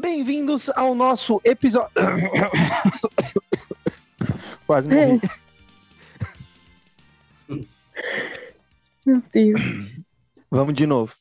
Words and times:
Bem-vindos 0.00 0.70
ao 0.76 0.94
nosso 0.94 1.40
episódio. 1.42 1.90
Quase 4.64 4.88
morri. 4.88 5.20
Meu 9.04 9.20
Deus. 9.32 9.60
Vamos 10.48 10.74
de 10.74 10.86
novo. 10.86 11.12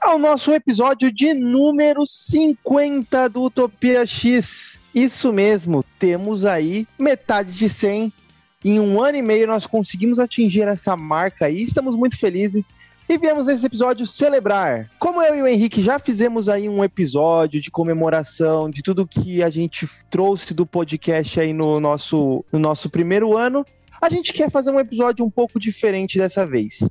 Ao 0.00 0.18
nosso 0.18 0.52
episódio 0.52 1.12
de 1.12 1.34
número 1.34 2.06
50 2.06 3.28
do 3.28 3.42
Utopia 3.42 4.06
X. 4.06 4.78
Isso 4.94 5.32
mesmo, 5.32 5.84
temos 5.98 6.44
aí 6.44 6.86
metade 6.98 7.52
de 7.52 7.68
100. 7.68 8.12
Em 8.64 8.80
um 8.80 9.02
ano 9.02 9.18
e 9.18 9.22
meio 9.22 9.46
nós 9.46 9.66
conseguimos 9.66 10.18
atingir 10.18 10.62
essa 10.62 10.96
marca 10.96 11.50
e 11.50 11.62
estamos 11.62 11.96
muito 11.96 12.16
felizes. 12.16 12.72
E 13.08 13.18
viemos 13.18 13.44
nesse 13.44 13.66
episódio 13.66 14.06
celebrar. 14.06 14.88
Como 14.98 15.20
eu 15.20 15.34
e 15.34 15.42
o 15.42 15.46
Henrique 15.46 15.82
já 15.82 15.98
fizemos 15.98 16.48
aí 16.48 16.68
um 16.68 16.82
episódio 16.84 17.60
de 17.60 17.70
comemoração 17.70 18.70
de 18.70 18.82
tudo 18.82 19.06
que 19.06 19.42
a 19.42 19.50
gente 19.50 19.88
trouxe 20.08 20.54
do 20.54 20.64
podcast 20.64 21.40
aí 21.40 21.52
no 21.52 21.80
nosso, 21.80 22.44
no 22.52 22.58
nosso 22.58 22.88
primeiro 22.88 23.36
ano, 23.36 23.66
a 24.00 24.08
gente 24.08 24.32
quer 24.32 24.50
fazer 24.50 24.70
um 24.70 24.80
episódio 24.80 25.24
um 25.24 25.30
pouco 25.30 25.58
diferente 25.58 26.18
dessa 26.18 26.46
vez. 26.46 26.88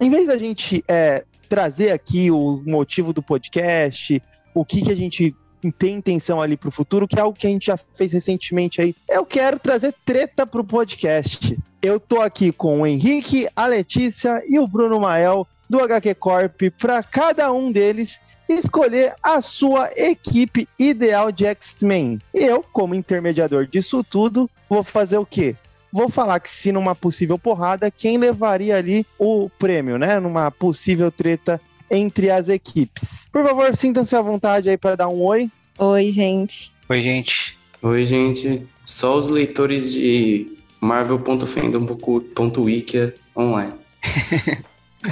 Em 0.00 0.10
vez 0.10 0.26
da 0.26 0.36
gente 0.36 0.82
é, 0.88 1.24
trazer 1.52 1.90
aqui 1.90 2.30
o 2.30 2.62
motivo 2.64 3.12
do 3.12 3.22
podcast, 3.22 4.22
o 4.54 4.64
que, 4.64 4.80
que 4.80 4.90
a 4.90 4.96
gente 4.96 5.36
tem 5.78 5.96
intenção 5.96 6.40
ali 6.40 6.56
pro 6.56 6.70
futuro, 6.70 7.06
que 7.06 7.18
é 7.18 7.20
algo 7.20 7.38
que 7.38 7.46
a 7.46 7.50
gente 7.50 7.66
já 7.66 7.76
fez 7.76 8.10
recentemente 8.10 8.80
aí. 8.80 8.96
Eu 9.06 9.26
quero 9.26 9.58
trazer 9.58 9.94
treta 10.02 10.46
pro 10.46 10.64
podcast. 10.64 11.58
Eu 11.82 12.00
tô 12.00 12.22
aqui 12.22 12.52
com 12.52 12.80
o 12.80 12.86
Henrique, 12.86 13.46
a 13.54 13.66
Letícia 13.66 14.42
e 14.48 14.58
o 14.58 14.66
Bruno 14.66 14.98
Mael 14.98 15.46
do 15.68 15.78
HQ 15.78 16.14
Corp 16.14 16.62
para 16.78 17.02
cada 17.02 17.52
um 17.52 17.70
deles 17.70 18.18
escolher 18.48 19.14
a 19.22 19.42
sua 19.42 19.90
equipe 19.94 20.66
ideal 20.78 21.30
de 21.30 21.44
X-Men. 21.44 22.18
Eu, 22.32 22.64
como 22.72 22.94
intermediador 22.94 23.66
disso 23.66 24.02
tudo, 24.02 24.48
vou 24.70 24.82
fazer 24.82 25.18
o 25.18 25.26
quê? 25.26 25.54
Vou 25.92 26.08
falar 26.08 26.40
que 26.40 26.50
se 26.50 26.72
numa 26.72 26.94
possível 26.94 27.38
porrada, 27.38 27.90
quem 27.90 28.16
levaria 28.16 28.76
ali 28.76 29.06
o 29.18 29.50
prêmio, 29.58 29.98
né? 29.98 30.18
Numa 30.18 30.50
possível 30.50 31.10
treta 31.10 31.60
entre 31.90 32.30
as 32.30 32.48
equipes. 32.48 33.28
Por 33.30 33.44
favor, 33.44 33.76
sintam-se 33.76 34.16
à 34.16 34.22
vontade 34.22 34.70
aí 34.70 34.78
para 34.78 34.96
dar 34.96 35.08
um 35.08 35.20
oi. 35.22 35.50
Oi, 35.78 36.10
gente. 36.10 36.72
Oi, 36.88 37.02
gente. 37.02 37.58
Oi, 37.82 38.04
gente. 38.06 38.66
Só 38.86 39.18
os 39.18 39.28
leitores 39.28 39.92
de 39.92 40.56
Marvel.fandom.wiki 40.80 43.12
online. 43.36 43.74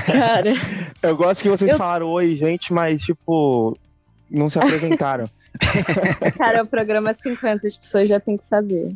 Cara, 0.07 0.55
Eu 1.03 1.17
gosto 1.17 1.43
que 1.43 1.49
vocês 1.49 1.71
Eu- 1.73 1.77
falaram 1.77 2.09
oi, 2.09 2.37
gente, 2.37 2.73
mas 2.73 3.03
tipo, 3.03 3.77
não 4.31 4.49
se 4.49 4.57
apresentaram. 4.59 5.29
cara, 6.39 6.59
é 6.59 6.63
o 6.63 6.67
programa 6.67 7.13
50, 7.13 7.67
as 7.67 7.77
pessoas 7.77 8.09
já 8.09 8.21
têm 8.21 8.37
que 8.37 8.45
saber. 8.45 8.93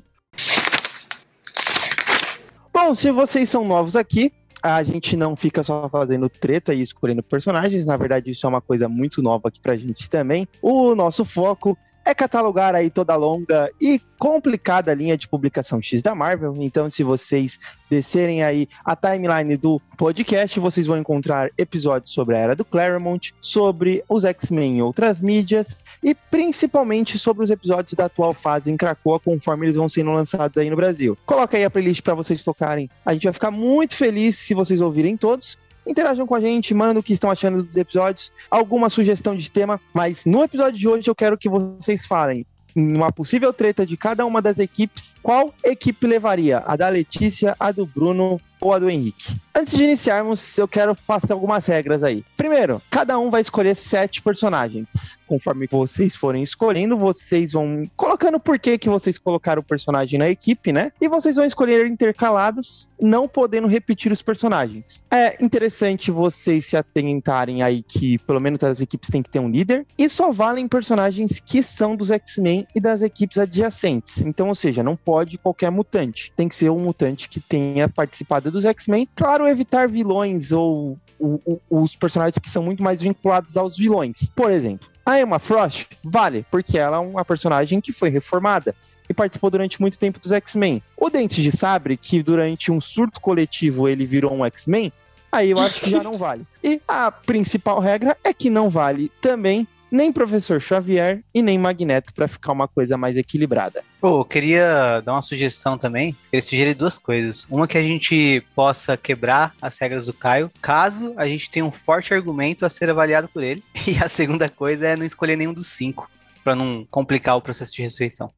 Bom, 2.74 2.92
se 2.92 3.12
vocês 3.12 3.48
são 3.48 3.64
novos 3.64 3.94
aqui, 3.94 4.32
a 4.60 4.82
gente 4.82 5.16
não 5.16 5.36
fica 5.36 5.62
só 5.62 5.88
fazendo 5.88 6.28
treta 6.28 6.74
e 6.74 6.82
escolhendo 6.82 7.22
personagens. 7.22 7.86
Na 7.86 7.96
verdade, 7.96 8.32
isso 8.32 8.44
é 8.44 8.48
uma 8.48 8.60
coisa 8.60 8.88
muito 8.88 9.22
nova 9.22 9.46
aqui 9.46 9.60
pra 9.60 9.76
gente 9.76 10.10
também. 10.10 10.48
O 10.60 10.92
nosso 10.96 11.24
foco 11.24 11.78
é 12.04 12.14
catalogar 12.14 12.74
aí 12.74 12.90
toda 12.90 13.12
a 13.12 13.16
longa 13.16 13.70
e 13.80 14.00
complicada 14.18 14.94
linha 14.94 15.16
de 15.16 15.28
publicação 15.28 15.80
X 15.82 16.02
da 16.02 16.14
Marvel. 16.14 16.54
Então, 16.58 16.88
se 16.88 17.02
vocês 17.02 17.58
descerem 17.90 18.42
aí 18.42 18.68
a 18.84 18.96
timeline 18.96 19.56
do 19.56 19.80
podcast, 19.96 20.58
vocês 20.60 20.86
vão 20.86 20.98
encontrar 20.98 21.50
episódios 21.58 22.12
sobre 22.12 22.34
a 22.34 22.38
Era 22.38 22.56
do 22.56 22.64
Claremont, 22.64 23.34
sobre 23.40 24.02
os 24.08 24.24
X-Men 24.24 24.78
em 24.78 24.82
outras 24.82 25.20
mídias 25.20 25.78
e 26.02 26.14
principalmente 26.14 27.18
sobre 27.18 27.44
os 27.44 27.50
episódios 27.50 27.94
da 27.94 28.06
atual 28.06 28.32
fase 28.32 28.70
em 28.70 28.76
Krakoa, 28.76 29.20
conforme 29.20 29.66
eles 29.66 29.76
vão 29.76 29.88
sendo 29.88 30.12
lançados 30.12 30.58
aí 30.58 30.70
no 30.70 30.76
Brasil. 30.76 31.16
Coloca 31.26 31.56
aí 31.56 31.64
a 31.64 31.70
playlist 31.70 32.02
para 32.02 32.14
vocês 32.14 32.42
tocarem. 32.42 32.90
A 33.04 33.12
gente 33.12 33.24
vai 33.24 33.32
ficar 33.32 33.50
muito 33.50 33.96
feliz 33.96 34.36
se 34.38 34.54
vocês 34.54 34.80
ouvirem 34.80 35.16
todos. 35.16 35.58
Interajam 35.86 36.26
com 36.26 36.34
a 36.34 36.40
gente, 36.40 36.74
mandem 36.74 36.98
o 36.98 37.02
que 37.02 37.12
estão 37.12 37.30
achando 37.30 37.62
dos 37.62 37.76
episódios, 37.76 38.32
alguma 38.50 38.88
sugestão 38.88 39.36
de 39.36 39.50
tema, 39.50 39.80
mas 39.92 40.24
no 40.24 40.42
episódio 40.42 40.78
de 40.78 40.88
hoje 40.88 41.08
eu 41.08 41.14
quero 41.14 41.36
que 41.36 41.48
vocês 41.48 42.06
falem 42.06 42.46
numa 42.74 43.12
possível 43.12 43.52
treta 43.52 43.86
de 43.86 43.96
cada 43.96 44.26
uma 44.26 44.42
das 44.42 44.58
equipes, 44.58 45.14
qual 45.22 45.54
equipe 45.62 46.06
levaria? 46.06 46.62
A 46.66 46.74
da 46.74 46.88
Letícia, 46.88 47.54
a 47.58 47.70
do 47.70 47.86
Bruno 47.86 48.40
ou 48.60 48.72
a 48.72 48.78
do 48.78 48.90
Henrique? 48.90 49.36
Antes 49.56 49.76
de 49.76 49.84
iniciarmos, 49.84 50.58
eu 50.58 50.66
quero 50.66 50.96
passar 51.06 51.32
algumas 51.32 51.64
regras 51.64 52.02
aí. 52.02 52.24
Primeiro, 52.36 52.82
cada 52.90 53.16
um 53.20 53.30
vai 53.30 53.40
escolher 53.40 53.76
sete 53.76 54.20
personagens. 54.20 55.16
Conforme 55.28 55.68
vocês 55.70 56.16
forem 56.16 56.42
escolhendo, 56.42 56.96
vocês 56.96 57.52
vão 57.52 57.88
colocando 57.96 58.40
por 58.40 58.58
que 58.58 58.76
que 58.76 58.88
vocês 58.88 59.16
colocaram 59.16 59.60
o 59.60 59.64
personagem 59.64 60.18
na 60.18 60.28
equipe, 60.28 60.72
né? 60.72 60.90
E 61.00 61.08
vocês 61.08 61.36
vão 61.36 61.44
escolher 61.44 61.86
intercalados, 61.86 62.90
não 63.00 63.28
podendo 63.28 63.68
repetir 63.68 64.10
os 64.10 64.20
personagens. 64.20 65.00
É 65.08 65.42
interessante 65.42 66.10
vocês 66.10 66.66
se 66.66 66.76
atentarem 66.76 67.62
aí 67.62 67.82
que 67.82 68.18
pelo 68.18 68.40
menos 68.40 68.62
as 68.64 68.80
equipes 68.80 69.08
têm 69.08 69.22
que 69.22 69.30
ter 69.30 69.38
um 69.38 69.48
líder 69.48 69.86
e 69.96 70.08
só 70.08 70.32
valem 70.32 70.66
personagens 70.66 71.38
que 71.38 71.62
são 71.62 71.94
dos 71.94 72.10
X-Men 72.10 72.66
e 72.74 72.80
das 72.80 73.02
equipes 73.02 73.38
adjacentes. 73.38 74.20
Então, 74.20 74.48
ou 74.48 74.54
seja, 74.54 74.82
não 74.82 74.96
pode 74.96 75.38
qualquer 75.38 75.70
mutante. 75.70 76.32
Tem 76.36 76.48
que 76.48 76.56
ser 76.56 76.70
um 76.70 76.80
mutante 76.80 77.28
que 77.28 77.38
tenha 77.38 77.88
participado 77.88 78.50
dos 78.50 78.64
X-Men. 78.64 79.08
Claro, 79.14 79.43
evitar 79.46 79.88
vilões 79.88 80.52
ou 80.52 80.98
o- 81.18 81.40
o- 81.46 81.82
os 81.82 81.94
personagens 81.96 82.38
que 82.38 82.50
são 82.50 82.62
muito 82.62 82.82
mais 82.82 83.00
vinculados 83.00 83.56
aos 83.56 83.76
vilões. 83.76 84.30
Por 84.34 84.50
exemplo, 84.50 84.88
a 85.06 85.20
Emma 85.20 85.38
Frost 85.38 85.86
vale, 86.02 86.44
porque 86.50 86.78
ela 86.78 86.96
é 86.96 87.00
uma 87.00 87.24
personagem 87.24 87.80
que 87.80 87.92
foi 87.92 88.08
reformada 88.10 88.74
e 89.08 89.14
participou 89.14 89.50
durante 89.50 89.80
muito 89.80 89.98
tempo 89.98 90.18
dos 90.18 90.32
X-Men. 90.32 90.82
O 90.96 91.10
Dente 91.10 91.42
de 91.42 91.52
Sabre, 91.52 91.96
que 91.96 92.22
durante 92.22 92.72
um 92.72 92.80
surto 92.80 93.20
coletivo 93.20 93.88
ele 93.88 94.06
virou 94.06 94.32
um 94.32 94.44
X-Men, 94.46 94.92
aí 95.30 95.50
eu 95.50 95.58
acho 95.60 95.80
que 95.80 95.90
já 95.90 96.02
não 96.02 96.16
vale. 96.16 96.46
E 96.62 96.80
a 96.88 97.10
principal 97.10 97.80
regra 97.80 98.16
é 98.24 98.32
que 98.32 98.48
não 98.48 98.70
vale 98.70 99.10
também 99.20 99.66
nem 99.94 100.12
Professor 100.12 100.60
Xavier 100.60 101.22
e 101.32 101.40
nem 101.40 101.56
Magneto 101.56 102.12
para 102.12 102.26
ficar 102.26 102.50
uma 102.50 102.66
coisa 102.66 102.96
mais 102.98 103.16
equilibrada. 103.16 103.84
Pô, 104.00 104.20
eu 104.20 104.24
queria 104.24 105.00
dar 105.00 105.12
uma 105.12 105.22
sugestão 105.22 105.78
também. 105.78 106.16
Eu 106.32 106.42
sugeri 106.42 106.74
duas 106.74 106.98
coisas. 106.98 107.46
Uma 107.48 107.68
que 107.68 107.78
a 107.78 107.82
gente 107.82 108.44
possa 108.56 108.96
quebrar 108.96 109.54
as 109.62 109.78
regras 109.78 110.06
do 110.06 110.12
Caio, 110.12 110.50
caso 110.60 111.14
a 111.16 111.28
gente 111.28 111.48
tenha 111.48 111.64
um 111.64 111.70
forte 111.70 112.12
argumento 112.12 112.66
a 112.66 112.70
ser 112.70 112.90
avaliado 112.90 113.28
por 113.28 113.42
ele. 113.42 113.62
E 113.86 114.02
a 114.02 114.08
segunda 114.08 114.48
coisa 114.48 114.88
é 114.88 114.96
não 114.96 115.04
escolher 115.04 115.36
nenhum 115.36 115.52
dos 115.52 115.66
cinco, 115.68 116.10
pra 116.42 116.56
não 116.56 116.86
complicar 116.90 117.36
o 117.36 117.42
processo 117.42 117.74
de 117.74 117.82
ressurreição. 117.82 118.32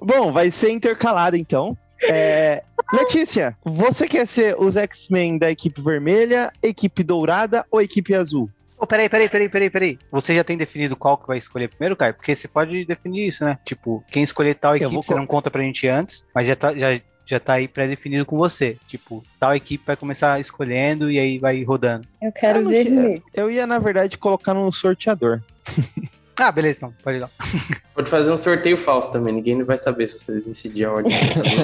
Bom, 0.00 0.32
vai 0.32 0.50
ser 0.50 0.70
intercalado 0.70 1.36
então. 1.36 1.76
É, 2.02 2.64
Letícia, 2.92 3.56
você 3.62 4.08
quer 4.08 4.26
ser 4.26 4.56
os 4.58 4.74
X-Men 4.76 5.38
da 5.38 5.50
equipe 5.50 5.80
vermelha, 5.82 6.50
equipe 6.62 7.04
dourada 7.04 7.64
ou 7.70 7.80
equipe 7.80 8.14
azul? 8.14 8.50
Ô, 8.84 8.86
peraí, 8.86 9.08
peraí, 9.08 9.30
peraí, 9.30 9.48
peraí, 9.48 9.70
peraí. 9.70 9.98
Você 10.12 10.34
já 10.34 10.44
tem 10.44 10.58
definido 10.58 10.94
qual 10.94 11.16
que 11.16 11.26
vai 11.26 11.38
escolher 11.38 11.68
primeiro, 11.68 11.96
Caio? 11.96 12.12
Porque 12.12 12.36
você 12.36 12.46
pode 12.46 12.84
definir 12.84 13.28
isso, 13.28 13.42
né? 13.42 13.58
Tipo, 13.64 14.04
quem 14.10 14.22
escolher 14.22 14.54
tal 14.56 14.76
equipe, 14.76 14.92
vou 14.92 15.02
você 15.02 15.14
não 15.14 15.26
conta 15.26 15.50
pra 15.50 15.62
gente 15.62 15.88
antes, 15.88 16.22
mas 16.34 16.46
já 16.46 16.54
tá, 16.54 16.74
já, 16.74 17.00
já 17.24 17.40
tá 17.40 17.54
aí 17.54 17.66
pré-definido 17.66 18.26
com 18.26 18.36
você. 18.36 18.76
Tipo, 18.86 19.24
tal 19.40 19.56
equipe 19.56 19.86
vai 19.86 19.96
começar 19.96 20.38
escolhendo 20.38 21.10
e 21.10 21.18
aí 21.18 21.38
vai 21.38 21.64
rodando. 21.64 22.06
Eu 22.20 22.30
quero 22.30 22.58
Eu 22.58 22.64
não 22.64 22.70
vermelho. 22.70 23.22
Eu 23.32 23.50
ia, 23.50 23.66
na 23.66 23.78
verdade, 23.78 24.18
colocar 24.18 24.52
no 24.52 24.70
sorteador. 24.70 25.40
Ah, 26.36 26.50
beleza, 26.50 26.78
então, 26.78 26.94
pode 27.00 27.18
ir 27.18 27.20
lá. 27.20 27.30
Pode 27.94 28.10
fazer 28.10 28.32
um 28.32 28.36
sorteio 28.36 28.76
falso 28.76 29.08
também, 29.12 29.32
ninguém 29.32 29.62
vai 29.62 29.78
saber 29.78 30.08
se 30.08 30.18
você 30.18 30.40
decidir 30.40 30.84
a 30.84 30.90
ordem. 30.90 31.12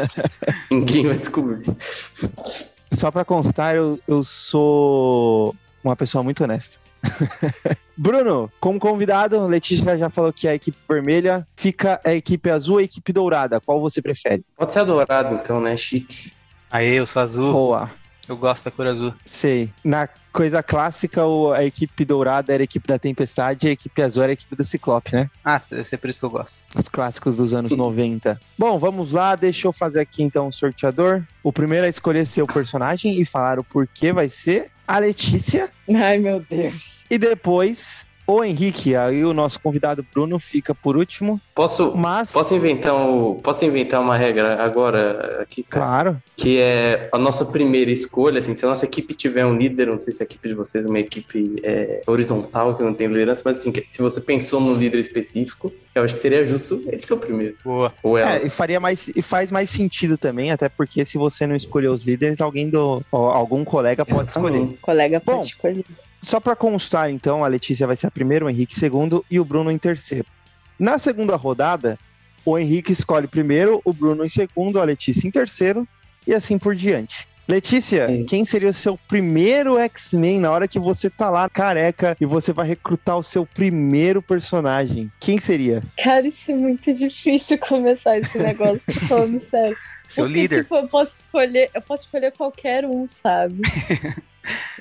ninguém 0.70 1.08
vai 1.08 1.18
descobrir. 1.18 1.64
Só 2.92 3.10
pra 3.10 3.24
constar, 3.24 3.74
eu, 3.74 3.98
eu 4.06 4.22
sou 4.22 5.56
uma 5.82 5.96
pessoa 5.96 6.22
muito 6.22 6.44
honesta. 6.44 6.78
Bruno, 7.96 8.50
como 8.60 8.78
convidado, 8.78 9.46
Letícia 9.46 9.96
já 9.96 10.10
falou 10.10 10.32
que 10.32 10.48
é 10.48 10.52
a 10.52 10.54
equipe 10.54 10.78
vermelha. 10.88 11.46
Fica 11.56 12.00
a 12.04 12.14
equipe 12.14 12.50
azul 12.50 12.80
e 12.80 12.82
a 12.82 12.84
equipe 12.84 13.12
dourada. 13.12 13.60
Qual 13.60 13.80
você 13.80 14.00
prefere? 14.00 14.44
Pode 14.56 14.72
ser 14.72 14.80
adorado, 14.80 15.34
então, 15.34 15.60
né? 15.60 15.76
Chique. 15.76 16.32
Aí, 16.70 16.94
eu 16.94 17.06
sou 17.06 17.22
azul. 17.22 17.52
Boa. 17.52 17.90
Eu 18.30 18.36
gosto 18.36 18.64
da 18.66 18.70
cor 18.70 18.86
azul. 18.86 19.12
Sei. 19.24 19.70
Na 19.84 20.08
coisa 20.32 20.62
clássica, 20.62 21.26
o- 21.26 21.52
a 21.52 21.64
equipe 21.64 22.04
dourada 22.04 22.54
era 22.54 22.62
a 22.62 22.64
equipe 22.64 22.86
da 22.86 22.96
Tempestade 22.96 23.66
e 23.66 23.70
a 23.70 23.72
equipe 23.72 24.00
azul 24.00 24.22
era 24.22 24.30
a 24.30 24.34
equipe 24.34 24.54
do 24.54 24.62
Ciclope, 24.62 25.12
né? 25.12 25.28
Ah, 25.44 25.60
deve 25.68 25.84
ser 25.84 25.96
por 25.96 26.08
isso 26.08 26.20
que 26.20 26.24
eu 26.24 26.30
gosto. 26.30 26.62
Os 26.76 26.86
clássicos 26.86 27.34
dos 27.34 27.52
anos 27.52 27.72
90. 27.72 28.40
Bom, 28.56 28.78
vamos 28.78 29.10
lá, 29.10 29.34
deixa 29.34 29.66
eu 29.66 29.72
fazer 29.72 29.98
aqui 30.00 30.22
então 30.22 30.46
o 30.46 30.52
sorteador. 30.52 31.24
O 31.42 31.52
primeiro 31.52 31.86
a 31.86 31.88
escolher 31.88 32.24
seu 32.24 32.46
personagem 32.46 33.20
e 33.20 33.24
falar 33.24 33.58
o 33.58 33.64
porquê 33.64 34.12
vai 34.12 34.28
ser 34.28 34.70
a 34.86 35.00
Letícia. 35.00 35.68
Ai, 35.92 36.18
meu 36.20 36.38
Deus. 36.48 37.04
E 37.10 37.18
depois 37.18 38.06
o 38.36 38.44
Henrique. 38.44 38.94
Aí 38.94 39.24
o 39.24 39.32
nosso 39.32 39.60
convidado 39.60 40.04
Bruno 40.12 40.38
fica 40.38 40.74
por 40.74 40.96
último. 40.96 41.40
Posso, 41.54 41.96
Mas. 41.96 42.32
posso, 42.32 42.54
inventar 42.54 42.94
um, 42.94 43.34
posso 43.34 43.64
inventar 43.64 44.00
uma 44.00 44.16
regra 44.16 44.62
agora 44.62 45.42
aqui, 45.42 45.62
cara? 45.62 45.84
Claro. 45.84 46.22
Que 46.36 46.58
é 46.60 47.08
a 47.12 47.18
nossa 47.18 47.44
primeira 47.44 47.90
escolha, 47.90 48.38
assim, 48.38 48.54
se 48.54 48.64
a 48.64 48.68
nossa 48.68 48.84
equipe 48.84 49.14
tiver 49.14 49.44
um 49.44 49.56
líder, 49.56 49.86
não 49.86 49.98
sei 49.98 50.12
se 50.12 50.22
a 50.22 50.24
equipe 50.24 50.48
de 50.48 50.54
vocês 50.54 50.84
é 50.84 50.88
uma 50.88 50.98
equipe 50.98 51.60
é, 51.62 52.02
horizontal, 52.06 52.76
que 52.76 52.82
não 52.82 52.94
tem 52.94 53.06
liderança, 53.08 53.42
mas 53.44 53.58
assim, 53.58 53.72
se 53.88 54.00
você 54.00 54.20
pensou 54.20 54.60
num 54.60 54.74
líder 54.74 54.98
específico, 54.98 55.72
eu 55.94 56.04
acho 56.04 56.14
que 56.14 56.20
seria 56.20 56.44
justo 56.44 56.82
ele 56.86 57.02
ser 57.02 57.14
o 57.14 57.18
primeiro. 57.18 57.56
Boa. 57.64 57.92
Ou 58.02 58.16
ela. 58.16 58.36
É, 58.36 58.46
e 58.46 58.50
faria 58.50 58.80
mais 58.80 59.08
e 59.08 59.22
faz 59.22 59.50
mais 59.50 59.70
sentido 59.70 60.16
também, 60.16 60.50
até 60.50 60.68
porque 60.68 61.04
se 61.04 61.18
você 61.18 61.46
não 61.46 61.56
escolher 61.56 61.88
os 61.88 62.04
líderes, 62.04 62.40
alguém 62.40 62.70
do 62.70 63.02
algum 63.10 63.64
colega 63.64 64.04
pode 64.06 64.30
escolher. 64.30 64.60
O 64.60 64.76
colega 64.80 65.22
Bom. 65.24 65.34
pode 65.34 65.46
escolher. 65.46 65.84
Só 66.22 66.38
para 66.38 66.54
constar, 66.54 67.10
então, 67.10 67.42
a 67.42 67.48
Letícia 67.48 67.86
vai 67.86 67.96
ser 67.96 68.06
a 68.06 68.10
primeira, 68.10 68.44
o 68.44 68.50
Henrique 68.50 68.78
segundo 68.78 69.24
e 69.30 69.40
o 69.40 69.44
Bruno 69.44 69.70
em 69.70 69.78
terceiro. 69.78 70.26
Na 70.78 70.98
segunda 70.98 71.36
rodada, 71.36 71.98
o 72.44 72.58
Henrique 72.58 72.92
escolhe 72.92 73.26
primeiro, 73.26 73.80
o 73.84 73.92
Bruno 73.92 74.24
em 74.24 74.28
segundo, 74.28 74.80
a 74.80 74.84
Letícia 74.84 75.26
em 75.26 75.30
terceiro 75.30 75.86
e 76.26 76.34
assim 76.34 76.58
por 76.58 76.74
diante. 76.74 77.28
Letícia, 77.50 78.06
Sim. 78.06 78.24
quem 78.26 78.44
seria 78.44 78.70
o 78.70 78.72
seu 78.72 78.96
primeiro 79.08 79.76
X-Men 79.76 80.38
na 80.40 80.52
hora 80.52 80.68
que 80.68 80.78
você 80.78 81.10
tá 81.10 81.28
lá 81.28 81.48
careca 81.48 82.16
e 82.20 82.24
você 82.24 82.52
vai 82.52 82.68
recrutar 82.68 83.18
o 83.18 83.24
seu 83.24 83.44
primeiro 83.44 84.22
personagem? 84.22 85.10
Quem 85.18 85.38
seria? 85.38 85.82
Cara, 86.00 86.28
isso 86.28 86.48
é 86.50 86.54
muito 86.54 86.92
difícil 86.94 87.58
começar 87.58 88.18
esse 88.18 88.38
negócio, 88.38 88.94
tô 88.94 89.00
falando 89.00 89.40
sério. 89.42 89.76
Seu 90.06 90.24
Porque, 90.24 90.40
líder. 90.40 90.62
Tipo, 90.62 90.76
eu 90.76 90.88
posso 90.88 91.22
escolher, 91.22 91.70
eu 91.74 91.82
posso 91.82 92.04
escolher 92.04 92.32
qualquer 92.32 92.84
um, 92.84 93.06
sabe? 93.08 93.62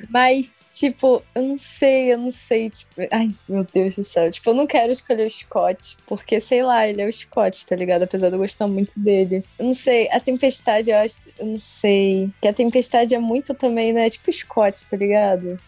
Mas, 0.09 0.67
tipo, 0.71 1.21
eu 1.35 1.43
não 1.43 1.57
sei, 1.57 2.13
eu 2.13 2.17
não 2.17 2.31
sei, 2.31 2.69
tipo, 2.69 2.89
ai, 3.11 3.29
meu 3.47 3.65
Deus 3.65 3.95
do 3.95 4.03
céu. 4.03 4.29
Tipo, 4.31 4.51
eu 4.51 4.53
não 4.53 4.65
quero 4.65 4.91
escolher 4.91 5.27
o 5.27 5.29
Scott, 5.29 5.97
porque, 6.07 6.39
sei 6.39 6.63
lá, 6.63 6.87
ele 6.87 7.01
é 7.01 7.05
o 7.07 7.13
Scott, 7.13 7.65
tá 7.65 7.75
ligado? 7.75 8.03
Apesar 8.03 8.29
de 8.29 8.35
eu 8.35 8.39
gostar 8.39 8.67
muito 8.67 8.99
dele. 8.99 9.43
Eu 9.57 9.65
não 9.65 9.75
sei, 9.75 10.09
a 10.11 10.19
Tempestade, 10.19 10.89
eu 10.89 10.97
acho, 10.97 11.17
eu 11.37 11.45
não 11.45 11.59
sei. 11.59 12.29
Que 12.41 12.47
a 12.47 12.53
Tempestade 12.53 13.13
é 13.13 13.19
muito 13.19 13.53
também, 13.53 13.91
né? 13.93 14.09
Tipo 14.09 14.31
Scott, 14.31 14.85
tá 14.85 14.95
ligado? 14.95 15.59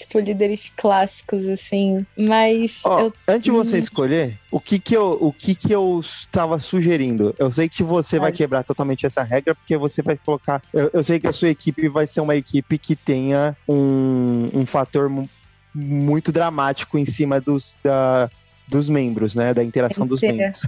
Tipo, 0.00 0.18
líderes 0.18 0.72
clássicos, 0.76 1.46
assim. 1.46 2.06
Mas 2.18 2.80
Ó, 2.86 3.00
eu 3.00 3.12
antes 3.28 3.44
de 3.44 3.50
você 3.50 3.76
Hum. 3.76 3.80
escolher, 3.80 4.38
o 4.50 4.58
que 4.60 4.80
que 4.80 4.96
eu, 4.96 5.10
o 5.12 5.32
que 5.32 5.54
que 5.54 5.70
eu 5.72 6.00
estava 6.00 6.58
sugerindo? 6.58 7.34
Eu 7.38 7.52
sei 7.52 7.68
que 7.68 7.82
você 7.82 8.18
vai 8.18 8.32
quebrar 8.32 8.64
totalmente 8.64 9.04
essa 9.06 9.22
regra, 9.22 9.54
porque 9.54 9.76
você 9.76 10.02
vai 10.02 10.16
colocar. 10.24 10.62
Eu, 10.72 10.90
eu 10.94 11.04
sei 11.04 11.20
que 11.20 11.26
a 11.28 11.32
sua 11.32 11.48
equipe 11.50 11.88
vai 11.90 12.06
ser 12.06 12.20
uma 12.22 12.34
equipe 12.36 12.78
que 12.78 12.96
tenha 12.96 13.54
um, 13.68 14.60
um 14.60 14.66
fator 14.66 15.10
mu- 15.10 15.30
muito 15.74 16.32
dramático 16.32 16.98
em 16.98 17.04
cima 17.06 17.40
dos, 17.40 17.78
da- 17.84 18.30
dos 18.70 18.88
membros, 18.88 19.34
né? 19.34 19.52
Da 19.52 19.62
interação 19.62 20.06
dos 20.06 20.22
Inteira. 20.22 20.36
membros. 20.36 20.62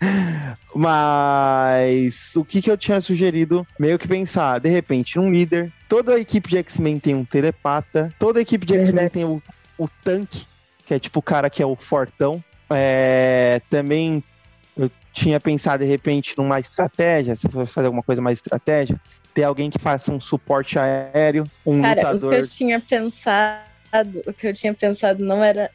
Mas 0.74 2.34
o 2.34 2.44
que, 2.44 2.60
que 2.60 2.70
eu 2.70 2.76
tinha 2.76 3.00
sugerido? 3.00 3.66
Meio 3.78 3.98
que 3.98 4.08
pensar, 4.08 4.58
de 4.58 4.68
repente, 4.68 5.18
um 5.18 5.30
líder. 5.30 5.72
Toda 5.88 6.14
a 6.14 6.18
equipe 6.18 6.48
de 6.48 6.58
X-Men 6.58 6.98
tem 6.98 7.14
um 7.14 7.24
telepata. 7.24 8.12
Toda 8.18 8.38
a 8.38 8.42
equipe 8.42 8.66
de 8.66 8.74
X-Men 8.74 9.08
tem 9.08 9.24
o, 9.24 9.42
o 9.78 9.86
tanque, 10.02 10.46
que 10.84 10.94
é 10.94 10.98
tipo 10.98 11.20
o 11.20 11.22
cara 11.22 11.48
que 11.48 11.62
é 11.62 11.66
o 11.66 11.76
fortão. 11.76 12.42
É, 12.68 13.60
também 13.70 14.24
eu 14.76 14.90
tinha 15.12 15.38
pensado, 15.38 15.84
de 15.84 15.88
repente, 15.88 16.34
numa 16.36 16.58
estratégia, 16.58 17.34
se 17.34 17.48
for 17.48 17.66
fazer 17.66 17.86
alguma 17.86 18.02
coisa 18.02 18.20
mais 18.20 18.38
estratégia, 18.38 19.00
ter 19.32 19.44
alguém 19.44 19.70
que 19.70 19.78
faça 19.78 20.12
um 20.12 20.20
suporte 20.20 20.78
aéreo, 20.78 21.48
um 21.64 21.80
Cara, 21.80 22.12
lutador. 22.12 22.32
o 22.32 22.34
que 22.34 22.40
eu 22.40 22.48
tinha 22.48 22.80
pensado, 22.80 24.22
o 24.26 24.32
que 24.32 24.46
eu 24.46 24.52
tinha 24.52 24.74
pensado 24.74 25.24
não 25.24 25.42
era 25.42 25.70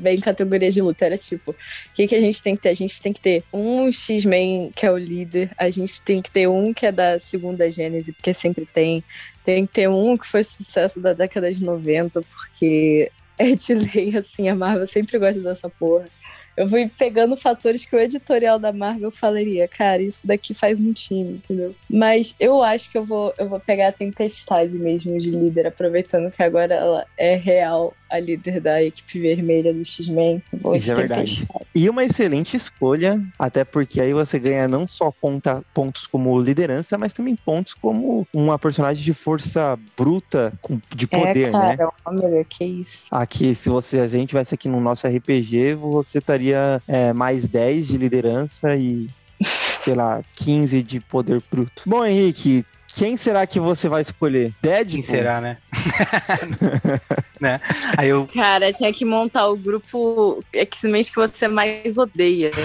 bem 0.00 0.20
categorias 0.20 0.74
de 0.74 0.80
luta, 0.80 1.04
era 1.04 1.18
tipo, 1.18 1.50
o 1.50 1.56
que, 1.94 2.06
que 2.06 2.14
a 2.14 2.20
gente 2.20 2.42
tem 2.42 2.56
que 2.56 2.62
ter? 2.62 2.68
A 2.70 2.74
gente 2.74 3.00
tem 3.00 3.12
que 3.12 3.20
ter 3.20 3.44
um 3.52 3.90
X-Men 3.90 4.72
que 4.74 4.86
é 4.86 4.90
o 4.90 4.96
líder, 4.96 5.50
a 5.56 5.70
gente 5.70 6.02
tem 6.02 6.20
que 6.22 6.30
ter 6.30 6.48
um 6.48 6.72
que 6.72 6.86
é 6.86 6.92
da 6.92 7.18
segunda 7.18 7.70
gênese, 7.70 8.12
porque 8.12 8.32
sempre 8.34 8.66
tem. 8.66 9.02
Tem 9.42 9.66
que 9.66 9.72
ter 9.74 9.88
um 9.88 10.16
que 10.16 10.26
foi 10.26 10.42
sucesso 10.42 10.98
da 11.00 11.12
década 11.12 11.52
de 11.52 11.62
90, 11.62 12.22
porque 12.22 13.10
é 13.38 13.54
de 13.54 13.74
lei, 13.74 14.16
assim, 14.16 14.48
a 14.48 14.54
Marvel 14.54 14.86
sempre 14.86 15.18
gosta 15.18 15.40
dessa 15.40 15.68
porra. 15.68 16.08
Eu 16.56 16.68
fui 16.68 16.88
pegando 16.88 17.36
fatores 17.36 17.84
que 17.84 17.96
o 17.96 17.98
editorial 17.98 18.58
da 18.58 18.72
Marvel 18.72 19.10
falaria, 19.10 19.66
cara, 19.66 20.02
isso 20.02 20.26
daqui 20.26 20.54
faz 20.54 20.78
um 20.80 20.92
time, 20.92 21.34
entendeu? 21.34 21.74
Mas 21.90 22.34
eu 22.38 22.62
acho 22.62 22.90
que 22.90 22.96
eu 22.96 23.04
vou, 23.04 23.34
eu 23.38 23.48
vou 23.48 23.58
pegar 23.58 23.88
a 23.88 23.92
Tempestade 23.92 24.74
mesmo 24.74 25.18
de 25.18 25.30
líder, 25.30 25.66
aproveitando 25.66 26.30
que 26.30 26.42
agora 26.42 26.74
ela 26.74 27.06
é 27.16 27.34
real 27.34 27.94
a 28.08 28.18
líder 28.18 28.60
da 28.60 28.82
equipe 28.82 29.20
vermelha 29.20 29.72
do 29.72 29.84
X-Men. 29.84 30.42
Vou 30.52 30.76
Isso 30.76 30.92
é 30.92 30.94
verdade. 30.94 31.46
E 31.74 31.90
uma 31.90 32.04
excelente 32.04 32.56
escolha, 32.56 33.20
até 33.36 33.64
porque 33.64 34.00
aí 34.00 34.12
você 34.12 34.38
ganha 34.38 34.68
não 34.68 34.86
só 34.86 35.10
ponta- 35.10 35.62
pontos 35.74 36.06
como 36.06 36.40
liderança, 36.40 36.96
mas 36.96 37.12
também 37.12 37.34
pontos 37.34 37.74
como 37.74 38.26
uma 38.32 38.56
personagem 38.58 39.02
de 39.02 39.12
força 39.12 39.76
bruta, 39.96 40.52
de 40.94 41.06
poder, 41.08 41.48
é, 41.48 41.50
né? 41.52 41.76
cara, 41.76 41.92
amiga, 42.04 42.44
que 42.44 42.64
isso. 42.64 43.08
Aqui, 43.10 43.54
se 43.56 43.68
você 43.68 43.98
a 43.98 44.06
gente 44.06 44.28
tivesse 44.28 44.54
aqui 44.54 44.68
no 44.68 44.80
nosso 44.80 45.06
RPG, 45.06 45.74
você 45.74 46.18
estaria 46.18 46.80
é, 46.86 47.12
mais 47.12 47.48
10 47.48 47.88
de 47.88 47.98
liderança 47.98 48.76
e, 48.76 49.08
sei 49.42 49.94
lá, 49.94 50.22
15 50.36 50.80
de 50.80 51.00
poder 51.00 51.42
bruto. 51.50 51.82
Bom, 51.86 52.04
Henrique, 52.04 52.64
quem 52.96 53.16
será 53.16 53.46
que 53.46 53.58
você 53.58 53.88
vai 53.88 54.02
escolher? 54.02 54.54
Deadpool? 54.62 54.94
Quem 54.94 55.02
será, 55.02 55.40
né? 55.40 55.58
né? 57.40 57.60
Aí 57.96 58.08
eu. 58.08 58.26
Cara, 58.32 58.72
tinha 58.72 58.92
que 58.92 59.04
montar 59.04 59.48
o 59.48 59.56
grupo 59.56 60.42
X-Men 60.52 61.02
que 61.02 61.16
você 61.16 61.48
mais 61.48 61.98
odeia. 61.98 62.52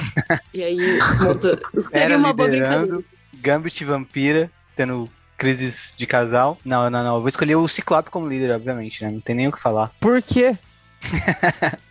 E 0.53 0.63
aí, 0.63 0.99
monta... 1.21 1.59
seria 1.79 2.05
Era 2.05 2.17
uma 2.17 2.33
boa 2.33 2.49
brincadeira. 2.49 2.99
Gambit 3.33 3.85
Vampira, 3.85 4.51
tendo 4.75 5.09
crises 5.37 5.93
de 5.95 6.05
casal. 6.05 6.57
Não, 6.65 6.89
não, 6.89 7.03
não. 7.03 7.15
Eu 7.15 7.21
vou 7.21 7.29
escolher 7.29 7.55
o 7.55 7.67
Ciclope 7.67 8.09
como 8.09 8.27
líder, 8.27 8.51
obviamente, 8.51 9.03
né? 9.03 9.11
Não 9.11 9.21
tem 9.21 9.35
nem 9.35 9.47
o 9.47 9.51
que 9.51 9.59
falar. 9.59 9.91
Por 9.99 10.21
quê? 10.21 10.57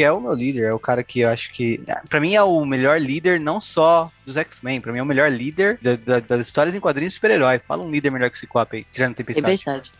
Que 0.00 0.04
é 0.04 0.10
o 0.10 0.18
meu 0.18 0.32
líder, 0.32 0.64
é 0.64 0.72
o 0.72 0.78
cara 0.78 1.04
que 1.04 1.20
eu 1.20 1.28
acho 1.28 1.52
que. 1.52 1.78
Pra 2.08 2.18
mim 2.18 2.34
é 2.34 2.42
o 2.42 2.64
melhor 2.64 2.98
líder, 2.98 3.38
não 3.38 3.60
só 3.60 4.10
dos 4.24 4.38
X-Men. 4.38 4.80
Pra 4.80 4.90
mim 4.94 4.98
é 4.98 5.02
o 5.02 5.04
melhor 5.04 5.30
líder 5.30 5.78
da- 5.82 5.96
da- 5.96 6.20
das 6.20 6.40
histórias 6.40 6.74
em 6.74 6.80
quadrinhos 6.80 7.12
de 7.12 7.16
super-herói. 7.16 7.60
Fala 7.68 7.82
um 7.82 7.90
líder 7.90 8.08
melhor 8.10 8.30
que 8.30 8.38
o 8.38 8.40
Ciclope 8.40 8.78
aí, 8.78 8.86
tirando 8.90 9.14
Tempestade. 9.14 9.62
Tempestade. 9.62 9.92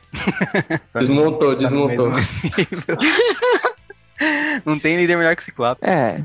Desmontou, 0.94 1.52
tá 1.54 1.58
desmontou. 1.60 2.10
Não 4.64 4.78
tem 4.78 4.96
líder 4.96 5.16
melhor 5.16 5.36
que 5.36 5.42
o 5.42 5.44
Ciclope. 5.44 5.82
É, 5.84 6.24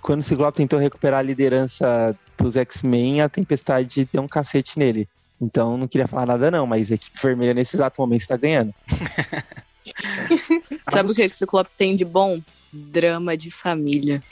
quando 0.00 0.20
o 0.20 0.24
Ciclope 0.24 0.56
tentou 0.56 0.78
recuperar 0.78 1.18
a 1.20 1.22
liderança 1.22 2.16
dos 2.38 2.56
X-Men, 2.56 3.20
a 3.20 3.28
Tempestade 3.28 4.08
deu 4.10 4.22
um 4.22 4.28
cacete 4.28 4.78
nele. 4.78 5.06
Então 5.38 5.76
não 5.76 5.86
queria 5.86 6.08
falar 6.08 6.24
nada 6.24 6.50
não, 6.50 6.66
mas 6.66 6.90
a 6.90 6.94
equipe 6.94 7.20
vermelha 7.22 7.52
nesse 7.52 7.76
exato 7.76 8.00
momento 8.00 8.22
está 8.22 8.38
ganhando. 8.38 8.72
Sabe 10.90 11.12
o 11.12 11.14
que, 11.14 11.28
que 11.28 11.34
o 11.34 11.38
Ciclope 11.38 11.68
tem 11.76 11.94
de 11.94 12.06
bom? 12.06 12.40
Drama 12.72 13.36
de 13.36 13.50
família. 13.50 14.22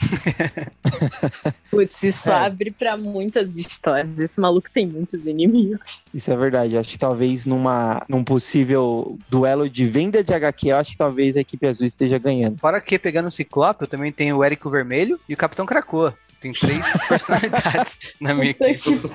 Putz, 1.69 2.01
isso 2.01 2.29
É. 2.29 2.33
abre 2.33 2.71
pra 2.71 2.97
muitas 2.97 3.55
histórias. 3.57 4.19
Esse 4.19 4.39
maluco 4.41 4.69
tem 4.71 4.87
muitos 4.87 5.27
inimigos. 5.27 5.79
Isso 6.13 6.31
é 6.31 6.35
verdade. 6.37 6.73
Eu 6.73 6.79
acho 6.79 6.89
que 6.89 6.97
talvez 6.97 7.45
numa, 7.45 8.03
num 8.09 8.23
possível 8.23 9.17
duelo 9.29 9.69
de 9.69 9.85
venda 9.85 10.23
de 10.23 10.33
HQ, 10.33 10.69
eu 10.69 10.77
acho 10.77 10.91
que 10.91 10.97
talvez 10.97 11.37
a 11.37 11.41
equipe 11.41 11.67
azul 11.67 11.85
esteja 11.85 12.17
ganhando. 12.17 12.57
Fora 12.57 12.81
que, 12.81 12.97
pegando 12.97 13.27
o 13.27 13.31
Ciclope, 13.31 13.83
eu 13.83 13.87
também 13.87 14.11
tenho 14.11 14.37
o 14.37 14.43
Érico 14.43 14.69
Vermelho 14.69 15.19
e 15.29 15.33
o 15.33 15.37
Capitão 15.37 15.65
Krakoa. 15.65 16.17
Tem 16.41 16.51
três 16.51 16.79
personalidades 17.07 17.99
na 18.19 18.33
minha 18.33 18.53
Puta 18.55 18.69
equipe. 18.71 19.07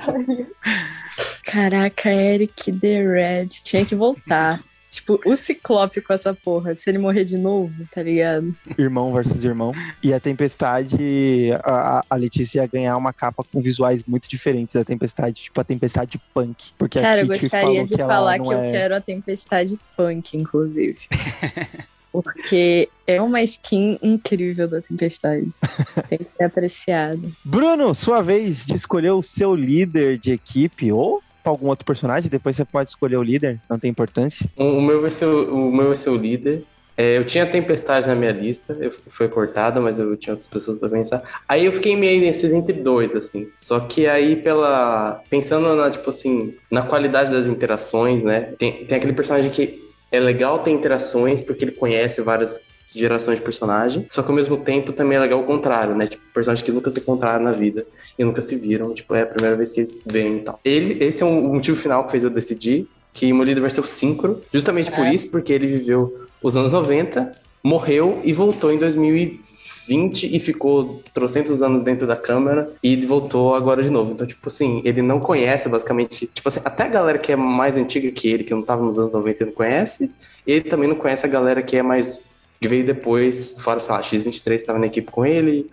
Caraca, 1.44 2.08
Eric 2.10 2.72
The 2.72 3.02
Red. 3.02 3.48
Tinha 3.64 3.84
que 3.84 3.94
voltar. 3.96 4.62
Tipo, 4.88 5.20
o 5.26 5.36
Ciclope 5.36 6.00
com 6.00 6.12
essa 6.12 6.32
porra. 6.32 6.74
Se 6.74 6.88
ele 6.88 6.98
morrer 6.98 7.24
de 7.24 7.36
novo, 7.36 7.72
tá 7.92 8.02
ligado? 8.02 8.54
Irmão 8.78 9.12
versus 9.12 9.44
irmão. 9.44 9.72
E 10.02 10.14
a 10.14 10.20
Tempestade, 10.20 11.50
a, 11.64 12.04
a 12.08 12.16
Letícia 12.16 12.60
ia 12.60 12.66
ganhar 12.66 12.96
uma 12.96 13.12
capa 13.12 13.44
com 13.44 13.60
visuais 13.60 14.02
muito 14.06 14.28
diferentes 14.28 14.74
da 14.74 14.84
Tempestade, 14.84 15.42
tipo 15.44 15.60
a 15.60 15.64
Tempestade 15.64 16.20
Punk. 16.32 16.72
Porque 16.78 17.00
Cara, 17.00 17.20
a 17.20 17.24
eu 17.24 17.26
gostaria 17.26 17.84
de 17.84 17.96
que 17.96 18.04
falar 18.04 18.38
que 18.38 18.48
eu 18.48 18.58
é- 18.60 18.70
quero 18.70 18.94
a 18.94 19.00
Tempestade 19.00 19.78
Punk, 19.96 20.36
inclusive. 20.36 20.98
Porque 22.12 22.88
é 23.06 23.20
uma 23.20 23.42
skin 23.42 23.98
incrível 24.02 24.66
da 24.66 24.80
Tempestade. 24.80 25.50
Tem 26.08 26.18
que 26.18 26.30
ser 26.30 26.44
apreciado. 26.44 27.30
Bruno, 27.44 27.94
sua 27.94 28.22
vez 28.22 28.64
de 28.64 28.74
escolher 28.74 29.10
o 29.10 29.22
seu 29.22 29.54
líder 29.54 30.18
de 30.18 30.32
equipe, 30.32 30.90
ou 30.90 31.22
pra 31.46 31.52
algum 31.52 31.68
outro 31.68 31.86
personagem, 31.86 32.28
depois 32.28 32.56
você 32.56 32.64
pode 32.64 32.90
escolher 32.90 33.16
o 33.16 33.22
líder, 33.22 33.60
não 33.70 33.78
tem 33.78 33.88
importância. 33.88 34.50
O, 34.56 34.80
meu 34.80 35.00
vai 35.00 35.12
ser 35.12 35.26
o, 35.26 35.68
o 35.68 35.72
meu 35.72 35.86
vai 35.86 35.96
ser 35.96 36.10
o 36.10 36.16
líder. 36.16 36.64
É, 36.96 37.18
eu 37.18 37.24
tinha 37.24 37.46
Tempestade 37.46 38.08
na 38.08 38.16
minha 38.16 38.32
lista, 38.32 38.76
eu, 38.80 38.90
foi 38.90 39.28
cortada, 39.28 39.80
mas 39.80 40.00
eu 40.00 40.16
tinha 40.16 40.32
outras 40.32 40.48
pessoas 40.48 40.80
pra 40.80 40.88
pensar. 40.88 41.22
Aí 41.46 41.64
eu 41.64 41.70
fiquei 41.70 41.94
meio 41.94 42.20
nesses 42.20 42.52
entre 42.52 42.72
dois, 42.72 43.14
assim. 43.14 43.48
Só 43.56 43.78
que 43.78 44.08
aí, 44.08 44.34
pela. 44.34 45.22
Pensando 45.30 45.76
na, 45.76 45.88
tipo 45.88 46.10
assim, 46.10 46.54
na 46.68 46.82
qualidade 46.82 47.30
das 47.30 47.46
interações, 47.48 48.24
né? 48.24 48.54
Tem, 48.58 48.84
tem 48.84 48.98
aquele 48.98 49.12
personagem 49.12 49.50
que 49.50 49.84
é 50.10 50.18
legal 50.18 50.60
ter 50.60 50.70
interações, 50.70 51.40
porque 51.40 51.64
ele 51.64 51.72
conhece 51.72 52.22
várias 52.22 52.58
gerações 52.94 53.36
de 53.38 53.42
personagem. 53.44 54.06
Só 54.08 54.22
que 54.22 54.28
ao 54.30 54.34
mesmo 54.34 54.56
tempo 54.58 54.92
também 54.92 55.16
é 55.16 55.20
legal 55.20 55.40
o 55.40 55.44
contrário, 55.44 55.94
né? 55.94 56.06
Tipo, 56.06 56.22
personagens 56.32 56.64
que 56.64 56.72
nunca 56.72 56.90
se 56.90 57.00
encontraram 57.00 57.44
na 57.44 57.52
vida 57.52 57.86
e 58.18 58.24
nunca 58.24 58.40
se 58.42 58.56
viram. 58.56 58.92
Tipo, 58.94 59.14
é 59.14 59.22
a 59.22 59.26
primeira 59.26 59.56
vez 59.56 59.72
que 59.72 59.80
eles 59.80 59.94
veem 60.04 60.36
e 60.36 60.40
tal. 60.40 60.60
Ele, 60.64 61.02
esse 61.04 61.22
é 61.22 61.26
um, 61.26 61.50
o 61.50 61.54
motivo 61.54 61.76
final 61.76 62.04
que 62.04 62.10
fez 62.12 62.24
eu 62.24 62.30
decidir 62.30 62.86
que 63.12 63.30
o 63.32 63.34
meu 63.34 63.44
líder 63.44 63.60
vai 63.60 63.70
ser 63.70 63.80
o 63.80 63.86
Syncro. 63.86 64.42
Justamente 64.52 64.90
por 64.90 65.04
É. 65.04 65.14
isso, 65.14 65.30
porque 65.30 65.52
ele 65.52 65.66
viveu 65.66 66.26
os 66.42 66.56
anos 66.56 66.70
90, 66.72 67.34
morreu 67.62 68.20
e 68.24 68.32
voltou 68.32 68.70
em 68.70 68.78
2020 68.78 70.34
e 70.36 70.38
ficou 70.40 71.02
trocentos 71.14 71.62
anos 71.62 71.82
dentro 71.82 72.06
da 72.06 72.16
câmera 72.16 72.70
e 72.82 72.96
voltou 73.06 73.54
agora 73.54 73.82
de 73.82 73.90
novo. 73.90 74.12
Então, 74.12 74.26
tipo 74.26 74.48
assim, 74.48 74.80
ele 74.84 75.02
não 75.02 75.20
conhece 75.20 75.68
basicamente. 75.68 76.26
Tipo 76.26 76.48
assim, 76.48 76.60
até 76.64 76.84
a 76.84 76.88
galera 76.88 77.18
que 77.18 77.32
é 77.32 77.36
mais 77.36 77.76
antiga 77.76 78.10
que 78.10 78.28
ele, 78.28 78.44
que 78.44 78.54
não 78.54 78.62
tava 78.62 78.84
nos 78.84 78.98
anos 78.98 79.12
90, 79.12 79.42
ele 79.42 79.50
não 79.50 79.56
conhece. 79.56 80.10
Ele 80.46 80.68
também 80.68 80.88
não 80.88 80.96
conhece 80.96 81.24
a 81.26 81.28
galera 81.28 81.62
que 81.62 81.76
é 81.76 81.82
mais. 81.82 82.20
Que 82.60 82.68
veio 82.68 82.84
depois, 82.84 83.54
fora, 83.58 83.80
sei 83.80 83.94
lá, 83.94 84.00
X23 84.00 84.64
tava 84.64 84.78
na 84.78 84.86
equipe 84.86 85.10
com 85.10 85.24
ele. 85.24 85.70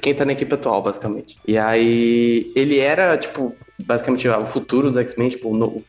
Quem 0.00 0.14
tá 0.14 0.24
na 0.24 0.32
equipe 0.32 0.54
atual, 0.54 0.82
basicamente. 0.82 1.38
E 1.46 1.56
aí, 1.56 2.52
ele 2.54 2.78
era, 2.78 3.16
tipo, 3.16 3.54
basicamente 3.78 4.28
o 4.28 4.46
futuro 4.46 4.88
dos 4.88 4.96
X-Men, 4.98 5.30
tipo, 5.30 5.48
o 5.48 5.84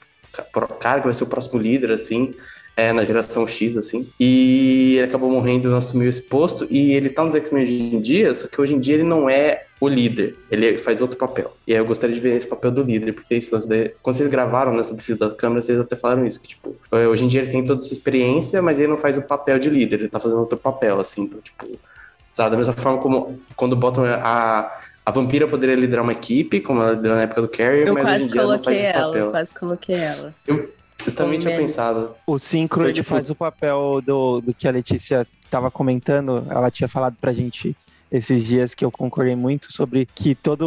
cara 0.80 1.00
que 1.00 1.08
vai 1.08 1.14
ser 1.14 1.24
o 1.24 1.28
próximo 1.28 1.60
líder, 1.60 1.92
assim 1.92 2.34
é, 2.78 2.94
na 2.94 3.04
geração 3.04 3.48
X, 3.48 3.76
assim. 3.76 4.08
E 4.20 4.94
ele 4.98 5.08
acabou 5.08 5.32
morrendo, 5.32 5.68
não 5.70 5.80
assumiu 5.80 6.08
esse 6.08 6.22
posto. 6.22 6.68
E 6.70 6.94
ele 6.94 7.10
tá 7.10 7.24
nos 7.24 7.34
X-Men 7.36 7.64
hoje 7.64 7.74
em 7.96 8.00
dia, 8.00 8.34
só 8.36 8.48
que 8.48 8.62
hoje 8.62 8.76
em 8.76 8.80
dia 8.80 8.94
ele 8.94 9.04
não 9.04 9.28
é 9.28 9.64
o 9.82 9.88
líder. 9.88 10.36
Ele 10.52 10.78
faz 10.78 11.02
outro 11.02 11.18
papel. 11.18 11.52
E 11.66 11.74
aí 11.74 11.80
eu 11.80 11.86
gostaria 11.86 12.14
de 12.16 12.22
ver 12.22 12.36
esse 12.36 12.46
papel 12.48 12.70
do 12.72 12.84
líder, 12.84 13.14
porque 13.14 13.34
esse 13.34 13.52
lance 13.54 13.68
daí- 13.68 13.92
quando 14.02 14.16
vocês 14.16 14.30
gravaram 14.30 14.74
né, 14.76 14.84
sobre 14.84 15.02
o 15.02 15.04
fio 15.06 15.18
da 15.18 15.30
câmera, 15.32 15.62
vocês 15.62 15.80
até 15.80 15.96
falaram 15.96 16.26
isso, 16.26 16.40
que, 16.40 16.48
tipo, 16.50 16.76
eh, 16.92 17.08
hoje 17.08 17.26
em 17.26 17.28
dia 17.28 17.42
ele 17.42 17.52
tem 17.52 17.66
toda 17.66 17.82
essa 17.82 17.92
experiência, 17.92 18.62
mas 18.62 18.80
ele 18.80 18.90
não 18.90 18.98
faz 18.98 19.18
o 19.18 19.24
papel 19.24 19.58
de 19.60 19.70
líder, 19.72 20.00
ele 20.02 20.10
tá 20.10 20.20
fazendo 20.20 20.40
outro 20.40 20.58
papel, 20.58 21.00
assim, 21.00 21.24
então, 21.24 21.40
tipo, 21.42 21.80
sabe, 22.32 22.52
da 22.52 22.58
mesma 22.58 22.74
forma 22.74 23.00
como 23.00 23.40
quando 23.56 23.76
botam 23.76 24.06
a. 24.06 24.72
A 25.04 25.12
vampira 25.12 25.48
poderia 25.48 25.74
liderar 25.74 26.04
uma 26.04 26.12
equipe, 26.12 26.60
como 26.60 26.82
ela 26.82 26.92
liderou 26.92 27.16
na 27.16 27.24
época 27.24 27.42
do 27.42 27.48
Carrier, 27.48 27.88
Eu 27.88 27.94
mas 27.94 28.04
hoje 28.04 28.24
em 28.26 28.28
quase 28.28 28.32
dia 28.34 28.42
ela 28.42 28.58
não 28.58 28.64
faz 28.64 28.66
coloquei 28.66 28.76
esse 28.76 28.98
ela, 28.98 29.08
papel. 29.08 29.32
quase 29.32 29.54
coloquei 29.54 29.96
ela. 29.96 30.36
Eu 31.06 31.14
também 31.14 31.40
tinha 31.40 31.56
pensado. 31.56 32.12
O 32.26 32.38
Syncro, 32.40 32.80
Então, 32.82 32.90
ele 32.90 32.94
tipo- 32.96 33.10
faz 33.10 33.30
o 33.30 33.36
papel 33.36 34.02
do, 34.06 34.42
do 34.42 34.54
que 34.54 34.68
a 34.68 34.72
Letícia 34.72 35.26
tava 35.50 35.70
comentando, 35.72 36.46
ela 36.50 36.70
tinha 36.72 36.88
falado 36.88 37.16
pra 37.20 37.32
gente 37.34 37.76
esses 38.12 38.44
dias 38.46 38.74
que 38.74 38.84
eu 38.86 38.92
concordei 38.92 39.36
muito 39.36 39.72
sobre 39.72 40.08
que 40.16 40.34
toda 40.34 40.66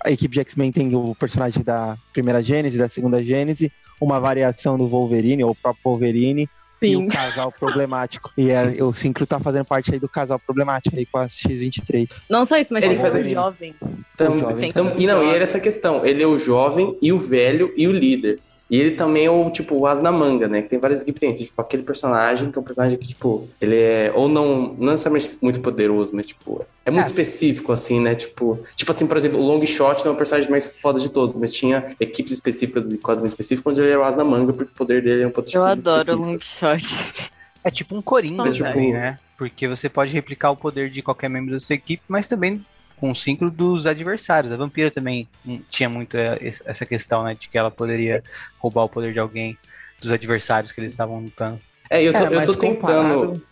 a 0.00 0.10
equipe 0.10 0.34
de 0.34 0.40
X-Men 0.40 0.70
tem 0.72 0.94
o 0.94 1.14
personagem 1.14 1.62
da 1.62 1.96
primeira 2.12 2.42
Gênese, 2.42 2.78
da 2.78 2.88
segunda 2.88 3.22
Gênese, 3.22 3.72
uma 4.00 4.20
variação 4.20 4.76
do 4.76 4.86
Wolverine, 4.86 5.44
ou 5.44 5.50
o 5.52 5.54
próprio 5.54 5.82
Wolverine, 5.84 6.48
e 6.82 6.88
Sim. 6.88 6.96
o 6.96 7.08
casal 7.08 7.50
problemático. 7.50 8.30
E 8.36 8.50
é, 8.50 8.82
o 8.84 8.92
Syncro 8.92 9.26
tá 9.26 9.40
fazendo 9.40 9.64
parte 9.64 9.92
aí 9.94 9.98
do 9.98 10.08
casal 10.08 10.38
problemático 10.38 10.94
aí 10.96 11.06
com 11.06 11.16
a 11.18 11.26
X23. 11.26 12.10
Não 12.28 12.44
só 12.44 12.58
isso, 12.58 12.72
mas 12.74 12.84
Ele 12.84 12.96
faz 12.96 13.12
ser 13.14 13.20
ali. 13.20 13.28
o 13.28 13.32
jovem. 13.34 13.74
Tam- 14.16 14.32
O 14.34 14.38
jovem 14.38 14.72
tam- 14.72 14.88
também. 14.88 15.02
e 15.04 15.06
não, 15.06 15.24
e 15.24 15.34
era 15.34 15.44
essa 15.44 15.58
questão. 15.58 16.04
Ele 16.04 16.22
é 16.22 16.26
o 16.26 16.38
jovem 16.38 16.98
e 17.00 17.10
o 17.12 17.18
velho 17.18 17.72
e 17.76 17.88
o 17.88 17.92
líder. 17.92 18.40
E 18.70 18.80
ele 18.80 18.92
também 18.92 19.26
é 19.26 19.30
o, 19.30 19.50
tipo, 19.50 19.74
o 19.76 19.86
as 19.86 20.00
na 20.00 20.10
manga, 20.10 20.48
né? 20.48 20.62
Que 20.62 20.70
tem 20.70 20.78
várias 20.78 21.02
equipes, 21.02 21.20
tem, 21.20 21.32
tipo, 21.34 21.60
aquele 21.60 21.82
personagem 21.82 22.50
que 22.50 22.56
é 22.58 22.60
um 22.60 22.64
personagem 22.64 22.98
que, 22.98 23.06
tipo, 23.06 23.46
ele 23.60 23.76
é, 23.76 24.10
ou 24.14 24.26
não, 24.28 24.74
não 24.78 24.92
necessariamente 24.92 25.36
muito 25.40 25.60
poderoso, 25.60 26.12
mas, 26.14 26.26
tipo, 26.26 26.64
é 26.84 26.90
muito 26.90 27.04
É. 27.04 27.10
específico, 27.10 27.72
assim, 27.72 28.00
né? 28.00 28.14
Tipo, 28.14 28.58
tipo 28.74 28.90
assim, 28.90 29.06
por 29.06 29.16
exemplo, 29.18 29.38
o 29.38 29.42
Long 29.46 29.64
Shot 29.66 30.02
não 30.04 30.12
é 30.12 30.14
o 30.14 30.16
personagem 30.16 30.50
mais 30.50 30.78
foda 30.78 30.98
de 30.98 31.10
todos, 31.10 31.36
mas 31.36 31.52
tinha 31.52 31.94
equipes 32.00 32.32
específicas 32.32 32.90
e 32.90 32.96
quadrinhos 32.98 33.32
específicos 33.32 33.70
onde 33.72 33.82
ele 33.82 33.90
era 33.90 34.00
o 34.00 34.04
as 34.04 34.16
na 34.16 34.24
manga, 34.24 34.52
porque 34.52 34.72
o 34.72 34.76
poder 34.76 35.02
dele 35.02 35.22
é 35.22 35.26
um 35.26 35.30
poder 35.30 35.54
Eu 35.54 35.62
adoro 35.62 36.12
o 36.14 36.16
long 36.24 36.38
shot. 36.40 37.30
É 37.62 37.70
tipo 37.70 37.94
um 37.94 38.02
coringa, 38.02 38.48
É 38.48 38.50
tipo- 38.50 38.68
né? 38.92 39.18
Porque 39.36 39.66
você 39.68 39.88
pode 39.88 40.12
replicar 40.12 40.50
o 40.50 40.56
poder 40.56 40.88
de 40.90 41.02
qualquer 41.02 41.28
membro 41.28 41.52
da 41.52 41.58
sua 41.60 41.74
equipe, 41.74 42.02
mas 42.08 42.28
também 42.28 42.64
com 43.04 43.10
o 43.10 43.14
síncro 43.14 43.50
dos 43.50 43.86
adversários. 43.86 44.50
A 44.50 44.56
vampira 44.56 44.90
também 44.90 45.28
hum, 45.46 45.60
tinha 45.68 45.90
muito 45.90 46.16
é, 46.16 46.38
essa 46.64 46.86
questão, 46.86 47.22
né? 47.22 47.34
De 47.38 47.48
que 47.50 47.58
ela 47.58 47.70
poderia 47.70 48.24
roubar 48.58 48.84
o 48.84 48.88
poder 48.88 49.12
de 49.12 49.18
alguém 49.18 49.58
dos 50.00 50.10
adversários 50.10 50.72
que 50.72 50.80
eles 50.80 50.94
estavam 50.94 51.20
lutando. 51.20 51.60
É, 51.90 52.02
eu 52.02 52.14
tô, 52.14 52.18
É, 52.18 52.34
eu 52.34 52.46
tô 52.46 52.54
tentando, 52.54 52.76
comparado- 52.76 53.42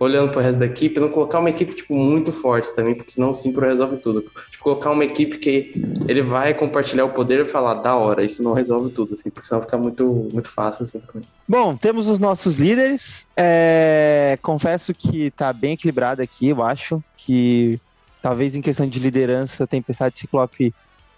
olhando 0.00 0.32
pro 0.32 0.40
resto 0.40 0.58
da 0.58 0.66
equipe, 0.66 0.98
não 0.98 1.10
colocar 1.10 1.38
uma 1.38 1.48
equipe, 1.48 1.72
tipo, 1.76 1.94
muito 1.94 2.32
forte 2.32 2.74
também, 2.74 2.92
porque 2.92 3.12
senão 3.12 3.30
o 3.30 3.34
Simpro 3.34 3.64
resolve 3.64 3.98
tudo. 3.98 4.22
Tipo, 4.50 4.64
colocar 4.64 4.90
uma 4.90 5.04
equipe 5.04 5.38
que 5.38 5.72
ele 6.08 6.22
vai 6.22 6.52
compartilhar 6.52 7.04
o 7.04 7.10
poder 7.10 7.38
e 7.42 7.46
falar, 7.46 7.74
da 7.74 7.94
hora, 7.94 8.24
isso 8.24 8.42
não 8.42 8.52
resolve 8.52 8.90
tudo, 8.90 9.14
assim, 9.14 9.30
porque 9.30 9.46
senão 9.46 9.62
fica 9.62 9.78
muito, 9.78 10.28
muito 10.32 10.50
fácil, 10.50 10.82
assim. 10.82 11.00
Bom, 11.46 11.76
temos 11.76 12.08
os 12.08 12.18
nossos 12.18 12.56
líderes. 12.56 13.28
É, 13.36 14.36
confesso 14.42 14.92
que 14.92 15.30
tá 15.30 15.52
bem 15.52 15.74
equilibrado 15.74 16.20
aqui, 16.20 16.48
eu 16.48 16.64
acho. 16.64 17.00
Que 17.16 17.78
talvez 18.22 18.54
em 18.54 18.60
questão 18.62 18.88
de 18.88 18.98
liderança, 19.00 19.66
Tempestade 19.66 20.14
e 20.16 20.18
Ciclope 20.20 20.74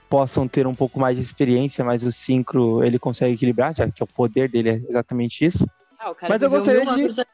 possam 0.09 0.49
ter 0.49 0.67
um 0.67 0.75
pouco 0.75 0.99
mais 0.99 1.17
de 1.17 1.23
experiência, 1.23 1.85
mas 1.85 2.03
o 2.05 2.11
Syncro 2.13 2.83
ele 2.83 2.99
consegue 2.99 3.35
equilibrar, 3.35 3.75
já 3.75 3.89
que 3.91 4.03
o 4.03 4.07
poder 4.07 4.49
dele 4.49 4.71
é 4.71 4.81
exatamente 4.89 5.45
isso. 5.45 5.67
Ah, 5.99 6.13
Mas 6.29 6.43
eu 6.43 6.51
gostaria 6.51 6.83
de- 6.85 6.89
ainda. 6.91 7.27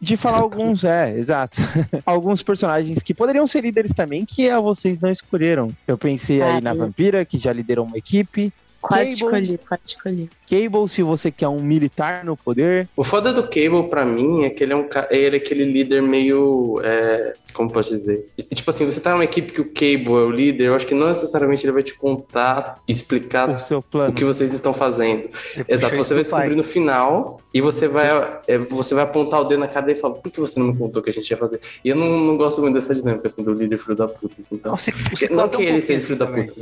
De 0.00 0.16
falar 0.16 0.38
alguns, 0.40 0.84
é, 0.84 1.16
exato. 1.16 1.56
alguns 2.04 2.42
personagens 2.42 3.02
que 3.02 3.14
poderiam 3.14 3.46
ser 3.46 3.62
líderes 3.62 3.92
também, 3.94 4.26
que 4.26 4.50
a 4.50 4.60
vocês 4.60 5.00
não 5.00 5.10
escolheram. 5.10 5.70
Eu 5.88 5.96
pensei 5.96 6.42
aí 6.42 6.58
Ah, 6.58 6.60
na 6.60 6.74
Vampira, 6.74 7.24
que 7.24 7.38
já 7.38 7.52
liderou 7.52 7.86
uma 7.86 7.96
equipe. 7.96 8.52
Quase 8.80 9.18
Cable. 9.20 9.38
escolhi, 9.42 9.58
quase 9.68 9.82
escolhi. 9.84 10.30
Cable, 10.48 10.88
se 10.88 11.02
você 11.02 11.30
quer 11.30 11.48
um 11.48 11.60
militar 11.60 12.24
no 12.24 12.36
poder. 12.36 12.88
O 12.96 13.04
foda 13.04 13.32
do 13.32 13.42
Cable, 13.44 13.88
pra 13.88 14.04
mim, 14.04 14.44
é 14.44 14.50
que 14.50 14.64
ele 14.64 14.72
é 14.72 14.76
um 14.76 14.88
ele 15.10 15.36
é 15.36 15.38
aquele 15.38 15.64
líder 15.64 16.02
meio. 16.02 16.80
é, 16.82 17.34
como 17.52 17.70
posso 17.70 17.90
dizer? 17.90 18.28
Tipo 18.54 18.70
assim, 18.70 18.84
você 18.86 19.00
tá 19.00 19.10
numa 19.12 19.24
equipe 19.24 19.52
que 19.52 19.60
o 19.60 19.64
Cable 19.66 20.06
é 20.18 20.24
o 20.24 20.30
líder, 20.30 20.66
eu 20.68 20.74
acho 20.74 20.86
que 20.86 20.94
não 20.94 21.08
necessariamente 21.08 21.64
ele 21.64 21.72
vai 21.72 21.82
te 21.82 21.94
contar 21.94 22.76
e 22.88 22.92
explicar 22.92 23.50
O 23.50 23.58
seu 23.58 23.78
o 23.78 23.82
plano. 23.82 24.14
que 24.14 24.24
vocês 24.24 24.52
estão 24.54 24.72
fazendo. 24.72 25.28
Ele 25.56 25.64
Exato, 25.68 25.96
você 25.96 26.14
vai 26.14 26.24
do 26.24 26.30
pai. 26.30 26.40
descobrir 26.40 26.56
no 26.56 26.62
final 26.64 27.40
e 27.52 27.60
você 27.60 27.86
vai, 27.88 28.06
é, 28.46 28.56
você 28.56 28.94
vai 28.94 29.02
apontar 29.04 29.40
o 29.40 29.44
dedo 29.44 29.58
na 29.60 29.68
cara 29.68 29.90
e 29.90 29.96
falar, 29.96 30.14
por 30.14 30.30
que 30.30 30.40
você 30.40 30.58
não 30.60 30.68
me 30.68 30.76
contou 30.76 31.00
o 31.00 31.04
que 31.04 31.10
a 31.10 31.12
gente 31.12 31.28
ia 31.30 31.36
fazer? 31.36 31.60
E 31.84 31.88
eu 31.90 31.96
não, 31.96 32.08
não 32.20 32.36
gosto 32.36 32.60
muito 32.62 32.74
dessa 32.74 32.94
dinâmica, 32.94 33.26
assim, 33.26 33.42
do 33.42 33.52
líder 33.52 33.78
filho 33.78 33.96
da 33.96 34.06
puta, 34.08 34.36
assim, 34.40 34.54
então. 34.54 34.74
O 34.74 35.32
o 35.32 35.36
Não 35.36 35.48
que 35.48 35.62
ele 35.62 35.82
seja 35.82 36.00
filho 36.06 36.18
da 36.18 36.26
puta. 36.26 36.54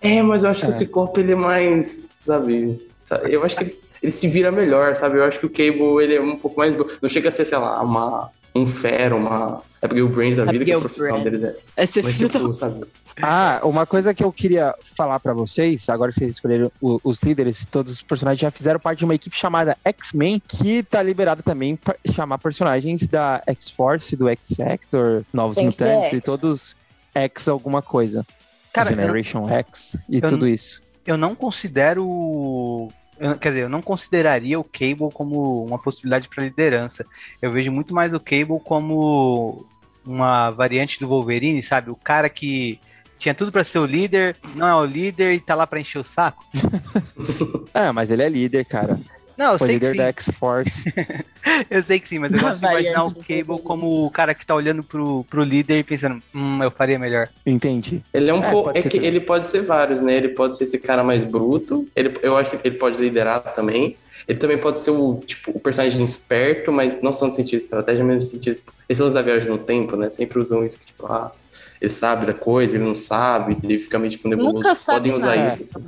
É, 0.00 0.22
mas 0.22 0.44
eu 0.44 0.50
acho 0.50 0.60
que 0.60 0.66
É. 0.66 0.70
o 0.70 0.72
Ciclope, 0.72 1.20
ele 1.20 1.32
é 1.32 1.36
mais, 1.36 2.18
sabe... 2.24 2.88
Eu 3.28 3.42
acho 3.44 3.56
que 3.56 3.64
ele, 3.64 3.74
ele 4.02 4.12
se 4.12 4.28
vira 4.28 4.52
melhor, 4.52 4.94
sabe? 4.96 5.18
Eu 5.18 5.24
acho 5.24 5.40
que 5.40 5.46
o 5.46 5.50
Cable, 5.50 6.02
ele 6.02 6.14
é 6.14 6.20
um 6.20 6.36
pouco 6.36 6.58
mais... 6.58 6.76
Não 7.02 7.08
chega 7.08 7.28
a 7.28 7.32
ser, 7.32 7.44
sei 7.44 7.58
lá, 7.58 7.82
uma, 7.82 8.30
um 8.54 8.66
fera, 8.66 9.14
uma... 9.16 9.62
É 9.82 9.88
porque 9.88 10.00
o 10.02 10.08
Brand 10.08 10.34
da 10.36 10.44
vida, 10.44 10.64
que 10.64 10.72
a 10.72 10.76
Abigail 10.76 10.80
profissão 10.80 11.20
Brand. 11.20 11.24
deles 11.24 11.42
é... 11.42 11.56
Vai 11.74 11.86
ser 11.86 12.04
Mas, 12.04 12.18
tipo, 12.18 12.52
sabe? 12.54 12.84
Ah, 13.20 13.60
uma 13.64 13.84
coisa 13.86 14.14
que 14.14 14.22
eu 14.22 14.30
queria 14.30 14.74
falar 14.96 15.18
pra 15.18 15.32
vocês, 15.32 15.88
agora 15.88 16.12
que 16.12 16.18
vocês 16.18 16.34
escolheram 16.34 16.70
o- 16.80 17.00
os 17.02 17.20
líderes, 17.22 17.66
todos 17.70 17.94
os 17.94 18.02
personagens 18.02 18.40
já 18.40 18.50
fizeram 18.50 18.78
parte 18.78 19.00
de 19.00 19.04
uma 19.06 19.14
equipe 19.14 19.34
chamada 19.36 19.76
X-Men, 19.84 20.40
que 20.46 20.82
tá 20.82 21.02
liberada 21.02 21.42
também 21.42 21.74
pra 21.76 21.96
chamar 22.12 22.38
personagens 22.38 23.06
da 23.08 23.42
X-Force, 23.46 24.14
do 24.14 24.28
X-Factor, 24.28 25.24
Novos 25.32 25.56
Tem 25.56 25.70
que 25.70 25.82
Mutantes 25.82 26.12
e 26.12 26.20
todos 26.20 26.76
X 27.14 27.48
alguma 27.48 27.80
coisa. 27.82 28.24
Cara, 28.72 28.90
eu, 28.90 28.96
Generation 28.96 29.48
X 29.48 29.96
e 30.08 30.16
eu 30.22 30.28
tudo 30.28 30.46
isso. 30.46 30.80
eu 31.06 31.16
não 31.16 31.34
considero. 31.34 32.88
eu- 33.18 33.36
quer 33.38 33.48
dizer, 33.50 33.62
eu 33.64 33.68
não 33.68 33.82
consideraria 33.82 34.58
o 34.58 34.64
Cable 34.64 35.10
como 35.12 35.64
uma 35.64 35.78
possibilidade 35.78 36.28
para 36.28 36.44
liderança. 36.44 37.04
Eu 37.42 37.52
vejo 37.52 37.70
muito 37.72 37.92
mais 37.94 38.14
o 38.14 38.20
Cable 38.20 38.60
como 38.64 39.66
uma 40.04 40.50
variante 40.50 40.98
do 41.00 41.08
Wolverine, 41.08 41.62
sabe? 41.62 41.90
O 41.90 41.96
cara 41.96 42.28
que 42.28 42.80
tinha 43.18 43.34
tudo 43.34 43.52
para 43.52 43.62
ser 43.64 43.78
o 43.78 43.84
líder, 43.84 44.34
não 44.54 44.66
é 44.66 44.74
o 44.74 44.84
líder 44.86 45.34
e 45.34 45.40
tá 45.40 45.54
lá 45.54 45.66
para 45.66 45.78
encher 45.80 45.98
o 45.98 46.04
saco. 46.04 46.42
É, 47.74 47.92
mas 47.92 48.10
ele 48.10 48.22
é 48.22 48.28
líder, 48.28 48.64
cara. 48.64 48.98
Não, 49.40 49.52
eu 49.54 49.58
Foi 49.58 49.68
sei 49.68 49.78
que 49.78 49.86
líder 49.86 49.92
sim. 49.92 49.96
da 49.96 50.08
X-Force. 50.08 50.84
Eu 51.70 51.82
sei 51.82 51.98
que 51.98 52.06
sim, 52.06 52.18
mas 52.18 52.30
eu 52.30 52.38
gosto 52.38 52.58
de 52.58 52.66
imaginar 52.66 53.04
o 53.06 53.14
Cable 53.14 53.62
como 53.64 54.04
o 54.04 54.10
cara 54.10 54.34
que 54.34 54.44
tá 54.44 54.54
olhando 54.54 54.82
pro, 54.84 55.24
pro 55.30 55.42
líder 55.42 55.78
e 55.78 55.82
pensando, 55.82 56.22
hum, 56.34 56.62
eu 56.62 56.70
faria 56.70 56.98
melhor. 56.98 57.30
Entendi. 57.46 58.02
Ele 58.12 58.28
é 58.28 58.34
um 58.34 58.44
É, 58.44 58.50
pouco. 58.50 58.68
É 58.74 58.82
que 58.82 58.90
também. 58.90 59.06
ele 59.06 59.20
pode 59.20 59.46
ser 59.46 59.62
vários, 59.62 60.02
né? 60.02 60.14
Ele 60.14 60.28
pode 60.28 60.58
ser 60.58 60.64
esse 60.64 60.78
cara 60.78 61.02
mais 61.02 61.24
bruto. 61.24 61.88
Ele, 61.96 62.14
eu 62.22 62.36
acho 62.36 62.50
que 62.58 62.68
ele 62.68 62.76
pode 62.76 62.98
liderar 62.98 63.40
também. 63.54 63.96
Ele 64.28 64.38
também 64.38 64.58
pode 64.58 64.80
ser 64.80 64.90
o, 64.90 65.22
tipo, 65.24 65.50
o 65.54 65.58
personagem 65.60 66.04
esperto, 66.04 66.70
mas 66.70 67.00
não 67.00 67.12
só 67.14 67.26
no 67.26 67.32
sentido 67.32 67.58
de 67.60 67.64
estratégia, 67.64 68.04
mas 68.04 68.16
no 68.16 68.20
sentido. 68.22 68.58
Esse 68.86 69.00
lance 69.00 69.14
da 69.14 69.22
viagem 69.22 69.48
no 69.48 69.58
tempo, 69.58 69.96
né? 69.96 70.10
Sempre 70.10 70.38
usam 70.38 70.64
isso, 70.64 70.78
que, 70.78 70.84
tipo, 70.86 71.06
ah, 71.06 71.32
ele 71.80 71.90
sabe 71.90 72.26
da 72.26 72.34
coisa, 72.34 72.76
ele 72.76 72.84
não 72.84 72.94
sabe, 72.94 73.56
ele 73.62 73.78
fica 73.78 73.98
meio 73.98 74.10
tipo 74.10 74.28
nebuloso. 74.28 74.54
Nunca 74.56 74.74
sabe 74.74 74.98
Podem 74.98 75.14
usar 75.14 75.36
nada. 75.36 75.48
isso, 75.48 75.64
sabe? 75.64 75.86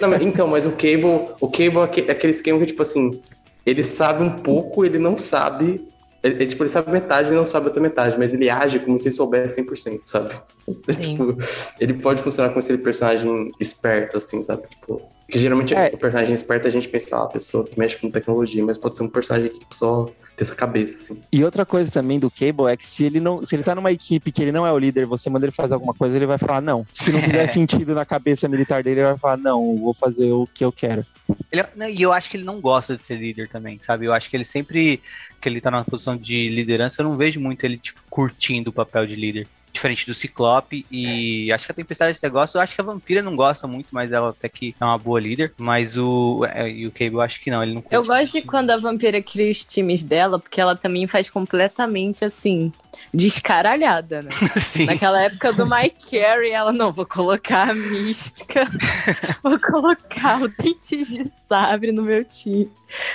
Não, 0.00 0.08
mas- 0.08 0.22
então, 0.22 0.48
mas 0.48 0.64
o 0.64 0.70
Cable, 0.70 1.28
o 1.40 1.48
Cable 1.48 1.78
é 1.80 2.08
é 2.08 2.12
aquele 2.12 2.30
esquema 2.32 2.58
que, 2.60 2.66
tipo 2.66 2.80
assim, 2.80 3.20
ele 3.66 3.84
sabe 3.84 4.22
um 4.24 4.30
pouco, 4.38 4.84
ele 4.84 4.98
não 4.98 5.18
sabe. 5.18 5.86
Ele, 6.22 6.34
ele, 6.36 6.46
tipo, 6.46 6.62
ele 6.62 6.70
sabe 6.70 6.90
metade, 6.90 7.28
ele 7.28 7.36
não 7.36 7.46
sabe 7.46 7.66
outra 7.66 7.80
metade, 7.82 8.18
mas 8.18 8.32
ele 8.32 8.48
age 8.48 8.78
como 8.80 8.98
se 8.98 9.08
ele 9.08 9.14
soubesse 9.14 9.60
100%, 9.62 10.00
sabe? 10.04 10.34
tipo, 11.00 11.36
ele 11.78 11.94
pode 11.94 12.22
funcionar 12.22 12.48
como 12.48 12.60
aquele 12.60 12.78
personagem 12.78 13.52
esperto, 13.60 14.16
assim, 14.16 14.42
sabe? 14.42 14.62
Tipo, 14.68 15.02
que 15.30 15.38
geralmente 15.38 15.74
É. 15.74 15.90
o 15.92 15.98
personagem 15.98 16.34
esperto 16.34 16.66
a 16.66 16.70
gente 16.70 16.88
pensa, 16.88 17.16
ah, 17.16 17.24
a 17.24 17.26
pessoa 17.26 17.64
que 17.64 17.78
mexe 17.78 17.96
com 17.96 18.10
tecnologia, 18.10 18.64
mas 18.64 18.78
pode 18.78 18.96
ser 18.96 19.02
um 19.04 19.08
personagem 19.08 19.50
que 19.50 19.58
tipo, 19.60 19.74
só 19.76 20.04
tem 20.04 20.44
essa 20.44 20.54
cabeça, 20.54 20.98
assim. 20.98 21.20
E 21.32 21.44
outra 21.44 21.66
coisa 21.66 21.90
também 21.90 22.18
do 22.18 22.30
Cable 22.30 22.66
é 22.72 22.76
que 22.76 22.86
se 22.86 23.04
ele 23.04 23.20
não, 23.20 23.44
se 23.44 23.54
ele 23.54 23.62
tá 23.62 23.74
numa 23.74 23.90
equipe 23.92 24.30
que 24.32 24.40
ele 24.40 24.52
não 24.52 24.66
é 24.66 24.72
o 24.72 24.78
líder, 24.78 25.04
você 25.04 25.28
manda 25.28 25.44
ele 25.46 25.52
fazer 25.52 25.74
alguma 25.74 25.92
coisa, 25.92 26.16
ele 26.16 26.26
vai 26.26 26.38
falar 26.38 26.60
não. 26.62 26.86
Se 26.92 27.10
não 27.12 27.20
fizer 27.20 27.46
sentido 27.48 27.94
na 27.94 28.04
cabeça 28.06 28.48
militar 28.48 28.82
dele, 28.82 29.00
ele 29.00 29.08
vai 29.08 29.18
falar 29.18 29.36
não, 29.36 29.72
eu 29.72 29.76
vou 29.78 29.92
fazer 29.94 30.30
o 30.32 30.46
que 30.46 30.64
eu 30.64 30.72
quero. 30.72 31.04
Ele- 31.52 31.64
não, 31.76 31.88
e 31.88 32.00
eu 32.00 32.12
acho 32.12 32.30
que 32.30 32.36
ele 32.38 32.44
não 32.44 32.60
gosta 32.60 32.96
de 32.96 33.04
ser 33.04 33.16
líder 33.16 33.48
também, 33.48 33.78
sabe? 33.80 34.06
Eu 34.06 34.12
acho 34.14 34.30
que 34.30 34.36
ele 34.36 34.44
sempre 34.44 35.02
que 35.40 35.48
ele 35.48 35.60
tá 35.60 35.70
numa 35.70 35.84
posição 35.84 36.16
de 36.16 36.48
liderança, 36.48 37.02
eu 37.02 37.08
não 37.08 37.16
vejo 37.16 37.38
muito 37.38 37.64
ele, 37.64 37.76
tipo, 37.76 38.00
curtindo 38.08 38.70
o 38.70 38.72
papel 38.72 39.06
de 39.06 39.14
líder. 39.14 39.46
Diferente 39.72 40.06
do 40.06 40.14
Ciclope 40.14 40.86
e 40.90 41.52
acho 41.52 41.66
que 41.66 41.72
a 41.72 41.74
Tempestade 41.74 42.16
até 42.16 42.28
gosta. 42.28 42.58
Eu 42.58 42.62
acho 42.62 42.74
que 42.74 42.80
a 42.80 42.84
Vampira 42.84 43.22
não 43.22 43.36
gosta 43.36 43.66
muito, 43.66 43.88
mas 43.92 44.10
ela 44.12 44.30
até 44.30 44.48
que 44.48 44.74
é 44.80 44.84
uma 44.84 44.98
boa 44.98 45.20
líder. 45.20 45.52
Mas 45.56 45.96
o, 45.96 46.44
é, 46.46 46.68
e 46.68 46.86
o 46.86 46.90
Cable 46.90 47.14
eu 47.14 47.20
acho 47.20 47.40
que 47.40 47.50
não, 47.50 47.62
ele 47.62 47.74
não 47.74 47.82
curte. 47.82 47.94
Eu 47.94 48.04
gosto 48.04 48.32
de 48.32 48.42
quando 48.42 48.70
a 48.70 48.76
vampira 48.76 49.22
cria 49.22 49.50
os 49.50 49.64
times 49.64 50.02
dela, 50.02 50.38
porque 50.38 50.60
ela 50.60 50.74
também 50.74 51.06
faz 51.06 51.28
completamente 51.30 52.24
assim, 52.24 52.72
descaralhada, 53.12 54.22
né? 54.22 54.30
Sim. 54.56 54.86
Naquela 54.86 55.22
época 55.22 55.52
do 55.52 55.66
Mike 55.66 56.18
Carey, 56.18 56.50
ela 56.50 56.72
não, 56.72 56.92
vou 56.92 57.06
colocar 57.06 57.70
a 57.70 57.74
mística, 57.74 58.66
vou 59.42 59.58
colocar 59.58 60.42
o 60.42 60.48
dente 60.48 60.96
de 60.96 61.30
sabre 61.46 61.92
no 61.92 62.02
meu 62.02 62.24
time. 62.24 62.70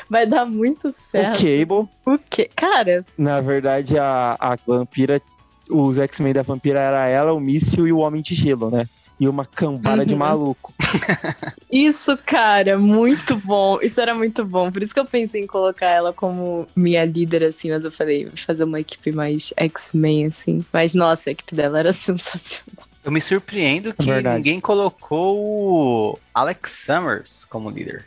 Vai 0.09 0.25
dar 0.25 0.45
muito 0.45 0.89
O 0.89 0.91
certo. 0.91 1.39
Cable, 1.41 1.89
O 2.05 2.17
quê? 2.29 2.49
Cara, 2.55 3.05
na 3.17 3.41
verdade, 3.41 3.97
a, 3.97 4.35
a 4.39 4.55
vampira, 4.55 5.21
os 5.69 5.97
X-Men 5.97 6.33
da 6.33 6.41
vampira 6.41 6.79
era 6.79 7.07
ela, 7.07 7.33
o 7.33 7.39
Míssil 7.39 7.87
e 7.87 7.93
o 7.93 7.99
Homem 7.99 8.21
de 8.21 8.33
Gelo, 8.35 8.69
né? 8.69 8.87
E 9.19 9.27
uma 9.27 9.45
cambada 9.45 10.05
de 10.05 10.13
Uhum. 10.13 10.19
maluco. 10.19 10.73
isso, 11.71 12.17
cara, 12.25 12.77
muito 12.79 13.35
bom. 13.37 13.79
Isso 13.81 14.01
era 14.01 14.13
muito 14.13 14.43
bom. 14.43 14.71
Por 14.71 14.81
isso 14.83 14.93
que 14.93 14.99
eu 14.99 15.05
pensei 15.05 15.43
em 15.43 15.47
colocar 15.47 15.87
ela 15.87 16.11
como 16.11 16.67
minha 16.75 17.05
líder, 17.05 17.43
assim, 17.43 17.69
mas 17.69 17.85
eu 17.85 17.91
falei, 17.91 18.27
fazer 18.35 18.63
uma 18.63 18.79
equipe 18.79 19.15
mais 19.15 19.53
X-Men, 19.55 20.25
assim. 20.25 20.65
Mas, 20.73 20.93
nossa, 20.93 21.29
a 21.29 21.31
equipe 21.33 21.55
dela 21.55 21.79
era 21.79 21.93
sensacional. 21.93 22.85
Eu 23.03 23.11
me 23.11 23.21
surpreendo 23.21 23.93
que 23.93 24.05
verdade. 24.05 24.37
ninguém 24.37 24.59
colocou 24.59 25.37
o 25.37 26.19
Alex 26.33 26.71
Summers 26.85 27.45
como 27.45 27.69
líder. 27.69 28.05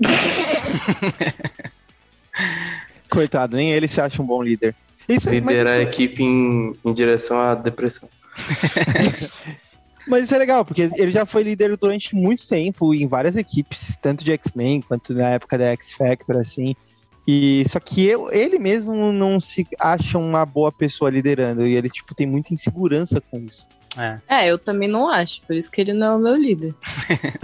Coitado, 3.10 3.56
nem 3.56 3.70
ele 3.72 3.86
se 3.88 4.00
acha 4.00 4.20
um 4.20 4.26
bom 4.26 4.42
líder. 4.42 4.74
Isso, 5.08 5.26
mas 5.26 5.34
Liderar 5.34 5.74
a 5.78 5.82
isso- 5.82 5.90
equipe 5.90 6.22
em, 6.22 6.72
em 6.84 6.92
direção 6.92 7.38
à 7.38 7.54
depressão. 7.54 8.08
Mas 10.08 10.24
isso 10.24 10.34
é 10.36 10.38
legal, 10.38 10.64
porque 10.64 10.88
ele 10.96 11.10
já 11.10 11.26
foi 11.26 11.42
líder 11.42 11.76
durante 11.76 12.14
muito 12.14 12.46
tempo 12.46 12.94
em 12.94 13.08
várias 13.08 13.36
equipes, 13.36 13.96
tanto 14.00 14.22
de 14.22 14.30
X-Men 14.30 14.80
quanto 14.82 15.12
na 15.12 15.30
época 15.30 15.58
da 15.58 15.72
X-Factor, 15.72 16.36
assim. 16.36 16.76
E 17.26 17.64
só 17.68 17.80
que 17.80 18.06
eu- 18.06 18.30
ele 18.30 18.56
mesmo 18.56 19.12
não 19.12 19.40
se 19.40 19.66
acha 19.80 20.16
uma 20.16 20.46
boa 20.46 20.70
pessoa 20.70 21.10
liderando, 21.10 21.66
e 21.66 21.74
ele, 21.74 21.90
tipo, 21.90 22.14
tem 22.14 22.24
muita 22.24 22.54
insegurança 22.54 23.20
com 23.20 23.38
isso. 23.40 23.66
É. 23.96 24.18
É, 24.28 24.46
eu 24.46 24.58
também 24.58 24.88
não 24.88 25.08
acho, 25.10 25.40
por 25.42 25.56
isso 25.56 25.70
que 25.70 25.80
ele 25.80 25.94
não 25.94 26.06
é 26.06 26.14
o 26.16 26.18
meu 26.18 26.36
líder. 26.36 26.74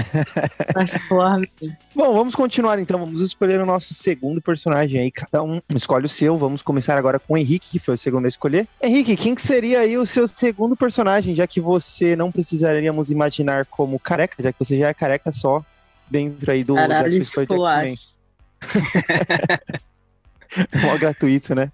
Particularmente. 0.75 1.77
Bom, 1.95 2.13
vamos 2.13 2.35
continuar 2.35 2.79
então, 2.79 2.99
vamos 2.99 3.21
escolher 3.23 3.59
o 3.61 3.67
nosso 3.67 3.95
segundo 3.95 4.41
personagem 4.41 5.01
aí, 5.01 5.11
cada 5.11 5.43
um 5.43 5.61
escolhe 5.75 6.05
o 6.07 6.11
seu, 6.11 6.37
vamos 6.37 6.61
começar 6.61 6.99
agora 6.99 7.19
com 7.19 7.35
o 7.35 7.39
Henrique, 7.39 7.71
que 7.71 7.79
foi 7.79 7.95
o 7.95 7.99
segundo 7.99 8.27
a 8.27 8.29
escolher. 8.29 8.69
Henrique, 8.83 9.17
quem 9.17 9.35
que 9.35 9.41
seria 9.43 9.81
aí 9.81 9.97
o 9.97 10.05
seu 10.05 10.29
segundo 10.29 10.77
personagem, 10.77 11.35
já 11.35 11.47
que 11.47 11.61
você 11.61 12.15
não 12.15 12.31
precisaríamos 12.31 13.11
imaginar 13.11 13.65
como 13.67 13.99
careca, 13.99 14.43
já 14.43 14.53
que 14.53 14.59
você 14.59 14.79
já 14.79 14.89
é 14.89 14.95
careca 14.95 15.33
só 15.33 15.65
dentro 16.11 16.53
aí 16.53 16.63
do 16.63 16.75
da 16.75 16.83
Caralho, 16.83 17.25
sua 17.25 17.47
de 17.47 17.55
X-Men. 17.55 17.95
esculacho. 17.95 18.13
Mó 20.83 20.99
gratuito, 20.99 21.55
né? 21.55 21.73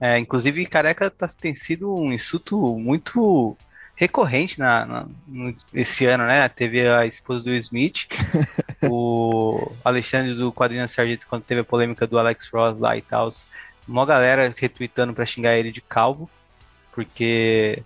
É, 0.00 0.18
inclusive, 0.18 0.64
careca 0.66 1.10
tá- 1.10 1.28
tem 1.28 1.54
sido 1.54 1.94
um 1.94 2.12
insulto 2.12 2.58
muito 2.78 3.56
recorrente 3.94 4.58
na, 4.58 4.84
na- 4.84 5.06
no- 5.28 5.54
esse 5.74 6.06
ano, 6.06 6.24
né? 6.26 6.48
Teve 6.48 6.88
a 6.88 7.06
esposa 7.06 7.44
do 7.44 7.50
Will 7.50 7.58
Smith, 7.58 8.06
o 8.88 9.72
Alexandre 9.84 10.34
do 10.34 10.52
Quadrinho 10.52 10.88
Sargento, 10.88 11.26
quando 11.28 11.42
teve 11.44 11.60
a 11.60 11.64
polêmica 11.64 12.06
do 12.06 12.18
Alex 12.18 12.48
Ross 12.52 12.78
lá 12.78 12.96
e 12.96 13.02
tal. 13.02 13.28
Uma 13.86 14.06
galera 14.06 14.52
retweetando 14.56 15.12
pra 15.12 15.26
xingar 15.26 15.56
ele 15.56 15.72
de 15.72 15.80
calvo, 15.80 16.28
porque 16.92 17.82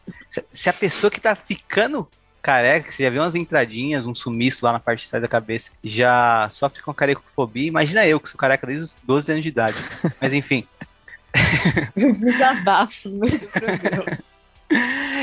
se- 0.53 0.69
a 0.69 0.73
pessoa 0.73 1.11
que 1.11 1.21
tá 1.21 1.35
ficando 1.35 2.09
careca, 2.43 2.93
você 2.93 3.03
já 3.03 3.11
viu 3.11 3.23
umas 3.23 3.35
entradinhas, 3.35 4.07
um 4.07 4.15
sumiço 4.15 4.65
lá 4.65 4.73
na 4.73 4.79
parte 4.79 5.03
de 5.05 5.11
trás 5.11 5.21
da 5.23 5.27
cabeça, 5.29 5.71
já 5.83 6.49
sofre 6.51 6.81
com 6.81 6.95
carecofobia, 6.95 7.67
imagina 7.67 8.07
eu 8.07 8.21
que 8.21 8.29
sou 8.29 8.39
careca 8.39 8.67
desde 8.67 8.85
os 8.85 8.97
12 9.03 9.33
anos 9.33 9.43
de 9.43 9.49
idade. 9.49 9.77
Mas 10.21 10.33
enfim. 10.33 10.65
Desabafo 11.97 13.09
no 13.09 13.19
meio 13.19 13.39
do 13.39 13.47
programa. 13.49 14.19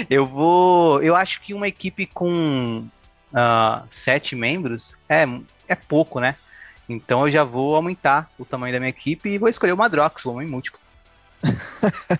Eu 0.10 0.26
vou. 0.26 1.02
Eu 1.02 1.16
acho 1.16 1.42
que 1.42 1.54
uma 1.54 1.68
equipe 1.68 2.06
com 2.06 2.86
ah, 3.34 3.84
sete 3.90 4.36
membros 4.36 4.96
é, 5.08 5.26
é 5.68 5.76
pouco, 5.76 6.20
né? 6.20 6.36
Então 6.88 7.22
eu 7.26 7.32
já 7.32 7.44
vou 7.44 7.76
aumentar 7.76 8.30
o 8.38 8.46
tamanho 8.46 8.74
da 8.74 8.80
minha 8.80 8.90
equipe 8.90 9.30
e 9.30 9.38
vou 9.38 9.50
escolher 9.50 9.72
o 9.72 9.78
Madrox, 9.78 10.26
o 10.26 10.32
homem 10.32 10.48
múltiplo. 10.48 10.80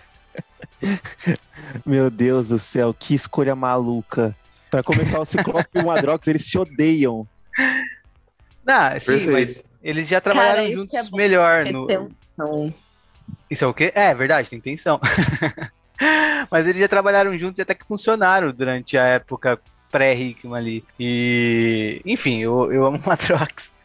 Meu 1.84 2.10
Deus 2.10 2.48
do 2.48 2.58
céu, 2.58 2.94
que 2.94 3.14
escolha 3.14 3.54
maluca. 3.54 4.34
Pra 4.70 4.82
começar, 4.82 5.20
o 5.20 5.24
Ciclope 5.24 5.68
e 5.74 5.78
o 5.78 5.86
Madrox, 5.86 6.26
eles 6.28 6.44
se 6.46 6.58
odeiam. 6.58 7.26
Ah, 8.66 8.98
sim, 8.98 9.30
mas 9.30 9.68
eles 9.82 10.08
já 10.08 10.20
trabalharam 10.20 10.62
Cara, 10.62 10.74
juntos 10.74 10.94
é 10.94 11.16
melhor. 11.16 11.64
No... 11.66 11.86
Retenção. 11.86 12.74
Isso 13.48 13.64
é 13.64 13.68
o 13.68 13.74
quê? 13.74 13.92
É, 13.94 14.14
verdade, 14.14 14.50
tem 14.50 14.58
intenção. 14.58 15.00
mas 16.50 16.66
eles 16.66 16.80
já 16.80 16.88
trabalharam 16.88 17.36
juntos 17.38 17.58
e 17.58 17.62
até 17.62 17.74
que 17.74 17.86
funcionaram 17.86 18.52
durante 18.52 18.96
a 18.96 19.04
época 19.04 19.58
pré-Hickman 19.90 20.58
ali. 20.58 20.84
E, 20.98 22.00
enfim, 22.04 22.40
eu, 22.40 22.72
eu 22.72 22.86
amo 22.86 22.98
o 22.98 23.06
Madrox. 23.06 23.72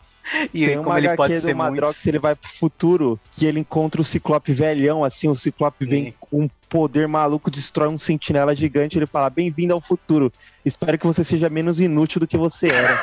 E 0.54 0.68
Tem 0.68 0.78
como 0.78 0.90
uma 0.90 1.00
ele 1.00 1.08
HQ 1.08 1.18
pode 1.18 1.34
do 1.34 1.42
ser 1.42 1.56
Madrox, 1.56 1.96
muito... 1.98 2.08
ele 2.08 2.20
vai 2.20 2.36
pro 2.36 2.50
futuro, 2.50 3.20
que 3.32 3.48
ele 3.48 3.62
encontra 3.62 4.00
o 4.00 4.06
Ciclope 4.06 4.54
velhão, 4.54 5.04
assim, 5.04 5.28
o 5.28 5.36
Ciclope 5.36 5.86
vem 5.86 6.06
Sim. 6.06 6.14
com 6.20 6.42
um 6.44 6.50
poder 6.70 7.08
maluco, 7.08 7.50
destrói 7.50 7.88
um 7.88 7.98
sentinela 7.98 8.56
gigante, 8.56 8.96
ele 8.96 9.08
fala, 9.08 9.28
bem-vindo 9.28 9.74
ao 9.74 9.82
futuro, 9.82 10.32
espero 10.64 11.00
que 11.00 11.08
você 11.08 11.24
seja 11.24 11.50
menos 11.50 11.80
inútil 11.80 12.20
do 12.20 12.28
que 12.28 12.38
você 12.38 12.70
era. 12.70 13.00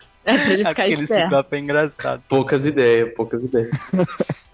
É 0.24 0.36
pra 0.36 0.52
ele 0.52 0.58
ficar 0.58 0.70
Aquele 0.70 1.04
esperto. 1.04 1.22
Ciclope 1.24 1.56
é 1.56 1.58
engraçado. 1.58 2.22
Poucas 2.28 2.66
ideias, 2.66 3.14
poucas 3.14 3.44
ideias. 3.44 3.70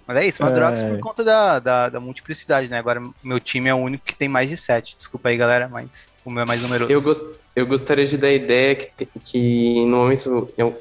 Mas 0.06 0.16
é 0.18 0.26
isso, 0.26 0.42
Madrox 0.42 0.80
É. 0.80 0.90
por 0.90 0.98
conta 1.00 1.24
da, 1.24 1.58
da, 1.58 1.88
da 1.88 2.00
multiplicidade, 2.00 2.68
né? 2.68 2.78
Agora 2.78 3.02
meu 3.22 3.40
time 3.40 3.68
é 3.68 3.74
o 3.74 3.78
único 3.78 4.04
que 4.04 4.14
tem 4.16 4.28
mais 4.28 4.48
de 4.50 4.56
7. 4.56 4.96
Desculpa 4.98 5.28
aí, 5.30 5.36
galera, 5.36 5.68
mas 5.68 6.12
o 6.24 6.30
meu 6.30 6.42
é 6.42 6.46
mais 6.46 6.60
numeroso. 6.62 6.90
Eu, 6.92 7.00
gos- 7.00 7.22
eu 7.56 7.66
gostaria 7.66 8.04
de 8.06 8.16
dar 8.18 8.28
a 8.28 8.32
ideia 8.32 8.74
que, 8.74 8.86
te- 8.86 9.08
que 9.24 9.84
no 9.86 9.96
momento. 9.98 10.52
Em, 10.58 10.62
al- 10.62 10.74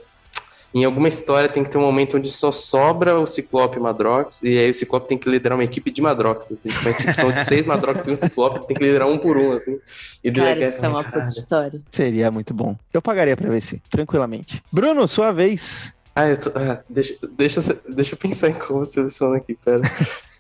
em 0.76 0.84
alguma 0.86 1.08
história 1.08 1.48
tem 1.48 1.64
que 1.64 1.70
ter 1.70 1.78
um 1.78 1.82
momento 1.82 2.18
onde 2.18 2.28
só 2.32 2.52
sobra 2.52 3.20
o 3.20 3.28
Ciclope 3.28 3.78
e 3.78 3.80
Madrox, 3.80 4.42
e 4.42 4.58
aí 4.58 4.72
o 4.72 4.74
Ciclope 4.74 5.08
tem 5.08 5.20
que 5.20 5.30
liderar 5.30 5.56
uma 5.56 5.64
equipe 5.64 5.92
de 5.92 6.02
Madrox. 6.02 6.52
Assim, 6.52 6.70
tipo, 6.70 6.82
uma 6.82 6.90
equipe 6.90 7.16
são 7.16 7.32
de 7.32 7.40
seis 7.46 7.64
Madrox 7.64 8.08
e 8.08 8.12
um 8.12 8.16
Ciclope, 8.16 8.66
tem 8.68 8.76
que 8.76 8.84
liderar 8.84 9.08
um 9.08 9.20
por 9.20 9.38
um, 9.38 9.54
assim. 9.56 9.78
E 10.24 10.32
Cara, 10.32 10.60
é- 10.64 10.70
isso 10.76 10.84
é 10.84 10.90
uma 10.90 11.04
puta 11.04 11.24
história. 11.26 11.80
Seria 11.92 12.32
muito 12.32 12.56
bom. 12.56 12.76
Eu 12.92 13.04
pagaria 13.04 13.38
pra 13.38 13.48
ver 13.52 13.62
sim, 13.62 13.80
tranquilamente. 13.88 14.64
Bruno, 14.72 15.08
sua 15.08 15.30
vez. 15.32 15.94
Ah, 16.16 16.28
eu 16.28 16.40
tô- 16.40 16.52
ah, 16.56 16.80
deixa, 16.90 17.16
deixa, 17.32 17.60
eu- 17.60 17.94
deixa 17.96 18.14
eu 18.14 18.18
pensar 18.18 18.50
em 18.50 18.54
como 18.54 18.82
eu 18.82 18.86
seleciono 18.86 19.36
aqui, 19.36 19.56
pera. 19.56 19.82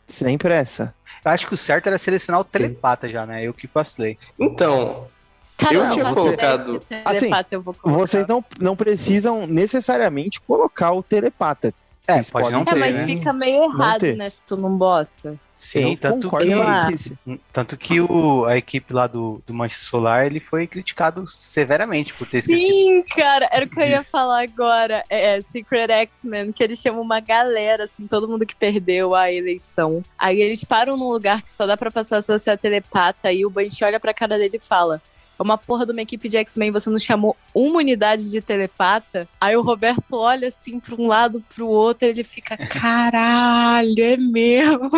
Sem 0.07 0.37
pressa. 0.37 0.93
Eu 1.25 1.31
acho 1.31 1.47
que 1.47 1.53
o 1.53 1.57
certo 1.57 1.87
era 1.87 1.97
selecionar 1.97 2.41
o 2.41 2.43
telepata 2.43 3.09
já, 3.09 3.25
né? 3.25 3.43
Eu 3.43 3.53
que 3.53 3.67
vacilei. 3.73 4.17
Então, 4.39 5.07
Cara, 5.55 5.75
Eu 5.75 5.85
não 5.85 5.93
tinha 5.93 6.13
colocado- 6.13 6.81
Assim, 7.05 7.29
eu. 7.51 7.63
Vocês 7.83 8.25
não, 8.27 8.43
não 8.59 8.75
precisam 8.75 9.45
necessariamente 9.47 10.41
colocar 10.41 10.91
o 10.91 11.03
telepata. 11.03 11.71
É, 12.07 12.15
pode 12.15 12.31
podem 12.31 12.51
não 12.51 12.61
É, 12.61 12.65
ter, 12.65 12.75
mas 12.75 12.95
né? 12.97 13.05
fica 13.05 13.31
meio 13.31 13.63
errado, 13.63 14.01
né, 14.15 14.29
se 14.29 14.41
tu 14.45 14.57
não 14.57 14.75
bota. 14.75 15.39
Sim, 15.63 15.95
tanto 15.95 16.29
que, 16.29 17.37
tanto 17.53 17.77
que 17.77 18.01
o, 18.01 18.45
a 18.45 18.57
equipe 18.57 18.93
lá 18.93 19.07
do, 19.07 19.41
do 19.47 19.53
Manchester 19.53 19.89
Solar 19.89 20.25
ele 20.25 20.41
foi 20.41 20.67
criticado 20.67 21.25
severamente 21.25 22.13
por 22.13 22.27
ter 22.27 22.39
esquecido. 22.39 22.67
Sim, 22.67 23.03
cara, 23.15 23.47
era 23.49 23.65
o 23.65 23.69
que 23.69 23.79
eu 23.79 23.87
ia 23.87 24.03
falar 24.03 24.43
agora. 24.43 25.05
É, 25.09 25.41
Secret 25.41 25.89
X-Men, 25.89 26.51
que 26.51 26.61
eles 26.61 26.79
chamam 26.79 27.01
uma 27.01 27.21
galera, 27.21 27.85
assim, 27.85 28.05
todo 28.05 28.27
mundo 28.27 28.45
que 28.45 28.55
perdeu 28.55 29.15
a 29.15 29.31
eleição. 29.31 30.03
Aí 30.19 30.41
eles 30.41 30.63
param 30.65 30.97
num 30.97 31.07
lugar 31.07 31.41
que 31.41 31.49
só 31.49 31.65
dá 31.65 31.77
pra 31.77 31.89
passar 31.89 32.21
se 32.21 32.31
você 32.31 32.51
é 32.51 32.57
telepata, 32.57 33.31
e 33.31 33.45
o 33.45 33.49
Banshee 33.49 33.85
olha 33.85 33.99
pra 33.99 34.13
cara 34.13 34.37
dele 34.37 34.57
e 34.57 34.63
fala. 34.63 35.01
Uma 35.43 35.57
porra 35.57 35.85
de 35.85 35.91
uma 35.91 36.01
equipe 36.01 36.29
de 36.29 36.37
X-Men, 36.37 36.71
você 36.71 36.89
não 36.89 36.99
chamou 36.99 37.35
uma 37.53 37.79
unidade 37.79 38.31
de 38.31 38.41
telepata? 38.41 39.27
Aí 39.39 39.55
o 39.55 39.61
Roberto 39.61 40.15
olha 40.15 40.47
assim 40.47 40.79
pra 40.79 40.95
um 40.95 41.07
lado, 41.07 41.43
pro 41.53 41.67
outro, 41.67 42.07
e 42.07 42.11
ele 42.11 42.23
fica, 42.23 42.55
caralho, 42.67 44.03
é 44.03 44.17
mesmo? 44.17 44.89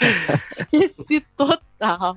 Esqueci 0.72 1.24
total. 1.36 2.16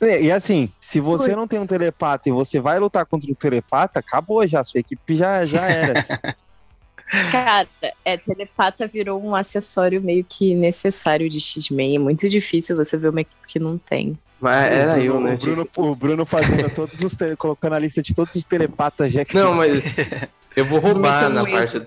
É, 0.00 0.22
E 0.22 0.32
assim, 0.32 0.72
se 0.80 0.98
você 0.98 1.26
Foi. 1.26 1.36
não 1.36 1.46
tem 1.46 1.58
um 1.58 1.66
telepata 1.66 2.28
e 2.28 2.32
você 2.32 2.58
vai 2.58 2.78
lutar 2.78 3.04
contra 3.04 3.30
um 3.30 3.34
telepata, 3.34 4.00
acabou 4.00 4.46
já, 4.46 4.64
sua 4.64 4.80
equipe 4.80 5.14
já, 5.14 5.44
já 5.44 5.66
era. 5.68 6.04
Cara, 7.30 7.68
é, 8.04 8.16
telepata 8.16 8.86
virou 8.86 9.22
um 9.22 9.34
acessório 9.34 10.00
meio 10.00 10.24
que 10.24 10.54
necessário 10.54 11.28
de 11.28 11.40
X-Men. 11.40 11.96
É 11.96 11.98
muito 11.98 12.28
difícil 12.28 12.76
você 12.76 12.96
ver 12.96 13.08
uma 13.08 13.20
equipe 13.20 13.46
que 13.48 13.58
não 13.58 13.76
tem. 13.76 14.16
Mas 14.40 14.72
era 14.72 14.98
o 14.98 15.02
eu, 15.02 15.12
Bruno, 15.14 15.26
né? 15.28 15.34
O 15.34 15.38
Bruno, 15.38 15.66
o 15.76 15.96
Bruno 15.96 16.26
fazendo 16.26 16.70
todos 16.70 17.00
os 17.00 17.14
tele- 17.14 17.36
colocando 17.38 17.74
a 17.74 17.78
lista 17.78 18.02
de 18.02 18.14
todos 18.14 18.34
os 18.36 18.44
telepatas 18.44 19.12
já 19.12 19.24
que 19.24 19.34
Não, 19.36 19.54
mas 19.54 19.96
eu 20.56 20.64
vou 20.64 20.78
roubar 20.80 21.28
na 21.28 21.44
parte. 21.44 21.82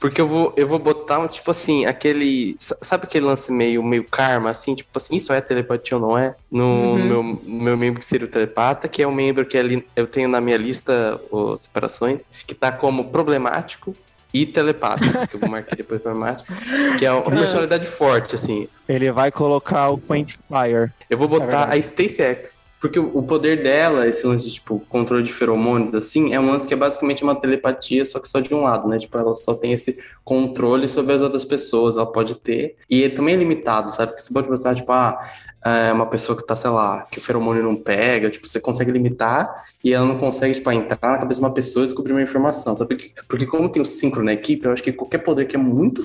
Porque 0.00 0.20
eu 0.20 0.28
vou, 0.28 0.54
eu 0.56 0.64
vou 0.66 0.78
botar 0.78 1.18
um, 1.18 1.26
tipo 1.26 1.50
assim, 1.50 1.84
aquele. 1.84 2.54
sa- 2.60 2.76
Sabe 2.82 3.04
aquele 3.04 3.26
lance 3.26 3.50
meio, 3.50 3.82
meio 3.82 4.04
karma, 4.08 4.50
assim? 4.50 4.74
Tipo 4.76 4.90
assim, 4.94 5.16
isso 5.16 5.32
é 5.32 5.40
telepatia 5.40 5.96
ou 5.96 6.00
não 6.02 6.16
é? 6.16 6.36
No, 6.50 6.64
Uhum. 6.64 6.98
meu, 7.08 7.22
meu 7.22 7.76
membro 7.76 7.98
que 7.98 8.06
seria 8.06 8.26
o 8.26 8.30
telepata, 8.30 8.86
que 8.88 9.02
é 9.02 9.08
um 9.08 9.12
membro 9.14 9.44
que 9.44 9.58
ali 9.58 9.84
eu 9.96 10.06
tenho 10.06 10.28
na 10.28 10.40
minha 10.40 10.56
lista, 10.56 11.20
as 11.54 11.62
separações, 11.62 12.24
que 12.46 12.54
tá 12.54 12.70
como 12.70 13.10
problemático 13.10 13.96
e 14.32 14.44
telepata, 14.46 15.26
que 15.26 15.36
eu 15.42 15.48
marquei 15.48 15.76
depois 15.76 16.00
problemático, 16.02 16.52
que 16.98 17.06
é 17.06 17.12
uma 17.12 17.22
personalidade 17.22 17.86
forte, 17.86 18.34
assim. 18.34 18.68
ele 18.88 19.10
vai 19.10 19.30
colocar 19.32 19.88
o 19.90 19.98
Quentin 19.98 20.36
Fire. 20.48 20.90
Eu 21.08 21.16
vou 21.18 21.26
É 21.26 21.30
botar 21.30 21.46
verdade. 21.46 21.72
a 21.72 21.76
Stacy 21.78 22.22
X. 22.22 22.68
Porque 22.80 23.00
o 23.00 23.22
poder 23.24 23.60
dela, 23.60 24.06
esse 24.06 24.24
lance 24.24 24.44
de, 24.44 24.54
tipo, 24.54 24.78
controle 24.88 25.24
de 25.24 25.32
feromônios, 25.32 25.92
assim, 25.92 26.32
é 26.32 26.38
um 26.38 26.48
lance 26.48 26.64
que 26.64 26.72
é 26.72 26.76
basicamente 26.76 27.24
uma 27.24 27.34
telepatia, 27.34 28.06
só 28.06 28.20
que 28.20 28.28
só 28.28 28.38
de 28.38 28.54
um 28.54 28.60
lado, 28.62 28.88
né? 28.88 28.98
Tipo, 28.98 29.18
ela 29.18 29.34
só 29.34 29.52
tem 29.52 29.72
esse 29.72 29.98
controle 30.24 30.86
sobre 30.86 31.12
as 31.12 31.20
outras 31.20 31.44
pessoas, 31.44 31.96
ela 31.96 32.06
pode 32.06 32.36
ter. 32.36 32.76
E 32.88 33.08
também 33.08 33.34
é 33.34 33.36
limitado, 33.36 33.90
sabe? 33.90 34.12
Porque 34.12 34.22
você 34.22 34.32
pode 34.32 34.48
botar, 34.48 34.76
tipo, 34.76 34.92
ah, 34.92 35.18
é 35.64 35.92
uma 35.92 36.06
pessoa 36.06 36.36
que 36.36 36.46
tá, 36.46 36.54
sei 36.54 36.70
lá, 36.70 37.02
que 37.10 37.18
o 37.18 37.20
feromônio 37.20 37.62
não 37.62 37.76
pega, 37.76 38.30
tipo, 38.30 38.46
você 38.46 38.60
consegue 38.60 38.90
limitar 38.90 39.64
e 39.82 39.92
ela 39.92 40.06
não 40.06 40.18
consegue, 40.18 40.54
tipo, 40.54 40.70
entrar 40.70 40.98
na 41.02 41.18
cabeça 41.18 41.40
de 41.40 41.46
uma 41.46 41.52
pessoa 41.52 41.84
e 41.84 41.86
descobrir 41.86 42.12
uma 42.12 42.22
informação, 42.22 42.76
sabe? 42.76 42.94
Porque, 42.94 43.12
porque 43.28 43.46
como 43.46 43.68
tem 43.68 43.82
o 43.82 43.86
síncro 43.86 44.22
na 44.22 44.32
equipe, 44.32 44.64
eu 44.64 44.72
acho 44.72 44.82
que 44.82 44.92
qualquer 44.92 45.18
poder 45.18 45.46
que 45.46 45.56
é 45.56 45.58
muito 45.58 46.02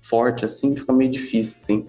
forte, 0.00 0.44
assim, 0.44 0.74
fica 0.74 0.92
meio 0.92 1.10
difícil, 1.10 1.58
assim. 1.60 1.86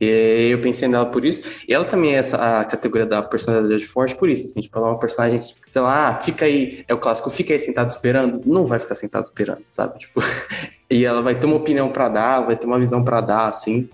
E 0.00 0.48
eu 0.50 0.60
pensei 0.62 0.88
nela 0.88 1.04
por 1.04 1.24
isso. 1.26 1.42
E 1.68 1.74
ela 1.74 1.84
também 1.84 2.14
é 2.14 2.18
essa, 2.18 2.60
a 2.60 2.64
categoria 2.64 3.06
da 3.06 3.22
personalidade 3.22 3.86
forte 3.86 4.14
por 4.14 4.30
isso, 4.30 4.46
assim, 4.46 4.60
tipo, 4.60 4.76
ela 4.78 4.88
é 4.88 4.90
uma 4.90 4.98
personagem 4.98 5.40
que, 5.40 5.54
sei 5.68 5.82
lá, 5.82 6.08
ah, 6.08 6.16
fica 6.18 6.46
aí, 6.46 6.84
é 6.88 6.94
o 6.94 6.98
clássico, 6.98 7.28
fica 7.30 7.52
aí 7.52 7.60
sentado 7.60 7.90
esperando, 7.90 8.40
não 8.46 8.66
vai 8.66 8.78
ficar 8.78 8.94
sentado 8.94 9.24
esperando, 9.24 9.62
sabe? 9.70 9.98
Tipo, 9.98 10.22
e 10.90 11.04
ela 11.04 11.20
vai 11.20 11.38
ter 11.38 11.46
uma 11.46 11.56
opinião 11.56 11.90
pra 11.90 12.08
dar, 12.08 12.40
vai 12.40 12.56
ter 12.56 12.66
uma 12.66 12.78
visão 12.78 13.04
pra 13.04 13.20
dar, 13.20 13.48
assim, 13.48 13.88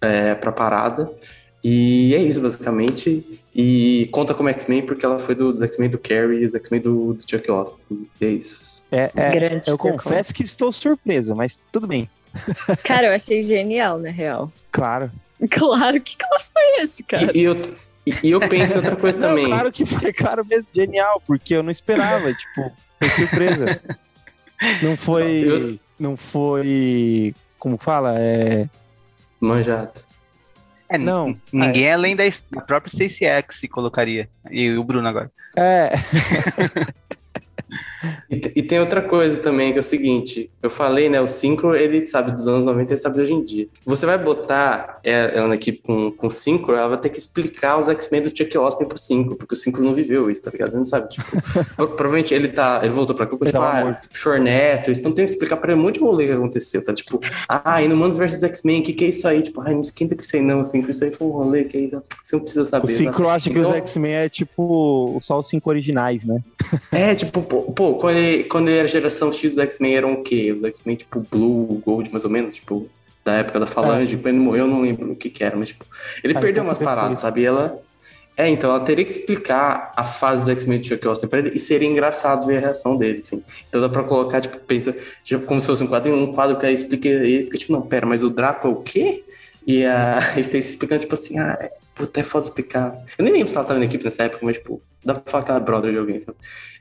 é, 0.00 0.34
pra 0.34 0.52
parada. 0.52 1.10
E 1.68 2.14
é 2.14 2.18
isso, 2.18 2.40
basicamente. 2.40 3.40
E 3.52 4.08
conta 4.12 4.32
como 4.34 4.48
X-Men 4.50 4.82
porque 4.86 5.04
ela 5.04 5.18
foi 5.18 5.34
dos 5.34 5.60
X-Men 5.62 5.90
do 5.90 5.98
Carrie 5.98 6.42
e 6.42 6.44
os 6.44 6.54
X-Men 6.54 6.80
do, 6.80 7.14
do 7.14 7.28
Chuck 7.28 7.50
Austin. 7.50 8.06
E 8.20 8.24
é 8.24 8.28
isso. 8.28 8.84
É, 8.92 9.10
é, 9.16 9.30
Grande 9.30 9.68
eu 9.68 9.76
confesso 9.76 10.32
que 10.32 10.44
estou 10.44 10.70
surpreso, 10.70 11.34
mas 11.34 11.58
tudo 11.72 11.88
bem. 11.88 12.08
Cara, 12.84 13.08
eu 13.08 13.12
achei 13.12 13.42
genial, 13.42 13.98
na 13.98 14.10
real. 14.10 14.52
Claro. 14.70 15.10
Claro, 15.50 16.00
que 16.00 16.16
cara 16.16 16.38
foi 16.40 16.82
esse, 16.84 17.02
cara? 17.02 17.32
E, 17.34 17.40
e 17.40 17.42
eu, 17.42 17.54
e, 18.06 18.14
e 18.22 18.30
eu 18.30 18.38
penso 18.38 18.74
em 18.74 18.76
outra 18.76 18.94
coisa 18.94 19.18
Não, 19.18 19.28
também. 19.30 19.46
claro 19.46 19.72
que 19.72 19.84
foi, 19.84 20.12
claro 20.12 20.46
mesmo, 20.46 20.68
genial, 20.72 21.20
porque 21.26 21.56
eu 21.56 21.64
não 21.64 21.70
esperava, 21.72 22.32
tipo, 22.32 22.72
foi 23.00 23.08
surpresa. 23.10 23.80
Não 24.82 24.96
foi. 24.96 25.44
Eu- 25.50 25.78
Não 25.98 26.16
foi. 26.16 27.34
Como 27.58 27.76
fala? 27.76 28.14
É. 28.18 28.68
Manjado. 29.40 30.05
É, 30.88 30.98
Não, 30.98 31.36
ninguém 31.52 31.84
é 31.84 31.92
além 31.92 32.14
da, 32.14 32.24
da 32.50 32.60
própria 32.60 32.90
Stacey 32.90 33.26
X 33.26 33.56
se 33.56 33.68
colocaria. 33.68 34.28
E 34.50 34.70
o 34.76 34.84
Bruno 34.84 35.08
agora. 35.08 35.30
É. 35.56 35.92
E, 38.30 38.36
te- 38.36 38.52
e 38.56 38.62
tem 38.62 38.78
outra 38.80 39.02
coisa 39.02 39.36
também, 39.38 39.72
que 39.72 39.78
é 39.78 39.80
o 39.80 39.84
seguinte, 39.84 40.50
eu 40.62 40.70
falei, 40.70 41.08
né, 41.08 41.20
o 41.20 41.26
Synchro, 41.26 41.74
ele 41.74 42.06
sabe 42.06 42.30
dos 42.32 42.46
anos 42.46 42.64
90 42.64 42.94
e 42.94 42.98
sabe 42.98 43.16
de 43.16 43.22
hoje 43.22 43.34
em 43.34 43.42
dia. 43.42 43.68
Você 43.84 44.06
vai 44.06 44.16
botar 44.18 45.00
é, 45.02 45.32
ela 45.36 45.48
na 45.48 45.54
equipe 45.56 45.80
com, 45.82 46.10
com 46.12 46.30
Synchro, 46.30 46.74
ela 46.74 46.88
vai 46.88 46.98
ter 46.98 47.08
que 47.08 47.18
explicar 47.18 47.78
os 47.78 47.88
X-Men 47.88 48.22
do 48.22 48.28
Chuck 48.36 48.56
Austin 48.56 48.84
pro 48.84 48.98
Synchro, 48.98 49.36
porque 49.36 49.54
o 49.54 49.56
Synchro 49.56 49.82
não 49.82 49.94
viveu 49.94 50.30
isso, 50.30 50.42
tá 50.42 50.50
ligado? 50.50 50.68
Ele 50.70 50.78
não 50.78 50.86
sabe, 50.86 51.08
tipo, 51.08 51.24
pro- 51.76 51.88
provavelmente 51.88 52.32
ele 52.34 52.48
tá, 52.48 52.80
ele 52.82 52.92
voltou 52.92 53.14
pra 53.16 53.26
Cuba, 53.26 53.44
Ele 53.46 53.52
tipo, 53.52 53.64
ah. 53.64 54.00
Chorneto, 54.12 54.90
estão 54.90 55.12
tendo 55.12 55.24
que 55.26 55.32
explicar 55.32 55.56
pra 55.56 55.72
ele 55.72 55.80
um 55.80 55.84
monte 55.84 55.94
de 55.94 56.00
rolê 56.00 56.26
que 56.26 56.32
aconteceu, 56.32 56.84
tá? 56.84 56.92
Tipo, 56.94 57.20
ah, 57.48 57.82
Inumanos 57.82 58.16
versus 58.16 58.42
X-Men, 58.42 58.80
o 58.80 58.84
que 58.84 58.92
que 58.92 59.04
é 59.04 59.08
isso 59.08 59.26
aí? 59.26 59.42
Tipo, 59.42 59.60
ai, 59.62 59.74
não 59.74 59.80
esquenta 59.80 60.14
com 60.14 60.22
isso 60.22 60.36
aí 60.36 60.42
não, 60.42 60.62
Synchro, 60.64 60.90
isso 60.90 61.04
aí 61.04 61.10
foi 61.10 61.26
um 61.26 61.30
rolê, 61.30 61.64
que 61.64 61.76
é 61.76 61.80
isso? 61.80 62.02
Você 62.22 62.36
não 62.36 62.40
precisa 62.42 62.62
O 62.62 62.66
saber, 62.66 62.86
tá? 62.88 62.92
Synchro 62.94 63.28
acha 63.28 63.50
que 63.50 63.58
os 63.58 63.66
Então- 63.68 63.78
X-Men 63.78 64.14
é 64.14 64.28
tipo 64.28 65.18
só 65.20 65.38
os 65.38 65.48
cinco 65.48 65.70
originais, 65.70 66.24
né? 66.24 66.40
É, 66.92 67.14
tipo, 67.14 67.55
pô, 67.62 67.94
quando, 67.94 68.16
ele, 68.16 68.44
quando 68.44 68.68
ele 68.68 68.78
era 68.78 68.88
geração 68.88 69.32
X, 69.32 69.52
os 69.52 69.58
X-Men 69.58 69.96
eram 69.96 70.12
o 70.14 70.22
quê? 70.22 70.52
Os 70.52 70.64
X-Men, 70.64 70.96
tipo, 70.96 71.20
Blue, 71.20 71.80
Gold, 71.84 72.10
mais 72.10 72.24
ou 72.24 72.30
menos, 72.30 72.54
tipo, 72.54 72.88
da 73.24 73.34
época 73.34 73.60
da 73.60 73.66
Falange, 73.66 74.16
quando 74.16 74.28
ele 74.28 74.38
morreu, 74.38 74.64
eu 74.64 74.70
não 74.70 74.82
lembro 74.82 75.12
o 75.12 75.16
que 75.16 75.28
que 75.28 75.42
era, 75.42 75.56
mas, 75.56 75.68
tipo, 75.68 75.84
ele 76.22 76.34
perdeu 76.34 76.50
então 76.50 76.64
umas 76.64 76.78
paradas, 76.78 77.18
sabe? 77.18 77.42
E 77.42 77.46
ela... 77.46 77.80
É, 78.38 78.46
então, 78.48 78.68
ela 78.68 78.80
teria 78.80 79.02
que 79.02 79.10
explicar 79.10 79.92
a 79.96 80.04
fase 80.04 80.44
do 80.44 80.50
X-Men 80.50 80.78
de 80.78 80.88
Chuck 80.88 81.06
Austin 81.06 81.26
pra 81.26 81.38
ele, 81.38 81.50
e 81.54 81.58
seria 81.58 81.88
engraçado 81.88 82.46
ver 82.46 82.58
a 82.58 82.60
reação 82.60 82.94
dele, 82.96 83.20
assim. 83.20 83.42
Então 83.68 83.80
dá 83.80 83.88
pra 83.88 84.02
colocar, 84.02 84.42
tipo, 84.42 84.58
pensa, 84.58 84.94
tipo, 85.24 85.46
como 85.46 85.60
se 85.60 85.66
fosse 85.66 85.82
um 85.82 85.86
quadro, 85.86 86.14
um 86.14 86.32
quadro 86.34 86.58
que 86.58 86.66
aí 86.66 86.74
explica, 86.74 87.08
e 87.08 87.12
ele 87.12 87.44
fica 87.44 87.56
tipo, 87.56 87.72
não, 87.72 87.80
pera, 87.80 88.04
mas 88.04 88.22
o 88.22 88.28
Draco 88.28 88.68
é 88.68 88.70
o 88.70 88.76
quê? 88.76 89.24
E 89.66 89.84
a 89.86 90.18
Stacy 90.38 90.58
explicando, 90.58 91.00
tipo 91.00 91.14
assim, 91.14 91.38
ah, 91.38 91.56
é, 91.58 91.70
puta, 91.94 92.20
é 92.20 92.22
foda 92.22 92.46
explicar. 92.46 92.94
Eu 93.16 93.24
nem 93.24 93.32
lembro 93.32 93.48
se 93.48 93.56
ela 93.56 93.64
tava 93.64 93.78
na 93.78 93.86
equipe 93.86 94.04
nessa 94.04 94.24
época, 94.24 94.44
mas, 94.44 94.58
tipo, 94.58 94.82
dá 95.06 95.14
pra 95.14 95.30
falar 95.30 95.44
que 95.44 95.50
ela 95.50 95.60
é 95.60 95.62
brother 95.62 95.92
de 95.92 95.98
alguém, 95.98 96.20
sabe? 96.20 96.36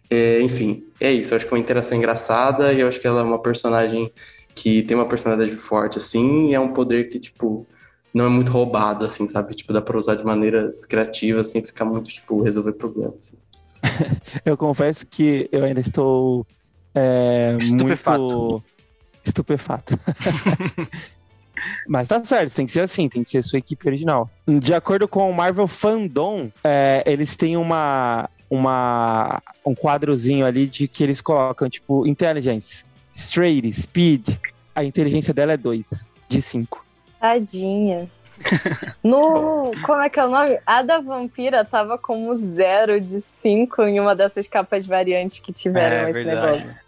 É, 0.09 0.41
enfim, 0.41 0.83
é 0.99 1.11
isso. 1.11 1.33
Eu 1.33 1.37
acho 1.37 1.45
que 1.47 1.53
é 1.53 1.57
uma 1.57 1.61
interação 1.61 1.97
engraçada 1.97 2.73
e 2.73 2.81
eu 2.81 2.87
acho 2.87 2.99
que 2.99 3.07
ela 3.07 3.21
é 3.21 3.23
uma 3.23 3.41
personagem 3.41 4.11
que 4.53 4.83
tem 4.83 4.95
uma 4.95 5.07
personalidade 5.07 5.55
forte, 5.55 5.97
assim, 5.97 6.49
e 6.49 6.53
é 6.53 6.59
um 6.59 6.73
poder 6.73 7.09
que, 7.09 7.19
tipo, 7.19 7.65
não 8.13 8.25
é 8.25 8.29
muito 8.29 8.51
roubado, 8.51 9.05
assim, 9.05 9.27
sabe? 9.27 9.53
Tipo, 9.53 9.73
dá 9.73 9.81
pra 9.81 9.97
usar 9.97 10.15
de 10.15 10.23
maneiras 10.23 10.85
criativas, 10.85 11.47
sem 11.47 11.61
ficar 11.61 11.83
muito, 11.85 12.09
tipo, 12.09 12.41
resolver 12.41 12.73
problemas. 12.73 13.15
assim. 13.17 13.37
Eu 14.45 14.55
confesso 14.57 15.05
que 15.05 15.47
eu 15.51 15.63
ainda 15.63 15.79
estou 15.81 16.45
é, 16.93 17.55
Estupefato. 17.59 18.21
muito 18.21 18.63
estupefato. 19.25 19.99
Mas 21.87 22.07
tá 22.07 22.23
certo, 22.23 22.53
tem 22.55 22.65
que 22.65 22.71
ser 22.71 22.81
assim, 22.81 23.07
tem 23.09 23.23
que 23.23 23.29
ser 23.29 23.43
sua 23.43 23.59
equipe 23.59 23.87
original. 23.87 24.29
De 24.47 24.73
acordo 24.73 25.07
com 25.07 25.29
o 25.29 25.33
Marvel 25.33 25.67
Fandom, 25.67 26.49
é, 26.63 27.03
eles 27.05 27.35
têm 27.35 27.57
uma, 27.57 28.29
uma 28.49 29.41
um 29.65 29.73
quadrozinho 29.75 30.45
ali 30.45 30.67
de 30.67 30.87
que 30.87 31.03
eles 31.03 31.21
colocam, 31.21 31.69
tipo, 31.69 32.05
Intelligence, 32.07 32.83
Straight, 33.13 33.71
Speed. 33.73 34.29
A 34.75 34.83
inteligência 34.83 35.33
dela 35.33 35.53
é 35.53 35.57
2 35.57 36.09
de 36.27 36.41
5. 36.41 36.85
Tadinha. 37.19 38.09
No. 39.03 39.71
Como 39.85 40.01
é 40.01 40.09
que 40.09 40.19
é 40.19 40.25
o 40.25 40.29
nome? 40.29 40.59
A 40.65 40.81
da 40.81 40.99
vampira 40.99 41.63
tava 41.63 41.97
como 41.97 42.35
zero 42.35 42.99
de 42.99 43.21
cinco 43.21 43.83
em 43.83 43.99
uma 43.99 44.15
dessas 44.15 44.47
capas 44.47 44.85
variantes 44.85 45.39
que 45.39 45.53
tiveram 45.53 46.07
É 46.07 46.09
esse 46.09 46.23
verdade. 46.23 46.63
negócio. 46.65 46.84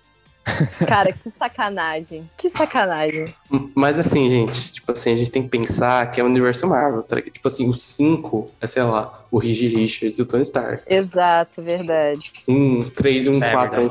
Cara, 0.87 1.11
que 1.13 1.29
sacanagem. 1.31 2.29
Que 2.37 2.49
sacanagem. 2.49 3.33
Mas 3.75 3.99
assim, 3.99 4.29
gente, 4.29 4.71
tipo 4.71 4.91
assim, 4.91 5.13
a 5.13 5.15
gente 5.15 5.31
tem 5.31 5.43
que 5.43 5.49
pensar 5.49 6.09
que 6.11 6.19
é 6.19 6.23
o 6.23 6.27
universo 6.27 6.67
Marvel, 6.67 7.03
tá? 7.03 7.21
Tipo 7.21 7.47
assim, 7.47 7.69
o 7.69 7.73
5 7.73 8.51
é, 8.61 8.67
sei 8.67 8.83
lá, 8.83 9.25
o 9.31 9.37
Reed 9.37 9.73
Richards 9.73 10.17
e 10.17 10.21
o 10.21 10.25
Tony 10.25 10.43
Stark. 10.43 10.83
Exato, 10.87 11.61
verdade. 11.61 12.31
Um 12.47 12.83
3 12.83 13.25
e 13.25 13.29
um 13.29 13.43
É 13.43 13.51
4 13.51 13.81
é 13.81 13.85
um. 13.85 13.89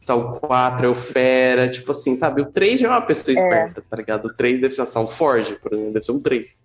Sabe, 0.00 0.22
o 0.22 0.32
4 0.40 0.86
é 0.86 0.88
o 0.88 0.94
Fera, 0.94 1.68
tipo 1.68 1.92
assim, 1.92 2.16
sabe? 2.16 2.42
O 2.42 2.46
3 2.46 2.80
já 2.80 2.88
é 2.88 2.90
uma 2.90 3.02
pessoa 3.02 3.32
esperta, 3.34 3.82
tá 3.88 3.96
ligado? 3.96 4.26
O 4.26 4.34
3 4.34 4.60
deve 4.60 4.74
ser, 4.74 4.82
lá, 4.82 5.00
um 5.00 5.06
Forge, 5.06 5.56
por 5.56 5.72
exemplo, 5.72 5.92
deve 5.92 6.04
ser 6.04 6.12
um 6.12 6.20
3. 6.20 6.62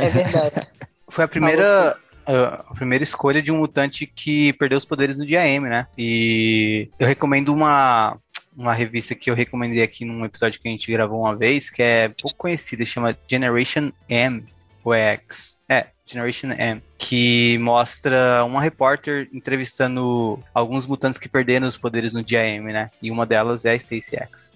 É 0.00 0.08
verdade. 0.08 0.66
Foi 1.08 1.24
a 1.24 1.28
primeira, 1.28 1.96
a, 2.26 2.46
a 2.68 2.74
primeira 2.74 3.04
escolha 3.04 3.40
de 3.40 3.52
um 3.52 3.58
mutante 3.58 4.06
que 4.06 4.52
perdeu 4.54 4.76
os 4.76 4.84
poderes 4.84 5.16
no 5.16 5.24
dia 5.24 5.46
M, 5.46 5.68
né? 5.68 5.86
E 5.96 6.90
eu 6.98 7.06
recomendo 7.06 7.52
uma, 7.54 8.18
uma 8.56 8.72
revista 8.72 9.14
que 9.14 9.30
eu 9.30 9.34
recomendei 9.34 9.82
aqui 9.82 10.04
num 10.04 10.24
episódio 10.24 10.60
que 10.60 10.66
a 10.66 10.70
gente 10.70 10.90
gravou 10.90 11.20
uma 11.20 11.36
vez, 11.36 11.68
que 11.68 11.82
é 11.82 12.08
pouco 12.08 12.36
conhecida, 12.36 12.86
chama 12.86 13.16
Generation 13.28 13.92
M, 14.08 14.44
ou 14.82 14.94
X. 14.94 15.58
É, 15.68 15.88
Generation 16.06 16.52
M, 16.52 16.80
que 16.96 17.58
mostra 17.58 18.44
uma 18.44 18.62
repórter 18.62 19.28
entrevistando 19.32 20.42
alguns 20.54 20.86
mutantes 20.86 21.18
que 21.18 21.28
perderam 21.28 21.68
os 21.68 21.76
poderes 21.76 22.12
no 22.12 22.22
dia 22.22 22.46
M, 22.48 22.72
né? 22.72 22.90
E 23.02 23.10
uma 23.10 23.26
delas 23.26 23.64
é 23.64 23.72
a 23.72 23.74
Stacy 23.74 24.16
X. 24.16 24.52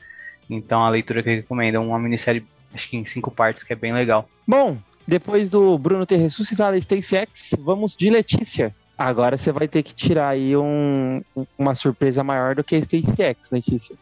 Então 0.48 0.84
a 0.84 0.88
leitura 0.88 1.22
que 1.22 1.28
eu 1.28 1.34
recomendo 1.36 1.74
é 1.74 1.78
uma 1.78 1.98
minissérie, 1.98 2.46
acho 2.72 2.88
que 2.88 2.96
em 2.96 3.04
cinco 3.04 3.30
partes, 3.30 3.62
que 3.62 3.72
é 3.72 3.76
bem 3.76 3.92
legal. 3.92 4.28
Bom, 4.46 4.78
depois 5.06 5.48
do 5.50 5.76
Bruno 5.76 6.06
ter 6.06 6.16
ressuscitado 6.16 6.76
a 6.76 6.78
Stacy 6.78 7.16
X, 7.16 7.54
vamos 7.58 7.96
de 7.96 8.08
Letícia. 8.08 8.74
Agora 9.00 9.38
você 9.38 9.50
vai 9.50 9.66
ter 9.66 9.82
que 9.82 9.94
tirar 9.94 10.28
aí 10.28 10.54
um, 10.54 11.22
uma 11.56 11.74
surpresa 11.74 12.22
maior 12.22 12.54
do 12.54 12.62
que 12.62 12.76
a 12.76 12.78
Stacy 12.78 13.22
X, 13.22 13.48
Letícia. 13.50 13.96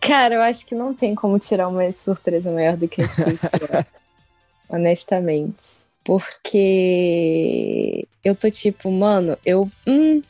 Cara, 0.00 0.36
eu 0.36 0.40
acho 0.40 0.64
que 0.64 0.74
não 0.74 0.94
tem 0.94 1.14
como 1.14 1.38
tirar 1.38 1.68
uma 1.68 1.92
surpresa 1.92 2.50
maior 2.50 2.74
do 2.74 2.88
que 2.88 3.02
a 3.02 3.04
Stacy 3.04 3.46
X. 3.46 3.86
honestamente. 4.70 5.66
Porque 6.02 8.08
eu 8.24 8.34
tô 8.34 8.50
tipo, 8.50 8.90
mano, 8.90 9.36
eu. 9.44 9.70
Hum, 9.86 10.22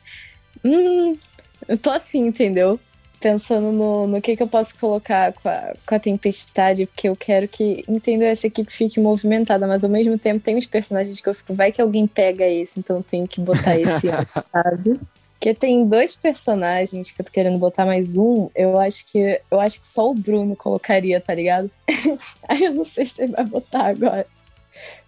hum, 0.65 1.17
eu 1.65 1.77
tô 1.77 1.89
assim, 1.89 2.27
entendeu? 2.27 2.77
Pensando 3.19 3.71
no, 3.71 4.07
no 4.07 4.21
que, 4.21 4.35
que 4.35 4.41
eu 4.41 4.47
posso 4.47 4.77
colocar 4.79 5.33
com 5.33 5.49
a, 5.49 5.73
com 5.85 5.95
a 5.95 5.99
tempestade, 5.99 6.85
porque 6.85 7.09
eu 7.09 7.15
quero 7.15 7.47
que, 7.47 7.83
entendeu? 7.87 8.29
Essa 8.29 8.47
equipe 8.47 8.71
fique 8.71 8.99
movimentada, 8.99 9.67
mas 9.67 9.83
ao 9.83 9.89
mesmo 9.89 10.17
tempo 10.17 10.39
tem 10.39 10.55
uns 10.55 10.65
personagens 10.65 11.19
que 11.19 11.27
eu 11.27 11.33
fico, 11.33 11.53
vai 11.53 11.71
que 11.71 11.81
alguém 11.81 12.07
pega 12.07 12.45
esse, 12.45 12.79
então 12.79 13.01
tem 13.01 13.27
que 13.27 13.41
botar 13.41 13.77
esse, 13.77 14.07
sabe? 14.51 14.99
Porque 15.33 15.53
tem 15.53 15.87
dois 15.87 16.15
personagens 16.15 17.11
que 17.11 17.21
eu 17.21 17.25
tô 17.25 17.31
querendo 17.31 17.57
botar 17.57 17.85
mais 17.85 18.17
um, 18.17 18.49
eu 18.53 18.77
acho 18.77 19.05
que 19.05 19.41
eu 19.49 19.59
acho 19.59 19.79
que 19.79 19.87
só 19.87 20.09
o 20.09 20.13
Bruno 20.13 20.53
colocaria, 20.55 21.19
tá 21.21 21.33
ligado? 21.33 21.71
Aí 22.47 22.65
eu 22.65 22.73
não 22.73 22.83
sei 22.83 23.05
se 23.05 23.21
ele 23.21 23.31
vai 23.31 23.45
botar 23.45 23.87
agora. 23.87 24.27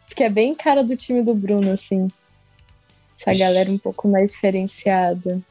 Porque 0.08 0.24
é 0.24 0.30
bem 0.30 0.56
cara 0.56 0.84
do 0.84 0.95
time 0.95 1.21
do 1.21 1.34
Bruno, 1.34 1.71
assim. 1.71 2.10
Essa 3.19 3.38
galera 3.38 3.69
um 3.69 3.78
pouco 3.78 4.08
mais 4.08 4.32
diferenciada. 4.32 5.41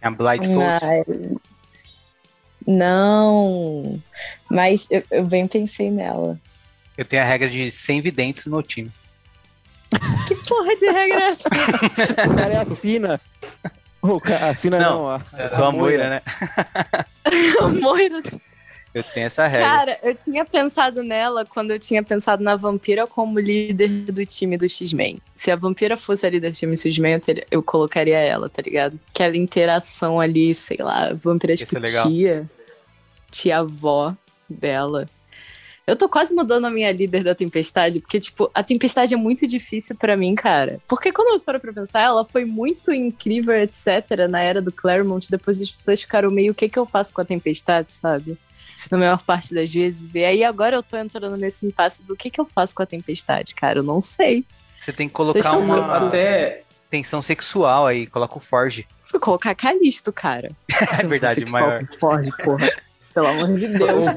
É 0.00 0.06
a 0.06 0.10
Blindfold. 0.10 0.56
Mas... 0.56 1.06
Não, 2.66 4.02
mas 4.50 4.88
eu, 4.90 5.02
eu 5.10 5.24
bem 5.24 5.46
pensei 5.46 5.90
nela. 5.90 6.40
Eu 6.96 7.04
tenho 7.04 7.22
a 7.22 7.26
regra 7.26 7.48
de 7.48 7.70
100 7.70 8.00
videntes 8.00 8.46
no 8.46 8.52
meu 8.52 8.62
time. 8.62 8.90
Que 10.26 10.34
porra 10.34 10.76
de 10.76 10.86
regra 10.86 11.20
é 11.20 11.28
essa? 11.28 11.48
O 11.48 12.36
cara 12.36 12.54
é 12.54 12.56
assina. 12.58 13.20
O 14.02 14.20
cara, 14.20 14.50
assina 14.50 14.78
não, 14.78 15.02
Não, 15.02 15.10
a, 15.10 15.22
Eu 15.38 15.50
sou 15.50 15.64
a 15.64 15.72
Moira, 15.72 16.10
né? 16.10 16.22
Moira. 17.80 18.22
Eu 18.94 19.02
tenho 19.02 19.26
essa 19.26 19.46
regra. 19.46 19.68
Cara, 19.68 19.98
eu 20.02 20.14
tinha 20.14 20.44
pensado 20.44 21.02
nela 21.02 21.44
quando 21.44 21.70
eu 21.70 21.78
tinha 21.78 22.02
pensado 22.02 22.42
na 22.42 22.56
vampira 22.56 23.06
como 23.06 23.38
líder 23.38 23.88
do 24.10 24.24
time 24.24 24.56
do 24.56 24.66
X-Men. 24.66 25.20
Se 25.34 25.50
a 25.50 25.56
vampira 25.56 25.98
fosse 25.98 26.26
a 26.26 26.30
líder 26.30 26.50
do 26.50 26.56
time 26.56 26.74
do 26.74 26.80
X-Men, 26.80 27.20
eu, 27.28 27.44
eu 27.50 27.62
colocaria 27.62 28.18
ela, 28.18 28.48
tá 28.48 28.62
ligado? 28.62 28.98
Aquela 29.10 29.36
interação 29.36 30.18
ali, 30.18 30.54
sei 30.54 30.78
lá, 30.80 31.12
vampira 31.12 31.54
tipo 31.54 31.72
ser 31.72 31.78
legal. 31.80 32.06
Tia, 33.30 33.54
tia-avó 33.56 34.14
dela. 34.48 35.08
Eu 35.86 35.94
tô 35.94 36.08
quase 36.08 36.34
mudando 36.34 36.64
a 36.64 36.70
minha 36.70 36.90
líder 36.90 37.22
da 37.22 37.32
Tempestade, 37.32 38.00
porque, 38.00 38.18
tipo, 38.18 38.50
a 38.52 38.60
Tempestade 38.60 39.14
é 39.14 39.16
muito 39.16 39.46
difícil 39.46 39.94
pra 39.94 40.16
mim, 40.16 40.34
cara. 40.34 40.80
Porque 40.88 41.12
quando 41.12 41.28
eu 41.28 41.44
paro 41.44 41.60
pra 41.60 41.72
pensar, 41.72 42.02
ela 42.02 42.24
foi 42.24 42.44
muito 42.44 42.92
incrível, 42.92 43.54
etc., 43.54 44.26
na 44.28 44.40
era 44.40 44.60
do 44.60 44.72
Claremont, 44.72 45.30
depois 45.30 45.62
as 45.62 45.70
pessoas 45.70 46.00
ficaram 46.00 46.28
meio, 46.28 46.50
o 46.50 46.54
que 46.54 46.68
que 46.68 46.78
eu 46.78 46.86
faço 46.86 47.12
com 47.12 47.20
a 47.20 47.24
Tempestade, 47.24 47.92
sabe? 47.92 48.36
Na 48.90 48.98
maior 48.98 49.22
parte 49.22 49.54
das 49.54 49.72
vezes. 49.72 50.16
E 50.16 50.24
aí 50.24 50.42
agora 50.42 50.76
eu 50.76 50.82
tô 50.82 50.96
entrando 50.96 51.36
nesse 51.36 51.64
impasse 51.64 52.02
do 52.02 52.16
que 52.16 52.30
que 52.30 52.40
eu 52.40 52.46
faço 52.52 52.74
com 52.74 52.82
a 52.82 52.86
Tempestade, 52.86 53.54
cara. 53.54 53.78
Eu 53.78 53.82
não 53.84 54.00
sei. 54.00 54.44
Você 54.80 54.92
tem 54.92 55.08
que 55.08 55.14
colocar 55.14 55.56
uma 55.56 56.08
Até. 56.08 56.64
tensão 56.90 57.22
sexual 57.22 57.86
aí, 57.86 58.06
coloca 58.08 58.36
o 58.36 58.40
Forge. 58.40 58.86
Vou 59.10 59.20
colocar 59.20 59.54
Calisto, 59.54 60.12
cara. 60.12 60.50
É 60.98 61.06
verdade, 61.06 61.40
Sexual 61.40 61.62
maior. 61.62 61.88
Ford, 62.00 62.28
porra. 62.44 62.70
Pelo 63.16 63.28
amor 63.28 63.48
de 63.54 63.66
Deus. 63.66 64.14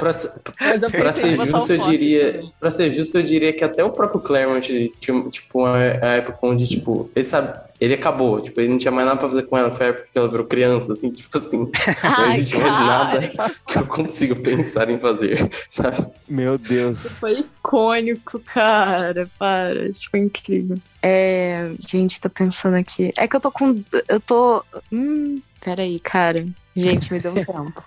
Pensei 0.92 1.38
ser 1.38 1.48
justo, 1.48 1.72
eu 1.72 1.78
diria. 1.80 2.34
também. 2.34 2.54
Pra 2.60 2.70
ser 2.70 2.92
justo, 2.92 3.18
eu 3.18 3.24
diria 3.24 3.54
que 3.54 3.64
até 3.64 3.82
o 3.82 3.92
próprio 3.92 4.20
Claremont 4.20 4.92
tinha, 5.00 5.30
tipo, 5.30 5.60
uma 5.60 5.78
a 5.78 6.16
época 6.18 6.38
onde, 6.42 6.68
tipo, 6.68 7.10
ele 7.16 7.24
sabe, 7.24 7.58
ele 7.80 7.94
acabou, 7.94 8.42
tipo, 8.42 8.60
ele 8.60 8.68
não 8.68 8.78
tinha 8.78 8.92
mais 8.92 9.08
nada 9.08 9.18
pra 9.18 9.30
fazer 9.30 9.44
com 9.44 9.58
ela, 9.58 9.74
foi 9.74 9.86
a 9.86 9.90
época 9.92 10.08
que 10.12 10.20
ela 10.20 10.30
virou 10.30 10.46
criança, 10.46 10.92
assim, 10.92 11.12
tipo 11.12 11.38
assim, 11.38 11.60
não 12.04 12.32
existe 12.34 12.58
mais 12.58 12.74
nada 12.74 13.32
que 13.66 13.78
eu 13.78 13.86
consigo 13.88 14.36
pensar 14.36 14.90
em 14.90 14.98
fazer, 14.98 15.50
sabe? 15.70 16.06
Meu 16.28 16.58
Deus. 16.58 17.02
Foi 17.20 17.40
icônico, 17.40 18.38
cara. 18.40 19.30
Para, 19.40 19.88
isso 19.88 20.10
foi 20.12 20.20
incrível. 20.20 20.78
É. 21.02 21.72
Gente, 21.80 22.20
tô 22.20 22.30
pensando 22.30 22.76
aqui. 22.76 23.14
É 23.18 23.26
que 23.30 23.36
eu 23.38 23.40
tô 23.40 23.50
com. 23.50 23.82
Eu 24.10 24.20
tô. 24.20 24.62
Hum. 24.92 25.40
Peraí, 25.62 26.00
cara. 26.00 26.48
Gente, 26.76 27.12
me 27.12 27.20
deu 27.20 27.32
um 27.32 27.36
tempo. 27.44 27.84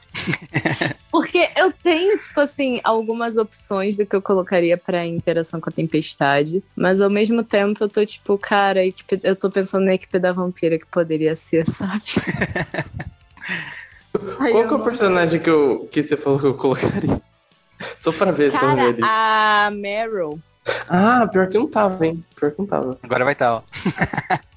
Porque 1.11 1.49
eu 1.57 1.73
tenho, 1.73 2.19
tipo 2.19 2.39
assim, 2.41 2.81
algumas 2.85 3.37
opções 3.39 3.97
do 3.97 4.05
que 4.05 4.15
eu 4.15 4.21
colocaria 4.21 4.77
pra 4.77 5.07
interação 5.07 5.61
com 5.61 5.71
a 5.71 5.73
tempestade. 5.73 6.63
Mas 6.77 7.01
ao 7.01 7.09
mesmo 7.09 7.43
tempo 7.43 7.83
eu 7.83 7.89
tô, 7.89 8.05
tipo, 8.05 8.37
cara, 8.37 8.81
a 8.81 8.85
equipe- 8.85 9.21
eu 9.23 9.35
tô 9.35 9.51
pensando 9.51 9.87
na 9.87 9.95
equipe 9.95 10.19
da 10.19 10.33
vampira 10.33 10.79
que 10.79 10.87
poderia 10.87 11.35
ser, 11.35 11.67
sabe? 11.67 12.03
Ai, 14.39 14.51
Qual 14.53 14.63
eu 14.63 14.69
que 14.69 14.75
é 14.75 14.77
o 14.77 14.85
personagem 14.85 15.41
que, 15.41 15.49
eu, 15.51 15.89
que 15.91 16.03
você 16.03 16.17
falou 16.17 16.39
que 16.39 16.47
eu 16.47 16.55
colocaria? 16.55 17.21
Só 17.99 18.13
pra 18.13 18.31
ver 18.31 18.51
se 18.51 18.57
eu 18.57 18.61
Cara, 18.61 18.75
ver 18.75 18.89
ali. 18.89 19.01
a 19.03 19.71
Meryl. 19.73 20.39
Ah, 20.89 21.27
pior 21.27 21.49
que 21.49 21.59
não 21.59 21.67
tava, 21.67 22.07
hein? 22.07 22.23
Pior 22.37 22.53
que 22.53 22.59
não 22.61 22.67
tava. 22.67 22.97
Agora 23.03 23.25
vai 23.25 23.33
estar, 23.33 23.55
ó. 23.57 23.63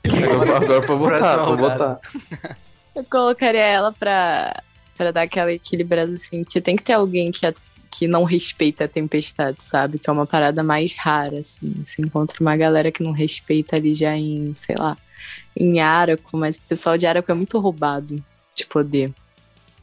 Agora, 0.06 0.58
agora 0.58 0.82
pra 0.86 0.96
botar, 0.96 1.20
pra 1.20 1.44
rodada. 1.44 2.00
botar. 2.02 2.58
Eu 2.96 3.04
colocaria 3.04 3.62
ela 3.62 3.92
pra, 3.92 4.64
pra 4.96 5.12
dar 5.12 5.24
aquela 5.24 5.52
equilibrada 5.52 6.14
assim, 6.14 6.44
porque 6.44 6.62
tem 6.62 6.76
que 6.76 6.84
ter 6.84 6.94
alguém 6.94 7.30
que, 7.32 7.46
a- 7.46 7.54
que 7.92 8.08
não 8.08 8.24
respeita 8.24 8.86
a 8.86 8.88
tempestade, 8.88 9.62
sabe? 9.64 10.00
Que 10.00 10.10
é 10.10 10.14
uma 10.14 10.26
parada 10.26 10.64
mais 10.64 10.96
rara, 10.96 11.40
assim. 11.40 11.74
Se 11.84 12.02
encontra 12.02 12.38
uma 12.42 12.56
galera 12.56 12.92
que 12.92 13.04
não 13.04 13.12
respeita 13.12 13.76
ali 13.76 13.94
já 13.94 14.16
em, 14.16 14.54
sei 14.56 14.76
lá, 14.78 14.98
em 15.58 15.80
Araco, 15.82 16.38
mas 16.38 16.58
o 16.58 16.62
pessoal 16.62 16.98
de 16.98 17.06
Araco 17.06 17.32
é 17.32 17.36
muito 17.36 17.60
roubado 17.60 18.24
de 18.56 18.66
poder 18.66 19.14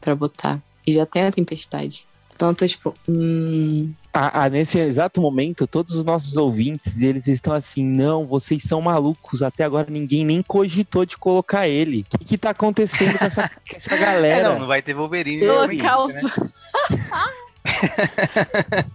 pra 0.01 0.15
botar. 0.15 0.61
E 0.87 0.93
já 0.93 1.05
tem 1.07 1.25
a 1.25 1.31
tempestade. 1.33 2.07
Então 2.35 2.49
eu 2.49 2.55
tô 2.55 2.67
tipo, 2.67 2.95
hum. 3.09 3.93
Ah, 4.15 4.43
ah, 4.45 4.49
nesse 4.51 4.79
exato 4.79 5.23
momento, 5.23 5.67
todos 5.67 5.95
os 5.95 6.05
nossos 6.05 6.37
ouvintes, 6.37 7.01
eles 7.01 7.27
estão 7.27 7.55
assim, 7.55 7.83
não, 7.83 8.27
vocês 8.27 8.63
são 8.63 8.79
malucos, 8.81 9.43
até 9.43 9.65
agora 9.65 9.87
ninguém 9.91 10.23
nem 10.23 10.43
cogitou 10.43 11.07
de 11.07 11.17
colocar 11.17 11.67
ele. 11.67 12.05
O 12.15 12.19
que, 12.19 12.25
que 12.27 12.37
tá 12.39 12.51
acontecendo 12.51 13.19
com 13.19 13.25
essa, 13.25 13.49
com 13.49 13.75
essa 13.77 13.95
É, 13.95 13.99
galera? 13.99 14.49
não, 14.51 14.59
não 14.61 14.67
vai 14.67 14.83
ter 14.83 14.93
Wolverine. 14.93 15.47
O. 15.49 15.67
né? 15.67 16.21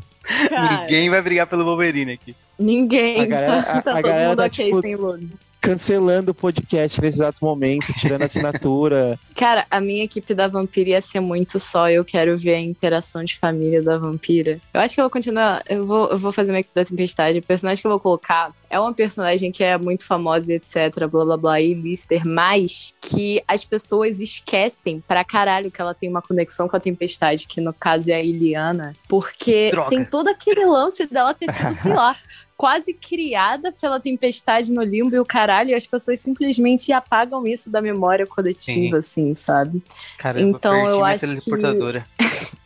Cara, 0.50 0.82
Ninguém 0.82 1.10
vai 1.10 1.22
brigar 1.22 1.48
pelo 1.48 1.64
Wolverine 1.64 2.12
aqui. 2.14 2.36
ninguém. 2.60 3.22
A 3.22 3.26
galera- 3.26 3.64
tá, 3.64 3.72
a- 3.72 3.82
tá 3.82 3.92
a 3.92 3.94
todo 3.96 4.04
galera 4.04 4.30
mundo 4.30 4.38
tá, 4.38 4.46
ok 4.46 4.66
tipo, 4.66 4.82
sem 4.82 4.96
Logan. 4.96 5.28
Cancelando 5.68 6.32
o 6.32 6.34
podcast 6.34 7.02
nesse 7.02 7.18
exato 7.18 7.44
momento, 7.44 7.92
tirando 8.00 8.22
assinatura. 8.24 9.20
Cara, 9.36 9.66
a 9.70 9.82
minha 9.82 10.04
equipe 10.04 10.34
da 10.34 10.48
vampira 10.48 10.92
ia 10.92 11.02
ser 11.02 11.20
muito 11.20 11.60
só. 11.60 11.90
Eu 11.90 12.06
quero 12.06 12.38
ver 12.38 12.54
a 12.56 12.60
interação 12.60 13.22
de 13.24 13.38
família 13.38 13.84
da 13.84 13.98
vampira. 13.98 14.62
Eu 14.74 14.80
acho 14.80 14.96
que 14.96 15.02
eu 15.02 15.04
vou 15.04 15.12
continuar. 15.12 15.62
Eu 15.68 15.86
vou, 15.86 16.08
eu 16.10 16.18
vou 16.18 16.32
fazer 16.32 16.54
uma 16.54 16.60
equipe 16.60 16.74
da 16.74 16.86
tempestade. 16.86 17.40
O 17.40 17.44
personagem 17.44 17.82
que 17.82 17.86
eu 17.86 17.92
vou 17.92 18.00
colocar 18.00 18.54
é 18.70 18.80
uma 18.80 18.94
personagem 18.94 19.52
que 19.52 19.64
é 19.64 19.78
muito 19.78 20.06
famosa 20.06 20.54
e 20.54 20.56
etc. 20.56 21.06
Blá 21.10 21.26
blá 21.26 21.38
blá. 21.38 21.62
E 21.62 21.74
Lister, 21.74 22.26
mas 22.26 22.94
que 23.02 23.44
as 23.48 23.64
pessoas 23.64 24.22
esquecem 24.22 25.04
pra 25.06 25.24
caralho 25.24 25.70
que 25.70 25.82
ela 25.82 25.94
tem 25.94 26.10
uma 26.10 26.22
conexão 26.22 26.68
com 26.68 26.78
a 26.78 26.80
tempestade, 26.80 27.46
que 27.46 27.60
no 27.60 27.74
caso 27.74 28.10
é 28.10 28.16
a 28.16 28.24
Iliana. 28.24 28.96
Porque 29.08 29.70
Droga. 29.72 29.90
tem 29.90 30.06
todo 30.06 30.30
aquele 30.30 30.66
lance 30.66 31.06
dela 31.06 31.34
ter 31.34 31.52
sido, 31.52 31.76
sei 31.84 31.94
lá. 31.94 32.16
Quase 32.58 32.92
criada 32.92 33.72
pela 33.72 34.00
tempestade 34.00 34.72
no 34.72 34.82
limbo 34.82 35.16
e 35.16 35.20
o 35.20 35.26
caralho, 35.26 35.70
e 35.70 35.74
as 35.76 35.86
pessoas 35.86 36.20
simplesmente 36.20 36.92
apagam 36.92 37.46
isso 37.46 37.70
da 37.70 37.82
memória 37.82 38.26
coletiva, 38.26 38.98
assim, 38.98 39.36
sabe? 39.36 39.84
Caramba, 40.18 40.50
Então, 40.50 40.90
eu 40.90 41.06
acho 41.06 41.28
que-. 41.38 41.52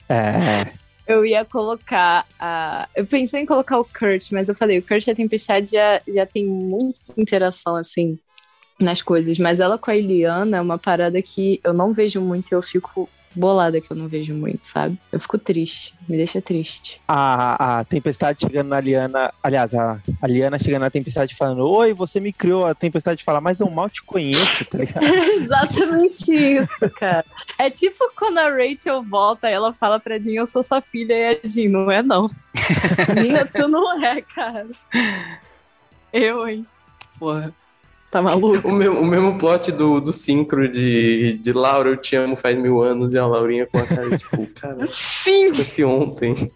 É. 0.08 0.72
Eu 1.08 1.26
ia 1.26 1.44
colocar 1.44 2.26
a. 2.40 2.88
Eu 2.96 3.06
pensei 3.06 3.42
em 3.42 3.46
colocar 3.46 3.80
o 3.80 3.86
Kurt, 3.86 4.32
mas 4.32 4.48
eu 4.48 4.56
falei, 4.56 4.80
o 4.80 4.82
Kurt 4.82 5.08
e 5.08 5.12
a 5.12 5.16
Tempestade 5.16 5.72
já, 5.72 6.02
já 6.08 6.26
tem 6.26 6.46
muita 6.46 7.00
interação, 7.18 7.76
assim, 7.76 8.18
nas 8.80 9.02
coisas. 9.02 9.38
Mas 9.38 9.60
ela 9.60 9.78
com 9.78 9.92
a 9.92 9.98
Eliana 9.98 10.58
é 10.58 10.62
uma 10.62 10.78
parada 10.78 11.22
que 11.22 11.60
eu 11.64 11.74
não 11.74 11.94
vejo 11.94 12.22
muito 12.22 12.52
e 12.52 12.56
eu 12.56 12.62
fico 12.62 13.10
bolada 13.36 13.80
que 13.80 13.92
eu 13.92 13.98
não 13.98 14.08
vejo 14.08 14.34
muito, 14.34 14.66
sabe? 14.66 14.98
Eu 15.12 15.20
fico 15.20 15.38
triste, 15.38 15.94
me 16.08 16.18
deixa 16.18 16.42
triste. 16.42 17.02
A, 17.08 17.80
a 17.80 17.84
Tempestade 17.84 18.42
chegando 18.42 18.70
na 18.70 18.80
Liana. 18.80 19.34
Aliás, 19.42 19.74
a, 19.74 20.00
a 20.22 20.28
Liana 20.28 20.60
chegando 20.60 20.82
na 20.82 20.90
Tempestade 20.90 21.36
falando: 21.36 21.68
Oi, 21.68 21.94
você 21.94 22.20
me 22.20 22.34
criou. 22.34 22.66
A 22.66 22.76
Tempestade 22.76 23.24
fala, 23.24 23.42
mas 23.42 23.60
eu 23.60 23.70
mal 23.70 23.90
te 23.90 24.04
conheço, 24.04 24.66
tá 24.66 24.78
ligado? 24.78 25.06
É 25.06 25.36
exatamente 25.36 26.34
isso, 26.34 26.90
cara. 26.92 27.26
É 27.58 27.70
tipo 27.70 28.12
quando 28.16 28.38
a 28.38 28.50
Rachel 28.50 29.04
volta 29.04 29.50
e 29.50 29.54
ela 29.54 29.74
fala 29.74 30.00
pra 30.00 30.20
Jean, 30.20 30.42
eu 30.42 30.46
sou 30.46 30.64
sua 30.64 30.82
filha, 30.82 31.14
e 31.14 31.40
a 31.44 31.48
Jean, 31.48 31.70
não 31.70 31.92
é 31.92 32.02
não. 32.02 32.30
Minha, 33.20 33.46
tu 33.46 33.68
não 33.68 34.04
é, 34.04 34.22
cara. 34.22 34.68
Eu, 36.12 36.48
hein? 36.48 36.66
Porra. 37.18 37.54
Tá 38.12 38.22
maluco? 38.22 38.68
O 38.68 38.74
mesmo, 38.74 39.00
o 39.00 39.06
mesmo 39.06 39.38
plot 39.38 39.72
do, 39.72 40.02
do 40.02 40.12
sincro 40.12 40.70
de, 40.70 41.40
de 41.42 41.54
Laura, 41.54 41.90
eu 41.90 41.96
te 41.96 42.14
amo 42.18 42.36
faz 42.36 42.58
mil 42.58 42.82
anos, 42.82 43.14
e 43.14 43.18
a 43.18 43.26
Laurinha 43.26 43.66
com 43.66 43.78
a 43.78 43.88
cara, 43.88 44.10
tipo, 44.20 44.46
cara, 44.48 44.86
Sim! 44.88 45.54
fosse 45.54 45.82
ontem. 45.82 46.52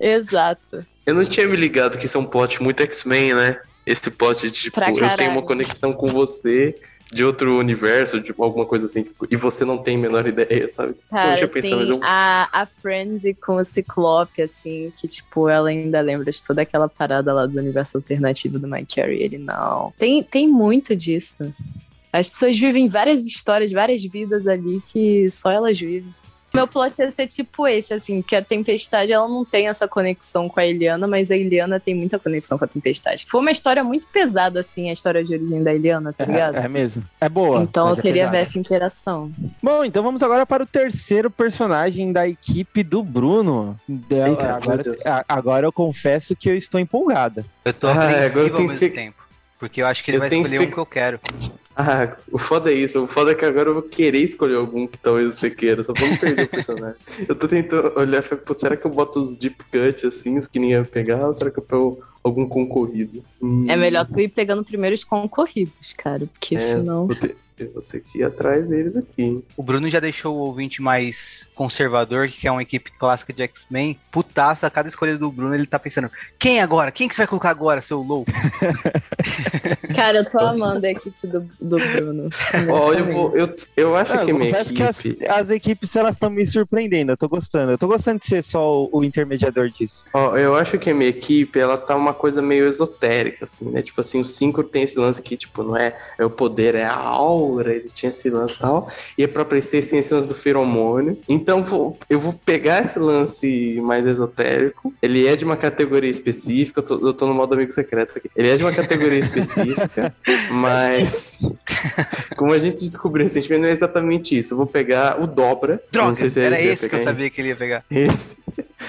Exato. 0.00 0.86
Eu 1.04 1.14
não 1.14 1.24
tinha 1.24 1.48
me 1.48 1.56
ligado 1.56 1.98
que 1.98 2.06
isso 2.06 2.16
é 2.16 2.20
um 2.20 2.24
plot 2.24 2.62
muito 2.62 2.80
X-Men, 2.80 3.34
né? 3.34 3.58
Esse 3.84 4.08
plot 4.08 4.42
de, 4.42 4.70
tipo, 4.70 4.80
eu 4.80 5.16
tenho 5.16 5.32
uma 5.32 5.42
conexão 5.42 5.92
com 5.92 6.06
você 6.06 6.76
de 7.12 7.24
outro 7.24 7.58
universo, 7.58 8.20
de 8.20 8.34
alguma 8.36 8.66
coisa 8.66 8.86
assim, 8.86 9.04
tipo, 9.04 9.26
e 9.30 9.36
você 9.36 9.64
não 9.64 9.78
tem 9.78 9.96
a 9.96 10.00
menor 10.00 10.26
ideia, 10.26 10.68
sabe? 10.68 10.90
eu 10.90 10.96
Cara, 11.10 11.36
tinha 11.36 11.48
pensado, 11.48 11.76
mas 11.76 11.90
assim, 11.90 12.00
a, 12.02 12.48
a 12.52 12.66
Frenzy 12.66 13.34
com 13.34 13.56
o 13.56 13.64
Ciclope, 13.64 14.42
assim, 14.42 14.92
que, 14.96 15.06
tipo, 15.06 15.48
ela 15.48 15.68
ainda 15.68 16.00
lembra 16.00 16.30
de 16.30 16.42
toda 16.42 16.62
aquela 16.62 16.88
parada 16.88 17.32
lá 17.32 17.46
do 17.46 17.58
universo 17.58 17.98
alternativo 17.98 18.58
do 18.58 18.68
Mike 18.68 18.96
Carey. 18.96 19.22
Ele 19.22 19.38
não. 19.38 19.92
Tem, 19.96 20.22
tem 20.22 20.48
muito 20.48 20.96
disso. 20.96 21.54
As 22.12 22.28
pessoas 22.28 22.58
vivem 22.58 22.88
várias 22.88 23.24
histórias, 23.24 23.70
várias 23.70 24.02
vidas 24.02 24.46
ali 24.46 24.80
que 24.80 25.28
só 25.30 25.50
elas 25.50 25.78
vivem. 25.78 26.12
Meu 26.56 26.66
plot 26.66 26.98
ia 27.00 27.10
ser 27.10 27.26
tipo 27.26 27.66
esse, 27.68 27.94
assim, 27.94 28.20
que 28.22 28.34
a 28.34 28.42
Tempestade 28.42 29.12
ela 29.12 29.28
não 29.28 29.44
tem 29.44 29.68
essa 29.68 29.86
conexão 29.86 30.48
com 30.48 30.58
a 30.58 30.66
Eliana, 30.66 31.06
mas 31.06 31.30
a 31.30 31.36
Eliana 31.36 31.78
tem 31.78 31.94
muita 31.94 32.18
conexão 32.18 32.58
com 32.58 32.64
a 32.64 32.68
Tempestade. 32.68 33.26
Foi 33.30 33.40
uma 33.40 33.50
história 33.50 33.84
muito 33.84 34.06
pesada, 34.08 34.60
assim, 34.60 34.90
a 34.90 34.92
história 34.92 35.22
de 35.22 35.34
origem 35.34 35.62
da 35.62 35.72
Eliana, 35.74 36.12
tá 36.12 36.24
ligado? 36.24 36.56
É, 36.56 36.64
é 36.64 36.68
mesmo. 36.68 37.04
É 37.20 37.28
boa. 37.28 37.62
então 37.62 37.88
eu 37.88 37.94
é 37.94 38.00
queria 38.00 38.28
ver 38.28 38.38
essa 38.38 38.58
interação. 38.58 39.30
Bom, 39.62 39.84
então 39.84 40.02
vamos 40.02 40.22
agora 40.22 40.44
para 40.46 40.62
o 40.62 40.66
terceiro 40.66 41.30
personagem 41.30 42.12
da 42.12 42.26
equipe 42.26 42.82
do 42.82 43.02
Bruno. 43.02 43.78
Eita, 43.88 44.54
agora, 44.54 44.82
agora 45.28 45.66
eu 45.66 45.72
confesso 45.72 46.34
que 46.34 46.48
eu 46.48 46.56
estou 46.56 46.80
empolgada. 46.80 47.44
Eu 47.64 47.72
tô 47.74 47.86
Ah, 47.88 47.92
agora 47.92 48.12
eu 48.34 48.42
ao 48.44 48.50
tenho 48.50 48.68
mesmo 48.68 48.78
que- 48.78 48.90
tempo. 48.90 49.26
Porque 49.58 49.80
eu 49.80 49.86
acho 49.86 50.04
que 50.04 50.10
ele 50.10 50.16
Eu 50.16 50.20
vai 50.20 50.28
escolher 50.28 50.42
um 50.58 50.62
expec- 50.62 50.74
que 50.74 50.78
eu 50.78 50.86
quero. 50.86 51.20
Ah, 51.78 52.16
o 52.32 52.38
foda 52.38 52.70
é 52.72 52.74
isso. 52.74 53.02
O 53.02 53.06
foda 53.06 53.32
é 53.32 53.34
que 53.34 53.44
agora 53.44 53.68
eu 53.68 53.74
vou 53.74 53.82
querer 53.82 54.20
escolher 54.20 54.56
algum 54.56 54.86
que 54.86 54.96
talvez 54.96 55.34
você 55.34 55.50
queira, 55.50 55.84
só 55.84 55.92
pra 55.92 56.06
não 56.06 56.16
perder 56.16 56.44
o 56.44 56.48
personagem. 56.48 56.96
Eu 57.28 57.34
tô 57.34 57.46
tentando 57.46 57.92
olhar, 57.98 58.22
pô, 58.22 58.54
será 58.54 58.76
que 58.76 58.86
eu 58.86 58.90
boto 58.90 59.20
os 59.20 59.34
deep 59.36 59.56
cut 59.70 60.06
assim, 60.06 60.38
os 60.38 60.46
que 60.46 60.58
ninguém 60.58 60.76
vai 60.78 60.86
pegar, 60.86 61.26
ou 61.26 61.34
será 61.34 61.50
que 61.50 61.58
eu 61.58 61.62
pego 61.62 62.02
algum 62.24 62.48
concorrido? 62.48 63.22
Hum, 63.42 63.66
É 63.68 63.76
melhor 63.76 64.06
tu 64.06 64.18
ir 64.20 64.28
pegando 64.28 64.64
primeiro 64.64 64.94
os 64.94 65.04
concorridos, 65.04 65.92
cara, 65.92 66.26
porque 66.32 66.54
É, 66.54 66.58
senão. 66.58 67.06
Vou 67.06 67.14
ter, 67.16 67.36
eu 67.58 67.72
vou 67.72 67.82
ter 67.82 68.00
que 68.00 68.18
ir 68.18 68.24
atrás 68.24 68.66
deles 68.68 68.96
aqui. 68.96 69.22
hein? 69.22 69.42
O 69.56 69.62
Bruno 69.62 69.88
já 69.88 69.98
deixou 70.00 70.34
o 70.36 70.40
ouvinte 70.40 70.82
mais 70.82 71.48
conservador, 71.54 72.28
que 72.28 72.46
é 72.46 72.50
uma 72.52 72.62
equipe 72.62 72.90
clássica 72.98 73.32
de 73.32 73.42
X-Men, 73.42 73.98
putaça, 74.12 74.66
a 74.66 74.70
cada 74.70 74.88
escolha 74.88 75.16
do 75.16 75.30
Bruno 75.32 75.54
ele 75.54 75.66
tá 75.66 75.78
pensando, 75.78 76.10
quem 76.38 76.60
agora? 76.60 76.90
Quem 76.92 77.08
que 77.08 77.14
você 77.14 77.22
vai 77.22 77.26
colocar 77.28 77.50
agora, 77.50 77.80
seu 77.80 78.00
louco? 78.02 78.30
Cara, 79.94 80.18
eu 80.18 80.28
tô 80.28 80.38
amando 80.40 80.86
a 80.86 80.90
equipe 80.90 81.26
do, 81.26 81.40
do 81.60 81.76
Bruno. 81.78 82.28
Ó, 82.70 82.92
eu, 82.92 83.04
vou, 83.06 83.34
eu, 83.36 83.56
eu 83.76 83.96
acho 83.96 84.14
Ah, 84.14 84.24
que 84.24 84.30
eu 84.30 84.38
minha 84.38 84.50
equipe. 84.50 84.74
que 84.74 84.82
as, 84.82 85.02
as 85.40 85.50
equipes 85.50 85.94
elas 85.96 86.14
estão 86.14 86.28
me 86.30 86.46
surpreendendo. 86.46 87.12
Eu 87.12 87.16
tô 87.16 87.28
gostando. 87.28 87.72
Eu 87.72 87.78
tô 87.78 87.86
gostando 87.88 88.20
de 88.20 88.26
ser 88.26 88.42
só 88.42 88.84
o, 88.84 88.88
o 88.92 89.04
intermediador 89.04 89.68
disso. 89.68 90.04
Ó, 90.12 90.36
eu 90.36 90.54
acho 90.54 90.78
que 90.78 90.90
a 90.90 90.94
minha 90.94 91.10
equipe, 91.10 91.58
ela 91.58 91.76
tá 91.78 91.96
uma 91.96 92.12
coisa 92.14 92.42
meio 92.42 92.68
esotérica, 92.68 93.44
assim, 93.44 93.70
né? 93.70 93.82
Tipo 93.82 94.00
assim, 94.00 94.20
o 94.20 94.24
5 94.24 94.62
tem 94.64 94.82
esse 94.82 94.98
lance 94.98 95.20
aqui, 95.20 95.36
tipo, 95.36 95.62
não 95.62 95.76
é, 95.76 95.96
é 96.18 96.24
o 96.24 96.30
poder, 96.30 96.74
é 96.74 96.84
a 96.84 96.96
ele 97.72 97.88
tinha 97.92 98.10
esse 98.10 98.28
lance 98.30 98.54
e 98.56 98.58
tal. 98.58 98.90
E 99.18 99.24
a 99.24 99.28
própria 99.28 99.58
Stacy 99.58 99.88
tem 99.90 99.98
esse 100.00 100.12
lance 100.12 100.28
do 100.28 100.34
feromônio. 100.34 101.18
Então, 101.28 101.62
vou- 101.62 101.98
eu 102.10 102.18
vou 102.20 102.32
pegar 102.32 102.80
esse 102.80 102.98
lance 102.98 103.80
mais 103.82 104.06
esotérico. 104.06 104.92
Ele 105.02 105.26
é 105.26 105.36
de 105.36 105.44
uma 105.44 105.56
categoria 105.56 106.10
específica, 106.10 106.80
eu 106.80 106.84
tô, 106.84 107.08
eu 107.08 107.14
tô 107.14 107.26
no 107.26 107.34
modo 107.34 107.54
amigo 107.54 107.70
secreto 107.70 108.18
aqui. 108.18 108.30
Ele 108.36 108.48
é 108.48 108.56
de 108.56 108.62
uma 108.64 108.72
categoria 108.72 109.18
específica, 109.18 110.14
mas... 110.50 111.38
Como 112.36 112.52
a 112.52 112.58
gente 112.58 112.80
descobriu 112.84 113.24
recentemente, 113.24 113.60
não 113.62 113.68
é 113.68 113.72
exatamente 113.72 114.36
isso. 114.38 114.52
Eu 114.54 114.58
vou 114.58 114.66
pegar 114.66 115.20
o 115.22 115.26
Dobra. 115.26 115.80
Droga, 115.90 116.08
não 116.10 116.16
sei 116.16 116.28
se 116.28 116.40
é 116.40 116.44
era 116.44 116.54
esse, 116.60 116.66
esse 116.68 116.88
que 116.88 116.94
eu 116.94 117.00
sabia 117.00 117.30
que 117.30 117.40
ele 117.40 117.48
ia 117.48 117.56
pegar. 117.56 117.84
Esse. 117.90 118.36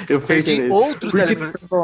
Eu 0.10 0.22
perdi 0.22 0.44
Perdi 0.52 0.58
nele. 0.62 0.74
outro 0.74 1.10
Porque- 1.12 1.36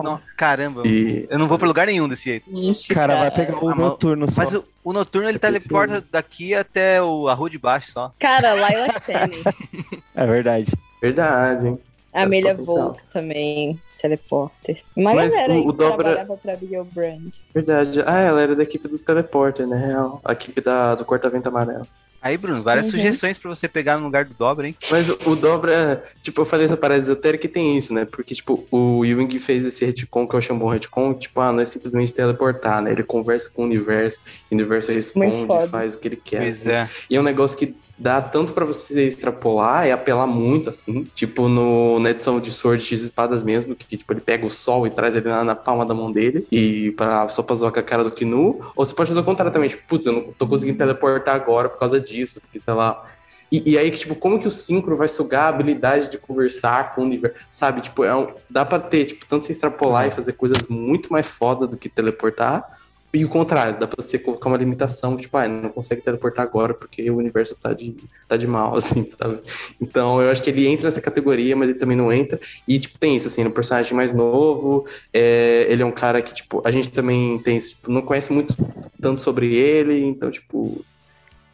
Não, 0.04 0.20
Caramba, 0.38 0.84
E... 0.86 1.28
eu 1.30 1.40
não 1.40 1.48
vou 1.48 1.58
pra 1.58 1.68
lugar 1.68 1.88
nenhum 1.88 2.08
desse 2.08 2.26
jeito. 2.26 2.50
Ixi, 2.52 2.94
Cara, 2.94 3.16
vai 3.16 3.32
pegar 3.32 3.56
o 3.64 3.68
Ah, 3.70 3.76
mas- 3.76 3.78
noturno 3.78 4.32
só. 4.32 4.42
Mas 4.44 4.54
o, 4.54 4.64
o 4.84 4.94
Noturno 4.94 5.30
ele 5.30 5.40
pensei- 5.40 5.60
teleporta 5.60 6.04
daqui 6.12 6.54
até 6.54 7.02
o, 7.02 7.28
a 7.28 7.34
rua 7.34 7.50
de 7.50 7.58
baixo 7.58 7.92
só. 7.92 8.14
Cara, 8.20 8.54
Laila 8.54 8.88
Shane. 9.00 9.42
É 10.16 10.26
verdade. 10.28 10.72
Verdade, 11.02 11.68
hein? 11.68 11.80
Amelia 12.14 12.52
potencial. 12.54 12.78
Volk 12.90 13.04
também, 13.12 13.80
teleporter. 14.00 14.84
Uma 14.96 15.16
Mas 15.16 15.34
galera 15.34 15.54
o- 15.54 15.68
o 15.68 15.72
que 15.72 15.78
Dobra- 15.80 15.96
trabalhava 15.96 16.38
pra 16.38 16.56
Bigel 16.56 16.86
Brand. 16.86 17.34
Verdade. 17.52 18.04
Ah, 18.06 18.20
ela 18.20 18.42
era 18.42 18.56
da 18.56 18.62
equipe 18.62 18.88
dos 18.88 19.02
Teleporter, 19.02 19.66
né? 19.66 19.76
Real. 19.88 20.22
A 20.24 20.34
equipe 20.34 20.62
da, 20.62 20.94
do 20.94 21.04
Corta-Vento 21.06 21.48
Amarelo. 21.48 21.88
Aí, 22.24 22.38
Bruno, 22.38 22.64
várias 22.64 22.86
Uhum. 22.86 22.92
sugestões 22.94 23.38
pra 23.38 23.50
você 23.54 23.68
pegar 23.68 23.98
no 23.98 24.06
lugar 24.06 24.24
do 24.24 24.34
Dobra, 24.34 24.66
hein? 24.66 24.76
Mas 24.90 25.10
o, 25.28 25.36
Dobra, 25.36 26.02
tipo, 26.22 26.40
eu 26.40 26.46
falei 26.46 26.64
essa 26.66 26.78
parada 26.78 27.02
esotérica 27.02 27.46
e 27.46 27.50
tem 27.50 27.78
isso, 27.78 27.94
né? 27.94 28.06
Porque, 28.06 28.34
tipo, 28.34 28.66
o 28.72 29.04
Ewing 29.06 29.38
fez 29.40 29.66
esse 29.66 29.84
retcon, 29.84 30.26
que 30.26 30.34
eu 30.34 30.42
chamo 30.42 30.66
de 30.66 30.72
retcon, 30.74 31.14
tipo, 31.16 31.42
ah, 31.42 31.52
não 31.52 31.60
é 31.60 31.66
simplesmente 31.66 32.14
teleportar, 32.14 32.82
né? 32.82 32.94
Ele 32.94 33.04
conversa 33.04 33.50
com 33.54 33.64
o 33.64 33.66
universo, 33.66 34.22
o 34.50 34.56
universo 34.56 34.90
responde, 34.94 35.46
faz 35.70 35.94
o 35.94 35.98
que 35.98 36.08
ele 36.08 36.16
quer. 36.16 36.40
Pois 36.40 36.56
assim. 36.66 36.70
é. 36.72 36.90
E 37.10 37.16
é 37.18 37.20
um 37.20 37.24
negócio 37.24 37.58
que 37.58 37.76
dá 38.04 38.22
tanto 38.22 38.52
pra 38.52 38.66
você 38.66 39.08
extrapolar 39.08 39.88
e 39.88 39.92
apelar 39.94 40.28
muito, 40.28 40.70
assim. 40.70 41.06
Tipo, 41.16 41.48
no, 41.48 42.00
na 42.00 42.10
edição 42.10 42.38
de 42.38 42.52
Sword 42.52 42.84
X 42.84 43.02
Espadas 43.02 43.46
mesmo, 43.46 43.74
que, 43.74 43.96
tipo, 43.96 44.12
ele 44.12 44.20
pega 44.20 44.46
o 44.46 44.50
sol 44.50 44.86
e 44.86 44.90
traz 44.90 45.16
ele 45.16 45.30
na, 45.30 45.42
na 45.42 45.56
palma 45.56 45.86
da 45.86 45.94
mão 45.94 46.12
dele, 46.12 46.46
e 46.52 46.92
pra, 46.92 47.30
só 47.30 47.42
pra 47.42 47.56
zoar 47.56 47.72
com 47.72 47.80
a 47.80 47.84
cara 47.84 48.04
do 48.04 48.12
Knu. 48.12 48.60
Ou 48.76 48.86
você 48.86 48.94
pode 48.94 49.08
fazer 49.08 49.22
o 49.22 49.24
contrário 49.24 49.54
também, 49.54 49.70
tipo, 49.70 49.84
putz, 49.88 50.06
eu 50.06 50.12
não 50.12 50.22
tô 50.34 50.46
conseguindo 50.46 50.78
teleportar 50.78 51.34
agora 51.34 51.70
por 51.70 51.80
causa 51.80 51.98
disso, 51.98 52.42
porque, 52.42 52.60
sei 52.60 52.74
lá... 52.74 53.06
E, 53.50 53.72
e 53.72 53.78
aí, 53.78 53.90
tipo, 53.90 54.16
como 54.16 54.38
que 54.38 54.48
o 54.48 54.52
Synchro 54.52 54.98
vai 54.98 55.08
sugar 55.08 55.46
a 55.46 55.50
habilidade 55.50 56.12
de 56.12 56.18
conversar 56.18 56.94
com 56.94 57.02
o 57.02 57.04
universo, 57.06 57.38
sabe? 57.52 57.82
Tipo, 57.82 58.04
é 58.04 58.14
um, 58.14 58.28
dá 58.50 58.66
pra 58.66 58.80
ter, 58.80 59.06
tipo, 59.06 59.26
tanto 59.28 59.46
você 59.46 59.54
extrapolar 59.54 60.08
e 60.08 60.12
fazer 60.12 60.34
coisas 60.34 60.68
muito 60.68 61.14
mais 61.14 61.28
foda 61.28 61.66
do 61.68 61.78
que 61.78 61.88
teleportar, 61.88 62.66
e 63.14 63.24
o 63.24 63.30
contrário, 63.30 63.80
dá 63.80 63.86
pra 63.86 64.04
você 64.04 64.18
colocar 64.18 64.50
uma 64.50 64.58
limitação, 64.58 65.16
tipo, 65.16 65.38
ah, 65.38 65.48
não 65.48 65.70
consegue 65.70 66.02
teleportar 66.02 66.44
agora 66.44 66.74
porque 66.74 67.08
o 67.12 67.18
universo 67.18 67.56
tá 67.56 67.72
de, 67.72 67.96
tá 68.28 68.36
de 68.36 68.48
mal, 68.48 68.74
assim, 68.78 69.06
sabe? 69.06 69.40
Então 69.80 70.20
eu 70.20 70.32
acho 70.32 70.42
que 70.42 70.50
ele 70.50 70.66
entra 70.66 70.86
nessa 70.86 71.00
categoria, 71.00 71.56
mas 71.56 71.70
ele 71.70 71.78
também 71.78 71.96
não 71.96 72.12
entra. 72.12 72.40
E, 72.68 72.80
tipo, 72.80 72.98
tem 72.98 73.16
isso, 73.16 73.28
assim, 73.28 73.44
no 73.44 73.52
personagem 73.52 73.94
mais 73.94 74.12
novo, 74.12 74.88
é, 75.14 75.68
ele 75.70 75.84
é 75.84 75.86
um 75.86 75.92
cara 75.92 76.24
que, 76.24 76.34
tipo, 76.34 76.62
a 76.66 76.72
gente 76.72 76.90
também 76.90 77.38
tem, 77.40 77.58
isso, 77.58 77.70
tipo, 77.70 77.92
não 77.92 78.02
conhece 78.02 78.34
muito 78.34 78.56
tanto 79.00 79.22
sobre 79.22 79.56
ele, 79.56 80.04
então, 80.04 80.32
tipo, 80.32 80.84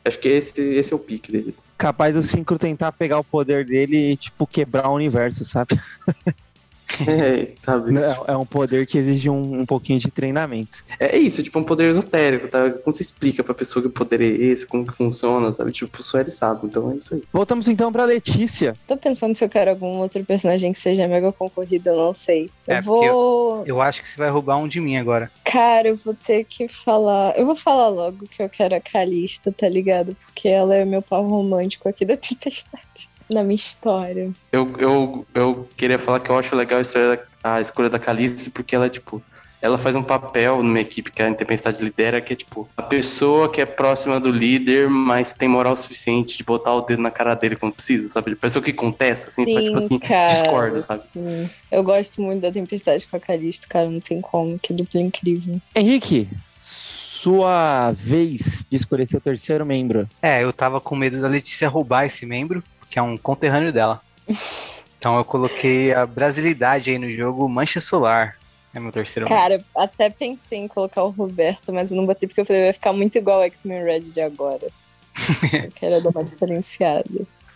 acho 0.05 0.17
que 0.17 0.29
esse, 0.29 0.61
esse 0.61 0.93
é 0.93 0.95
o 0.95 0.99
pique 0.99 1.29
deles. 1.29 1.61
Capaz 1.77 2.13
do 2.13 2.23
Synchro 2.23 2.57
tentar 2.57 2.93
pegar 2.93 3.19
o 3.19 3.23
poder 3.23 3.65
dele 3.65 4.13
e, 4.13 4.15
tipo, 4.15 4.47
quebrar 4.47 4.87
o 4.89 4.95
universo, 4.95 5.43
sabe? 5.43 5.77
É, 7.09 7.51
sabe? 7.63 7.97
É, 7.97 8.33
é 8.33 8.37
um 8.37 8.45
poder 8.45 8.85
que 8.85 8.97
exige 8.97 9.29
um, 9.29 9.61
um 9.61 9.65
pouquinho 9.65 9.99
de 9.99 10.09
treinamento. 10.11 10.83
É 10.99 11.17
isso, 11.17 11.41
tipo, 11.41 11.57
um 11.59 11.63
poder 11.63 11.89
esotérico, 11.89 12.47
tá? 12.47 12.69
Como 12.69 12.93
você 12.93 13.01
explica 13.01 13.43
pra 13.43 13.53
pessoa 13.53 13.81
que 13.81 13.87
o 13.87 13.91
poder 13.91 14.21
é 14.21 14.25
esse, 14.25 14.65
como 14.65 14.85
que 14.85 14.93
funciona, 14.93 15.51
sabe? 15.51 15.71
Tipo, 15.71 16.01
só 16.03 16.19
ele 16.19 16.31
sabe, 16.31 16.67
então 16.67 16.91
é 16.91 16.95
isso 16.95 17.13
aí. 17.13 17.23
Voltamos 17.31 17.67
então 17.67 17.91
pra 17.91 18.05
Letícia. 18.05 18.75
Tô 18.87 18.97
pensando 18.97 19.35
se 19.35 19.43
eu 19.43 19.49
quero 19.49 19.69
algum 19.71 19.97
outro 19.99 20.23
personagem 20.23 20.73
que 20.73 20.79
seja 20.79 21.07
mega 21.07 21.31
concorrido, 21.31 21.89
eu 21.89 21.95
não 21.95 22.13
sei. 22.13 22.49
Eu 22.67 22.75
É, 22.75 22.81
porque 22.81 23.09
vou. 23.09 23.63
Eu 23.65 23.81
acho 23.81 24.01
que 24.01 24.09
você 24.09 24.17
vai 24.17 24.29
roubar 24.29 24.57
um 24.57 24.67
de 24.67 24.79
mim 24.79 24.97
agora. 24.97 25.31
Cara, 25.43 25.87
eu 25.87 25.95
vou 25.95 26.13
ter 26.13 26.43
que 26.43 26.67
falar. 26.67 27.33
Eu 27.37 27.45
vou 27.45 27.55
falar 27.55 27.87
logo 27.89 28.27
que 28.27 28.41
eu 28.41 28.49
quero 28.49 28.75
a 28.75 28.79
Calista, 28.79 29.51
tá 29.51 29.67
ligado? 29.67 30.15
Porque 30.15 30.47
ela 30.47 30.75
é 30.75 30.83
o 30.83 30.87
meu 30.87 31.01
par 31.01 31.21
romântico 31.21 31.89
aqui 31.89 32.05
da 32.05 32.17
Tempestade. 32.17 33.09
Na 33.29 33.43
minha 33.43 33.55
história. 33.55 34.31
Eu, 34.51 34.73
eu, 34.79 35.25
eu 35.33 35.69
queria 35.77 35.99
falar 35.99 36.19
que 36.19 36.29
eu 36.29 36.37
acho 36.37 36.55
legal 36.55 36.79
a, 36.79 36.81
história 36.81 37.17
da- 37.43 37.55
a 37.55 37.61
escolha 37.61 37.89
da 37.89 37.99
Calice, 37.99 38.49
porque 38.49 38.75
ela, 38.75 38.89
tipo, 38.89 39.21
ela 39.61 39.77
faz 39.77 39.95
um 39.95 40.01
papel 40.01 40.63
numa 40.63 40.79
equipe 40.79 41.11
que 41.11 41.21
a 41.21 41.33
Tempestade 41.33 41.83
lidera, 41.83 42.21
que 42.21 42.33
é, 42.33 42.35
tipo, 42.35 42.67
a 42.75 42.81
pessoa 42.81 43.51
que 43.51 43.61
é 43.61 43.65
próxima 43.65 44.19
do 44.19 44.31
líder, 44.31 44.89
mas 44.89 45.31
tem 45.33 45.47
moral 45.47 45.75
suficiente 45.75 46.37
de 46.37 46.43
botar 46.43 46.73
o 46.73 46.81
dedo 46.81 47.01
na 47.01 47.11
cara 47.11 47.35
dele 47.35 47.55
quando 47.55 47.73
precisa, 47.73 48.09
sabe? 48.09 48.31
A 48.31 48.35
pessoa 48.35 48.63
que 48.63 48.73
contesta, 48.73 49.27
assim, 49.29 49.43
pra, 49.43 49.61
tipo 49.61 49.77
assim, 49.77 49.99
cara. 49.99 50.33
discorda, 50.33 50.81
sabe? 50.81 51.03
Sim. 51.13 51.49
Eu 51.71 51.83
gosto 51.83 52.21
muito 52.21 52.41
da 52.41 52.51
Tempestade 52.51 53.05
com 53.05 53.15
a 53.17 53.19
Calista, 53.19 53.67
cara, 53.69 53.89
não 53.89 53.99
tem 53.99 54.19
como. 54.21 54.57
Que 54.57 54.73
dupla 54.73 55.01
incrível. 55.01 55.61
Henrique, 55.75 56.27
sua 56.55 57.91
vez 57.91 58.65
de 58.69 58.77
escolher 58.77 59.07
seu 59.07 59.19
terceiro 59.21 59.65
membro. 59.65 60.09
É, 60.21 60.43
eu 60.43 60.53
tava 60.53 60.79
com 60.79 60.95
medo 60.95 61.21
da 61.21 61.27
Letícia 61.27 61.67
roubar 61.67 62.05
esse 62.05 62.25
membro, 62.25 62.63
que 62.89 62.99
é 62.99 63.01
um 63.01 63.17
conterrâneo 63.17 63.71
dela. 63.71 64.01
Então 64.99 65.15
eu 65.17 65.23
coloquei 65.23 65.93
a 65.93 66.05
brasilidade 66.05 66.89
aí 66.91 66.97
no 66.97 67.09
jogo 67.09 67.47
Mancha 67.47 67.79
Solar. 67.79 68.35
É 68.73 68.81
meu 68.81 68.91
terceiro 68.91 69.29
nome. 69.29 69.41
Cara, 69.41 69.63
até 69.73 70.09
pensei 70.09 70.59
em 70.59 70.67
colocar 70.67 71.03
o 71.03 71.09
Roberto, 71.09 71.71
mas 71.71 71.89
eu 71.89 71.95
não 71.95 72.05
botei 72.05 72.27
porque 72.27 72.41
eu 72.41 72.45
falei 72.45 72.63
vai 72.63 72.73
ficar 72.73 72.91
muito 72.91 73.17
igual 73.17 73.39
o 73.39 73.43
X-Men 73.43 73.81
Red 73.85 74.01
de 74.11 74.19
agora. 74.19 74.67
eu 75.53 75.71
quero 75.71 76.03
dar 76.03 76.09
uma 76.09 76.21
diferenciada. 76.21 77.05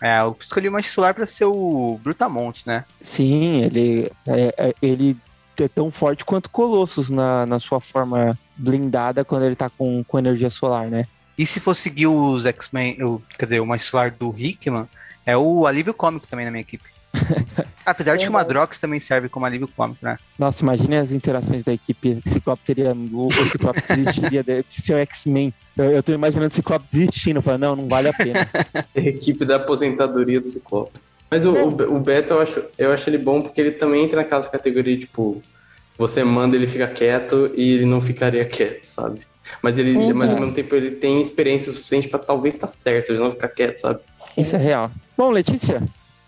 É, 0.00 0.20
eu 0.20 0.34
escolhi 0.40 0.70
o 0.70 0.72
Mancha 0.72 0.88
Solar 0.90 1.12
pra 1.12 1.26
ser 1.26 1.44
o 1.44 2.00
Brutamontes, 2.02 2.64
né? 2.64 2.86
Sim, 3.02 3.60
ele 3.62 4.10
é, 4.26 4.54
é- 4.70 4.74
ele 4.80 5.14
é 5.60 5.68
tão 5.68 5.90
forte 5.90 6.24
quanto 6.24 6.48
Colossus 6.48 7.10
na, 7.10 7.44
na 7.44 7.60
sua 7.60 7.78
forma 7.78 8.38
blindada 8.56 9.22
quando 9.22 9.44
ele 9.44 9.54
tá 9.54 9.68
com, 9.68 10.02
com 10.02 10.18
energia 10.18 10.48
solar, 10.48 10.86
né? 10.86 11.06
E 11.36 11.44
se 11.44 11.60
for 11.60 11.74
seguir 11.76 12.06
os 12.06 12.46
X-Men, 12.46 13.02
o- 13.02 13.22
quer 13.38 13.44
dizer, 13.44 13.60
o 13.60 13.66
Mancha 13.66 13.84
Solar 13.84 14.10
do 14.12 14.34
Hickman, 14.34 14.88
é 15.26 15.36
o 15.36 15.66
alívio 15.66 15.94
cômico 15.94 16.26
também 16.26 16.44
na 16.44 16.50
minha 16.50 16.62
equipe. 16.62 16.84
Apesar 17.86 18.16
de 18.16 18.24
que 18.24 18.30
o. 18.30 18.32
Madrox 18.32 18.80
também 18.80 18.98
serve 18.98 19.28
como 19.28 19.46
alívio 19.46 19.68
cômico, 19.68 20.04
né? 20.04 20.18
Nossa, 20.38 20.62
imagine 20.64 20.96
as 20.96 21.12
interações 21.12 21.62
da 21.62 21.72
equipe. 21.72 22.20
O 22.24 22.28
Ciclope 22.28 22.62
teria. 22.64 22.92
O, 22.92 23.26
o 23.28 23.32
Ciclope 23.50 23.82
desistiria 23.86 24.42
de, 24.42 24.62
de 24.62 24.74
ser 24.82 24.94
o 24.94 24.98
X-Men. 24.98 25.54
Eu, 25.76 25.84
eu 25.92 26.02
tô 26.02 26.12
imaginando 26.12 26.48
o 26.48 26.54
Ciclope 26.54 26.86
desistindo, 26.90 27.40
falando, 27.40 27.60
não, 27.62 27.76
não 27.76 27.88
vale 27.88 28.08
a 28.08 28.12
pena. 28.12 28.48
É 28.94 29.00
a 29.00 29.04
equipe 29.04 29.44
da 29.44 29.56
aposentadoria 29.56 30.40
do 30.40 30.46
Ciclopes. 30.48 31.12
Mas 31.30 31.44
o, 31.44 31.52
o, 31.52 31.70
Be- 31.70 31.84
o 31.84 31.98
Beto, 32.00 32.32
eu 32.32 32.40
acho, 32.40 32.64
eu 32.78 32.92
acho 32.92 33.08
ele 33.08 33.18
bom 33.18 33.42
porque 33.42 33.60
ele 33.60 33.72
também 33.72 34.04
entra 34.04 34.20
naquela 34.22 34.44
categoria, 34.44 34.96
tipo, 34.98 35.42
você 35.98 36.22
manda, 36.24 36.56
ele 36.56 36.66
fica 36.66 36.86
quieto 36.86 37.50
e 37.56 37.72
ele 37.74 37.84
não 37.86 38.00
ficaria 38.00 38.44
quieto, 38.44 38.84
sabe? 38.84 39.20
Mas 39.62 39.76
ele, 39.78 39.96
Uhum. 39.96 40.14
mas 40.14 40.30
ao 40.32 40.38
mesmo 40.40 40.54
tempo, 40.54 40.74
ele 40.74 40.92
tem 40.92 41.20
experiência 41.20 41.70
suficiente 41.72 42.08
pra 42.08 42.18
talvez 42.18 42.54
estar 42.54 42.66
certo, 42.66 43.10
ele 43.10 43.18
não 43.18 43.30
ficar 43.32 43.48
quieto, 43.48 43.78
sabe? 43.80 44.00
Sim. 44.16 44.40
Isso 44.42 44.56
é 44.56 44.58
real. 44.58 44.90
Bom, 45.16 45.30
Letícia, 45.30 45.82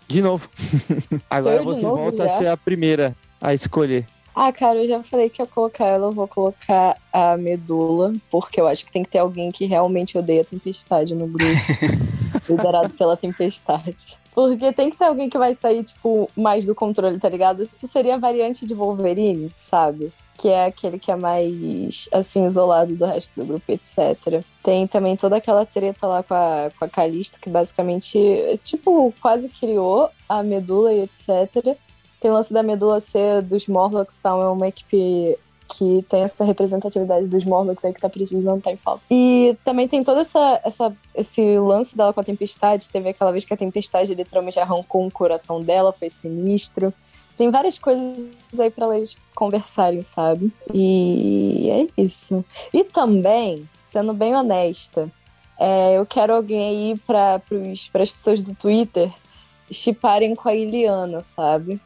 de 0.07 0.21
novo. 0.21 0.49
Agora 1.29 1.63
você 1.63 1.81
novo 1.81 1.97
volta 1.97 2.23
a 2.23 2.27
já? 2.27 2.33
ser 2.33 2.47
a 2.47 2.57
primeira 2.57 3.15
a 3.39 3.53
escolher. 3.53 4.07
Ah, 4.35 4.51
cara, 4.51 4.79
eu 4.79 4.87
já 4.87 5.01
falei 5.01 5.29
que 5.29 5.41
ia 5.41 5.47
colocar 5.47 5.85
ela, 5.85 6.07
eu 6.07 6.13
vou 6.13 6.27
colocar 6.27 6.95
a 7.11 7.35
Medula, 7.37 8.13
porque 8.29 8.61
eu 8.61 8.67
acho 8.67 8.85
que 8.85 8.91
tem 8.91 9.03
que 9.03 9.09
ter 9.09 9.17
alguém 9.17 9.51
que 9.51 9.65
realmente 9.65 10.15
odeia 10.15 10.41
a 10.41 10.45
Tempestade 10.45 11.15
no 11.15 11.27
grupo. 11.27 11.55
liderado 12.47 12.89
pela 12.91 13.17
Tempestade. 13.17 14.17
Porque 14.33 14.71
tem 14.71 14.89
que 14.89 14.97
ter 14.97 15.05
alguém 15.05 15.29
que 15.29 15.37
vai 15.37 15.53
sair, 15.53 15.83
tipo, 15.83 16.29
mais 16.35 16.65
do 16.65 16.75
controle, 16.75 17.17
tá 17.19 17.29
ligado? 17.29 17.63
Isso 17.63 17.87
seria 17.87 18.15
a 18.15 18.19
variante 18.19 18.65
de 18.65 18.73
Wolverine, 18.73 19.51
sabe? 19.55 20.13
Que 20.37 20.49
é 20.49 20.65
aquele 20.65 20.99
que 20.99 21.11
é 21.11 21.15
mais, 21.15 22.07
assim, 22.11 22.45
isolado 22.45 22.95
do 22.95 23.05
resto 23.05 23.31
do 23.35 23.45
grupo, 23.45 23.71
etc. 23.71 24.43
Tem 24.61 24.85
também 24.85 25.15
toda 25.15 25.37
aquela 25.37 25.65
treta 25.65 26.05
lá 26.05 26.21
com 26.21 26.33
a, 26.33 26.71
com 26.77 26.85
a 26.85 26.89
Calista, 26.89 27.39
que 27.41 27.49
basicamente, 27.49 28.19
tipo, 28.61 29.13
quase 29.19 29.49
criou 29.49 30.09
a 30.29 30.43
Medula 30.43 30.93
e 30.93 31.01
etc. 31.01 31.75
Tem 32.19 32.31
o 32.31 32.33
lance 32.33 32.53
da 32.53 32.61
Medula 32.61 32.99
ser 32.99 33.41
dos 33.41 33.67
Morlocks, 33.67 34.19
tal, 34.19 34.41
é 34.41 34.49
uma 34.49 34.67
equipe 34.67 35.37
que 35.67 36.05
tem 36.09 36.23
essa 36.23 36.43
representatividade 36.43 37.27
dos 37.27 37.43
Morlocks 37.43 37.83
aí 37.83 37.93
que 37.93 37.99
tá 37.99 38.09
precisando, 38.09 38.61
tá 38.61 38.71
em 38.71 38.77
falta. 38.77 39.03
E 39.11 39.55
também 39.63 39.87
tem 39.87 40.03
todo 40.03 40.19
essa, 40.19 40.61
essa, 40.63 40.95
esse 41.13 41.59
lance 41.59 41.95
dela 41.95 42.13
com 42.13 42.21
a 42.21 42.23
Tempestade. 42.23 42.89
Teve 42.89 43.09
aquela 43.09 43.31
vez 43.31 43.43
que 43.43 43.53
a 43.53 43.57
Tempestade 43.57 44.15
literalmente 44.15 44.59
arrancou 44.59 45.05
um 45.05 45.09
coração 45.09 45.61
dela, 45.61 45.91
foi 45.91 46.09
sinistro. 46.09 46.93
Tem 47.37 47.51
várias 47.51 47.77
coisas 47.77 48.29
aí 48.59 48.69
pra 48.71 48.95
eles 48.97 49.15
conversarem, 49.35 50.01
sabe? 50.01 50.51
E 50.73 51.69
é 51.69 52.01
isso. 52.01 52.43
E 52.73 52.83
também, 52.83 53.69
sendo 53.87 54.11
bem 54.13 54.35
honesta, 54.35 55.09
é, 55.59 55.93
eu 55.97 56.05
quero 56.05 56.33
alguém 56.33 56.67
aí 56.91 56.97
para 57.05 57.41
as 58.01 58.11
pessoas 58.11 58.41
do 58.41 58.55
Twitter 58.55 59.11
chiparem 59.71 60.35
com 60.35 60.49
a 60.49 60.55
Iliana, 60.55 61.21
sabe? 61.21 61.79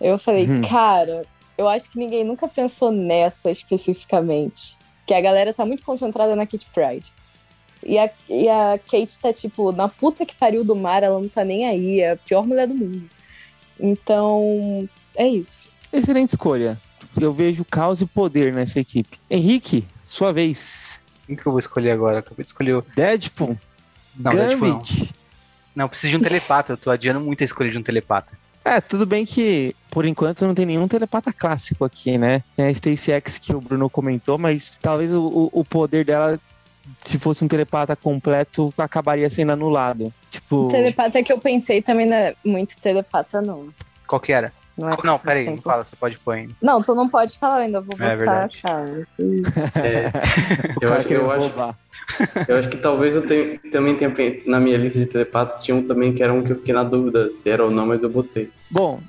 Eu 0.00 0.18
falei, 0.18 0.46
Uhum. 0.48 0.62
cara, 0.62 1.26
eu 1.56 1.68
acho 1.68 1.90
que 1.90 1.98
ninguém 1.98 2.24
nunca 2.24 2.48
pensou 2.48 2.90
nessa 2.90 3.50
especificamente. 3.50 4.76
Que 5.06 5.12
a 5.14 5.20
galera 5.20 5.52
tá 5.52 5.66
muito 5.66 5.84
concentrada 5.84 6.34
na 6.34 6.46
Kate 6.46 6.66
Pride. 6.72 7.12
E 7.82 7.98
a, 7.98 8.10
e 8.28 8.48
a 8.48 8.78
Kate 8.78 9.18
tá, 9.20 9.32
tipo, 9.32 9.70
na 9.70 9.86
puta 9.88 10.24
que 10.24 10.34
pariu 10.34 10.64
do 10.64 10.74
mar, 10.74 11.02
ela 11.02 11.20
não 11.20 11.28
tá 11.28 11.44
nem 11.44 11.66
aí, 11.68 12.00
é 12.00 12.12
a 12.12 12.16
pior 12.16 12.46
mulher 12.46 12.66
do 12.66 12.74
mundo. 12.74 13.10
Então, 13.78 14.88
é 15.16 15.26
isso. 15.26 15.64
Excelente 15.92 16.30
escolha. 16.30 16.80
Eu 17.20 17.32
vejo 17.32 17.64
caos 17.64 18.00
e 18.00 18.06
poder 18.06 18.52
nessa 18.52 18.80
equipe. 18.80 19.18
Henrique, 19.30 19.86
sua 20.02 20.32
vez. 20.32 21.00
Quem 21.26 21.36
que 21.36 21.46
eu 21.46 21.52
vou 21.52 21.58
escolher 21.58 21.92
agora? 21.92 22.18
Acabei 22.18 22.42
de 22.42 22.48
escolher 22.48 22.74
o. 22.74 22.84
Deadpool. 22.96 23.58
Não, 24.16 24.32
Deadpool 24.32 24.68
não. 24.68 24.76
Gambit. 24.78 25.14
Não, 25.74 25.84
eu 25.84 25.88
preciso 25.88 26.10
de 26.12 26.16
um 26.16 26.20
telepata. 26.20 26.72
Eu 26.72 26.76
tô 26.76 26.90
adiando 26.90 27.20
muito 27.20 27.42
a 27.42 27.44
escolha 27.44 27.70
de 27.70 27.78
um 27.78 27.82
telepata. 27.82 28.36
É, 28.64 28.80
tudo 28.80 29.04
bem 29.04 29.26
que, 29.26 29.74
por 29.90 30.06
enquanto, 30.06 30.46
não 30.46 30.54
tem 30.54 30.64
nenhum 30.64 30.88
telepata 30.88 31.32
clássico 31.32 31.84
aqui, 31.84 32.16
né? 32.16 32.42
Tem 32.56 32.64
a 32.66 32.70
Stacy 32.70 33.12
X 33.12 33.38
que 33.38 33.54
o 33.54 33.60
Bruno 33.60 33.90
comentou, 33.90 34.38
mas 34.38 34.72
talvez 34.80 35.12
o- 35.12 35.50
o 35.52 35.64
poder 35.64 36.04
dela, 36.04 36.40
se 37.04 37.18
fosse 37.18 37.44
um 37.44 37.48
telepata 37.48 37.94
completo, 37.96 38.72
acabaria 38.78 39.28
sendo 39.30 39.52
anulado. 39.52 40.12
Tipo, 40.30 40.68
Telepata 40.68 41.22
que 41.22 41.32
eu 41.32 41.38
pensei 41.38 41.80
também 41.82 42.06
não 42.06 42.16
é 42.16 42.34
muito 42.44 42.76
telepata, 42.78 43.40
não. 43.40 43.68
Qual 44.06 44.20
que 44.20 44.32
era? 44.32 44.52
Não, 44.76 44.88
é 44.88 44.96
Não, 45.04 45.14
tipo 45.14 45.26
peraí, 45.26 45.46
não 45.46 45.56
100%. 45.58 45.62
fala, 45.62 45.84
você 45.84 45.96
pode 45.96 46.18
pôr 46.18 46.32
ainda. 46.32 46.52
Não, 46.60 46.82
tu 46.82 46.94
não 46.94 47.08
pode 47.08 47.38
falar, 47.38 47.58
eu 47.58 47.62
ainda 47.62 47.80
vou 47.80 47.94
É 47.94 47.98
botar, 47.98 48.16
verdade. 48.16 48.60
cara. 48.62 49.06
É, 49.76 50.08
o 50.80 50.84
eu, 50.84 50.92
acho, 50.92 51.08
eu, 51.08 51.30
acho, 51.30 51.52
eu 52.48 52.58
acho 52.58 52.68
que 52.68 52.76
talvez 52.76 53.14
eu 53.14 53.26
tenha- 53.26 53.58
também 53.70 53.96
tenha 53.96 54.12
na 54.46 54.58
minha 54.60 54.76
lista 54.76 54.98
de 54.98 55.06
telepatas, 55.06 55.62
tinha 55.62 55.76
um 55.76 55.86
também 55.86 56.12
que 56.12 56.22
era 56.22 56.32
um 56.32 56.42
que 56.42 56.52
eu 56.52 56.56
fiquei 56.56 56.74
na 56.74 56.82
dúvida 56.84 57.30
se 57.30 57.48
era 57.48 57.64
ou 57.64 57.70
não, 57.70 57.86
mas 57.86 58.02
eu 58.02 58.10
botei. 58.10 58.50
Bom, 58.70 59.00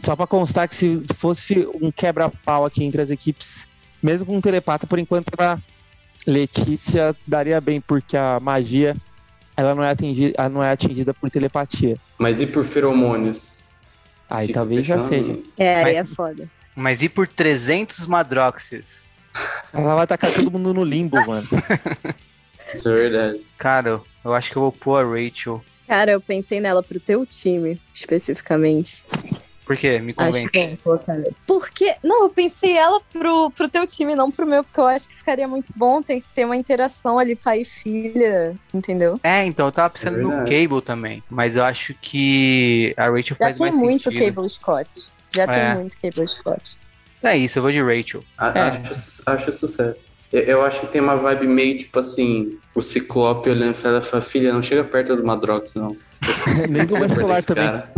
só 0.00 0.16
pra 0.16 0.26
constar 0.26 0.68
que 0.68 0.74
se 0.74 1.02
fosse 1.16 1.66
um 1.80 1.90
quebra-pau 1.92 2.64
aqui 2.66 2.84
entre 2.84 3.00
as 3.00 3.10
equipes, 3.10 3.66
mesmo 4.02 4.26
com 4.26 4.36
um 4.36 4.40
telepata, 4.40 4.86
por 4.86 4.98
enquanto 4.98 5.30
a 5.38 5.58
Letícia 6.26 7.14
daria 7.26 7.60
bem, 7.60 7.80
porque 7.80 8.16
a 8.16 8.38
magia 8.40 8.96
ela 9.56 9.74
não 9.74 9.82
é 9.82 9.90
atingida, 9.90 10.34
ela 10.36 10.48
não 10.48 10.62
é 10.62 10.70
atingida 10.70 11.12
por 11.14 11.30
telepatia. 11.30 11.98
Mas 12.18 12.40
e 12.40 12.46
por 12.46 12.64
feromônios? 12.64 13.74
Aí 14.28 14.52
talvez 14.52 14.86
já 14.86 15.00
seja. 15.00 15.38
É, 15.56 15.76
aí 15.76 15.84
Mas- 15.84 15.96
é 15.96 16.04
foda. 16.14 16.50
Mas 16.74 17.02
e 17.02 17.08
por 17.08 17.28
300 17.28 18.06
Madroxes? 18.06 19.08
Ela 19.72 19.94
vai 19.94 20.06
tacar 20.06 20.32
todo 20.32 20.50
mundo 20.50 20.74
no 20.74 20.82
limbo, 20.84 21.16
mano. 21.26 21.46
Isso 22.72 22.88
é 22.88 22.94
verdade. 22.94 23.40
Cara, 23.56 24.00
eu 24.24 24.34
acho 24.34 24.50
que 24.50 24.56
eu 24.56 24.62
vou 24.62 24.72
pôr 24.72 24.96
a 24.96 25.04
Rachel. 25.06 25.62
Cara, 25.86 26.12
eu 26.12 26.20
pensei 26.20 26.60
nela 26.60 26.82
pro 26.82 26.98
teu 26.98 27.24
time, 27.26 27.80
especificamente. 27.94 29.04
Por 29.64 29.76
quê? 29.76 29.98
Me 29.98 30.12
convence. 30.12 30.78
Porque. 31.46 31.94
Não, 32.02 32.24
eu 32.24 32.30
pensei 32.30 32.76
ela 32.76 33.00
pro, 33.12 33.50
pro 33.50 33.68
teu 33.68 33.86
time, 33.86 34.14
não 34.14 34.30
pro 34.30 34.46
meu, 34.46 34.62
porque 34.62 34.78
eu 34.80 34.86
acho 34.86 35.08
que 35.08 35.16
ficaria 35.16 35.48
muito 35.48 35.72
bom. 35.74 36.02
Tem 36.02 36.20
que 36.20 36.26
ter 36.34 36.44
uma 36.44 36.56
interação 36.56 37.18
ali, 37.18 37.34
pai 37.34 37.62
e 37.62 37.64
filha, 37.64 38.54
entendeu? 38.74 39.18
É, 39.22 39.44
então, 39.44 39.66
eu 39.66 39.72
tava 39.72 39.90
pensando 39.90 40.18
É 40.18 40.22
no. 40.22 40.30
Cable 40.44 40.82
também. 40.84 41.22
Mas 41.30 41.56
eu 41.56 41.64
acho 41.64 41.94
que 42.02 42.92
a 42.96 43.06
Rachel 43.08 43.36
Já 43.40 43.46
faz 43.46 43.56
tem 43.56 43.66
mais 43.66 43.74
muito 43.74 44.04
sentido. 44.10 44.34
Cable 44.34 44.48
Scott. 44.50 45.08
Já 45.34 45.44
É. 45.44 45.46
tem 45.46 45.80
muito 45.80 45.96
Cable 46.00 46.28
Scott. 46.28 46.76
É 47.24 47.36
isso, 47.36 47.58
eu 47.58 47.62
vou 47.62 47.72
de 47.72 47.80
Rachel. 47.82 48.22
A- 48.36 48.48
É. 48.54 48.60
Acho, 48.68 49.22
acho 49.24 49.52
sucesso. 49.52 50.04
Eu, 50.30 50.42
eu 50.42 50.62
acho 50.62 50.80
que 50.80 50.88
tem 50.88 51.00
uma 51.00 51.16
vibe 51.16 51.46
meio 51.46 51.78
tipo 51.78 51.98
assim: 52.00 52.58
o 52.74 52.82
Ciclope 52.82 53.48
olhando 53.48 53.74
pra 53.76 53.90
ela 53.90 53.98
e 54.00 54.02
fala, 54.02 54.20
filha, 54.20 54.52
não 54.52 54.60
chega 54.62 54.84
perto 54.84 55.16
do 55.16 55.24
Madrox, 55.24 55.72
não. 55.74 55.96
Nem 56.68 56.84
do 56.84 56.96
esse 57.38 57.46
também. 57.46 57.64
cara. 57.64 57.90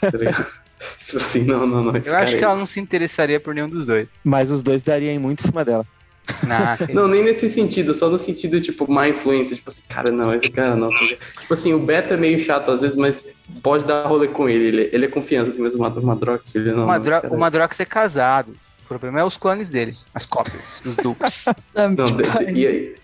Tá 0.00 0.18
ligado? 0.18 0.65
Assim, 1.16 1.44
não, 1.44 1.66
não, 1.66 1.82
não. 1.84 1.92
Eu 1.96 2.00
acho 2.16 2.24
aí. 2.24 2.38
que 2.38 2.44
ela 2.44 2.56
não 2.56 2.66
se 2.66 2.78
interessaria 2.80 3.40
por 3.40 3.54
nenhum 3.54 3.68
dos 3.68 3.86
dois. 3.86 4.08
Mas 4.22 4.50
os 4.50 4.62
dois 4.62 4.82
dariam 4.82 5.18
muito 5.20 5.40
em 5.44 5.46
cima 5.46 5.64
dela. 5.64 5.86
Nah, 6.42 6.76
Não, 6.92 7.06
nem 7.06 7.22
nesse 7.22 7.48
sentido, 7.48 7.94
só 7.94 8.08
no 8.08 8.18
sentido, 8.18 8.60
tipo, 8.60 8.90
má 8.90 9.08
influência. 9.08 9.54
Tipo 9.54 9.68
assim, 9.68 9.82
cara, 9.88 10.10
não, 10.10 10.34
esse 10.34 10.50
cara 10.50 10.74
não. 10.74 10.90
tá? 10.90 10.98
Tipo 11.38 11.54
assim, 11.54 11.72
o 11.72 11.78
Beto 11.78 12.14
é 12.14 12.16
meio 12.16 12.36
chato 12.40 12.68
às 12.72 12.80
vezes, 12.80 12.96
mas 12.96 13.22
pode 13.62 13.84
dar 13.84 14.06
rolê 14.06 14.26
com 14.26 14.48
ele. 14.48 14.64
Ele, 14.64 14.90
ele 14.92 15.04
é 15.04 15.08
confiança, 15.08 15.52
assim, 15.52 15.62
mesmo 15.62 15.84
o 15.86 16.04
Madrox, 16.06 16.50
filho, 16.50 16.76
não. 16.76 16.82
o, 16.82 16.86
Madro 16.88 17.28
o 17.30 17.38
Madrox 17.38 17.78
é 17.78 17.84
casado. 17.84 18.56
O 18.84 18.88
problema 18.88 19.20
é 19.20 19.24
os 19.24 19.36
clones 19.36 19.70
dele, 19.70 19.94
as 20.12 20.26
cópias, 20.26 20.80
os 20.84 20.96
dupes. 20.96 21.44
Não, 21.74 21.92
de- 21.94 22.04
de- 22.04 22.52
e 22.60 22.66
aí, 22.66 22.96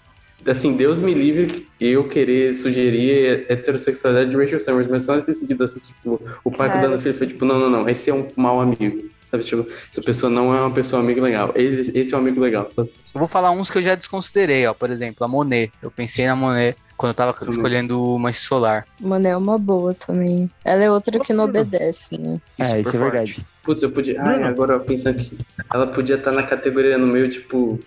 assim, 0.47 0.75
Deus 0.75 1.01
me 1.01 1.15
livre 1.15 1.69
eu 1.81 2.09
querer 2.09 2.55
sugerir 2.55 3.47
heterossexualidade 3.49 4.31
de 4.31 4.37
Rachel 4.37 4.61
Summers, 4.61 4.87
mas 4.89 5.03
só 5.03 5.15
nesse 5.15 5.35
sentido, 5.35 5.65
assim, 5.65 5.81
tipo, 5.81 6.21
o 6.45 6.51
pai 6.51 6.69
Cara, 6.69 6.81
cuidando 6.81 6.97
do 6.97 7.03
filho 7.03 7.15
foi 7.15 7.27
tipo, 7.27 7.45
não, 7.45 7.59
não, 7.59 7.71
não, 7.71 7.89
esse 7.89 8.11
é 8.11 8.15
um 8.15 8.29
mau 8.37 8.61
amigo. 8.61 9.11
Sabe, 9.31 9.45
tipo, 9.45 9.67
essa 9.91 10.03
pessoa 10.03 10.29
não 10.29 10.55
é 10.55 10.61
uma 10.61 10.71
pessoa 10.71 11.01
amigo 11.01 11.23
legal. 11.23 11.53
Ele, 11.55 11.91
esse 11.99 12.13
é 12.13 12.17
um 12.17 12.21
amigo 12.21 12.39
legal, 12.39 12.69
sabe? 12.69 12.93
Eu 13.15 13.19
vou 13.19 13.27
falar 13.27 13.51
uns 13.51 13.71
que 13.71 13.79
eu 13.79 13.83
já 13.83 13.95
desconsiderei, 13.95 14.67
ó. 14.67 14.75
Por 14.75 14.91
exemplo, 14.91 15.25
a 15.25 15.29
Monet. 15.29 15.73
Eu 15.81 15.91
pensei 15.91 16.27
na 16.27 16.37
Monet 16.37 16.77
quando 16.99 17.13
eu 17.13 17.15
tava 17.15 17.33
Também. 17.33 17.49
escolhendo 17.55 17.99
o 17.99 18.19
Mancha 18.19 18.41
Solar. 18.43 18.87
Mano, 19.01 19.27
é 19.27 19.35
uma 19.35 19.59
boa 19.59 19.95
também. 19.95 20.51
Ela 20.63 20.85
é 20.85 20.91
outra 20.91 21.19
que 21.19 21.33
não 21.33 21.45
obedece, 21.45 22.19
né? 22.19 22.39
é, 22.59 22.67
super 22.67 22.81
isso 22.81 22.89
é 22.89 22.93
forte. 22.93 23.11
verdade. 23.11 23.47
Putz, 23.65 23.83
eu 23.83 23.91
podia. 23.91 24.21
Ai, 24.23 24.43
agora 24.43 24.79
pensando 24.79 25.19
aqui. 25.19 25.39
Ela 25.73 25.87
podia 25.87 26.17
estar 26.17 26.31
na 26.31 26.43
categoria 26.43 26.99
no 26.99 27.07
meio, 27.07 27.31
tipo, 27.31 27.81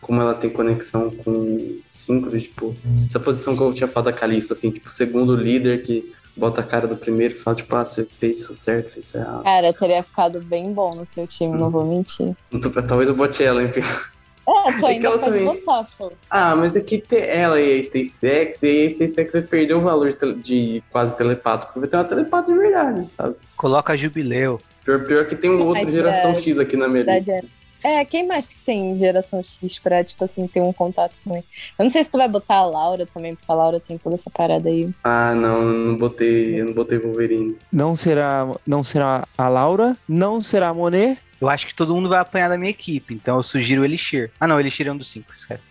como 0.00 0.20
ela 0.20 0.34
tem 0.34 0.50
conexão 0.50 1.10
com 1.10 1.78
cinco, 1.90 2.36
tipo, 2.38 2.74
essa 3.06 3.20
posição 3.20 3.56
que 3.56 3.62
eu 3.62 3.72
tinha 3.74 3.88
falado 3.88 4.06
da 4.06 4.12
Calista, 4.12 4.52
assim, 4.54 4.70
tipo, 4.70 4.90
segundo 4.92 5.36
líder 5.36 5.82
que 5.82 6.12
bota 6.36 6.60
a 6.60 6.64
cara 6.64 6.86
do 6.86 6.96
primeiro 6.96 7.34
e 7.34 7.36
fala, 7.36 7.54
tipo, 7.56 7.74
ah, 7.76 7.84
você 7.84 8.04
fez 8.04 8.40
isso 8.40 8.56
certo, 8.56 8.90
fez 8.90 9.04
isso 9.04 9.18
errado. 9.18 9.42
Cara, 9.42 9.72
teria 9.72 10.02
ficado 10.02 10.40
bem 10.40 10.72
bom 10.72 10.90
no 10.94 11.04
teu 11.04 11.26
time, 11.26 11.56
não 11.56 11.70
vou 11.70 11.84
mentir. 11.84 12.34
Então, 12.50 12.70
talvez 12.70 13.08
eu 13.08 13.14
bote 13.14 13.42
ela, 13.42 13.62
hein? 13.62 13.70
É, 13.76 14.72
só 14.80 14.88
É 14.88 14.90
que 14.90 14.94
ainda 14.96 15.06
ela 15.08 15.18
pode 15.18 15.30
também- 15.38 15.44
botar, 15.46 15.86
pô. 15.96 16.12
Ah, 16.28 16.56
mas 16.56 16.74
aqui 16.76 16.98
tem 16.98 17.20
ela 17.20 17.60
e 17.60 17.78
a 17.78 17.82
SpaceX, 17.84 18.62
e 18.62 18.86
a 18.86 18.90
SpaceX 18.90 19.32
vai 19.32 19.42
perder 19.42 19.74
o 19.74 19.80
valor 19.80 20.08
de, 20.08 20.16
tele- 20.16 20.34
de 20.34 20.82
quase 20.90 21.14
telepata, 21.16 21.66
porque 21.66 21.78
vai 21.80 21.88
ter 21.88 21.96
uma 21.96 22.04
telepata 22.04 22.50
de 22.52 22.58
verdade, 22.58 23.12
sabe? 23.12 23.36
Coloca 23.56 23.96
jubileu. 23.96 24.60
Pior, 24.84 25.04
pior 25.04 25.26
que 25.26 25.36
tem 25.36 25.50
um 25.50 25.64
outro 25.66 25.90
geração 25.92 26.30
é, 26.30 26.36
X 26.36 26.58
aqui 26.58 26.76
na 26.76 26.88
minha 26.88 27.04
lista. 27.04 27.44
É. 27.82 28.00
É, 28.00 28.04
quem 28.04 28.26
mais 28.26 28.46
que 28.46 28.56
tem 28.64 28.94
geração 28.94 29.42
X 29.42 29.78
pra, 29.78 30.02
tipo 30.04 30.22
assim, 30.24 30.46
ter 30.46 30.60
um 30.60 30.72
contato 30.72 31.18
com 31.24 31.34
ele? 31.34 31.44
Eu 31.78 31.82
não 31.84 31.90
sei 31.90 32.04
se 32.04 32.10
tu 32.10 32.18
vai 32.18 32.28
botar 32.28 32.56
a 32.56 32.66
Laura 32.66 33.06
também, 33.06 33.34
porque 33.34 33.50
a 33.50 33.54
Laura 33.54 33.80
tem 33.80 33.96
toda 33.98 34.14
essa 34.14 34.30
parada 34.30 34.68
aí. 34.68 34.88
Ah, 35.04 35.34
não, 35.34 35.62
eu 35.62 35.72
não 35.72 35.96
botei, 35.96 36.60
eu 36.60 36.66
não 36.66 36.72
botei 36.72 36.98
Wolverine. 36.98 37.56
Não 37.72 37.94
será, 37.96 38.46
não 38.66 38.84
será 38.84 39.26
a 39.36 39.48
Laura, 39.48 39.96
não 40.08 40.42
será 40.42 40.68
a 40.68 40.74
Monet. 40.74 41.18
Eu 41.40 41.48
acho 41.48 41.66
que 41.66 41.74
todo 41.74 41.94
mundo 41.94 42.08
vai 42.08 42.18
apanhar 42.20 42.48
da 42.50 42.58
minha 42.58 42.70
equipe, 42.70 43.14
então 43.14 43.36
eu 43.38 43.42
sugiro 43.42 43.82
o 43.82 43.84
Elixir. 43.84 44.30
Ah, 44.38 44.46
não, 44.46 44.56
o 44.56 44.60
Elixir 44.60 44.86
é 44.86 44.92
um 44.92 44.96
dos 44.96 45.08
cinco, 45.08 45.32
esquece. 45.34 45.62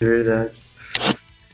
De 0.00 0.06
verdade. 0.06 0.50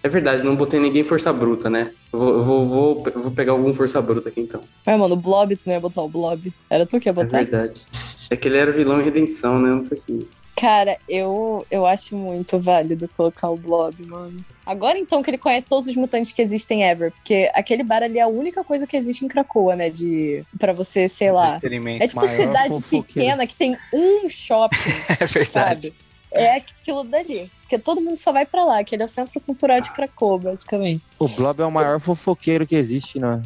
É 0.03 0.09
verdade, 0.09 0.43
não 0.43 0.55
botei 0.55 0.79
ninguém 0.79 1.03
força 1.03 1.33
bruta, 1.33 1.71
né? 1.71 1.93
Eu 2.13 2.19
vou, 2.19 2.29
eu 2.35 2.45
vou, 2.45 2.67
vou, 2.69 3.03
vou 3.23 3.31
pegar 3.31 3.53
algum 3.53 3.73
força 3.73 4.03
bruta 4.03 4.29
aqui 4.29 4.41
então. 4.41 4.63
Mas, 4.85 4.99
mano, 4.99 5.15
o 5.15 5.17
Blob, 5.17 5.57
tu 5.57 5.67
não 5.67 5.75
ia 5.75 5.81
botar 5.81 6.03
o 6.03 6.09
Blob. 6.09 6.53
Era 6.69 6.85
tu 6.85 7.01
que 7.01 7.09
ia 7.09 7.13
É 7.13 7.15
botar? 7.15 7.39
verdade. 7.39 7.87
É 8.35 8.37
que 8.37 8.49
ele 8.49 8.59
era 8.59 8.73
vilão 8.73 9.01
em 9.01 9.05
redenção, 9.05 9.61
né? 9.61 9.69
Não 9.71 9.85
sei 9.85 9.97
se. 9.97 10.29
Cara, 10.57 10.99
eu, 11.09 11.65
eu 11.71 11.87
acho 11.87 12.17
muito 12.17 12.59
válido 12.59 13.09
colocar 13.17 13.49
o 13.49 13.57
Blob, 13.57 14.05
mano. 14.07 14.45
Agora 14.67 14.99
então 14.99 15.23
que 15.23 15.31
ele 15.31 15.39
conhece 15.39 15.67
todos 15.67 15.87
os 15.87 15.95
mutantes 15.95 16.33
que 16.33 16.43
existem 16.43 16.83
ever, 16.83 17.13
porque 17.13 17.49
aquele 17.55 17.85
bar 17.85 18.03
ali 18.03 18.19
é 18.19 18.23
a 18.23 18.29
única 18.29 18.65
coisa 18.65 18.87
que 18.87 18.97
existe 18.97 19.25
em 19.25 19.29
Krakoa, 19.29 19.77
né, 19.77 19.89
de 19.91 20.45
para 20.59 20.73
você, 20.73 21.09
sei 21.09 21.31
lá. 21.31 21.61
É 22.01 22.07
tipo 22.09 22.21
maior 22.21 22.37
cidade 22.37 22.83
pequena 22.83 23.47
que 23.47 23.55
tem 23.55 23.77
um 23.93 24.29
shopping, 24.29 24.77
É 25.21 25.27
verdade. 25.27 25.89
sabe? 25.89 25.95
É 26.33 26.57
aquilo 26.57 27.05
dali. 27.05 27.51
Porque 27.61 27.79
todo 27.79 28.01
mundo 28.01 28.17
só 28.17 28.33
vai 28.33 28.45
pra 28.45 28.65
lá, 28.65 28.83
que 28.83 28.97
ele 28.97 29.03
é 29.03 29.07
o 29.07 29.09
centro 29.09 29.41
cultural 29.41 29.81
de 29.81 29.93
Krakoa, 29.93 30.39
basicamente. 30.39 31.05
O 31.21 31.29
Blob 31.29 31.61
é 31.61 31.65
o 31.65 31.71
maior 31.71 32.01
fofoqueiro 32.01 32.67
que 32.67 32.75
existe 32.75 33.21
na. 33.21 33.43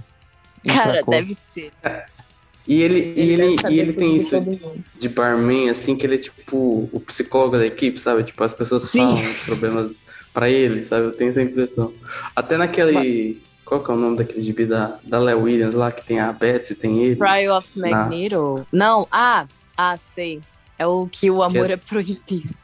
em 0.65 0.69
Cara, 0.69 0.93
Krakow. 0.95 1.13
deve 1.13 1.35
ser. 1.35 1.73
E 2.69 2.83
ele, 2.83 3.15
e 3.17 3.23
deve 3.27 3.33
ele, 3.33 3.57
e 3.71 3.81
ele 3.81 3.93
tem 3.95 4.15
isso 4.15 4.37
de 4.99 5.09
barman, 5.09 5.71
assim, 5.71 5.97
que 5.97 6.05
ele 6.05 6.17
é 6.17 6.19
tipo 6.19 6.87
o 6.93 7.01
psicólogo 7.01 7.57
da 7.57 7.65
equipe, 7.65 7.99
sabe? 7.99 8.23
Tipo, 8.23 8.45
as 8.45 8.53
pessoas 8.53 8.83
Sim. 8.83 8.99
falam 8.99 9.31
os 9.31 9.39
problemas 9.39 9.93
pra 10.35 10.51
ele, 10.51 10.85
sabe? 10.85 11.07
Eu 11.07 11.13
tenho 11.13 11.31
essa 11.31 11.41
impressão. 11.41 11.95
Até 12.37 12.59
naquele. 12.59 13.41
Qual 13.65 13.83
que 13.83 13.91
é 13.91 13.95
o 13.95 13.97
nome 13.97 14.19
daquele 14.19 14.43
gibi 14.43 14.67
da, 14.67 14.99
da 15.03 15.19
Léo 15.19 15.43
Williams 15.43 15.75
lá, 15.75 15.91
que 15.91 16.07
tem 16.07 16.21
a 16.21 16.31
Betsy, 16.31 16.75
tem 16.75 17.05
ele? 17.05 17.17
Trial 17.17 17.57
of 17.57 17.79
Magneto? 17.79 18.67
Não, 18.71 19.09
ah, 19.11 19.47
ah, 19.75 19.97
sei. 19.97 20.43
É 20.79 20.87
o 20.87 21.07
que 21.07 21.31
o 21.31 21.43
amor 21.43 21.67
Que 21.67 21.73
é 21.73 21.77
proibido. 21.79 22.55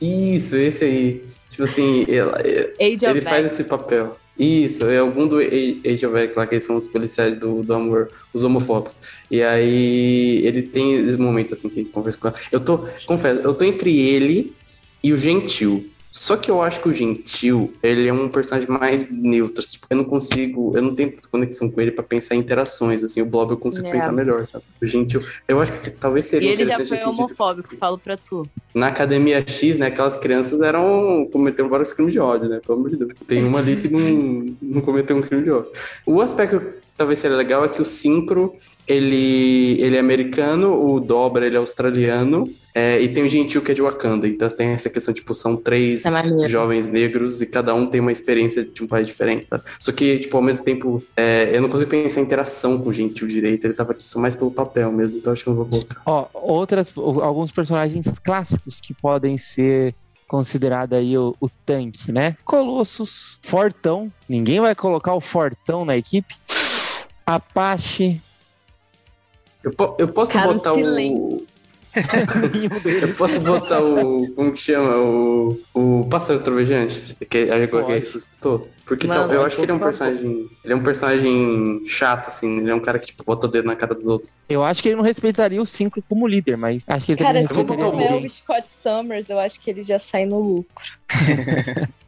Isso, 0.00 0.56
esse 0.56 0.84
aí. 0.84 1.24
Tipo 1.48 1.64
assim, 1.64 2.02
of 2.02 3.04
ele 3.08 3.20
faz 3.20 3.46
esse 3.46 3.64
papel. 3.64 4.16
Isso, 4.38 4.86
é 4.86 4.98
algum 4.98 5.28
do 5.28 5.38
Age 5.38 6.06
of 6.06 6.16
X 6.16 6.36
lá, 6.36 6.46
que 6.46 6.58
são 6.58 6.76
os 6.76 6.86
policiais 6.86 7.38
do, 7.38 7.62
do 7.62 7.74
amor, 7.74 8.10
os 8.32 8.44
homofóbicos. 8.44 8.96
E 9.30 9.42
aí 9.42 10.40
ele 10.44 10.62
tem 10.62 11.06
esse 11.06 11.18
momento 11.18 11.52
assim 11.52 11.68
que 11.68 11.80
ele 11.80 11.88
conversa 11.90 12.18
com 12.18 12.28
ela. 12.28 12.36
Eu 12.50 12.60
tô, 12.60 12.86
confesso, 13.06 13.40
eu 13.40 13.52
tô 13.54 13.64
entre 13.64 13.96
ele 13.98 14.54
e 15.02 15.12
o 15.12 15.16
Gentil. 15.16 15.90
Só 16.14 16.36
que 16.36 16.50
eu 16.50 16.60
acho 16.60 16.80
que 16.82 16.88
o 16.90 16.92
Gentil, 16.92 17.72
ele 17.82 18.06
é 18.06 18.12
um 18.12 18.28
personagem 18.28 18.68
mais 18.68 19.10
neutro. 19.10 19.60
assim, 19.60 19.72
Tipo, 19.72 19.86
eu 19.88 19.96
não 19.96 20.04
consigo, 20.04 20.76
eu 20.76 20.82
não 20.82 20.94
tenho 20.94 21.14
conexão 21.30 21.70
com 21.70 21.80
ele 21.80 21.90
pra 21.90 22.04
pensar 22.04 22.34
em 22.34 22.38
interações. 22.38 23.02
Assim, 23.02 23.22
o 23.22 23.26
Blob 23.26 23.50
eu 23.52 23.56
consigo 23.56 23.86
É. 23.86 23.90
pensar 23.90 24.12
melhor, 24.12 24.44
sabe? 24.46 24.62
O 24.80 24.84
Gentil, 24.84 25.22
eu 25.48 25.58
acho 25.58 25.72
que 25.72 25.78
se- 25.78 25.90
talvez 25.92 26.26
seria 26.26 26.50
E 26.50 26.52
ele 26.52 26.64
já 26.64 26.76
foi 26.76 26.84
sentido. 26.84 27.08
homofóbico, 27.08 27.74
falo 27.76 27.96
pra 27.98 28.16
tu. 28.18 28.46
Na 28.74 28.88
Academia 28.88 29.42
X, 29.46 29.78
né, 29.78 29.86
aquelas 29.86 30.18
crianças 30.18 30.60
eram 30.60 31.26
cometeram 31.32 31.70
vários 31.70 31.94
crimes 31.94 32.12
de 32.12 32.20
ódio, 32.20 32.46
né? 32.48 32.60
Pelo 32.64 32.78
amor 32.78 32.90
de 32.90 32.96
Deus. 32.96 33.12
Tem 33.26 33.42
uma 33.44 33.58
ali 33.60 33.76
que 33.76 33.88
não, 33.88 34.54
não 34.60 34.80
cometeu 34.82 35.16
um 35.16 35.22
crime 35.22 35.42
de 35.44 35.50
ódio. 35.50 35.70
O 36.04 36.20
aspecto 36.20 36.60
talvez 37.02 37.18
seria 37.18 37.36
legal 37.36 37.64
é 37.64 37.68
que 37.68 37.82
o 37.82 37.84
Syncro, 37.84 38.54
ele, 38.86 39.76
ele 39.80 39.96
é 39.96 39.98
americano, 39.98 40.72
o 40.72 41.00
Dobra, 41.00 41.46
ele 41.46 41.56
é 41.56 41.58
australiano, 41.58 42.48
é, 42.72 43.00
e 43.00 43.08
tem 43.08 43.24
o 43.24 43.28
Gentil 43.28 43.60
que 43.60 43.72
é 43.72 43.74
de 43.74 43.82
Wakanda. 43.82 44.28
Então 44.28 44.48
tem 44.48 44.68
essa 44.68 44.88
questão, 44.88 45.12
tipo, 45.12 45.34
são 45.34 45.56
três 45.56 46.04
É 46.06 46.48
jovens 46.48 46.86
negros 46.86 47.42
e 47.42 47.46
cada 47.46 47.74
um 47.74 47.86
tem 47.86 48.00
uma 48.00 48.12
experiência 48.12 48.64
de 48.64 48.84
um 48.84 48.86
país 48.86 49.08
diferente, 49.08 49.48
sabe? 49.48 49.64
Só 49.80 49.90
que, 49.90 50.20
tipo, 50.20 50.36
ao 50.36 50.42
mesmo 50.42 50.64
tempo, 50.64 51.02
é, 51.16 51.50
eu 51.52 51.60
não 51.60 51.68
consigo 51.68 51.90
pensar 51.90 52.20
em 52.20 52.24
interação 52.24 52.78
com 52.78 52.88
o 52.88 52.92
Gentil 52.92 53.26
direito, 53.26 53.66
ele 53.66 53.74
tava 53.74 53.94
só 53.98 54.20
mais 54.20 54.36
pelo 54.36 54.52
papel 54.52 54.92
mesmo, 54.92 55.18
então 55.18 55.32
acho 55.32 55.42
que 55.42 55.48
eu 55.48 55.54
não 55.54 55.64
vou 55.64 55.70
colocar. 55.70 56.00
Ó, 56.06 56.26
outras, 56.32 56.92
alguns 56.96 57.50
personagens 57.50 58.06
clássicos 58.22 58.80
que 58.80 58.94
podem 58.94 59.38
ser 59.38 59.92
considerado 60.28 60.94
aí 60.94 61.18
o, 61.18 61.36
o 61.40 61.48
tanque, 61.66 62.12
né? 62.12 62.36
Colossus, 62.44 63.38
Fortão. 63.42 64.10
Ninguém 64.28 64.60
vai 64.60 64.74
colocar 64.74 65.14
o 65.14 65.20
Fortão 65.20 65.84
na 65.84 65.96
equipe. 65.96 66.36
Apache. 67.26 68.20
Eu, 69.62 69.72
po- 69.72 69.94
eu 69.98 70.08
posso 70.08 70.32
Cara, 70.32 70.50
o 70.50 70.54
botar 70.54 70.72
o. 70.72 70.76
silêncio. 70.76 70.94
Nenhum 70.94 71.46
Eu 73.02 73.14
posso 73.14 73.38
botar 73.40 73.82
o. 73.82 74.26
Como 74.34 74.52
que 74.52 74.60
chama? 74.60 74.96
O. 74.96 75.60
O 75.74 76.06
Pássaro 76.08 76.40
Trovejante? 76.40 77.14
Que 77.28 77.50
agora 77.50 77.84
que 77.84 77.92
ressuscitou. 77.92 78.66
Porque 78.86 79.06
Mano, 79.06 79.26
tal- 79.26 79.32
eu 79.34 79.44
acho 79.44 79.56
que 79.56 79.62
ele 79.62 79.72
é 79.72 79.74
um 79.74 79.78
personagem. 79.78 80.48
Ele 80.64 80.72
é 80.72 80.76
um 80.76 80.82
personagem 80.82 81.82
chato, 81.86 82.28
assim. 82.28 82.60
Ele 82.60 82.70
é 82.70 82.74
um 82.74 82.80
cara 82.80 82.98
que, 82.98 83.06
tipo, 83.08 83.22
bota 83.24 83.46
o 83.46 83.50
dedo 83.50 83.66
na 83.66 83.76
cara 83.76 83.94
dos 83.94 84.06
outros. 84.06 84.40
Eu 84.48 84.64
acho 84.64 84.82
que 84.82 84.88
ele 84.88 84.96
não 84.96 85.02
respeitaria 85.04 85.60
o 85.60 85.66
5 85.66 86.02
como 86.08 86.26
líder, 86.26 86.56
mas 86.56 86.82
acho 86.86 87.04
que 87.06 87.12
ele 87.12 87.18
Cara, 87.18 87.42
também 87.42 87.46
se 87.46 87.52
o 87.84 87.92
ninguém. 87.92 88.26
o 88.26 88.30
Scott 88.30 88.70
Summers, 88.70 89.28
eu 89.28 89.38
acho 89.38 89.60
que 89.60 89.70
ele 89.70 89.82
já 89.82 89.98
sai 89.98 90.24
no 90.24 90.40
lucro. 90.40 90.84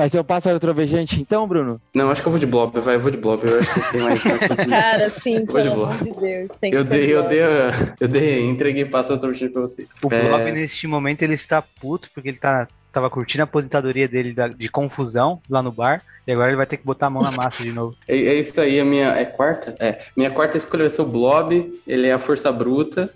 Vai 0.00 0.08
ser 0.08 0.18
o 0.18 0.24
pássaro 0.24 0.58
trovejante 0.58 1.20
então, 1.20 1.46
Bruno? 1.46 1.78
Não, 1.94 2.10
acho 2.10 2.22
que 2.22 2.26
eu 2.28 2.30
vou 2.32 2.38
de 2.40 2.46
Blob, 2.46 2.80
vai, 2.80 2.94
eu 2.94 3.00
vou 3.00 3.10
de 3.10 3.18
Blob. 3.18 3.42
Eu 3.46 3.58
acho 3.58 3.74
que 3.74 3.92
tem 3.92 4.00
mais 4.00 4.18
de- 4.18 4.30
Cara, 4.70 5.10
sim, 5.10 5.44
Vou 5.44 5.60
de 5.60 5.68
pelo 5.68 5.74
boa. 5.74 5.88
amor 5.90 5.98
de 6.02 6.10
Deus. 6.18 6.48
Tem 6.58 6.70
que 6.70 6.76
Eu 6.78 6.84
ser 6.84 6.88
dei, 6.90 7.14
eu 7.14 7.28
dei, 7.28 7.42
a- 7.42 7.94
eu 8.00 8.08
dei, 8.08 8.48
entreguei 8.48 8.86
Pássaro 8.86 9.20
Trovejante 9.20 9.52
pra 9.52 9.60
você. 9.60 9.86
O 10.02 10.08
É. 10.10 10.22
Blob, 10.26 10.52
neste 10.52 10.86
momento, 10.86 11.20
ele 11.20 11.34
está 11.34 11.60
puto 11.60 12.08
porque 12.14 12.30
ele 12.30 12.38
tá, 12.38 12.66
tava 12.90 13.10
curtindo 13.10 13.42
a 13.42 13.44
aposentadoria 13.44 14.08
dele 14.08 14.32
da- 14.32 14.48
de 14.48 14.70
confusão 14.70 15.38
lá 15.50 15.62
no 15.62 15.70
bar. 15.70 16.00
E 16.26 16.32
agora 16.32 16.48
ele 16.48 16.56
vai 16.56 16.66
ter 16.66 16.78
que 16.78 16.84
botar 16.86 17.08
a 17.08 17.10
mão 17.10 17.22
na 17.22 17.32
massa 17.32 17.62
de 17.62 17.70
novo. 17.72 17.94
É, 18.08 18.16
é 18.16 18.34
isso 18.36 18.58
aí, 18.58 18.80
a 18.80 18.84
minha. 18.86 19.08
É 19.08 19.26
quarta? 19.26 19.74
É. 19.78 19.98
Minha 20.16 20.30
quarta 20.30 20.56
escolha 20.56 20.84
vai 20.84 20.90
ser 20.90 21.02
o 21.02 21.06
Blob. 21.06 21.78
Ele 21.86 22.06
é 22.06 22.12
a 22.14 22.18
força 22.18 22.50
bruta. 22.50 23.12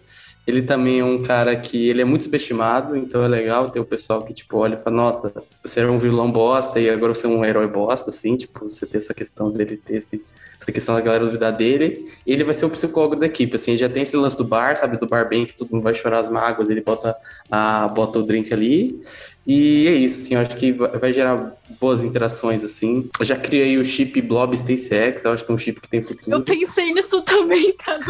Ele 0.47 0.63
também 0.63 1.01
é 1.01 1.05
um 1.05 1.23
cara 1.23 1.57
que 1.57 1.89
ele 1.89 2.03
é 2.03 2.05
muito 2.05 2.25
subestimado, 2.25 2.97
então 2.97 3.25
é 3.25 3.29
legal 3.29 3.71
ter 3.71 3.81
o 3.81 3.85
pessoal 3.85 4.23
que, 4.23 4.35
tipo, 4.35 4.59
olha 4.59 4.75
e 4.75 4.79
fala, 4.79 4.97
nossa, 4.97 5.33
você 5.63 5.81
era 5.81 5.91
um 5.91 5.99
vilão 5.99 6.31
bosta 6.31 6.79
e 6.79 6.91
agora 6.91 7.15
você 7.15 7.27
é 7.27 7.31
um 7.31 7.45
herói 7.45 7.67
bosta, 7.67 8.11
assim, 8.11 8.37
tipo, 8.37 8.65
você 8.65 8.85
ter 8.85 8.99
essa 8.99 9.15
questão 9.15 9.51
dele 9.51 9.79
ter 9.79 9.97
esse, 9.97 10.23
essa 10.65 10.73
questão 10.73 10.95
da 10.95 11.01
galera 11.01 11.25
duvidar 11.25 11.53
dele. 11.53 12.11
Ele 12.27 12.43
vai 12.43 12.55
ser 12.55 12.65
o 12.65 12.71
psicólogo 12.71 13.17
da 13.17 13.27
equipe, 13.27 13.57
assim, 13.57 13.77
já 13.77 13.89
tem 13.89 14.03
esse 14.03 14.17
lance 14.17 14.37
do 14.37 14.45
bar, 14.45 14.77
sabe, 14.77 14.97
do 14.97 15.07
bar 15.07 15.29
bem, 15.29 15.45
que 15.45 15.57
todo 15.57 15.71
mundo 15.71 15.83
vai 15.83 15.95
chorar 15.95 16.21
as 16.21 16.29
mágoas, 16.29 16.71
ele 16.71 16.81
bota, 16.81 17.15
a, 17.51 17.87
bota 17.89 18.19
o 18.19 18.23
drink 18.23 18.53
ali. 18.53 19.01
E 19.47 19.87
é 19.87 19.93
isso, 19.93 20.21
assim, 20.21 20.35
eu 20.35 20.41
acho 20.41 20.57
que 20.57 20.73
vai 20.73 21.13
gerar 21.13 21.53
boas 21.79 22.03
interações, 22.03 22.65
assim. 22.65 23.11
Eu 23.21 23.27
já 23.27 23.37
criei 23.37 23.77
o 23.77 23.85
chip 23.85 24.23
Blob 24.23 24.57
SpaceX, 24.57 25.23
eu 25.23 25.33
acho 25.33 25.45
que 25.45 25.53
é 25.53 25.55
um 25.55 25.59
chip 25.59 25.83
que 25.83 25.89
tem 25.89 26.03
futuro. 26.03 26.35
Eu 26.35 26.43
pensei 26.43 26.95
nisso 26.95 27.21
também, 27.21 27.75
cara. 27.77 28.01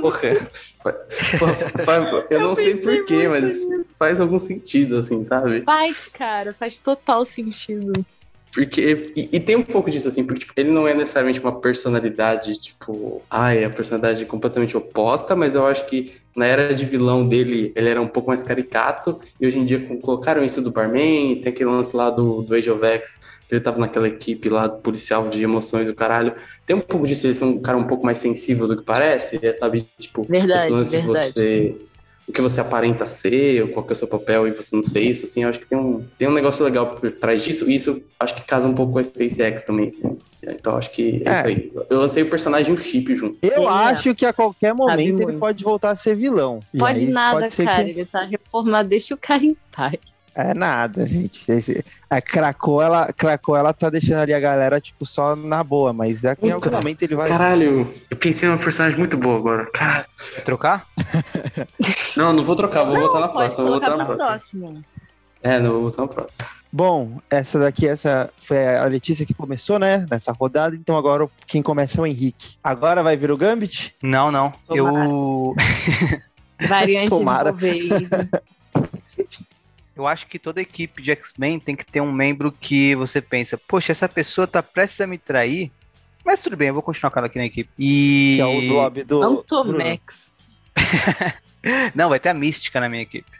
Porra, 0.00 0.20
eu 2.30 2.40
não 2.40 2.54
sei 2.54 2.76
pensei 2.76 2.98
porquê, 2.98 3.28
mas 3.28 3.58
faz 3.98 4.20
algum 4.20 4.38
sentido, 4.38 4.98
assim, 4.98 5.24
sabe? 5.24 5.62
Faz, 5.62 6.06
cara, 6.06 6.54
faz 6.54 6.78
total 6.78 7.24
sentido. 7.24 8.06
Porque. 8.54 9.12
E, 9.16 9.28
e 9.32 9.40
tem 9.40 9.56
um 9.56 9.62
pouco 9.62 9.90
disso, 9.90 10.06
assim, 10.06 10.24
porque 10.24 10.40
tipo, 10.40 10.52
ele 10.56 10.70
não 10.70 10.86
é 10.86 10.94
necessariamente 10.94 11.40
uma 11.40 11.60
personalidade, 11.60 12.56
tipo. 12.56 13.20
Ai, 13.28 13.64
é 13.64 13.64
a 13.64 13.70
personalidade 13.70 14.24
completamente 14.26 14.76
oposta, 14.76 15.34
mas 15.34 15.56
eu 15.56 15.66
acho 15.66 15.84
que 15.86 16.12
na 16.36 16.46
era 16.46 16.72
de 16.72 16.84
vilão 16.84 17.26
dele, 17.26 17.72
ele 17.74 17.88
era 17.88 18.00
um 18.00 18.06
pouco 18.06 18.28
mais 18.28 18.44
caricato. 18.44 19.18
E 19.40 19.46
hoje 19.46 19.58
em 19.58 19.64
dia 19.64 19.80
colocaram 20.00 20.44
isso 20.44 20.62
do 20.62 20.70
Barman, 20.70 21.40
tem 21.40 21.52
aquele 21.52 21.68
lance 21.68 21.96
lá 21.96 22.10
do, 22.10 22.42
do 22.42 22.54
Age 22.54 22.70
of 22.70 22.84
X, 22.84 23.18
ele 23.50 23.60
tava 23.60 23.78
naquela 23.78 24.06
equipe 24.06 24.48
lá 24.48 24.68
policial 24.68 25.28
de 25.28 25.42
emoções 25.42 25.86
do 25.86 25.94
caralho. 25.94 26.34
Tem 26.64 26.76
um 26.76 26.80
pouco 26.80 27.06
disso, 27.06 27.26
ele 27.26 27.34
ser 27.34 27.44
um 27.44 27.60
cara 27.60 27.76
um 27.76 27.84
pouco 27.84 28.04
mais 28.04 28.18
sensível 28.18 28.68
do 28.68 28.76
que 28.76 28.84
parece, 28.84 29.38
é, 29.42 29.54
sabe? 29.54 29.86
Tipo, 29.98 30.24
Verdade, 30.28 30.64
esse 30.64 30.72
lance 30.72 30.96
verdade. 30.96 31.32
de 31.32 31.32
você. 31.32 31.76
O 32.26 32.32
que 32.32 32.40
você 32.40 32.60
aparenta 32.60 33.04
ser, 33.04 33.62
ou 33.62 33.68
qual 33.68 33.84
que 33.84 33.92
é 33.92 33.94
o 33.94 33.96
seu 33.96 34.08
papel 34.08 34.48
e 34.48 34.52
você 34.52 34.74
não 34.74 34.82
ser 34.82 35.00
isso, 35.00 35.24
assim, 35.26 35.42
eu 35.42 35.48
acho 35.50 35.60
que 35.60 35.66
tem 35.66 35.76
um, 35.76 36.02
tem 36.18 36.26
um 36.26 36.32
negócio 36.32 36.64
legal 36.64 36.96
por 36.96 37.12
trás 37.12 37.44
disso, 37.44 37.68
e 37.70 37.74
isso 37.74 38.02
acho 38.18 38.34
que 38.34 38.42
casa 38.44 38.66
um 38.66 38.74
pouco 38.74 38.94
com 38.94 38.98
a 38.98 39.04
SpaceX 39.04 39.62
também, 39.62 39.88
assim. 39.88 40.16
Então 40.42 40.76
acho 40.76 40.90
que 40.90 41.22
é, 41.24 41.28
É. 41.28 41.34
isso 41.34 41.46
aí. 41.46 41.72
Eu 41.90 42.00
lancei 42.00 42.22
o 42.22 42.30
personagem 42.30 42.72
um 42.72 42.76
chip 42.76 43.14
junto. 43.14 43.36
Eu 43.42 43.64
é. 43.64 43.66
acho 43.68 44.14
que 44.14 44.24
a 44.26 44.32
qualquer 44.32 44.74
momento 44.74 45.16
ele 45.18 45.24
muito. 45.26 45.38
pode 45.38 45.62
voltar 45.64 45.90
a 45.90 45.96
ser 45.96 46.14
vilão. 46.16 46.60
Pode 46.78 47.00
aí 47.00 47.06
nada, 47.10 47.40
pode 47.40 47.54
ser 47.54 47.64
cara. 47.64 47.84
que- 47.84 47.90
Ele 47.90 48.04
tá 48.06 48.20
reformado, 48.22 48.88
deixa 48.88 49.14
o 49.14 49.18
cara 49.18 49.44
em 49.44 49.56
paz. 49.74 49.96
É 50.36 50.52
nada, 50.52 51.06
gente. 51.06 51.50
Esse, 51.50 51.84
a 52.10 52.20
Krakow, 52.20 52.82
ela, 52.82 53.12
Krakow, 53.12 53.56
ela 53.56 53.72
tá 53.72 53.88
deixando 53.88 54.18
ali 54.18 54.34
a 54.34 54.40
galera, 54.40 54.80
tipo, 54.80 55.06
só 55.06 55.36
na 55.36 55.62
boa, 55.62 55.92
mas 55.92 56.24
em 56.24 56.50
algum 56.50 56.70
momento 56.70 57.02
ele 57.02 57.14
vai. 57.14 57.28
Caralho, 57.28 57.92
eu 58.10 58.16
pensei 58.16 58.48
numa 58.48 58.58
personagem 58.58 58.98
muito 58.98 59.16
boa 59.16 59.36
agora. 59.36 59.66
Caralho. 59.72 60.06
Quer 60.34 60.42
trocar? 60.42 60.86
Não, 62.16 62.32
não 62.32 62.44
vou 62.44 62.54
trocar, 62.56 62.84
vou 62.84 62.96
botar 62.96 63.20
na 63.20 63.28
Pode 63.28 63.54
próxima. 63.54 63.64
Vou 63.64 63.74
botar 63.74 63.96
na 63.96 64.04
próxima. 64.04 64.26
próxima. 64.68 64.84
É, 65.42 65.58
não, 65.58 65.72
vou 65.72 65.82
botar 65.82 66.02
na 66.02 66.08
próxima. 66.08 66.46
Bom, 66.72 67.18
essa 67.28 67.58
daqui, 67.58 67.86
essa 67.86 68.30
foi 68.38 68.76
a 68.76 68.84
Letícia 68.84 69.26
que 69.26 69.34
começou, 69.34 69.78
né? 69.78 70.06
Nessa 70.10 70.32
rodada, 70.32 70.74
então 70.74 70.96
agora 70.96 71.28
quem 71.46 71.60
começa 71.62 72.00
é 72.00 72.02
o 72.02 72.06
Henrique. 72.06 72.56
Agora 72.62 73.02
vai 73.02 73.16
vir 73.16 73.30
o 73.30 73.36
Gambit? 73.36 73.94
Não, 74.02 74.30
não. 74.30 74.52
Eu, 74.70 75.54
Variante 76.68 77.10
Tomara. 77.10 77.52
de 77.52 77.60
Wolverine. 77.60 78.08
eu 79.96 80.06
acho 80.06 80.26
que 80.26 80.38
toda 80.38 80.60
equipe 80.60 81.02
de 81.02 81.12
X-Men 81.12 81.60
tem 81.60 81.76
que 81.76 81.84
ter 81.84 82.00
um 82.00 82.12
membro 82.12 82.50
que 82.50 82.94
você 82.94 83.20
pensa, 83.20 83.56
poxa, 83.56 83.92
essa 83.92 84.08
pessoa 84.08 84.46
tá 84.46 84.62
prestes 84.62 85.00
a 85.00 85.06
me 85.06 85.18
trair, 85.18 85.70
mas 86.24 86.42
tudo 86.42 86.56
bem, 86.56 86.68
eu 86.68 86.74
vou 86.74 86.82
continuar 86.82 87.10
com 87.10 87.18
ela 87.18 87.26
aqui 87.26 87.38
na 87.38 87.46
equipe. 87.46 87.70
E. 87.78 88.34
Que 88.36 88.40
é 88.40 88.46
o 88.46 88.60
do. 88.62 89.04
Bruno. 89.04 89.40
Antomax. 89.40 90.54
Não, 91.94 92.08
vai 92.08 92.18
ter 92.18 92.30
a 92.30 92.34
mística 92.34 92.80
na 92.80 92.88
minha 92.88 93.02
equipe. 93.02 93.30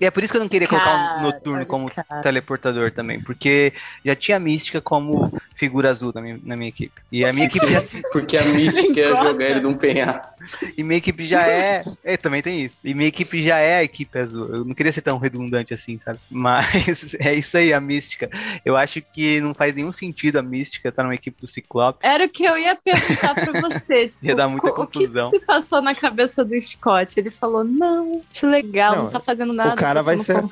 E 0.00 0.04
é 0.04 0.10
por 0.10 0.24
isso 0.24 0.32
que 0.32 0.36
eu 0.36 0.40
não 0.40 0.48
queria 0.48 0.66
colocar 0.66 0.90
o 0.90 0.98
Cara, 0.98 1.22
noturno 1.22 1.64
como 1.64 1.88
cara. 1.88 2.22
teleportador 2.22 2.90
também, 2.90 3.20
porque 3.20 3.72
já 4.04 4.16
tinha 4.16 4.36
a 4.36 4.40
mística 4.40 4.80
como 4.80 5.32
figura 5.62 5.90
azul 5.92 6.10
na 6.12 6.20
minha, 6.20 6.40
na 6.42 6.56
minha 6.56 6.68
equipe. 6.70 7.00
E 7.12 7.24
a 7.24 7.32
minha 7.32 7.46
equipe 7.46 7.64
já, 7.70 7.80
Porque 8.12 8.36
a 8.36 8.44
mística 8.44 9.00
é 9.00 9.10
Engorda. 9.10 9.28
jogar 9.30 9.44
ele 9.46 9.60
de 9.60 9.66
um 9.66 9.74
penhasco. 9.74 10.28
e 10.76 10.82
minha 10.82 10.98
equipe 10.98 11.24
já 11.24 11.46
é, 11.46 11.84
é, 12.02 12.16
também 12.16 12.42
tem 12.42 12.64
isso. 12.64 12.76
E 12.82 12.92
minha 12.94 13.06
equipe 13.08 13.40
já 13.44 13.58
é 13.58 13.76
a 13.76 13.84
equipe 13.84 14.18
azul. 14.18 14.48
Eu 14.48 14.64
não 14.64 14.74
queria 14.74 14.92
ser 14.92 15.02
tão 15.02 15.18
redundante 15.18 15.72
assim, 15.72 16.00
sabe? 16.00 16.18
Mas 16.28 17.14
é 17.20 17.32
isso 17.32 17.56
aí, 17.56 17.72
a 17.72 17.80
mística. 17.80 18.28
Eu 18.64 18.76
acho 18.76 19.00
que 19.00 19.40
não 19.40 19.54
faz 19.54 19.72
nenhum 19.72 19.92
sentido 19.92 20.38
a 20.38 20.42
mística 20.42 20.88
estar 20.88 21.04
numa 21.04 21.14
equipe 21.14 21.40
do 21.40 21.46
Ciclope. 21.46 22.00
Era 22.02 22.24
o 22.24 22.28
que 22.28 22.42
eu 22.44 22.58
ia 22.58 22.74
perguntar 22.74 23.34
pra 23.34 23.60
você. 23.60 24.06
Tipo, 24.06 24.26
Ia 24.26 24.34
dar 24.34 24.48
muita 24.48 24.68
co- 24.72 24.86
confusão. 24.86 25.28
O 25.28 25.30
que 25.30 25.38
se 25.38 25.46
passou 25.46 25.80
na 25.80 25.94
cabeça 25.94 26.44
do 26.44 26.60
Scott? 26.60 27.18
Ele 27.20 27.30
falou, 27.30 27.62
não, 27.62 28.20
acho 28.34 28.48
legal, 28.48 28.96
não, 28.96 29.02
Não, 29.04 29.10
tá 29.10 29.20
fazendo 29.20 29.52
nada. 29.52 29.76
cara 29.76 30.00
tá 30.00 30.02
vai 30.02 30.18
ser-. 30.18 30.42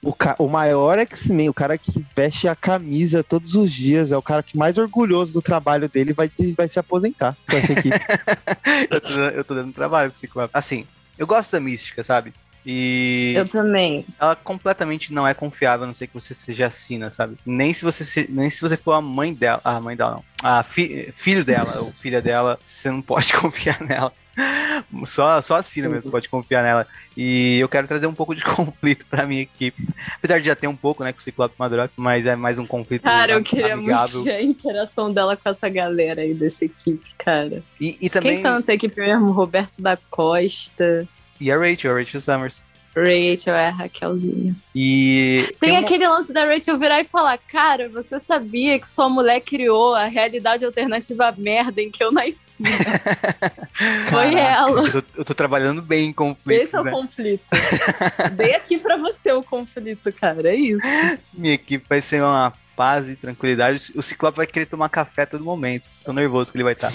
O, 0.00 0.12
ca- 0.12 0.36
o 0.38 0.46
maior 0.46 0.96
X-Men, 1.00 1.48
o 1.48 1.54
cara 1.54 1.76
que 1.76 2.04
veste 2.14 2.46
a 2.46 2.54
camisa 2.54 3.24
todos 3.24 3.54
os 3.56 3.72
dias, 3.72 4.12
é 4.12 4.16
o 4.16 4.22
cara 4.28 4.42
que 4.42 4.56
mais 4.56 4.76
orgulhoso 4.78 5.32
do 5.32 5.40
trabalho 5.42 5.88
dele 5.88 6.12
vai, 6.12 6.30
se- 6.32 6.54
vai 6.54 6.68
se 6.68 6.78
aposentar 6.78 7.36
com 7.48 7.56
essa 7.56 7.72
equipe. 7.72 7.98
eu, 8.90 9.00
tô, 9.00 9.20
eu 9.20 9.44
tô 9.44 9.54
dando 9.54 9.72
trabalho 9.72 10.10
pro 10.10 10.18
Ciclope. 10.18 10.50
Assim, 10.52 10.86
eu 11.16 11.26
gosto 11.26 11.52
da 11.52 11.60
mística, 11.60 12.04
sabe? 12.04 12.32
E 12.66 13.32
Eu 13.34 13.48
também. 13.48 14.04
ela 14.20 14.36
completamente 14.36 15.12
não 15.12 15.26
é 15.26 15.32
confiável, 15.32 15.84
a 15.84 15.86
não 15.86 15.94
sei 15.94 16.06
que 16.06 16.12
você 16.12 16.34
seja 16.34 16.66
assina, 16.66 17.10
sabe? 17.10 17.36
Nem 17.46 17.72
se 17.72 17.82
você 17.84 18.04
se- 18.04 18.26
nem 18.28 18.50
se 18.50 18.60
você 18.60 18.76
for 18.76 18.92
a 18.92 19.00
mãe 19.00 19.32
dela, 19.32 19.60
a 19.64 19.80
mãe 19.80 19.96
dela 19.96 20.16
não, 20.16 20.24
a 20.42 20.62
fi- 20.62 21.10
filho 21.16 21.44
dela 21.44 21.78
ou 21.80 21.92
filha 21.92 22.20
dela, 22.20 22.58
você 22.66 22.90
não 22.90 23.00
pode 23.00 23.32
confiar 23.40 23.80
nela. 23.80 24.12
Só 25.04 25.40
só 25.42 25.56
assina 25.56 25.88
mesmo, 25.88 26.10
pode 26.10 26.28
confiar 26.28 26.62
nela. 26.62 26.86
E 27.16 27.58
eu 27.58 27.68
quero 27.68 27.88
trazer 27.88 28.06
um 28.06 28.14
pouco 28.14 28.34
de 28.34 28.44
conflito 28.44 29.06
pra 29.06 29.26
minha 29.26 29.42
equipe. 29.42 29.88
Apesar 30.16 30.38
de 30.38 30.46
já 30.46 30.54
ter 30.54 30.68
um 30.68 30.76
pouco, 30.76 31.02
né, 31.02 31.12
com 31.12 31.18
o 31.18 31.22
Ciclope 31.22 31.54
Madrox, 31.58 31.92
mas 31.96 32.26
é 32.26 32.36
mais 32.36 32.58
um 32.58 32.66
conflito 32.66 33.02
Cara, 33.02 33.32
eu 33.32 33.42
queria 33.42 33.74
amigável. 33.74 34.20
muito 34.20 34.24
ver 34.24 34.36
a 34.36 34.42
interação 34.42 35.12
dela 35.12 35.36
com 35.36 35.48
essa 35.48 35.68
galera 35.68 36.22
aí 36.22 36.32
dessa 36.34 36.64
equipe, 36.64 37.08
cara. 37.18 37.62
E, 37.80 37.88
e 37.88 37.92
Quem 37.98 38.10
também 38.10 38.36
que 38.36 38.42
tá 38.42 38.56
nessa 38.56 38.72
equipe 38.72 39.00
mesmo? 39.00 39.32
Roberto 39.32 39.82
da 39.82 39.96
Costa, 39.96 41.08
e 41.40 41.52
a 41.52 41.56
Rachel, 41.56 41.92
a 41.94 41.98
Rachel 41.98 42.20
Summers. 42.20 42.64
Rachel, 43.04 43.54
é 43.54 43.68
a 43.68 43.70
Raquelzinha. 43.70 44.54
E 44.74 45.54
Tem, 45.60 45.72
uma- 45.72 45.80
aquele 45.80 46.06
lance 46.06 46.32
da 46.32 46.44
Rachel 46.44 46.78
virar 46.78 47.00
e 47.00 47.04
falar: 47.04 47.38
Cara, 47.38 47.88
você 47.88 48.18
sabia 48.18 48.78
que 48.78 48.86
sua 48.86 49.08
mulher 49.08 49.40
criou 49.40 49.94
a 49.94 50.04
realidade 50.06 50.64
alternativa 50.64 51.34
merda 51.36 51.80
em 51.82 51.90
que 51.90 52.02
eu 52.02 52.12
nasci? 52.12 52.40
Foi 54.10 54.30
Caraca, 54.32 54.40
ela. 54.40 54.80
Eu 54.88 55.02
tô, 55.02 55.08
eu 55.18 55.24
tô 55.24 55.34
trabalhando 55.34 55.80
bem 55.82 56.06
em 56.08 56.12
conflito, 56.12 56.60
Esse 56.62 56.76
é 56.76 56.80
o 56.80 56.84
né? 56.84 56.90
conflito. 56.90 57.44
Dei 58.36 58.54
aqui 58.54 58.78
pra 58.78 58.96
você 58.96 59.32
o 59.32 59.42
conflito, 59.42 60.12
cara. 60.12 60.48
É 60.50 60.56
isso. 60.56 60.86
Minha 61.32 61.54
equipe 61.54 61.84
vai 61.88 62.00
ser 62.02 62.22
uma 62.22 62.52
paz 62.78 63.08
e 63.08 63.16
tranquilidade. 63.16 63.92
O 63.96 64.02
Ciclope 64.02 64.36
vai 64.36 64.46
querer 64.46 64.66
tomar 64.66 64.88
café 64.88 65.22
a 65.22 65.26
todo 65.26 65.42
momento. 65.42 65.88
Tô 66.04 66.12
nervoso 66.12 66.52
que 66.52 66.56
ele 66.56 66.62
vai 66.62 66.74
estar. 66.74 66.92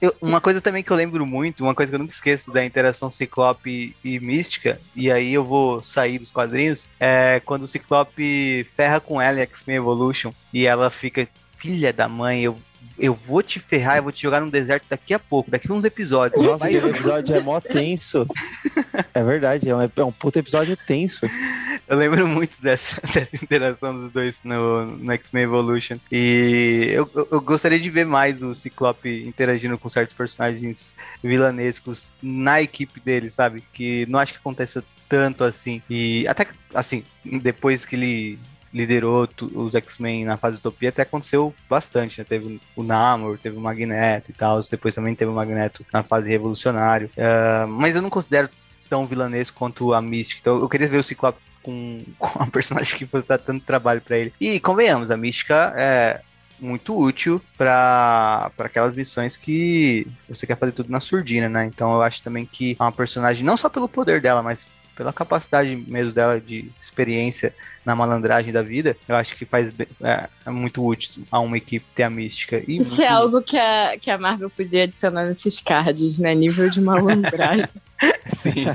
Eu- 0.00 0.14
uma 0.22 0.40
coisa 0.40 0.60
também 0.60 0.84
que 0.84 0.90
eu 0.92 0.96
lembro 0.96 1.26
muito, 1.26 1.64
uma 1.64 1.74
coisa 1.74 1.90
que 1.90 1.96
eu 1.96 1.98
nunca 1.98 2.12
esqueço 2.12 2.52
da 2.52 2.64
interação 2.64 3.10
Ciclope 3.10 3.96
e 4.04 4.20
Mística, 4.20 4.80
e 4.94 5.10
aí 5.10 5.34
eu 5.34 5.44
vou 5.44 5.82
sair 5.82 6.20
dos 6.20 6.30
quadrinhos, 6.30 6.88
é 7.00 7.40
quando 7.44 7.64
o 7.64 7.66
Ciclope 7.66 8.64
ferra 8.76 9.00
com 9.00 9.20
ela 9.20 9.40
em 9.40 9.42
X-Men 9.42 9.78
Evolution 9.78 10.32
e 10.52 10.64
ela 10.64 10.90
fica, 10.90 11.26
filha 11.58 11.92
da 11.92 12.06
mãe, 12.08 12.44
eu, 12.44 12.56
eu 12.98 13.14
vou 13.14 13.42
te 13.42 13.60
ferrar, 13.60 13.98
eu 13.98 14.02
vou 14.02 14.12
te 14.12 14.22
jogar 14.22 14.40
num 14.40 14.48
deserto 14.48 14.84
daqui 14.88 15.12
a 15.12 15.18
pouco, 15.18 15.50
daqui 15.50 15.70
a 15.70 15.74
uns 15.74 15.84
episódios. 15.84 16.42
Nossa, 16.42 16.66
esse 16.66 16.76
episódio 16.76 17.34
é 17.34 17.40
mó 17.40 17.60
tenso. 17.60 18.26
É 19.12 19.22
verdade, 19.22 19.68
é 19.68 19.76
um, 19.76 19.82
é 19.82 20.04
um 20.04 20.12
puto 20.12 20.38
episódio 20.38 20.76
tenso. 20.76 21.26
Eu 21.88 21.96
lembro 21.96 22.26
muito 22.26 22.60
dessa, 22.60 23.00
dessa 23.12 23.36
interação 23.36 24.00
dos 24.00 24.12
dois 24.12 24.36
no, 24.42 24.86
no 24.86 25.12
X-Men 25.12 25.44
Evolution. 25.44 25.98
E 26.10 26.90
eu, 26.92 27.08
eu, 27.14 27.28
eu 27.32 27.40
gostaria 27.40 27.78
de 27.78 27.90
ver 27.90 28.06
mais 28.06 28.42
o 28.42 28.54
Ciclope 28.54 29.24
interagindo 29.26 29.78
com 29.78 29.88
certos 29.88 30.14
personagens 30.14 30.94
vilanescos 31.22 32.14
na 32.22 32.60
equipe 32.62 33.00
dele, 33.00 33.30
sabe? 33.30 33.62
Que 33.72 34.06
não 34.06 34.18
acho 34.18 34.32
que 34.32 34.38
aconteça 34.38 34.82
tanto 35.08 35.44
assim. 35.44 35.82
E 35.88 36.26
até 36.26 36.46
assim, 36.74 37.04
depois 37.24 37.86
que 37.86 37.94
ele 37.96 38.38
liderou 38.76 39.26
os 39.54 39.74
X-Men 39.74 40.26
na 40.26 40.36
fase 40.36 40.58
Utopia, 40.58 40.90
até 40.90 41.02
aconteceu 41.02 41.54
bastante, 41.68 42.18
né? 42.18 42.26
Teve 42.28 42.60
o 42.76 42.82
Namor, 42.82 43.38
teve 43.38 43.56
o 43.56 43.60
Magneto 43.60 44.30
e 44.30 44.34
tal, 44.34 44.60
depois 44.70 44.94
também 44.94 45.14
teve 45.14 45.30
o 45.30 45.34
Magneto 45.34 45.84
na 45.90 46.02
fase 46.02 46.28
Revolucionário. 46.28 47.10
Ah, 47.16 47.66
mas 47.66 47.96
eu 47.96 48.02
não 48.02 48.10
considero 48.10 48.50
tão 48.90 49.06
vilanesco 49.06 49.58
quanto 49.58 49.94
a 49.94 50.02
Mystic. 50.02 50.40
Então 50.40 50.60
eu 50.60 50.68
queria 50.68 50.88
ver 50.88 50.98
o 50.98 51.02
Ciclope 51.02 51.40
com, 51.62 52.04
com 52.18 52.42
a 52.42 52.46
personagem 52.48 52.96
que 52.96 53.06
fosse 53.06 53.26
dar 53.26 53.38
tanto 53.38 53.64
trabalho 53.64 54.02
pra 54.02 54.18
ele. 54.18 54.34
E 54.38 54.60
convenhamos, 54.60 55.10
a 55.10 55.16
Mística 55.16 55.72
é 55.76 56.20
muito 56.58 56.98
útil 56.98 57.40
pra 57.56 58.50
aquelas 58.58 58.94
missões 58.94 59.36
que 59.36 60.06
você 60.28 60.46
quer 60.46 60.56
fazer 60.56 60.72
tudo 60.72 60.90
na 60.90 61.00
surdina, 61.00 61.48
né? 61.48 61.64
Então 61.66 61.94
eu 61.94 62.02
acho 62.02 62.22
também 62.22 62.46
que 62.46 62.76
é 62.78 62.82
uma 62.82 62.92
personagem, 62.92 63.44
não 63.44 63.56
só 63.56 63.68
pelo 63.68 63.88
poder 63.88 64.20
dela, 64.20 64.42
mas 64.42 64.66
pela 64.96 65.12
capacidade 65.12 65.76
mesmo 65.76 66.12
dela 66.12 66.40
de 66.40 66.70
experiência 66.80 67.54
na 67.84 67.94
malandragem 67.94 68.52
da 68.52 68.62
vida, 68.62 68.96
eu 69.06 69.14
acho 69.14 69.36
que 69.36 69.44
faz 69.44 69.72
é, 70.02 70.28
é 70.44 70.50
muito 70.50 70.84
útil 70.84 71.22
a 71.30 71.38
uma 71.38 71.56
equipe 71.56 71.86
ter 71.94 72.02
a 72.02 72.10
mística. 72.10 72.60
E 72.66 72.78
Isso 72.78 73.00
é 73.00 73.06
algo 73.06 73.40
que 73.42 73.56
a, 73.56 73.96
que 74.00 74.10
a 74.10 74.18
Marvel 74.18 74.50
podia 74.50 74.84
adicionar 74.84 75.24
nesses 75.24 75.60
cards, 75.60 76.18
né? 76.18 76.34
Nível 76.34 76.68
de 76.68 76.80
malandragem. 76.80 77.68
Sim. 78.42 78.66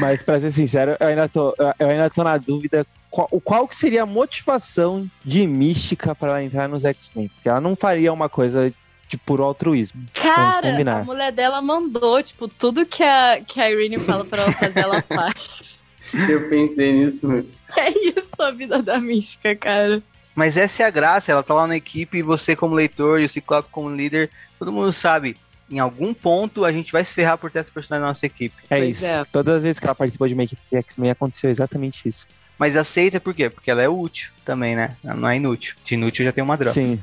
Mas 0.00 0.22
pra 0.22 0.40
ser 0.40 0.50
sincero, 0.50 0.96
eu 0.98 1.06
ainda 1.06 1.28
tô, 1.28 1.54
eu 1.78 1.88
ainda 1.88 2.10
tô 2.10 2.24
na 2.24 2.36
dúvida 2.36 2.84
qual, 3.10 3.28
qual 3.42 3.68
que 3.68 3.76
seria 3.76 4.02
a 4.02 4.06
motivação 4.06 5.08
de 5.24 5.46
mística 5.46 6.14
para 6.14 6.30
ela 6.30 6.42
entrar 6.42 6.68
nos 6.68 6.84
X-Men. 6.84 7.28
Porque 7.28 7.48
ela 7.48 7.60
não 7.60 7.76
faria 7.76 8.12
uma 8.12 8.28
coisa 8.28 8.72
de 9.08 9.16
puro 9.16 9.42
altruísmo. 9.42 10.06
Cara, 10.14 10.76
a 11.00 11.04
mulher 11.04 11.32
dela 11.32 11.60
mandou, 11.62 12.22
tipo, 12.22 12.46
tudo 12.46 12.84
que 12.84 13.02
a, 13.02 13.40
que 13.46 13.60
a 13.60 13.70
Irene 13.70 13.98
fala 13.98 14.24
pra 14.24 14.42
ela 14.42 14.52
fazer, 14.52 14.80
ela 14.80 15.00
faz. 15.08 15.82
Eu 16.28 16.48
pensei 16.48 16.92
nisso, 16.92 17.26
meu. 17.26 17.46
É 17.76 17.90
isso 17.90 18.40
a 18.42 18.50
vida 18.50 18.82
da 18.82 18.98
mística, 18.98 19.54
cara. 19.56 20.02
Mas 20.34 20.56
essa 20.56 20.82
é 20.82 20.86
a 20.86 20.90
graça, 20.90 21.32
ela 21.32 21.42
tá 21.42 21.52
lá 21.52 21.66
na 21.66 21.76
equipe 21.76 22.18
e 22.18 22.22
você 22.22 22.54
como 22.54 22.74
leitor 22.74 23.20
e 23.20 23.24
o 23.24 23.28
Ciclope 23.28 23.70
como 23.72 23.90
líder, 23.94 24.30
todo 24.58 24.70
mundo 24.72 24.92
sabe, 24.92 25.36
em 25.70 25.80
algum 25.80 26.14
ponto 26.14 26.64
a 26.64 26.70
gente 26.70 26.92
vai 26.92 27.04
se 27.04 27.12
ferrar 27.12 27.36
por 27.36 27.50
ter 27.50 27.58
essa 27.58 27.70
personagem 27.72 28.02
na 28.02 28.08
nossa 28.08 28.24
equipe. 28.26 28.54
É 28.70 28.76
Pois 28.78 28.96
isso. 28.98 29.06
é. 29.06 29.24
Todas 29.24 29.56
as 29.56 29.62
vezes 29.62 29.80
que 29.80 29.86
ela 29.86 29.94
participou 29.94 30.28
de 30.28 30.34
uma 30.34 30.44
equipe 30.44 30.62
de 30.70 30.78
X-Men 30.78 31.10
aconteceu 31.10 31.50
exatamente 31.50 32.08
isso. 32.08 32.26
Mas 32.58 32.76
aceita 32.76 33.20
por 33.20 33.32
quê? 33.34 33.48
Porque 33.48 33.70
ela 33.70 33.82
é 33.82 33.88
útil 33.88 34.30
também, 34.44 34.74
né? 34.74 34.96
Ela 35.04 35.14
não 35.14 35.28
é 35.28 35.36
inútil. 35.36 35.74
De 35.84 35.94
inútil 35.94 36.24
já 36.24 36.32
tem 36.32 36.42
uma 36.42 36.56
droga. 36.56 36.72
Sim. 36.72 36.98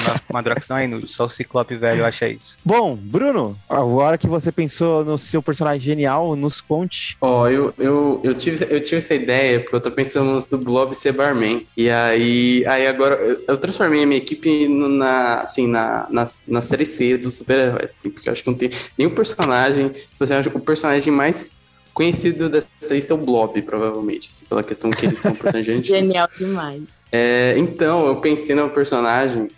Uma 0.00 0.20
Madrox 0.34 0.68
não 0.68 0.76
é 0.76 0.84
inútil, 0.84 1.08
só 1.08 1.26
o 1.26 1.30
Ciclope 1.30 1.76
velho 1.76 2.04
acha 2.06 2.28
isso. 2.28 2.58
Bom, 2.64 2.94
Bruno, 2.96 3.58
agora 3.68 4.16
que 4.16 4.28
você 4.28 4.50
pensou 4.52 5.04
no 5.04 5.18
seu 5.18 5.42
personagem 5.42 5.80
genial, 5.80 6.34
nos 6.36 6.60
conte. 6.60 7.16
Ó, 7.20 7.48
eu, 7.48 7.74
eu, 7.78 8.20
eu, 8.22 8.34
tive, 8.34 8.64
eu 8.70 8.80
tive 8.82 8.96
essa 8.98 9.14
ideia 9.14 9.60
porque 9.60 9.74
eu 9.76 9.80
tô 9.80 9.90
pensando 9.90 10.32
no 10.32 10.40
do 10.46 10.58
Blob 10.58 10.94
ser 10.94 11.12
barman. 11.12 11.66
E 11.76 11.90
aí, 11.90 12.64
aí 12.66 12.86
agora 12.86 13.16
eu, 13.16 13.44
eu 13.48 13.56
transformei 13.56 14.02
a 14.04 14.06
minha 14.06 14.18
equipe 14.18 14.68
no- 14.68 14.88
na, 14.88 15.40
assim, 15.42 15.66
na, 15.66 16.06
na, 16.10 16.28
na 16.46 16.60
série 16.60 16.84
C 16.84 17.16
do 17.18 17.30
super-herói, 17.30 17.86
assim, 17.88 18.08
porque 18.10 18.28
eu 18.28 18.32
acho 18.32 18.42
que 18.44 18.50
não 18.50 18.56
tem 18.56 18.70
nenhum 18.96 19.10
personagem. 19.14 19.88
Tipo 19.90 20.22
assim, 20.24 20.34
eu 20.34 20.38
acho 20.40 20.50
que 20.50 20.56
o 20.56 20.60
personagem 20.60 21.12
mais 21.12 21.50
conhecido 21.94 22.50
dessa 22.50 22.66
lista 22.90 23.14
é 23.14 23.16
o 23.16 23.18
Blob, 23.18 23.62
provavelmente, 23.62 24.28
assim, 24.28 24.44
pela 24.44 24.62
questão 24.62 24.90
que 24.90 25.06
eles 25.06 25.20
são 25.20 25.32
personagens. 25.34 25.86
Genial 25.86 26.28
demais. 26.36 27.02
É, 27.10 27.54
então, 27.56 28.06
eu 28.06 28.16
pensei 28.16 28.54
no 28.54 28.68
personagem 28.68 29.48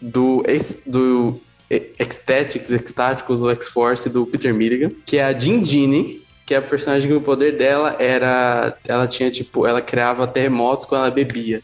do, 0.00 0.44
ex- 0.46 0.78
do 0.86 1.40
Ecstatics, 1.68 2.70
Ecstaticus 2.70 3.40
ou 3.40 3.50
X-Force 3.50 4.08
do 4.08 4.24
Peter 4.26 4.54
Milligan, 4.54 4.90
que 5.04 5.16
é 5.16 5.24
a 5.24 5.36
Jindine, 5.36 6.22
que 6.44 6.54
a 6.54 6.62
personagem 6.62 7.08
que 7.08 7.14
o 7.16 7.20
poder 7.20 7.56
dela 7.56 7.96
era. 7.98 8.76
Ela 8.86 9.08
tinha, 9.08 9.30
tipo, 9.30 9.66
ela 9.66 9.80
criava 9.80 10.26
terremotos 10.28 10.86
quando 10.86 11.02
ela 11.02 11.10
bebia. 11.10 11.60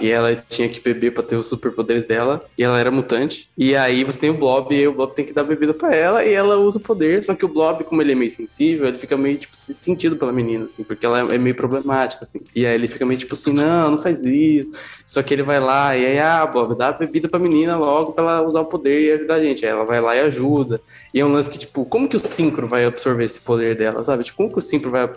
E 0.00 0.10
ela 0.10 0.34
tinha 0.48 0.68
que 0.68 0.80
beber 0.80 1.12
pra 1.12 1.22
ter 1.22 1.36
os 1.36 1.46
superpoderes 1.46 2.04
dela. 2.04 2.44
E 2.56 2.62
ela 2.62 2.78
era 2.78 2.90
mutante. 2.90 3.50
E 3.56 3.76
aí 3.76 4.04
você 4.04 4.18
tem 4.18 4.30
o 4.30 4.34
Blob, 4.34 4.74
e 4.74 4.86
o 4.86 4.92
Blob 4.92 5.14
tem 5.14 5.24
que 5.24 5.32
dar 5.32 5.44
bebida 5.44 5.74
pra 5.74 5.94
ela. 5.94 6.24
E 6.24 6.32
ela 6.32 6.56
usa 6.56 6.78
o 6.78 6.80
poder. 6.80 7.24
Só 7.24 7.34
que 7.34 7.44
o 7.44 7.48
Blob, 7.48 7.84
como 7.84 8.02
ele 8.02 8.12
é 8.12 8.14
meio 8.14 8.30
sensível, 8.30 8.86
ele 8.86 8.98
fica 8.98 9.16
meio, 9.16 9.38
tipo, 9.38 9.56
se 9.56 9.74
sentido 9.74 10.16
pela 10.16 10.32
menina, 10.32 10.66
assim. 10.66 10.84
Porque 10.84 11.04
ela 11.04 11.34
é 11.34 11.38
meio 11.38 11.54
problemática, 11.54 12.24
assim. 12.24 12.40
E 12.54 12.66
aí 12.66 12.74
ele 12.74 12.88
fica 12.88 13.04
meio, 13.04 13.18
tipo 13.18 13.34
assim, 13.34 13.52
não, 13.52 13.92
não 13.92 14.02
faz 14.02 14.24
isso. 14.24 14.72
Só 15.06 15.22
que 15.22 15.34
ele 15.34 15.42
vai 15.42 15.60
lá 15.60 15.96
e 15.96 16.06
aí, 16.06 16.18
ah, 16.18 16.46
Bob, 16.46 16.76
dá 16.76 16.92
bebida 16.92 17.28
pra 17.28 17.38
menina 17.38 17.76
logo 17.76 18.12
pra 18.12 18.24
ela 18.24 18.42
usar 18.42 18.60
o 18.60 18.66
poder 18.66 19.00
e 19.02 19.12
ajudar 19.12 19.34
a 19.34 19.44
gente. 19.44 19.64
Aí 19.64 19.70
ela 19.70 19.84
vai 19.84 20.00
lá 20.00 20.16
e 20.16 20.20
ajuda. 20.20 20.80
E 21.12 21.20
é 21.20 21.24
um 21.24 21.32
lance 21.32 21.50
que, 21.50 21.58
tipo, 21.58 21.84
como 21.84 22.08
que 22.08 22.16
o 22.16 22.20
Synchro 22.20 22.66
vai 22.66 22.84
absorver 22.84 23.24
esse 23.24 23.40
poder 23.40 23.76
dela, 23.76 24.02
sabe? 24.04 24.24
Tipo, 24.24 24.36
como 24.36 24.52
que 24.52 24.58
o 24.58 24.62
Synchro 24.62 24.90
vai 24.90 25.08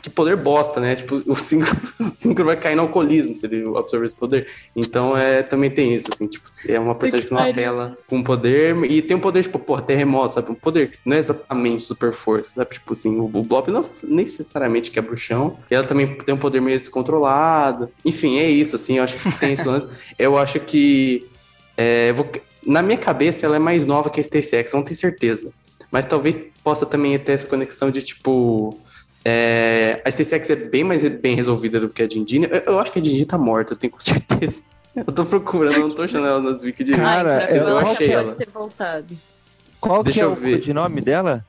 que 0.00 0.10
poder 0.10 0.36
bosta, 0.36 0.80
né? 0.80 0.96
Tipo, 0.96 1.22
o 1.26 1.34
Synchro, 1.34 2.44
vai 2.44 2.56
cair 2.56 2.74
no 2.76 2.82
alcoolismo 2.82 3.36
se 3.36 3.46
ele 3.46 3.64
absorver 3.76 4.06
esse 4.06 4.16
poder. 4.16 4.46
Então, 4.76 5.16
é, 5.16 5.42
também 5.42 5.70
tem 5.70 5.94
isso, 5.94 6.08
assim, 6.12 6.26
tipo, 6.26 6.48
é 6.68 6.78
uma 6.78 6.94
personagem 6.94 7.28
que 7.28 7.34
não 7.34 7.42
apela 7.42 7.96
com 8.06 8.22
poder, 8.22 8.76
e 8.84 9.00
tem 9.00 9.16
um 9.16 9.20
poder, 9.20 9.42
tipo, 9.42 9.58
porra, 9.58 9.82
terremoto, 9.82 10.34
sabe? 10.34 10.50
Um 10.50 10.54
poder 10.54 10.90
que 10.90 10.98
não 11.04 11.16
é 11.16 11.20
exatamente 11.20 11.82
super 11.82 12.12
força, 12.12 12.54
sabe? 12.54 12.72
Tipo 12.74 12.92
assim, 12.92 13.18
o, 13.18 13.24
o 13.24 13.42
Blob 13.42 13.70
não 13.70 13.80
necessariamente 14.02 14.90
quebra 14.90 15.14
o 15.14 15.16
chão, 15.16 15.58
e 15.70 15.74
ela 15.74 15.84
também 15.84 16.06
tem 16.18 16.34
um 16.34 16.38
poder 16.38 16.60
meio 16.60 16.78
descontrolado. 16.78 17.88
Enfim, 18.04 18.38
é 18.38 18.50
isso, 18.50 18.76
assim, 18.76 18.98
eu 18.98 19.04
acho 19.04 19.18
que 19.18 19.38
tem 19.38 19.52
esse 19.52 19.66
lance. 19.66 19.86
Eu 20.18 20.36
acho 20.38 20.60
que, 20.60 21.26
é, 21.76 22.12
vou- 22.12 22.30
na 22.64 22.82
minha 22.82 22.96
cabeça, 22.98 23.44
ela 23.46 23.56
é 23.56 23.58
mais 23.58 23.84
nova 23.84 24.08
que 24.10 24.20
a 24.20 24.24
Stacey 24.24 24.58
X, 24.60 24.72
não 24.72 24.82
tenho 24.82 24.96
certeza. 24.96 25.52
Mas 25.90 26.06
talvez 26.06 26.38
possa 26.62 26.84
também 26.86 27.18
ter 27.18 27.32
essa 27.32 27.46
conexão 27.46 27.90
de, 27.90 28.02
tipo... 28.02 28.78
É, 29.24 30.02
a 30.04 30.10
Stacey 30.10 30.38
X 30.38 30.50
é 30.50 30.56
bem 30.56 30.84
mais 30.84 31.02
bem 31.08 31.34
resolvida 31.34 31.80
do 31.80 31.88
que 31.88 32.02
a 32.02 32.06
Dindine. 32.06 32.46
Eu, 32.50 32.74
eu 32.74 32.78
acho 32.78 32.92
que 32.92 32.98
a 32.98 33.02
Dindine 33.02 33.24
tá 33.24 33.38
morta, 33.38 33.72
eu 33.72 33.76
tenho 33.76 33.92
com 33.92 34.00
certeza. 34.00 34.62
Eu 34.94 35.12
tô 35.12 35.24
procurando, 35.24 35.74
eu 35.74 35.80
não 35.80 35.90
tô 35.90 36.02
achando 36.02 36.26
ela 36.26 36.40
nas 36.40 36.62
wiki 36.62 36.84
de 36.84 36.92
Cara, 36.92 37.38
Ai, 37.38 37.44
então 37.44 37.56
eu 37.56 37.68
ela 37.68 37.82
achei 37.82 38.12
ela. 38.12 38.22
pode 38.24 38.36
ter 38.36 38.48
voltado. 38.50 39.18
Qual 39.80 40.02
Deixa 40.04 40.20
que 40.20 40.24
é 40.24 40.28
eu 40.28 40.32
o 40.32 40.36
ver. 40.36 40.58
codinome 40.58 41.00
dela? 41.00 41.44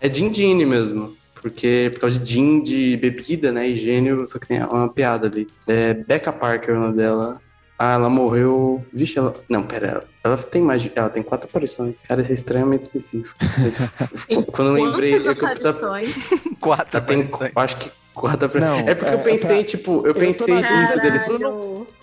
É 0.00 0.08
Dindine 0.08 0.64
mesmo. 0.64 1.14
Porque 1.34 1.90
por 1.92 2.00
causa 2.02 2.18
de 2.18 2.24
Din 2.24 2.62
de 2.62 2.96
bebida, 2.96 3.50
né? 3.50 3.68
E 3.68 3.76
gênio, 3.76 4.24
só 4.26 4.38
que 4.38 4.46
tem 4.46 4.62
uma 4.62 4.88
piada 4.88 5.26
ali. 5.26 5.48
É 5.66 5.92
Becca 5.92 6.32
Parker, 6.32 6.76
o 6.76 6.80
nome 6.80 6.96
dela. 6.96 7.40
Ah, 7.78 7.94
ela 7.94 8.08
morreu. 8.08 8.84
Vixe, 8.92 9.18
ela. 9.18 9.34
Não, 9.48 9.64
pera, 9.64 10.04
ela, 10.24 10.36
tem 10.36 10.62
mais. 10.62 10.82
de- 10.82 10.92
Ela 10.94 11.08
tem 11.10 11.22
quatro 11.22 11.48
aparições. 11.48 11.94
Cara, 12.08 12.22
isso 12.22 12.30
é 12.30 12.34
extremamente 12.34 12.82
específico. 12.82 13.34
Mas, 13.58 13.76
Quando 14.52 14.76
eu 14.76 14.84
lembrei. 14.84 15.14
Eu- 15.16 15.22
eu- 15.22 15.32
aparições? 15.32 16.16
Quatro 16.60 16.98
aparições. 16.98 17.52
acho 17.56 17.76
que 17.78 17.90
quatro 18.14 18.46
aparições. 18.46 18.82
Não, 18.84 18.88
É 18.88 18.94
porque 18.94 19.10
eu 19.14 19.18
é- 19.18 19.22
pensei, 19.22 19.60
é 19.60 19.64
tipo, 19.64 20.00
eu 20.00 20.06
eu 20.06 20.14
pensei 20.14 20.54
nisso 20.54 21.00
deles. 21.00 21.24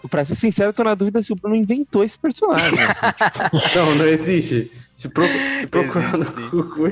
Pra 0.09 0.24
ser 0.26 0.36
sincero, 0.36 0.70
eu 0.70 0.74
tô 0.74 0.84
na 0.84 0.95
dúvida 0.95 1.22
se 1.22 1.32
o 1.32 1.36
Bruno 1.36 1.55
inventou 1.55 2.03
esse 2.03 2.17
personagem. 2.17 2.80
assim. 2.82 3.76
Não, 3.78 3.95
não 3.95 4.05
existe. 4.07 4.72
Se, 5.00 5.08
pro, 5.08 5.24
se 5.24 5.66
procurar 5.72 6.18
no. 6.18 6.26
Google. 6.52 6.91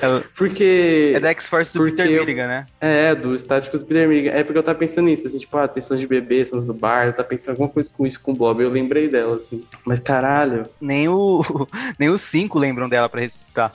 Ela- 0.00 0.24
Porque. 0.36 1.12
É 1.14 1.20
da 1.20 1.28
X-Force 1.30 1.78
do 1.78 1.84
Peter 1.84 2.04
Milligan, 2.08 2.48
né? 2.48 2.66
É, 2.80 3.14
do 3.14 3.32
estático 3.32 3.78
do 3.78 3.86
Peter 3.86 4.08
Milligan. 4.08 4.32
É 4.32 4.42
porque 4.42 4.58
eu 4.58 4.62
tava 4.64 4.76
pensando 4.76 5.04
nisso, 5.04 5.28
assim, 5.28 5.38
tipo, 5.38 5.56
ah, 5.56 5.68
tem 5.68 5.80
de 5.96 6.04
bebê, 6.08 6.44
cenas 6.44 6.66
do 6.66 6.74
bar, 6.74 7.06
eu 7.06 7.12
tava 7.12 7.28
pensando 7.28 7.50
alguma 7.50 7.68
coisa 7.68 7.88
com 7.96 8.04
isso 8.04 8.20
com 8.20 8.32
o 8.32 8.34
Bob, 8.34 8.60
eu 8.60 8.70
lembrei 8.70 9.08
dela, 9.08 9.36
assim. 9.36 9.64
Mas 9.84 10.00
caralho. 10.00 10.66
Nem 10.80 11.08
o 11.08 11.42
nem 11.96 12.08
os 12.08 12.22
cinco 12.22 12.58
lembram 12.58 12.88
dela 12.88 13.08
pra 13.08 13.20
ressuscitar. 13.20 13.72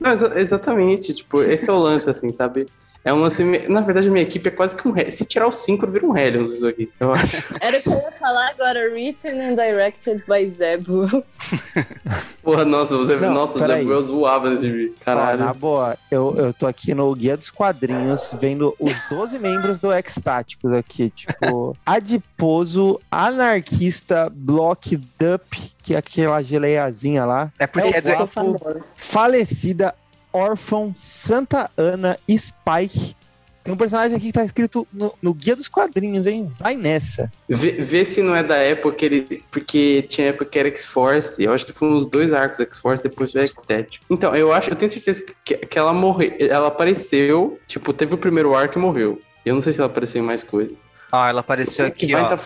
Não, 0.00 0.12
exa- 0.12 0.40
exatamente, 0.40 1.12
tipo, 1.12 1.42
esse 1.42 1.68
é 1.68 1.72
o 1.74 1.78
lance, 1.78 2.08
assim, 2.08 2.32
sabe? 2.32 2.68
É 3.04 3.14
um 3.14 3.20
lance. 3.20 3.42
Na 3.68 3.80
verdade, 3.80 4.08
a 4.08 4.10
minha 4.10 4.22
equipe 4.24 4.48
é 4.48 4.50
quase 4.50 4.74
que 4.76 4.86
um. 4.86 4.94
Se 5.10 5.24
tirar 5.24 5.46
o 5.46 5.52
5, 5.52 5.86
vira 5.86 6.04
um 6.06 6.16
Hellions 6.16 6.52
isso 6.54 6.66
aqui, 6.66 6.90
eu 7.00 7.12
acho. 7.12 7.42
Era 7.60 7.78
o 7.78 7.82
que 7.82 7.88
eu 7.88 7.94
ia 7.94 8.12
falar 8.12 8.48
agora, 8.50 8.90
written 8.92 9.40
and 9.40 9.54
directed 9.54 10.22
by 10.28 10.46
Zeb 10.48 10.86
Wells. 10.88 11.38
Porra, 12.42 12.64
nossa, 12.64 13.02
Zé, 13.04 13.16
Não, 13.16 13.32
nossa. 13.32 13.58
Wells 13.58 14.10
voava 14.10 14.50
nesse 14.50 14.70
vídeo. 14.70 14.94
Ó, 15.06 15.10
na 15.10 15.16
Caralho. 15.16 15.54
boa, 15.54 15.96
eu, 16.10 16.34
eu 16.36 16.52
tô 16.52 16.66
aqui 16.66 16.92
no 16.94 17.14
Guia 17.14 17.36
dos 17.36 17.50
Quadrinhos, 17.50 18.34
vendo 18.38 18.74
os 18.78 18.92
12 19.08 19.38
membros 19.38 19.78
do 19.78 19.92
X-Táticos 19.92 20.72
aqui, 20.72 21.10
tipo, 21.10 21.76
adiposo, 21.86 23.00
anarquista, 23.10 24.30
block 24.34 24.96
dup, 25.18 25.72
que 25.82 25.94
é 25.94 25.98
aquela 25.98 26.42
geleiazinha 26.42 27.24
lá, 27.24 27.50
É 27.58 27.66
porque 27.66 27.88
É 27.88 27.90
o 27.90 27.94
é, 27.96 28.16
do, 28.18 28.26
famosa. 28.26 28.80
falecida, 28.96 29.94
órfão, 30.32 30.92
Santa 30.96 31.70
Ana, 31.76 32.18
Spike. 32.30 33.16
Tem 33.64 33.74
um 33.74 33.76
personagem 33.76 34.16
aqui 34.16 34.26
que 34.28 34.32
tá 34.32 34.44
escrito 34.44 34.88
no, 34.90 35.12
no 35.20 35.34
Guia 35.34 35.54
dos 35.54 35.68
Quadrinhos, 35.68 36.26
hein? 36.26 36.50
Vai 36.58 36.74
nessa. 36.74 37.30
Vê, 37.46 37.72
vê 37.72 38.02
se 38.02 38.22
não 38.22 38.34
é 38.34 38.42
da 38.42 38.56
época 38.56 38.96
que 38.96 39.04
ele. 39.04 39.44
Porque 39.50 40.06
tinha 40.08 40.28
época 40.28 40.46
que 40.46 40.58
era 40.58 40.68
X-Force. 40.68 41.42
Eu 41.42 41.52
acho 41.52 41.66
que 41.66 41.72
foi 41.72 41.88
uns 41.88 42.06
dois 42.06 42.32
arcos 42.32 42.60
X-Force, 42.60 43.02
depois 43.02 43.30
foi 43.30 43.42
X-Tet. 43.46 44.00
Então, 44.08 44.34
eu 44.34 44.52
acho, 44.54 44.70
eu 44.70 44.76
tenho 44.76 44.88
certeza 44.88 45.22
que, 45.44 45.54
que 45.54 45.78
ela 45.78 45.92
morreu. 45.92 46.32
Ela 46.40 46.68
apareceu, 46.68 47.60
tipo, 47.66 47.92
teve 47.92 48.14
o 48.14 48.18
primeiro 48.18 48.54
arco 48.54 48.78
e 48.78 48.80
morreu. 48.80 49.20
Eu 49.44 49.54
não 49.54 49.60
sei 49.60 49.72
se 49.72 49.80
ela 49.80 49.90
apareceu 49.90 50.22
em 50.22 50.24
mais 50.24 50.42
coisas. 50.42 50.78
Ah, 51.12 51.28
ela 51.28 51.40
apareceu 51.40 51.84
aqui, 51.84 52.10
vai 52.12 52.22
ó. 52.22 52.28
tá- 52.36 52.40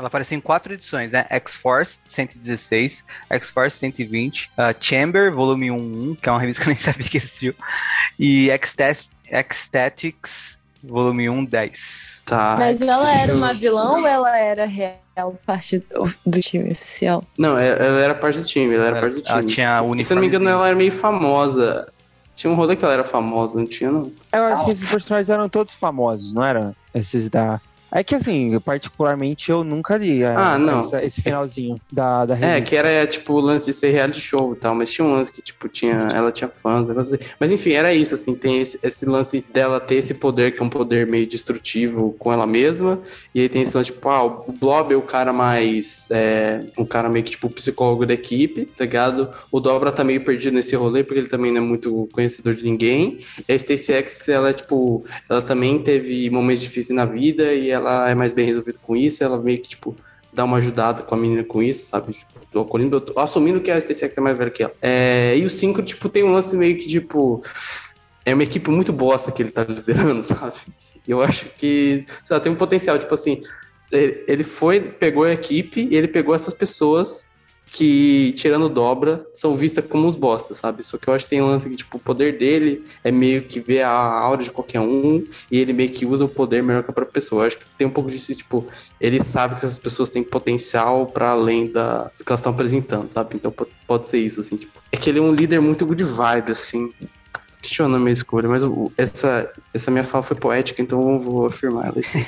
Ela 0.00 0.06
apareceu 0.08 0.36
em 0.38 0.40
quatro 0.40 0.72
edições, 0.72 1.10
né? 1.10 1.26
X-Force 1.28 1.98
116, 2.08 3.04
X-Force 3.28 3.76
120, 3.76 4.46
uh, 4.56 4.74
Chamber, 4.80 5.30
volume 5.30 5.70
1, 5.70 6.16
que 6.22 6.26
é 6.26 6.32
uma 6.32 6.40
revista 6.40 6.62
que 6.64 6.70
eu 6.70 6.72
nem 6.72 6.80
sabia 6.82 7.06
que 7.06 7.18
existiu, 7.18 7.54
e 8.18 8.48
X-Tactics, 9.30 10.58
volume 10.82 11.28
1, 11.28 11.44
10. 11.44 12.22
Tá. 12.24 12.56
Mas 12.58 12.80
ela 12.80 13.14
era 13.14 13.34
uma 13.34 13.52
vilã 13.52 13.98
ou 13.98 14.06
ela 14.06 14.38
era 14.38 14.64
real 14.64 15.38
parte 15.44 15.80
do, 15.92 16.10
do 16.24 16.40
time 16.40 16.72
oficial? 16.72 17.22
Não, 17.36 17.58
ela 17.58 17.76
ela 17.84 18.00
era 18.02 18.14
parte 18.14 18.38
do 18.38 18.44
time, 18.46 18.74
ela 18.74 18.86
era 18.86 18.98
Ela- 18.98 19.00
parte 19.08 19.20
do 19.22 19.28
ela 19.28 19.40
time. 19.40 19.52
tinha 19.52 19.82
Se- 19.84 20.02
Se 20.02 20.12
eu 20.12 20.14
não 20.14 20.22
me 20.22 20.28
engano, 20.28 20.48
ela 20.48 20.66
era 20.66 20.76
meio 20.76 20.92
famosa. 20.92 21.92
Tinha 22.34 22.50
um 22.50 22.54
rolê 22.56 22.74
que 22.74 22.82
ela 22.82 22.94
era 22.94 23.04
famosa, 23.04 23.58
não 23.58 23.66
tinha, 23.66 23.90
não? 23.92 24.10
Eu 24.32 24.44
acho 24.46 24.64
que 24.64 24.70
esses 24.70 24.88
personagens 24.90 25.28
eram 25.28 25.46
todos 25.46 25.74
famosos, 25.74 26.32
não 26.32 26.42
eram? 26.42 26.74
Esses 26.94 27.28
da. 27.28 27.60
É 27.92 28.04
que 28.04 28.14
assim, 28.14 28.58
particularmente 28.60 29.50
eu 29.50 29.64
nunca 29.64 29.96
li 29.96 30.24
a- 30.24 30.52
Ah, 30.54 30.58
não. 30.58 30.80
essa- 30.80 31.02
esse 31.02 31.22
finalzinho 31.22 31.76
da, 31.90 32.24
da 32.26 32.34
revista. 32.34 32.58
É, 32.58 32.60
que 32.60 32.76
era 32.76 33.06
tipo 33.06 33.34
o 33.34 33.40
lance 33.40 33.66
de 33.66 33.72
ser 33.72 33.90
reality 33.90 34.20
show 34.20 34.52
e 34.52 34.56
tal, 34.56 34.74
mas 34.74 34.92
tinha 34.92 35.04
um 35.06 35.12
lance 35.12 35.32
que, 35.32 35.42
tipo, 35.42 35.68
tinha. 35.68 35.94
Ela 35.94 36.30
tinha 36.30 36.48
fãs, 36.48 36.88
assim. 36.90 37.16
Mas 37.38 37.50
enfim, 37.50 37.72
era 37.72 37.92
isso, 37.92 38.14
assim, 38.14 38.34
tem 38.34 38.60
esse, 38.60 38.78
esse 38.82 39.04
lance 39.06 39.44
dela 39.52 39.80
ter 39.80 39.96
esse 39.96 40.14
poder, 40.14 40.52
que 40.52 40.60
é 40.60 40.64
um 40.64 40.68
poder 40.68 41.06
meio 41.06 41.26
destrutivo 41.26 42.14
com 42.18 42.32
ela 42.32 42.46
mesma. 42.46 43.00
E 43.34 43.40
aí 43.40 43.48
tem 43.48 43.62
esse 43.62 43.76
lance, 43.76 43.90
tipo, 43.92 44.08
ah, 44.08 44.22
o 44.24 44.52
Blob 44.52 44.92
é 44.92 44.96
o 44.96 45.02
cara 45.02 45.32
mais. 45.32 46.06
É, 46.10 46.64
um 46.78 46.84
cara 46.84 47.08
meio 47.08 47.24
que, 47.24 47.32
tipo, 47.32 47.48
psicólogo 47.50 48.06
da 48.06 48.14
equipe, 48.14 48.66
tá 48.66 48.84
ligado? 48.84 49.30
O 49.50 49.58
Dobra 49.60 49.90
tá 49.90 50.04
meio 50.04 50.24
perdido 50.24 50.54
nesse 50.54 50.76
rolê, 50.76 51.02
porque 51.02 51.18
ele 51.20 51.28
também 51.28 51.50
não 51.50 51.62
é 51.62 51.64
muito 51.64 52.08
conhecedor 52.12 52.54
de 52.54 52.62
ninguém. 52.64 53.20
E 53.48 53.52
a 53.52 53.58
Stacey 53.58 53.94
X, 53.96 54.28
ela 54.28 54.50
é, 54.50 54.52
tipo, 54.52 55.04
ela 55.28 55.42
também 55.42 55.78
teve 55.80 56.28
momentos 56.30 56.62
difíceis 56.62 56.94
na 56.96 57.04
vida 57.04 57.52
e 57.52 57.70
ela 57.70 57.79
é 58.08 58.14
mais 58.14 58.32
bem 58.32 58.46
resolvida 58.46 58.78
com 58.80 58.96
isso. 58.96 59.22
Ela 59.22 59.38
meio 59.38 59.60
que, 59.60 59.68
tipo, 59.68 59.96
dá 60.32 60.44
uma 60.44 60.58
ajudada 60.58 61.02
com 61.02 61.14
a 61.14 61.18
menina 61.18 61.44
com 61.44 61.62
isso, 61.62 61.86
sabe? 61.86 62.12
Tipo, 62.12 62.32
tô 62.50 62.60
acolhendo, 62.62 62.96
eu 62.96 63.00
tô 63.00 63.18
assumindo 63.18 63.60
que 63.60 63.70
a 63.70 63.80
STCX 63.80 64.18
é 64.18 64.20
mais 64.20 64.36
velha 64.36 64.50
que 64.50 64.62
ela. 64.62 64.72
É, 64.80 65.36
e 65.36 65.44
o 65.44 65.50
5, 65.50 65.82
tipo, 65.82 66.08
tem 66.08 66.22
um 66.22 66.32
lance 66.32 66.56
meio 66.56 66.76
que, 66.76 66.88
tipo, 66.88 67.42
é 68.24 68.34
uma 68.34 68.42
equipe 68.42 68.70
muito 68.70 68.92
bosta 68.92 69.32
que 69.32 69.42
ele 69.42 69.50
tá 69.50 69.64
liderando, 69.64 70.22
sabe? 70.24 70.54
Eu 71.06 71.20
acho 71.20 71.46
que, 71.56 72.04
sei 72.24 72.36
lá, 72.36 72.40
tem 72.40 72.52
um 72.52 72.56
potencial, 72.56 72.98
tipo 72.98 73.14
assim, 73.14 73.42
ele 73.90 74.44
foi, 74.44 74.80
pegou 74.80 75.24
a 75.24 75.32
equipe 75.32 75.88
e 75.90 75.96
ele 75.96 76.08
pegou 76.08 76.34
essas 76.34 76.54
pessoas 76.54 77.26
que, 77.72 78.32
tirando 78.36 78.68
dobra, 78.68 79.24
são 79.32 79.54
vistas 79.54 79.84
como 79.88 80.08
uns 80.08 80.16
bostas, 80.16 80.58
sabe? 80.58 80.82
Só 80.82 80.98
que 80.98 81.06
eu 81.08 81.14
acho 81.14 81.24
que 81.26 81.30
tem 81.30 81.40
um 81.40 81.46
lance 81.46 81.68
que, 81.70 81.76
tipo, 81.76 81.96
o 81.96 82.00
poder 82.00 82.36
dele 82.36 82.84
é 83.04 83.12
meio 83.12 83.42
que 83.42 83.60
ver 83.60 83.82
a 83.82 83.90
aura 83.90 84.42
de 84.42 84.50
qualquer 84.50 84.80
um 84.80 85.24
e 85.50 85.58
ele 85.58 85.72
meio 85.72 85.88
que 85.90 86.04
usa 86.04 86.24
o 86.24 86.28
poder 86.28 86.62
melhor 86.62 86.82
que 86.82 86.90
a 86.90 86.92
própria 86.92 87.12
pessoa. 87.12 87.42
Eu 87.42 87.46
acho 87.46 87.58
que 87.58 87.64
tem 87.78 87.86
um 87.86 87.90
pouco 87.90 88.10
disso, 88.10 88.34
tipo, 88.34 88.66
ele 89.00 89.22
sabe 89.22 89.54
que 89.58 89.64
essas 89.64 89.78
pessoas 89.78 90.10
têm 90.10 90.22
potencial 90.24 91.06
para 91.06 91.30
além 91.30 91.70
da 91.70 92.10
que 92.18 92.24
elas 92.30 92.40
estão 92.40 92.52
apresentando, 92.52 93.08
sabe? 93.10 93.36
Então 93.36 93.52
po- 93.52 93.68
pode 93.86 94.08
ser 94.08 94.18
isso, 94.18 94.40
assim, 94.40 94.56
tipo. 94.56 94.80
É 94.90 94.96
que 94.96 95.08
ele 95.08 95.20
é 95.20 95.22
um 95.22 95.32
líder 95.32 95.60
muito 95.60 95.86
good 95.86 96.02
vibe, 96.02 96.50
assim. 96.52 96.92
Questionando 97.62 97.96
a 97.96 98.00
minha 98.00 98.12
escolha, 98.12 98.48
mas 98.48 98.62
essa, 98.96 99.50
essa 99.74 99.90
minha 99.90 100.02
fala 100.04 100.22
foi 100.22 100.36
poética, 100.36 100.80
então 100.80 101.10
eu 101.12 101.18
vou 101.18 101.46
afirmar 101.46 101.88
ela. 101.88 101.98
Assim. 101.98 102.24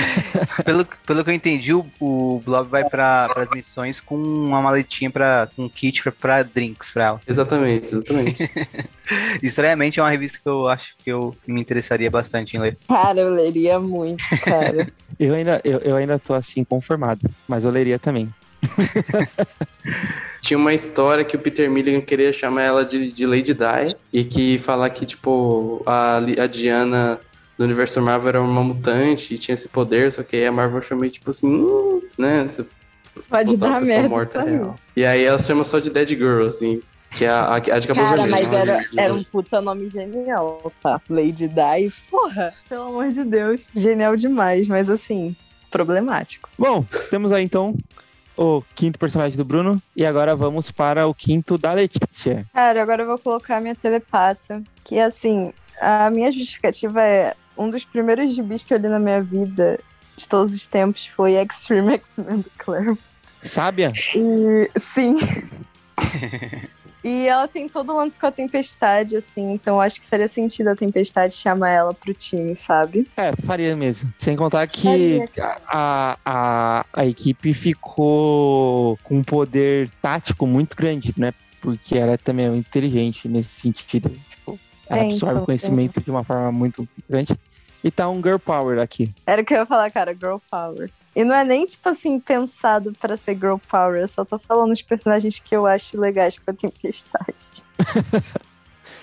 pelo, 0.64 0.86
pelo 1.06 1.24
que 1.24 1.30
eu 1.30 1.34
entendi, 1.34 1.72
o, 1.72 1.86
o 1.98 2.42
Blob 2.44 2.68
vai 2.68 2.84
para 2.88 3.32
as 3.36 3.50
missões 3.50 4.00
com 4.00 4.16
uma 4.16 4.60
maletinha 4.60 5.10
para 5.10 5.48
um 5.56 5.68
kit 5.68 6.02
pra- 6.02 6.12
pra 6.12 6.42
drinks 6.42 6.90
pra 6.90 7.06
ela. 7.06 7.20
exatamente, 7.26 7.86
exatamente. 7.86 8.50
Estranhamente 9.42 9.98
é 9.98 10.02
uma 10.02 10.10
revista 10.10 10.38
que 10.42 10.48
eu 10.48 10.68
acho 10.68 10.94
que 11.02 11.10
eu 11.10 11.34
me 11.46 11.60
interessaria 11.60 12.10
bastante 12.10 12.56
em 12.56 12.60
ler. 12.60 12.76
Cara, 12.88 13.20
eu 13.20 13.30
leria 13.30 13.78
muito, 13.80 14.22
cara. 14.42 14.88
Eu 15.18 15.32
ainda, 15.34 15.62
eu, 15.64 15.78
eu 15.78 15.96
ainda 15.96 16.18
tô 16.18 16.34
assim 16.34 16.62
conformado, 16.62 17.22
mas 17.48 17.64
eu 17.64 17.70
leria 17.70 17.98
também. 17.98 18.28
Tinha 20.40 20.58
uma 20.58 20.72
história 20.74 21.24
que 21.24 21.36
o 21.36 21.38
Peter 21.38 21.70
Milligan 21.70 22.00
queria 22.00 22.32
chamar 22.32 22.62
ela 22.62 22.84
de, 22.84 23.12
de 23.12 23.26
Lady 23.26 23.52
Di 23.54 23.96
e 24.12 24.24
que 24.24 24.58
falar 24.58 24.90
que, 24.90 25.04
tipo, 25.04 25.82
a, 25.86 26.18
a 26.18 26.46
Diana 26.46 27.18
do 27.58 27.64
universo 27.64 28.00
Marvel 28.00 28.28
era 28.28 28.40
uma 28.42 28.62
mutante 28.62 29.34
e 29.34 29.38
tinha 29.38 29.54
esse 29.54 29.68
poder, 29.68 30.12
só 30.12 30.22
que 30.22 30.36
aí 30.36 30.46
a 30.46 30.52
Marvel 30.52 30.82
chamou 30.82 31.08
tipo 31.08 31.30
assim, 31.30 31.48
hum, 31.48 32.02
né? 32.18 32.46
Você 32.48 32.64
Pode 33.28 33.56
uma 33.56 33.56
dar 33.56 33.80
merda 33.80 34.08
morta 34.08 34.42
real. 34.42 34.78
E 34.94 35.04
aí 35.04 35.24
ela 35.24 35.38
chama 35.38 35.64
só 35.64 35.78
de 35.78 35.88
Dead 35.88 36.08
Girl, 36.10 36.46
assim, 36.46 36.82
que 37.12 37.24
é 37.24 37.30
a, 37.30 37.44
a, 37.44 37.56
a 37.56 37.60
de 37.60 37.88
Cara, 37.88 38.08
vermelho. 38.22 38.30
mas 38.30 38.40
chama 38.42 38.58
era, 38.58 38.78
de- 38.80 39.00
era 39.00 39.14
um 39.14 39.24
puta 39.24 39.60
nome 39.62 39.88
genial, 39.88 40.70
tá? 40.82 41.00
Lady 41.08 41.48
Di, 41.48 41.92
porra, 42.10 42.52
pelo 42.68 42.82
amor 42.88 43.08
de 43.08 43.24
Deus. 43.24 43.60
Genial 43.74 44.14
demais, 44.16 44.68
mas 44.68 44.90
assim, 44.90 45.34
problemático. 45.70 46.48
Bom, 46.58 46.84
temos 47.10 47.32
aí 47.32 47.42
então 47.42 47.74
o 48.36 48.62
quinto 48.74 48.98
personagem 48.98 49.36
do 49.36 49.44
Bruno. 49.44 49.82
E 49.94 50.04
agora 50.04 50.36
vamos 50.36 50.70
para 50.70 51.06
o 51.06 51.14
quinto 51.14 51.56
da 51.56 51.72
Letícia. 51.72 52.46
Cara, 52.52 52.82
agora 52.82 53.02
eu 53.02 53.06
vou 53.06 53.18
colocar 53.18 53.60
minha 53.60 53.74
telepata. 53.74 54.62
Que 54.84 54.98
assim, 54.98 55.52
a 55.80 56.10
minha 56.10 56.30
justificativa 56.30 57.02
é 57.02 57.34
um 57.56 57.70
dos 57.70 57.84
primeiros 57.84 58.34
gibis 58.34 58.64
que 58.64 58.74
eu 58.74 58.78
li 58.78 58.88
na 58.88 58.98
minha 58.98 59.22
vida 59.22 59.80
de 60.16 60.28
todos 60.28 60.52
os 60.54 60.66
tempos 60.66 61.06
foi 61.06 61.32
Extreme 61.32 61.94
X-Men 61.94 62.40
do 62.40 62.50
Claremont. 62.58 63.00
Sábia? 63.42 63.92
E 64.14 64.70
sim. 64.78 65.18
e 67.06 67.28
ela 67.28 67.46
tem 67.46 67.68
todo 67.68 67.92
o 67.92 67.96
lance 67.96 68.18
com 68.18 68.26
a 68.26 68.32
tempestade, 68.32 69.16
assim, 69.16 69.52
então 69.52 69.80
acho 69.80 70.00
que 70.00 70.08
faria 70.08 70.26
sentido 70.26 70.70
a 70.70 70.74
tempestade 70.74 71.34
chamar 71.34 71.70
ela 71.70 71.94
pro 71.94 72.12
time, 72.12 72.56
sabe? 72.56 73.08
É, 73.16 73.30
faria 73.46 73.76
mesmo. 73.76 74.12
Sem 74.18 74.34
contar 74.34 74.66
que 74.66 75.24
a, 75.68 76.18
a, 76.24 76.86
a 76.92 77.06
equipe 77.06 77.54
ficou 77.54 78.98
com 79.04 79.18
um 79.18 79.22
poder 79.22 79.88
tático 80.02 80.48
muito 80.48 80.76
grande, 80.76 81.14
né? 81.16 81.32
Porque 81.60 81.96
ela 81.96 82.18
também 82.18 82.46
é 82.46 82.56
inteligente 82.56 83.28
nesse 83.28 83.60
sentido. 83.60 84.10
Tipo, 84.28 84.58
ela 84.88 85.02
É, 85.02 85.06
absorve 85.06 85.34
então, 85.36 85.44
conhecimento 85.44 86.00
de 86.00 86.10
uma 86.10 86.24
forma 86.24 86.50
muito 86.50 86.88
grande. 87.08 87.38
E 87.84 87.90
tá 87.90 88.08
um 88.08 88.20
girl 88.20 88.38
power 88.38 88.80
aqui. 88.80 89.14
Era 89.24 89.42
o 89.42 89.44
que 89.44 89.54
eu 89.54 89.58
ia 89.58 89.66
falar, 89.66 89.88
cara, 89.92 90.12
Girl 90.12 90.38
Power. 90.50 90.90
E 91.16 91.24
não 91.24 91.34
é 91.34 91.42
nem, 91.42 91.64
tipo 91.64 91.88
assim, 91.88 92.20
pensado 92.20 92.92
pra 93.00 93.16
ser 93.16 93.36
Girl 93.36 93.56
Power, 93.70 94.02
eu 94.02 94.06
só 94.06 94.22
tô 94.22 94.38
falando 94.38 94.72
os 94.72 94.82
personagens 94.82 95.38
que 95.38 95.56
eu 95.56 95.66
acho 95.66 95.98
legais 95.98 96.38
pra 96.38 96.52
tempestade. 96.52 97.64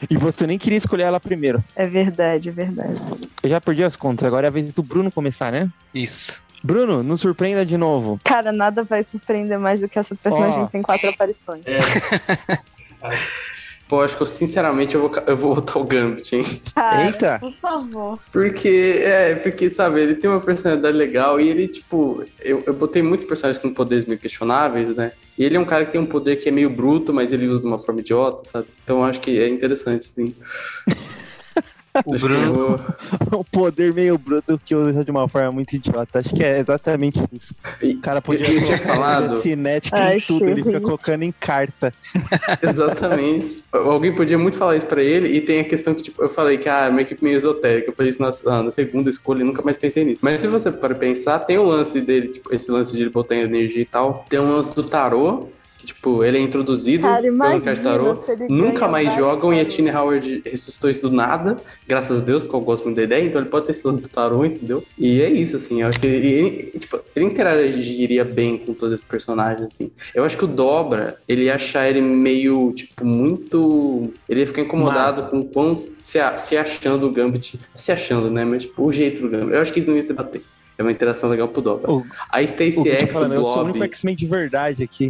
E 0.09 0.17
você 0.17 0.45
nem 0.45 0.57
queria 0.57 0.77
escolher 0.77 1.03
ela 1.03 1.17
primeiro. 1.17 1.63
É 1.73 1.87
verdade, 1.87 2.49
é 2.49 2.51
verdade. 2.51 2.99
Eu 3.41 3.49
já 3.49 3.61
perdi 3.61 3.85
as 3.85 3.95
contas. 3.95 4.27
Agora 4.27 4.47
é 4.47 4.49
a 4.49 4.51
vez 4.51 4.73
do 4.73 4.83
Bruno 4.83 5.09
começar, 5.09 5.49
né? 5.49 5.71
Isso. 5.93 6.41
Bruno, 6.61 7.01
nos 7.03 7.21
surpreenda 7.21 7.65
de 7.65 7.77
novo. 7.77 8.19
Cara, 8.21 8.51
nada 8.51 8.83
vai 8.83 9.01
surpreender 9.03 9.57
mais 9.57 9.79
do 9.79 9.87
que 9.87 9.97
essa 9.97 10.13
personagem 10.13 10.63
Ó. 10.63 10.65
que 10.65 10.73
tem 10.73 10.81
quatro 10.81 11.09
aparições. 11.09 11.63
Pô, 13.87 14.01
acho 14.01 14.15
que 14.15 14.21
eu, 14.21 14.27
sinceramente 14.27 14.95
eu 14.95 15.01
vou, 15.01 15.11
eu 15.27 15.37
vou 15.37 15.55
botar 15.55 15.79
o 15.79 15.83
Gambit, 15.83 16.35
hein? 16.35 16.61
Cara, 16.73 17.05
Eita! 17.05 17.37
por 17.39 17.53
favor. 17.61 18.19
Porque, 18.31 19.01
é, 19.03 19.35
porque, 19.35 19.69
sabe, 19.69 20.01
ele 20.01 20.15
tem 20.15 20.29
uma 20.29 20.39
personalidade 20.39 20.97
legal 20.97 21.39
e 21.39 21.49
ele, 21.49 21.67
tipo, 21.67 22.23
eu, 22.39 22.63
eu 22.65 22.73
botei 22.73 23.01
muitos 23.01 23.25
personagens 23.25 23.61
com 23.61 23.73
poderes 23.73 24.05
meio 24.05 24.19
questionáveis, 24.19 24.95
né? 24.95 25.11
E 25.37 25.43
ele 25.43 25.57
é 25.57 25.59
um 25.59 25.65
cara 25.65 25.85
que 25.85 25.91
tem 25.91 26.01
um 26.01 26.05
poder 26.05 26.37
que 26.37 26.47
é 26.47 26.51
meio 26.51 26.69
bruto, 26.69 27.13
mas 27.13 27.33
ele 27.33 27.47
usa 27.47 27.59
de 27.59 27.67
uma 27.67 27.79
forma 27.79 28.01
idiota, 28.01 28.45
sabe? 28.45 28.67
Então 28.83 28.97
eu 28.97 29.03
acho 29.03 29.19
que 29.19 29.37
é 29.39 29.49
interessante, 29.49 30.05
sim. 30.05 30.33
O 32.05 32.17
Bruno, 32.17 32.83
O 33.31 33.43
poder 33.43 33.93
meio 33.93 34.17
bruto 34.17 34.59
que 34.63 34.73
usa 34.75 35.03
de 35.05 35.11
uma 35.11 35.27
forma 35.27 35.51
muito 35.51 35.73
idiota. 35.73 36.19
Acho 36.19 36.33
que 36.33 36.43
é 36.43 36.59
exatamente 36.59 37.23
isso. 37.31 37.53
O 37.81 38.01
cara 38.01 38.21
podia 38.21 38.47
eu, 38.47 38.59
eu 38.59 38.63
tinha 38.63 38.77
falado, 38.77 39.41
cinética 39.41 39.97
Ai, 39.97 40.17
em 40.17 40.21
tudo, 40.21 40.45
ele 40.45 40.63
fica 40.63 40.81
colocando 40.81 41.23
em 41.23 41.31
carta. 41.31 41.93
exatamente. 42.61 43.63
Alguém 43.71 44.13
podia 44.15 44.37
muito 44.37 44.57
falar 44.57 44.75
isso 44.75 44.85
pra 44.85 45.03
ele, 45.03 45.29
e 45.29 45.41
tem 45.41 45.59
a 45.59 45.63
questão 45.63 45.93
que, 45.93 46.01
tipo, 46.01 46.21
eu 46.21 46.29
falei 46.29 46.57
que, 46.57 46.67
ah, 46.67 46.85
é 46.85 46.89
uma 46.89 47.01
equipe 47.01 47.23
meio 47.23 47.37
esotérica. 47.37 47.89
Eu 47.89 47.95
falei 47.95 48.09
isso 48.09 48.21
na, 48.21 48.63
na 48.63 48.71
segunda 48.71 49.09
escolha 49.09 49.41
e 49.41 49.45
nunca 49.45 49.61
mais 49.61 49.77
pensei 49.77 50.03
nisso. 50.03 50.21
Mas 50.23 50.41
se 50.41 50.47
você 50.47 50.71
para 50.71 50.95
pensar, 50.95 51.39
tem 51.39 51.57
o 51.57 51.63
lance 51.63 52.01
dele, 52.01 52.29
tipo, 52.29 52.53
esse 52.53 52.71
lance 52.71 52.95
de 52.95 53.01
ele 53.01 53.09
botar 53.09 53.35
energia 53.35 53.81
e 53.81 53.85
tal. 53.85 54.25
Tem 54.29 54.39
um 54.39 54.55
lance 54.55 54.73
do 54.73 54.83
tarô, 54.83 55.49
tipo, 55.85 56.23
ele 56.23 56.37
é 56.37 56.41
introduzido 56.41 57.03
Cara, 57.03 57.21
pelo 57.21 57.33
imagina 57.35 57.61
Card 57.63 57.83
Tarô. 57.83 58.15
se 58.15 58.31
ele 58.31 58.47
Nunca 58.49 58.87
mais 58.87 59.13
jogam 59.15 59.53
e 59.53 59.59
a. 59.59 59.65
Tine 59.65 59.89
Howard 59.91 60.41
ressuscitou 60.45 60.89
isso 60.89 61.01
do 61.01 61.11
nada, 61.11 61.59
graças 61.87 62.17
a 62.17 62.21
Deus, 62.21 62.41
porque 62.43 62.55
eu 62.55 62.61
gosto 62.61 62.83
muito 62.83 62.97
da 62.97 63.03
ideia, 63.03 63.25
então 63.25 63.41
ele 63.41 63.49
pode 63.49 63.65
ter 63.65 63.71
esse 63.71 63.85
lance 63.85 64.01
do 64.01 64.07
tarô, 64.09 64.45
entendeu? 64.45 64.83
E 64.97 65.21
é 65.21 65.29
isso, 65.29 65.55
assim, 65.55 65.81
eu 65.81 65.87
acho 65.87 65.99
que 65.99 66.07
ele, 66.07 66.27
ele- 66.27 66.79
tipo, 66.79 66.99
ele 67.15 67.25
interagiria 67.25 68.23
bem 68.23 68.57
com 68.57 68.73
todos 68.73 68.93
esses 68.93 69.05
personagens, 69.05 69.67
assim. 69.67 69.91
Eu 70.13 70.23
acho 70.23 70.37
que 70.37 70.45
o 70.45 70.47
Dobra, 70.47 71.17
ele 71.27 71.43
ia 71.43 71.55
achar 71.55 71.89
ele 71.89 72.01
meio, 72.01 72.71
tipo, 72.73 73.05
muito... 73.05 74.11
Ele 74.29 74.41
ia 74.41 74.47
ficar 74.47 74.61
incomodado 74.61 75.23
com 75.29 75.39
o 75.39 75.45
quão 75.45 75.77
se, 75.77 76.19
se 76.37 76.57
achando 76.57 77.07
o 77.07 77.11
Gambit, 77.11 77.59
se 77.73 77.91
achando, 77.91 78.29
né, 78.29 78.43
mas, 78.45 78.63
tipo, 78.63 78.83
o 78.83 78.91
jeito 78.91 79.21
do 79.21 79.29
Gambit. 79.29 79.53
Eu 79.53 79.61
acho 79.61 79.73
que 79.73 79.79
ele 79.79 79.87
não 79.89 79.95
ia 79.95 80.03
se 80.03 80.13
bater. 80.13 80.41
É 80.77 80.81
uma 80.81 80.91
interação 80.91 81.29
legal 81.29 81.47
pro 81.47 81.61
Dobra. 81.61 81.91
O- 81.91 82.03
A 82.29 82.39
tô 82.39 82.63
X, 82.63 82.77
o 82.77 82.83
falando, 83.13 83.33
eu 83.33 83.41
sou 83.41 83.51
o 83.51 83.55
Blob... 83.55 83.69
único 83.71 83.85
X-Men 83.85 84.15
de 84.15 84.25
verdade 84.25 84.83
aqui. 84.83 85.09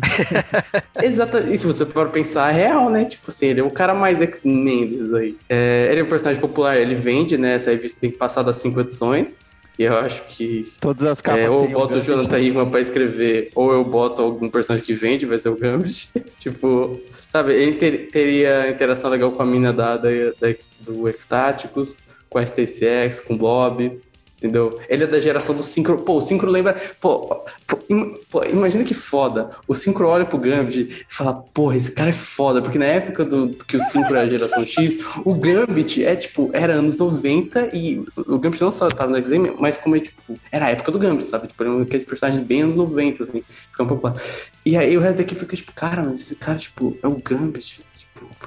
Exatamente. 1.02 1.54
E 1.54 1.58
se 1.58 1.66
você 1.66 1.86
for 1.86 2.10
pensar, 2.10 2.52
é 2.54 2.54
real, 2.68 2.90
né? 2.90 3.06
Tipo 3.06 3.30
assim, 3.30 3.48
ele 3.48 3.60
é 3.62 3.64
o 3.64 3.72
cara 3.72 3.94
mais 3.94 4.22
X-Men 4.22 4.88
desses 4.88 5.14
aí. 5.14 5.38
É, 5.50 5.88
ele 5.92 6.02
é 6.02 6.04
um 6.04 6.08
personagem 6.10 6.42
popular, 6.42 6.78
ele 6.78 6.96
vende, 6.96 7.38
né? 7.38 7.56
Essa 7.56 7.72
revista 7.72 8.00
tem 8.02 8.12
que 8.12 8.18
passar 8.18 8.44
das 8.44 8.58
cinco 8.58 8.80
edições. 8.82 9.42
E 9.80 9.84
eu 9.84 9.98
acho 9.98 10.24
que. 10.28 10.72
Todas 10.80 11.06
as 11.08 11.22
capas 11.22 11.42
É, 11.42 11.50
ou 11.50 11.64
eu 11.66 11.70
boto 11.72 11.98
o. 11.98 12.02
Jonathan 12.02 12.40
Hickman 12.40 12.70
pra 12.70 12.80
escrever, 12.80 13.52
ou 13.56 13.72
eu 13.74 13.84
boto 13.84 14.22
algum 14.22 14.48
personagem 14.50 14.86
que 14.86 14.94
vende, 14.94 15.26
vai 15.26 15.40
ser 15.40 15.50
o 15.50 15.56
Gambit. 15.56 16.10
tipo, 16.38 17.00
sabe, 17.32 17.54
ele 17.54 17.74
ter- 17.74 18.10
teria 18.12 18.70
interação 18.70 19.10
legal 19.10 19.32
com 19.32 19.42
a 19.42 19.46
mina 19.46 19.74
da, 19.74 19.98
da, 19.98 20.10
da 20.40 20.48
do 20.82 21.08
X-Táticos, 21.10 22.04
com 22.30 22.38
a 22.38 22.46
Stacey 22.46 22.88
X, 22.88 23.20
com 23.20 23.34
o 23.34 23.38
Blob. 23.38 24.00
Entendeu? 24.44 24.78
Ele 24.90 25.06
é 25.06 25.08
da 25.08 25.22
geração 25.22 25.56
do 25.56 25.64
Synchro. 25.64 26.00
Pô, 26.00 26.18
o 26.18 26.22
Synchro 26.22 26.52
lembra. 26.52 26.74
Pô, 27.00 27.34
pô, 27.66 27.80
im- 27.90 28.18
pô, 28.30 28.44
imagina 28.44 28.84
que 28.84 28.94
foda. 28.94 29.52
O 29.66 29.74
Synchro 29.74 30.06
olha 30.06 30.26
pro 30.26 30.38
Gambit 30.38 30.82
e 30.82 31.06
fala: 31.08 31.34
Porra, 31.54 31.78
esse 31.78 31.94
cara 31.94 32.10
é 32.10 32.14
foda. 32.14 32.62
Porque 32.62 32.78
na 32.78 32.84
época 32.84 33.24
do 33.24 33.56
que 33.66 33.78
o 33.78 33.84
Synchro 33.84 34.14
era 34.18 34.26
a 34.26 34.28
geração 34.28 34.66
X, 34.66 35.00
o 35.24 35.34
Gambit 35.34 36.04
é 36.04 36.14
tipo, 36.18 36.50
era 36.52 36.74
anos 36.74 36.98
90 36.98 37.70
e 37.74 38.04
o 38.18 38.38
Gambit 38.38 38.62
não 38.62 38.70
só 38.70 38.90
tava 38.90 39.12
no 39.12 39.18
X-Men, 39.18 39.54
mas 39.58 39.78
como 39.78 39.96
é 39.96 40.02
tipo, 40.02 40.38
era 40.52 40.66
a 40.66 40.70
época 40.72 40.92
do 40.92 41.00
Gambit, 41.00 41.26
sabe? 41.26 41.48
Tipo, 41.48 41.64
eram 41.64 41.82
aqueles 41.82 42.04
personagens 42.04 42.44
bem 42.46 42.64
anos 42.64 42.76
90, 42.76 43.24
assim, 43.24 43.42
fica 43.72 43.84
um 43.84 43.88
pouco 43.88 44.08
lá. 44.08 44.16
E 44.66 44.76
aí 44.76 44.98
o 44.98 45.00
resto 45.00 45.18
da 45.18 45.24
equipe 45.24 45.40
fica 45.40 45.56
tipo, 45.56 45.72
cara, 45.72 46.04
mas 46.04 46.20
esse 46.20 46.36
cara, 46.36 46.58
tipo, 46.58 46.98
é 47.02 47.08
o 47.08 47.16
Gambit. 47.24 47.82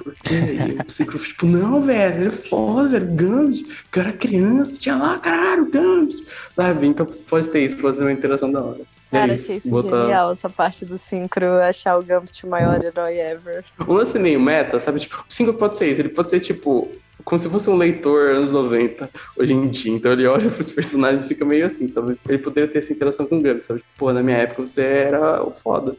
Por 0.03 0.13
quê? 0.15 0.35
E 0.35 0.87
o 0.87 0.91
Synchro, 0.91 1.19
tipo, 1.19 1.45
não, 1.45 1.81
velho, 1.81 2.15
ele 2.15 2.27
é 2.27 2.31
foda, 2.31 2.89
velho, 2.89 3.07
Gambit. 3.13 3.63
Porque 3.63 3.99
eu 3.99 4.03
era 4.03 4.13
criança, 4.13 4.79
tinha 4.79 4.95
lá, 4.95 5.17
caralho, 5.19 5.69
Gambit. 5.69 6.25
Sabe? 6.55 6.87
Então 6.87 7.05
pode 7.05 7.47
ter 7.49 7.65
isso, 7.65 7.77
pode 7.77 7.97
ser 7.97 8.03
uma 8.03 8.11
interação 8.11 8.51
da 8.51 8.61
hora. 8.61 8.81
Cara, 9.09 9.31
é 9.31 9.33
achei 9.33 9.57
isso, 9.57 9.67
isso 9.67 9.69
botar... 9.69 10.01
genial, 10.01 10.31
essa 10.31 10.49
parte 10.49 10.85
do 10.85 10.97
Synchro, 10.97 11.45
achar 11.61 11.97
o 11.97 12.03
Gambit 12.03 12.45
o 12.45 12.49
maior 12.49 12.83
herói 12.83 13.17
ever. 13.17 13.63
Um 13.87 13.93
lance 13.93 14.19
meio 14.19 14.39
meta, 14.39 14.79
sabe? 14.79 14.99
Tipo, 14.99 15.23
o 15.27 15.33
Synchro 15.33 15.53
pode 15.53 15.77
ser 15.77 15.89
isso, 15.89 16.01
ele 16.01 16.09
pode 16.09 16.29
ser 16.29 16.41
tipo, 16.41 16.89
como 17.23 17.39
se 17.39 17.49
fosse 17.49 17.69
um 17.69 17.75
leitor 17.75 18.35
anos 18.35 18.51
90, 18.51 19.09
hoje 19.35 19.53
em 19.53 19.67
dia. 19.69 19.93
Então 19.93 20.11
ele 20.11 20.27
olha 20.27 20.49
pros 20.49 20.71
personagens 20.71 21.25
e 21.25 21.27
fica 21.27 21.45
meio 21.45 21.65
assim, 21.65 21.87
sabe? 21.87 22.17
Ele 22.27 22.37
poderia 22.37 22.69
ter 22.69 22.79
essa 22.79 22.93
interação 22.93 23.25
com 23.25 23.37
o 23.37 23.41
Gambit, 23.41 23.65
sabe? 23.65 23.79
Tipo, 23.79 23.91
pô, 23.97 24.13
na 24.13 24.21
minha 24.21 24.37
época 24.37 24.65
você 24.65 24.81
era 24.81 25.43
o 25.43 25.51
foda. 25.51 25.95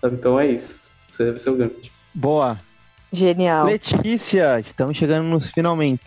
Sabe? 0.00 0.16
Então 0.16 0.38
é 0.38 0.46
isso. 0.46 0.92
Você 1.10 1.24
deve 1.24 1.40
ser 1.40 1.50
o 1.50 1.56
Gambit. 1.56 1.92
Boa. 2.14 2.60
Genial. 3.12 3.66
Letícia, 3.66 4.60
estamos 4.60 4.96
chegando 4.96 5.26
nos 5.28 5.50
finalmente. 5.50 6.02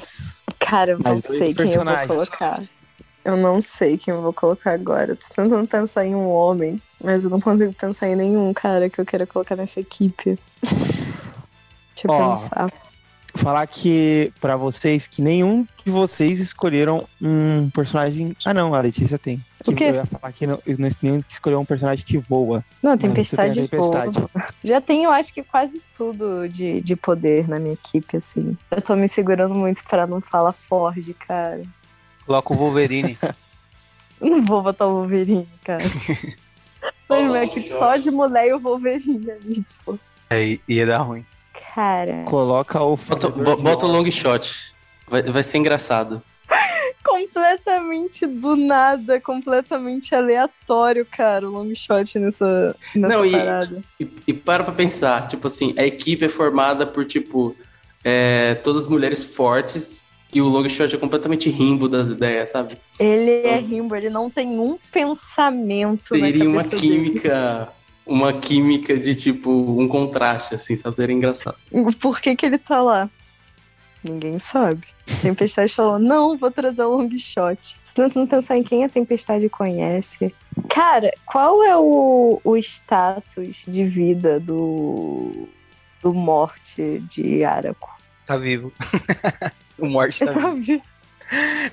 Cara, 0.59 0.91
eu 0.91 0.99
não 0.99 1.11
Mais 1.11 1.25
sei 1.25 1.53
quem 1.53 1.73
eu 1.73 1.83
vou 1.83 2.07
colocar. 2.07 2.63
Eu 3.23 3.37
não 3.37 3.61
sei 3.61 3.97
quem 3.97 4.13
eu 4.13 4.21
vou 4.21 4.33
colocar 4.33 4.73
agora. 4.73 5.11
Eu 5.11 5.15
tô 5.15 5.25
tentando 5.35 5.67
pensar 5.67 6.05
em 6.05 6.15
um 6.15 6.29
homem, 6.29 6.81
mas 7.03 7.23
eu 7.23 7.29
não 7.29 7.39
consigo 7.39 7.73
pensar 7.73 8.07
em 8.07 8.15
nenhum 8.15 8.53
cara 8.53 8.89
que 8.89 8.99
eu 8.99 9.05
queira 9.05 9.27
colocar 9.27 9.55
nessa 9.55 9.79
equipe. 9.79 10.37
Deixa 10.61 12.07
eu 12.07 12.11
Ó, 12.11 12.31
pensar. 12.31 12.73
Falar 13.35 13.65
que, 13.67 14.33
pra 14.41 14.55
vocês, 14.55 15.07
que 15.07 15.21
nenhum 15.21 15.65
de 15.85 15.91
vocês 15.91 16.39
escolheram 16.39 17.07
um 17.21 17.69
personagem. 17.69 18.35
Ah, 18.45 18.53
não, 18.53 18.73
a 18.73 18.81
Letícia 18.81 19.17
tem. 19.17 19.43
O 19.67 19.73
quê? 19.75 19.83
Eu 19.85 19.95
ia 19.95 20.05
falar 20.05 20.31
que 20.33 20.47
não, 20.47 20.59
não- 21.01 21.21
que 21.21 21.31
escolheu 21.31 21.59
um 21.59 21.65
personagem 21.65 22.05
que 22.05 22.17
voa. 22.17 22.63
Não, 22.81 22.91
você 22.91 22.97
tem 22.97 23.09
a 23.09 23.13
tempestade, 23.13 23.61
tempestade. 23.61 24.19
voa. 24.33 24.45
Já 24.63 24.81
tenho, 24.81 25.09
acho 25.11 25.33
que 25.33 25.43
quase 25.43 25.81
tudo 25.95 26.47
de, 26.49 26.81
de 26.81 26.95
poder 26.95 27.47
na 27.47 27.59
minha 27.59 27.73
equipe, 27.73 28.17
assim. 28.17 28.57
Eu 28.71 28.81
tô 28.81 28.95
me 28.95 29.07
segurando 29.07 29.53
muito 29.53 29.83
pra 29.83 30.07
não 30.07 30.19
falar 30.21 30.53
Ford, 30.53 31.13
cara. 31.27 31.61
coloca 32.25 32.53
o 32.53 32.57
Wolverine. 32.57 33.17
Não 34.21 34.45
vou 34.45 34.61
botar 34.61 34.85
o 34.85 34.97
Wolverine, 34.97 35.49
cara. 35.63 35.83
Mas 37.09 37.25
minha 37.29 37.43
equipe 37.43 37.69
só 37.69 37.95
de 37.95 38.11
mulher 38.11 38.47
e 38.49 38.53
o 38.53 38.59
Wolverine 38.59 39.31
ali, 39.31 39.63
tipo. 39.63 39.99
Aí 40.29 40.61
ia 40.67 40.85
dar 40.85 40.99
ruim. 40.99 41.25
Cara, 41.75 42.23
Coloca 42.25 42.81
o. 42.81 42.95
Bota, 42.95 43.29
bota 43.29 43.85
o 43.85 43.89
long 43.91 44.09
shot. 44.11 44.73
Vai, 45.07 45.23
vai 45.23 45.43
ser 45.43 45.57
engraçado. 45.57 46.21
Completamente 47.11 48.25
do 48.25 48.55
nada, 48.55 49.19
completamente 49.19 50.15
aleatório, 50.15 51.05
cara, 51.05 51.47
o 51.47 51.51
long 51.51 51.73
shot 51.75 52.17
nessa, 52.17 52.75
nessa 52.95 53.07
Não, 53.17 53.25
e- 53.25 53.31
parada. 53.31 53.83
E, 53.99 54.09
e 54.27 54.33
para 54.33 54.63
pra 54.63 54.73
pensar, 54.73 55.27
tipo 55.27 55.47
assim, 55.47 55.73
a 55.77 55.85
equipe 55.85 56.25
é 56.25 56.29
formada 56.29 56.87
por, 56.87 57.05
tipo, 57.05 57.55
é, 58.03 58.55
todas 58.63 58.87
mulheres 58.87 59.23
fortes 59.23 60.07
e 60.33 60.41
o 60.41 60.47
Longshot 60.47 60.95
é 60.95 60.97
completamente 60.97 61.49
rimbo 61.49 61.89
das 61.89 62.07
ideias, 62.07 62.51
sabe? 62.51 62.77
Ele 62.97 63.45
é 63.45 63.57
rimbo, 63.57 63.93
ele 63.95 64.09
não 64.09 64.29
tem 64.29 64.59
um 64.59 64.77
pensamento 64.91 66.13
Teria 66.13 66.47
uma 66.49 66.63
cabeça 66.63 66.69
dele. 66.81 66.81
química, 67.03 67.69
uma 68.05 68.31
química 68.33 68.97
de, 68.97 69.13
tipo, 69.13 69.51
um 69.51 69.87
contraste, 69.89 70.55
assim, 70.55 70.77
sabe? 70.77 70.95
Seria 70.95 71.13
engraçado. 71.15 71.57
Por 71.99 72.21
que 72.21 72.33
que 72.35 72.45
ele 72.45 72.57
tá 72.57 72.81
lá? 72.81 73.09
Ninguém 74.03 74.39
sabe. 74.39 74.87
Tempestade 75.21 75.73
falou, 75.75 75.99
não, 75.99 76.37
vou 76.37 76.49
trazer 76.49 76.81
o 76.83 76.89
long 76.89 77.09
shot. 77.17 77.77
Se 77.83 77.93
tentando 77.93 78.27
pensar 78.27 78.57
em 78.57 78.63
quem 78.63 78.83
a 78.83 78.89
Tempestade 78.89 79.47
conhece. 79.49 80.33
Cara, 80.69 81.11
qual 81.25 81.63
é 81.63 81.77
o, 81.77 82.41
o 82.43 82.57
status 82.57 83.63
de 83.67 83.85
vida 83.85 84.39
do, 84.39 85.47
do 86.01 86.13
morte 86.13 86.99
de 87.09 87.43
Araco? 87.43 87.89
Tá 88.25 88.37
vivo. 88.37 88.71
o 89.77 89.85
Morte 89.85 90.25
tá 90.25 90.49
vivo. 90.51 90.81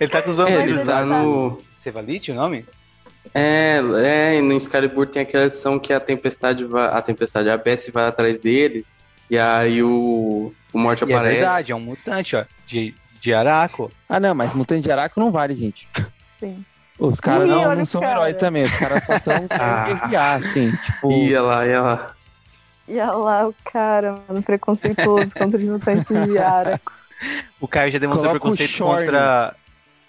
Ele 0.00 0.10
tá 0.10 0.22
com 0.22 0.30
os 0.30 0.38
É, 0.38 0.42
vampiros 0.42 0.62
ele 0.62 0.72
ele 0.72 0.84
tá 0.84 1.00
lá. 1.00 1.00
tá- 1.00 1.22
no... 1.22 1.62
Cevalite 1.76 2.32
o 2.32 2.34
nome? 2.34 2.66
É, 3.34 3.80
é, 4.02 4.36
e 4.38 4.42
no 4.42 4.54
Excalibur 4.54 5.06
tem 5.06 5.22
aquela 5.22 5.44
edição 5.46 5.78
que 5.78 5.92
a 5.92 6.00
Tempestade 6.00 6.64
vai... 6.64 6.88
A 6.88 7.00
Tempestade, 7.00 7.48
a 7.48 7.56
Betsy 7.56 7.90
vai 7.90 8.06
atrás 8.06 8.40
deles 8.40 9.02
e 9.30 9.38
aí 9.38 9.82
o, 9.82 10.52
o 10.72 10.78
Morte 10.78 11.04
E 11.04 11.12
é 11.12 11.14
aparece. 11.16 11.36
verdade, 11.40 11.72
é 11.72 11.74
um 11.76 11.80
mutante, 11.80 12.36
ó. 12.36 12.44
De, 12.66 12.94
de 13.20 13.34
Araco. 13.34 13.90
Ah, 14.08 14.20
não, 14.20 14.34
mas 14.34 14.54
Mutante 14.54 14.82
de 14.82 14.90
Araco 14.92 15.18
não 15.20 15.30
vale, 15.30 15.54
gente. 15.54 15.88
Sim. 16.40 16.64
Os 16.98 17.20
caras 17.20 17.48
não, 17.48 17.74
não 17.76 17.86
são 17.86 18.00
cara. 18.00 18.14
herói 18.14 18.34
também. 18.34 18.64
Os 18.64 18.76
caras 18.76 19.04
só 19.04 19.14
estão 19.14 19.34
Ah. 19.50 20.34
assim. 20.34 20.70
Tipo, 20.84 21.12
Ia 21.12 21.42
lá, 21.42 21.66
ia 21.66 21.80
lá. 21.80 22.12
E 22.88 22.98
olha 22.98 23.12
lá 23.12 23.48
o 23.48 23.54
cara, 23.70 24.18
mano, 24.28 24.42
preconceituoso 24.42 25.34
contra 25.34 25.58
os 25.58 25.64
mutantes 25.64 26.06
de 26.08 26.38
Araco. 26.38 26.92
O 27.60 27.68
Caio 27.68 27.92
já 27.92 27.98
demonstrou 27.98 28.30
Coloca 28.30 28.40
preconceito 28.40 28.78
contra 28.82 29.54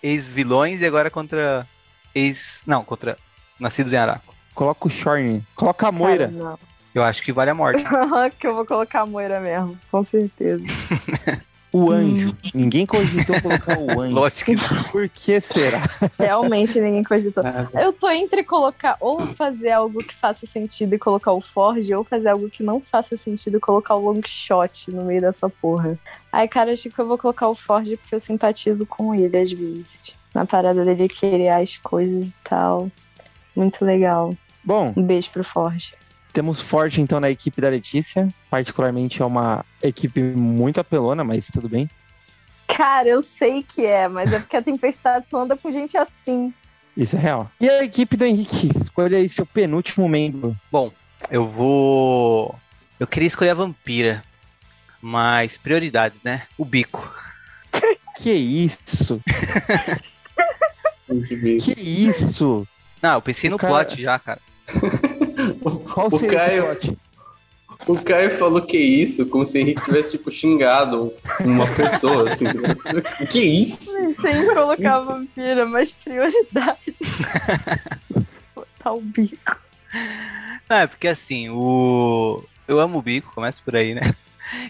ex-vilões 0.02 0.82
e 0.82 0.86
agora 0.86 1.10
contra 1.10 1.68
ex. 2.16 2.62
Não, 2.66 2.84
contra 2.84 3.18
nascidos 3.60 3.92
em 3.94 3.98
Araco. 3.98 4.34
coloca 4.56 4.88
o 4.88 4.90
Shorn. 4.90 5.44
Coloca 5.56 5.88
a 5.88 5.92
Cara, 5.92 6.04
Moira. 6.04 6.28
não. 6.28 6.58
Eu 6.94 7.04
acho 7.04 7.22
que 7.22 7.32
vale 7.32 7.52
a 7.52 7.54
morte. 7.54 7.84
que 8.40 8.48
eu 8.48 8.56
vou 8.56 8.66
colocar 8.66 9.02
a 9.02 9.06
Moira 9.06 9.40
mesmo, 9.40 9.78
com 9.92 10.04
certeza. 10.04 10.64
O 11.72 11.92
anjo. 11.92 12.36
Ninguém 12.52 12.84
cogitou 12.84 13.40
colocar 13.42 13.78
o 13.78 14.02
anjo. 14.02 14.10
Lógico 14.16 14.46
que 14.46 14.56
não. 14.56 14.84
Por 14.86 15.08
que 15.08 15.40
será? 15.40 15.88
Realmente 16.18 16.80
ninguém 16.80 17.04
cogitou. 17.04 17.44
Ah, 17.46 17.68
Eu 17.80 17.94
tô 17.94 18.10
entre 18.10 18.44
colocar 18.44 18.98
ou 19.00 19.36
fazer 19.36 19.70
algo 19.70 20.04
que 20.04 20.16
faça 20.16 20.48
sentido 20.48 20.96
e 20.96 20.98
colocar 20.98 21.32
o 21.32 21.40
Forge, 21.40 21.94
ou 21.94 22.04
fazer 22.04 22.30
algo 22.30 22.50
que 22.50 22.64
não 22.64 22.82
faça 22.82 23.16
sentido 23.16 23.58
e 23.58 23.60
colocar 23.60 23.94
o 23.94 24.00
long 24.12 24.20
shot 24.26 24.90
no 24.90 25.04
meio 25.06 25.22
dessa 25.22 25.48
porra. 25.48 25.96
Ai, 26.32 26.48
cara, 26.48 26.74
acho 26.74 26.90
que 26.90 27.00
eu 27.00 27.08
vou 27.08 27.20
colocar 27.20 27.48
o 27.48 27.54
Forge 27.54 27.98
porque 27.98 28.16
eu 28.16 28.20
simpatizo 28.20 28.88
com 28.88 29.14
ele 29.14 29.38
às 29.38 29.52
vezes. 29.52 30.00
Na 30.34 30.48
parada 30.48 30.84
dele 30.84 31.08
querer 31.08 31.50
as 31.50 31.78
coisas 31.78 32.30
e 32.30 32.34
tal. 32.44 32.90
Muito 33.56 33.86
legal. 33.86 34.36
Bom, 34.64 34.92
Um 34.98 35.04
beijo 35.04 35.30
pro 35.30 35.44
Forge. 35.44 35.94
Temos 36.34 36.62
Forte 36.62 37.02
então 37.02 37.20
na 37.20 37.30
equipe 37.30 37.62
da 37.62 37.70
Letícia. 37.70 38.34
Particularmente 38.50 39.22
é 39.22 39.26
uma 39.26 39.66
equipe 39.82 40.22
muito 40.22 40.80
apelona, 40.80 41.24
mas 41.24 41.48
tudo 41.48 41.70
bem. 41.70 41.90
Cara, 42.68 43.08
eu 43.10 43.22
sei 43.22 43.64
que 43.64 43.86
é, 43.86 44.08
mas 44.08 44.32
é 44.32 44.40
porque 44.40 44.56
a 44.56 44.62
Tempestade 44.62 45.28
só 45.28 45.40
anda 45.40 45.58
com 45.58 45.72
gente 45.72 45.98
assim. 45.98 46.54
Isso 46.96 47.16
é 47.16 47.20
real. 47.20 47.52
E 47.60 47.70
a 47.70 47.84
equipe 47.84 48.16
do 48.16 48.26
Henrique? 48.26 48.72
Escolha 48.76 49.18
aí 49.18 49.28
seu 49.30 49.46
penúltimo 49.46 50.08
membro. 50.08 50.56
Bom, 50.72 50.92
eu 51.32 51.48
vou. 51.48 52.56
Eu 53.00 53.08
queria 53.08 53.28
escolher 53.28 53.52
a 53.52 53.56
vampira. 53.56 54.24
Mas 55.02 55.58
prioridades, 55.58 56.22
né? 56.24 56.44
O 56.58 56.66
bico. 56.66 57.10
Que 58.18 58.34
isso? 58.34 59.22
que 61.64 61.80
isso? 61.80 62.68
Não, 63.02 63.14
eu 63.14 63.22
pensei 63.22 63.50
O 63.50 63.52
no 63.52 63.58
cara- 63.58 63.86
plot 63.86 64.02
já, 64.02 64.20
cara. 64.20 64.42
Qual 65.54 66.08
O 66.12 66.18
seria 66.20 66.40
Caio- 66.40 66.72
esse? 66.74 66.98
O 67.88 67.96
Caio 68.04 68.30
falou 68.32 68.62
que 68.62 68.78
isso, 68.78 69.26
como 69.26 69.46
se 69.48 69.58
o 69.58 69.62
Henrique 69.62 69.82
tivesse, 69.84 70.12
tipo, 70.12 70.30
xingado 70.30 71.14
uma 71.40 71.66
pessoa, 71.66 72.30
assim. 72.32 72.46
que 73.32 73.40
isso? 73.40 73.90
Sem 74.22 74.46
colocar 74.54 74.96
a 74.98 75.00
vampira, 75.00 75.66
mas 75.66 75.92
prioridade. 75.94 76.96
Botar 78.54 78.94
o 78.94 79.02
bico. 79.02 79.58
Não, 80.70 80.78
é 80.78 80.88
porque 80.88 81.08
assim, 81.08 81.50
o. 81.50 82.44
Eu 82.68 82.80
amo 82.80 83.00
o 83.00 83.02
bico, 83.02 83.34
começa 83.34 83.62
por 83.64 83.76
aí, 83.76 83.96
né? 83.96 84.02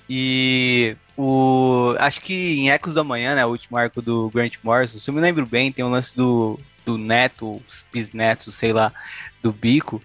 E 0.09 0.95
o. 1.17 1.95
Acho 1.99 2.21
que 2.21 2.59
em 2.59 2.69
Ecos 2.71 2.93
da 2.93 3.03
Manhã, 3.03 3.35
né? 3.35 3.45
O 3.45 3.49
último 3.49 3.75
arco 3.77 4.01
do 4.01 4.29
Grant 4.29 4.53
Morrison, 4.63 4.99
se 4.99 5.09
eu 5.09 5.13
me 5.13 5.19
lembro 5.21 5.45
bem, 5.45 5.71
tem 5.71 5.83
um 5.83 5.89
lance 5.89 6.15
do, 6.15 6.59
do 6.85 6.97
neto, 6.97 7.61
bisneto, 7.91 8.51
sei 8.51 8.71
lá, 8.71 8.93
do 9.41 9.51
bico, 9.51 10.01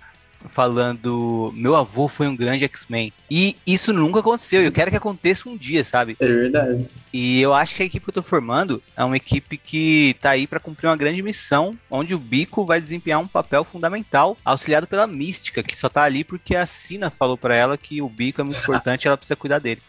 falando: 0.52 1.52
Meu 1.54 1.74
avô 1.76 2.08
foi 2.08 2.26
um 2.26 2.36
grande 2.36 2.64
X-Men. 2.64 3.12
E 3.30 3.56
isso 3.66 3.92
nunca 3.92 4.20
aconteceu. 4.20 4.62
Eu 4.62 4.72
quero 4.72 4.90
que 4.90 4.96
aconteça 4.96 5.48
um 5.48 5.56
dia, 5.56 5.84
sabe? 5.84 6.16
É 6.20 6.26
verdade. 6.26 6.86
E 7.12 7.40
eu 7.40 7.54
acho 7.54 7.74
que 7.74 7.82
a 7.82 7.86
equipe 7.86 8.04
que 8.04 8.10
eu 8.10 8.14
tô 8.14 8.22
formando 8.22 8.82
é 8.96 9.04
uma 9.04 9.16
equipe 9.16 9.56
que 9.56 10.16
tá 10.20 10.30
aí 10.30 10.46
pra 10.46 10.60
cumprir 10.60 10.88
uma 10.88 10.96
grande 10.96 11.22
missão, 11.22 11.78
onde 11.90 12.14
o 12.14 12.18
Bico 12.18 12.64
vai 12.64 12.80
desempenhar 12.80 13.20
um 13.20 13.28
papel 13.28 13.64
fundamental, 13.64 14.36
auxiliado 14.44 14.86
pela 14.86 15.06
Mística, 15.06 15.62
que 15.62 15.76
só 15.76 15.88
tá 15.88 16.02
ali 16.02 16.24
porque 16.24 16.56
a 16.56 16.66
Sina 16.66 17.10
falou 17.10 17.38
pra 17.38 17.56
ela 17.56 17.78
que 17.78 18.02
o 18.02 18.08
Bico 18.08 18.40
é 18.40 18.44
muito 18.44 18.58
importante 18.62 19.04
e 19.04 19.08
ela 19.08 19.16
precisa 19.16 19.36
cuidar 19.36 19.58
dele. 19.58 19.80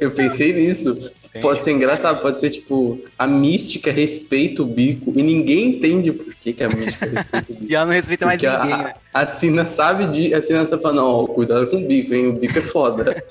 Eu, 0.00 0.10
pensei 0.12 0.52
nisso. 0.52 1.10
Pode 1.40 1.64
ser 1.64 1.72
engraçado, 1.72 2.22
pode 2.22 2.38
ser, 2.38 2.50
tipo, 2.50 3.00
a 3.18 3.26
mística 3.26 3.90
respeita 3.90 4.62
o 4.62 4.66
bico 4.66 5.12
e 5.16 5.20
ninguém 5.22 5.70
entende 5.70 6.12
por 6.12 6.32
que, 6.34 6.52
que 6.52 6.62
a 6.62 6.68
mística 6.68 7.06
respeita 7.06 7.52
o 7.52 7.54
bico. 7.54 7.66
E 7.70 7.74
ela 7.74 7.86
não 7.86 7.92
respeita 7.92 8.24
mais 8.26 8.40
Porque 8.40 8.56
ninguém, 8.56 8.72
a, 8.72 8.76
né? 8.84 8.94
a, 9.12 9.20
a 9.20 9.26
Sina 9.26 9.64
sabe 9.64 10.06
de. 10.06 10.32
A 10.32 10.40
Sina 10.40 10.64
tá 10.64 10.78
falando, 10.78 10.96
não, 10.98 11.06
ó, 11.06 11.26
cuidado 11.26 11.66
com 11.66 11.78
o 11.78 11.86
bico, 11.86 12.14
hein? 12.14 12.28
O 12.28 12.32
bico 12.34 12.56
é 12.58 12.62
foda. 12.62 13.24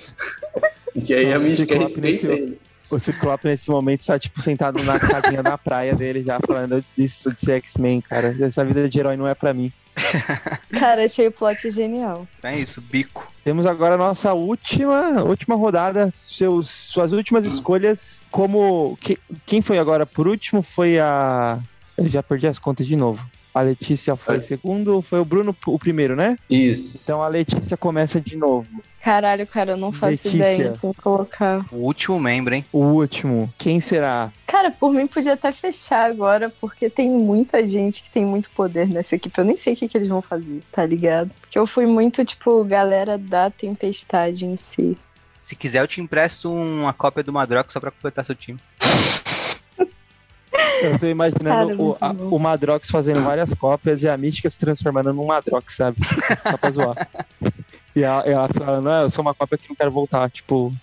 e 0.94 1.14
aí 1.14 1.28
a 1.32 1.36
Nossa, 1.36 1.48
mística 1.48 1.74
Ciclope 1.74 1.86
respeita 2.02 2.28
nesse- 2.28 2.28
ele. 2.28 2.60
O 2.89 3.00
Ciclope 3.00 3.48
nesse 3.48 3.72
momento 3.72 4.02
está, 4.02 4.20
tipo, 4.20 4.39
sentado 4.41 4.84
na 4.84 5.00
casinha 5.00 5.41
na 5.41 5.58
praia 5.58 5.96
dele 5.96 6.22
já 6.22 6.39
falando, 6.46 6.74
eu 6.74 6.82
desisto 6.82 7.34
de 7.34 7.39
ser 7.39 7.54
X-Men, 7.54 8.02
cara. 8.02 8.36
Essa 8.39 8.64
vida 8.64 8.88
de 8.88 9.00
herói 9.00 9.16
não 9.18 9.28
é 9.28 9.34
pra 9.34 9.52
mim. 9.54 9.72
Cara, 10.72 11.06
achei 11.06 11.28
o 11.28 11.32
plot 11.32 11.72
genial. 11.72 12.28
É 12.44 12.56
isso, 12.58 12.82
Bico. 12.82 13.32
Temos 13.44 13.66
agora 13.66 13.96
a 13.96 13.98
nossa 13.98 14.34
última, 14.34 15.22
última 15.24 15.56
rodada, 15.56 16.10
seus, 16.12 16.70
suas 16.70 17.12
últimas 17.12 17.44
escolhas. 17.44 18.22
Como. 18.32 18.98
que- 19.02 19.18
quem 19.46 19.62
foi 19.62 19.78
agora 19.78 20.06
por 20.06 20.28
último? 20.28 20.62
Foi 20.64 20.98
a. 21.00 21.60
Eu 21.98 22.08
já 22.10 22.24
perdi 22.24 22.48
as 22.48 22.58
contas 22.58 22.88
de 22.88 22.96
novo. 22.96 23.26
A 23.54 23.62
Letícia 23.62 24.16
foi 24.16 24.38
É. 24.38 24.41
segundo, 24.41 25.02
foi 25.02 25.20
o 25.20 25.26
Bruno 25.26 25.56
o 25.68 25.78
primeiro, 25.78 26.16
né? 26.16 26.38
Isso. 26.50 27.00
Então 27.04 27.22
a 27.22 27.28
Letícia 27.28 27.76
começa 27.78 28.20
de 28.20 28.36
novo. 28.36 28.66
Caralho, 29.04 29.45
cara, 29.45 29.72
eu 29.74 29.78
não 29.78 29.91
faço 29.91 30.12
Letícia. 30.28 30.36
ideia 30.38 30.68
em 30.70 30.78
quem 30.78 30.93
colocar. 30.93 31.66
O 31.72 31.76
último 31.78 32.18
membro, 32.20 32.56
hein? 32.56 32.66
O 32.72 32.80
último. 32.80 33.54
Quem 33.58 33.82
será? 33.82 34.32
Cara, 34.47 34.72
por 34.72 34.93
mim 34.93 35.08
podia 35.08 35.34
até 35.34 35.51
fechar 35.51 36.10
agora, 36.10 36.49
porque 36.62 36.89
tem 36.89 37.10
muita 37.12 37.68
gente 37.68 38.01
que 38.04 38.10
tem 38.12 38.24
muito 38.26 38.49
poder 38.51 38.88
nessa 38.88 39.16
equipe. 39.16 39.38
Eu 39.38 39.43
nem 39.43 39.58
sei 39.58 39.74
o 39.74 39.76
que, 39.76 39.89
que 39.89 39.97
eles 39.97 40.08
vão 40.08 40.22
fazer, 40.22 40.64
tá 40.72 40.86
ligado? 40.86 41.32
Porque 41.41 41.60
eu 41.60 41.68
fui 41.68 41.86
muito, 41.86 42.24
tipo, 42.24 42.64
galera 42.64 43.18
da 43.18 43.49
tempestade 43.49 44.45
em 44.45 44.56
si. 44.56 44.97
Se 45.41 45.54
quiser, 45.54 45.82
eu 45.82 45.88
te 45.88 45.99
empresto 45.99 46.49
uma 46.54 46.93
cópia 46.93 47.24
do 47.24 47.34
Madrox 47.34 47.74
só 47.74 47.82
pra 47.82 47.91
completar 47.91 48.24
seu 48.24 48.36
time. 48.36 48.58
Eu 50.82 50.97
tô 50.99 51.08
imaginando 51.08 51.68
Cara, 51.70 51.82
o, 51.82 51.97
a- 51.99 52.12
o 52.36 52.39
Madrox 52.39 52.89
fazendo 52.89 53.22
várias 53.24 53.54
cópias 53.54 54.01
e 54.04 54.08
a 54.08 54.16
Mística 54.16 54.49
se 54.49 54.60
transformando 54.60 55.14
num 55.14 55.26
Madrox, 55.26 55.76
sabe? 55.76 55.97
Só 56.49 56.58
pra 56.58 56.72
zoar. 56.72 57.10
E 57.96 58.04
ela, 58.04 58.22
ela 58.24 58.50
falando, 58.50 58.89
ah, 58.89 59.02
eu 59.02 59.10
sou 59.10 59.22
uma 59.22 59.34
cópia 59.36 59.58
que 59.58 59.70
não 59.70 59.76
quero 59.76 59.91
voltar, 59.91 60.30
tipo, 60.30 60.74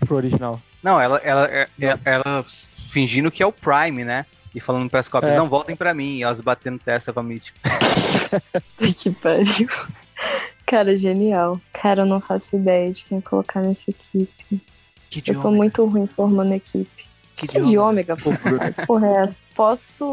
pro 0.00 0.16
original. 0.16 0.60
Não, 0.82 1.00
ela, 1.00 1.18
ela, 1.18 1.46
é- 1.46 1.68
ela, 1.80 2.00
ela 2.04 2.44
fingindo 2.92 3.30
que 3.30 3.42
é 3.42 3.46
o 3.46 3.52
Prime, 3.52 4.04
né? 4.04 4.26
E 4.54 4.60
falando 4.60 4.90
pras 4.90 5.08
cópias, 5.08 5.32
É. 5.32 5.36
não 5.36 5.48
voltem 5.48 5.76
pra 5.76 5.94
mim. 5.94 6.16
E 6.16 6.22
elas 6.22 6.40
batendo 6.40 6.78
testa 6.78 7.12
com 7.12 7.20
a 7.20 7.22
Mística. 7.22 7.58
Que 8.78 9.10
pariu. 9.10 9.68
Cara, 10.66 10.94
genial. 10.94 11.60
Cara, 11.72 12.02
eu 12.02 12.06
não 12.06 12.20
faço 12.20 12.56
ideia 12.56 12.90
de 12.90 13.04
quem 13.04 13.20
colocar 13.20 13.60
nessa 13.60 13.90
equipe. 13.90 14.60
Que 15.08 15.22
Eu 15.30 15.34
sou 15.34 15.50
muito 15.50 15.84
ruim 15.84 16.06
formando 16.06 16.52
equipe. 16.54 17.04
Que 17.36 17.46
Que, 17.46 17.60
de 17.60 17.78
ômega, 17.78 18.16
pô. 18.16 18.30
Que 18.30 18.86
Porra, 18.86 19.06
é 19.06 19.16
essa? 19.22 19.36
Posso. 19.54 20.04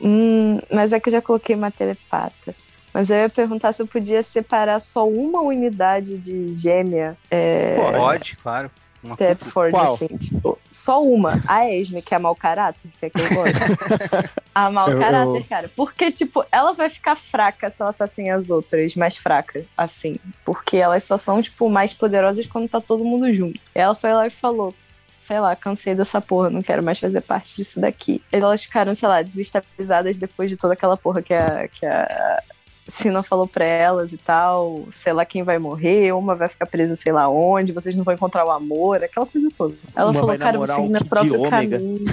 Hum, 0.00 0.58
mas 0.72 0.92
é 0.92 1.00
que 1.00 1.08
eu 1.08 1.12
já 1.12 1.22
coloquei 1.22 1.54
uma 1.54 1.70
telepata. 1.70 2.54
Mas 2.92 3.10
eu 3.10 3.16
ia 3.16 3.28
perguntar 3.28 3.72
se 3.72 3.82
eu 3.82 3.86
podia 3.86 4.22
separar 4.22 4.80
só 4.80 5.08
uma 5.08 5.40
unidade 5.40 6.18
de 6.18 6.52
gêmea. 6.52 7.16
É... 7.30 7.76
Pode. 7.96 8.36
Claro. 8.36 8.70
Uma 9.02 9.14
Step 9.14 9.38
cuco. 9.38 9.50
Forge, 9.52 9.72
Qual? 9.72 9.94
assim, 9.94 10.08
tipo, 10.08 10.58
só 10.70 11.02
uma. 11.02 11.42
A 11.48 11.66
Esme, 11.70 12.02
que 12.02 12.14
é 12.14 12.18
mau 12.18 12.36
caráter, 12.36 12.90
que 12.98 13.06
é 13.06 13.10
que 13.10 13.18
eu 13.18 13.28
gosto. 13.34 13.56
a 14.54 14.70
mau 14.70 14.90
Eu- 14.90 14.98
caráter, 14.98 15.36
eu- 15.40 15.44
cara. 15.48 15.70
Porque, 15.74 16.10
tipo, 16.12 16.44
ela 16.52 16.72
vai 16.74 16.90
ficar 16.90 17.16
fraca 17.16 17.70
se 17.70 17.80
ela 17.80 17.94
tá 17.94 18.06
sem 18.06 18.30
as 18.30 18.50
outras, 18.50 18.94
mais 18.96 19.16
fraca, 19.16 19.64
assim. 19.74 20.18
Porque 20.44 20.76
elas 20.76 21.02
só 21.04 21.16
são, 21.16 21.40
tipo, 21.40 21.70
mais 21.70 21.94
poderosas 21.94 22.46
quando 22.46 22.68
tá 22.68 22.78
todo 22.80 23.02
mundo 23.04 23.32
junto. 23.32 23.58
Ela 23.74 23.94
foi 23.94 24.12
lá 24.12 24.26
e 24.26 24.30
falou. 24.30 24.74
Sei 25.18 25.38
lá, 25.38 25.54
cansei 25.54 25.94
dessa 25.94 26.20
porra, 26.20 26.50
não 26.50 26.60
quero 26.62 26.82
mais 26.82 26.98
fazer 26.98 27.20
parte 27.20 27.54
disso 27.56 27.78
daqui. 27.80 28.20
Elas 28.32 28.64
ficaram, 28.64 28.94
sei 28.94 29.08
lá, 29.08 29.22
desestabilizadas 29.22 30.18
depois 30.18 30.50
de 30.50 30.56
toda 30.56 30.72
aquela 30.74 30.96
porra 30.96 31.22
que 31.22 31.32
a, 31.32 31.68
que 31.68 31.86
a 31.86 32.42
Sina 32.90 33.22
falou 33.22 33.46
pra 33.46 33.64
elas 33.64 34.12
e 34.12 34.16
tal. 34.18 34.86
Sei 34.92 35.12
lá 35.12 35.24
quem 35.24 35.42
vai 35.42 35.58
morrer, 35.58 36.12
uma 36.12 36.34
vai 36.34 36.48
ficar 36.48 36.66
presa 36.66 36.96
sei 36.96 37.12
lá 37.12 37.28
onde, 37.28 37.72
vocês 37.72 37.94
não 37.94 38.04
vão 38.04 38.14
encontrar 38.14 38.44
o 38.44 38.50
amor, 38.50 39.02
aquela 39.02 39.26
coisa 39.26 39.48
toda. 39.56 39.74
Ela 39.94 40.10
Uma 40.10 40.20
falou, 40.20 40.38
cara, 40.38 40.56
eu 40.56 40.60
vou 40.60 40.68
namorar 40.68 40.76
seguir 40.76 40.88
um 40.88 40.92
meu 40.92 41.04
próprio 41.04 41.40
Ômega." 41.40 41.78
caminho. 41.78 42.04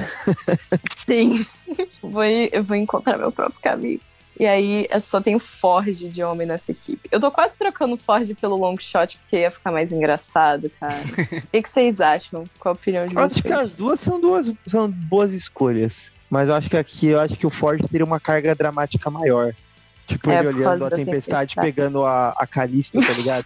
Sim. 1.05 1.45
Vou, 2.01 2.23
eu 2.23 2.63
vou 2.63 2.75
encontrar 2.75 3.17
meu 3.17 3.31
próprio 3.31 3.59
caminho. 3.61 3.99
E 4.39 4.45
aí, 4.45 4.87
só 4.99 5.19
tem 5.19 5.35
o 5.35 5.39
Forge 5.39 6.09
de 6.09 6.23
homem 6.23 6.45
nessa 6.45 6.71
equipe. 6.71 7.09
Eu 7.11 7.19
tô 7.19 7.31
quase 7.31 7.55
trocando 7.55 7.95
o 7.95 7.97
Forge 7.97 8.35
pelo 8.35 8.55
long 8.55 8.77
shot, 8.79 9.17
porque 9.17 9.37
ia 9.37 9.49
ficar 9.49 9.71
mais 9.71 9.91
engraçado, 9.91 10.69
cara. 10.79 10.93
O 11.43 11.47
que, 11.51 11.63
que 11.63 11.69
vocês 11.69 11.99
acham? 11.99 12.45
Qual 12.59 12.73
a 12.73 12.75
opinião 12.75 13.05
de 13.07 13.15
Eu 13.15 13.21
acho 13.21 13.35
vocês? 13.35 13.43
que 13.43 13.51
as 13.51 13.73
duas 13.73 13.99
são 13.99 14.21
duas 14.21 14.51
são 14.67 14.89
boas 14.89 15.31
escolhas. 15.31 16.11
Mas 16.29 16.49
eu 16.49 16.55
acho 16.55 16.69
que 16.69 16.77
aqui 16.77 17.07
eu 17.07 17.19
acho 17.19 17.35
que 17.35 17.47
o 17.47 17.49
Ford 17.49 17.81
teria 17.89 18.05
uma 18.05 18.19
carga 18.19 18.53
dramática 18.53 19.09
maior. 19.09 19.55
Tipo, 20.07 20.31
É, 20.31 20.39
ele 20.39 20.47
olhando 20.47 20.85
a 20.85 20.89
tempestade, 20.89 21.05
tempestade. 21.05 21.55
pegando 21.55 22.03
a, 22.05 22.29
a 22.29 22.47
Calista, 22.47 22.99
tá 23.05 23.11
ligado? 23.13 23.45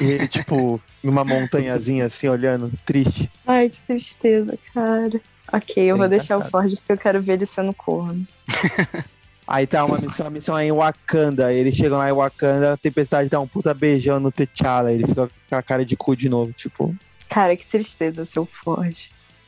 e 0.00 0.04
ele, 0.04 0.28
tipo, 0.28 0.80
numa 1.02 1.24
montanhazinha 1.24 2.06
assim, 2.06 2.28
olhando, 2.28 2.72
triste. 2.86 3.30
Ai, 3.46 3.68
que 3.68 3.80
tristeza, 3.86 4.56
cara. 4.72 5.20
Ok, 5.52 5.82
eu 5.84 5.94
É 5.96 5.98
vou 5.98 6.08
deixar 6.08 6.36
o 6.36 6.38
engraçado. 6.38 6.50
Ford 6.50 6.74
porque 6.76 6.92
eu 6.92 6.98
quero 6.98 7.20
ver 7.22 7.32
ele 7.34 7.46
sendo 7.46 7.74
corno. 7.74 8.26
Aí 9.48 9.64
tá 9.64 9.84
uma 9.84 9.98
missão, 9.98 10.26
a 10.26 10.30
missão 10.30 10.58
é 10.58 10.64
em 10.66 10.72
Wakanda. 10.72 11.52
Eles 11.52 11.76
chegam 11.76 11.98
lá 11.98 12.08
em 12.08 12.12
Wakanda, 12.12 12.72
a 12.72 12.76
tempestade 12.76 13.28
dá 13.28 13.38
um 13.38 13.46
puta 13.46 13.72
beijão 13.72 14.18
no 14.18 14.32
T'Challa. 14.32 14.90
Ele 14.92 15.06
fica 15.06 15.30
com 15.48 15.54
a 15.54 15.62
cara 15.62 15.84
de 15.84 15.96
cu 15.96 16.16
de 16.16 16.28
novo, 16.28 16.52
tipo. 16.52 16.92
Cara, 17.28 17.56
que 17.56 17.64
tristeza, 17.66 18.24
seu 18.24 18.44
Ford. 18.46 18.96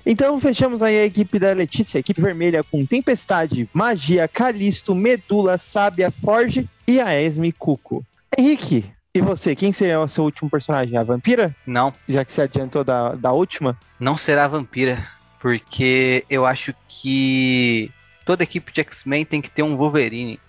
Então 0.09 0.39
fechamos 0.39 0.81
aí 0.81 0.97
a 0.97 1.03
equipe 1.03 1.37
da 1.37 1.51
Letícia, 1.51 1.97
a 1.97 1.99
equipe 1.99 2.21
vermelha 2.21 2.63
com 2.63 2.85
Tempestade, 2.85 3.69
Magia, 3.73 4.25
Calisto, 4.25 4.95
Medula, 4.95 5.57
Sábia, 5.57 6.09
Forge 6.23 6.65
e 6.87 6.97
a 7.01 7.21
Esme 7.21 7.51
Cuco. 7.51 8.05
Henrique, 8.37 8.85
e 9.13 9.19
você, 9.19 9.53
quem 9.53 9.73
seria 9.73 9.99
o 9.99 10.07
seu 10.07 10.23
último 10.23 10.49
personagem? 10.49 10.97
A 10.97 11.03
vampira? 11.03 11.53
Não, 11.65 11.93
Já 12.07 12.23
que 12.23 12.31
se 12.31 12.41
adiantou 12.41 12.85
da, 12.85 13.15
da 13.15 13.33
última? 13.33 13.77
não 13.99 14.15
será 14.15 14.45
a 14.45 14.47
vampira. 14.47 15.05
Porque 15.41 16.23
eu 16.29 16.45
acho 16.45 16.73
que 16.87 17.91
toda 18.25 18.43
equipe 18.43 18.71
de 18.71 18.79
X-Men 18.79 19.25
tem 19.25 19.41
que 19.41 19.51
ter 19.51 19.61
um 19.61 19.75
Wolverine. 19.75 20.39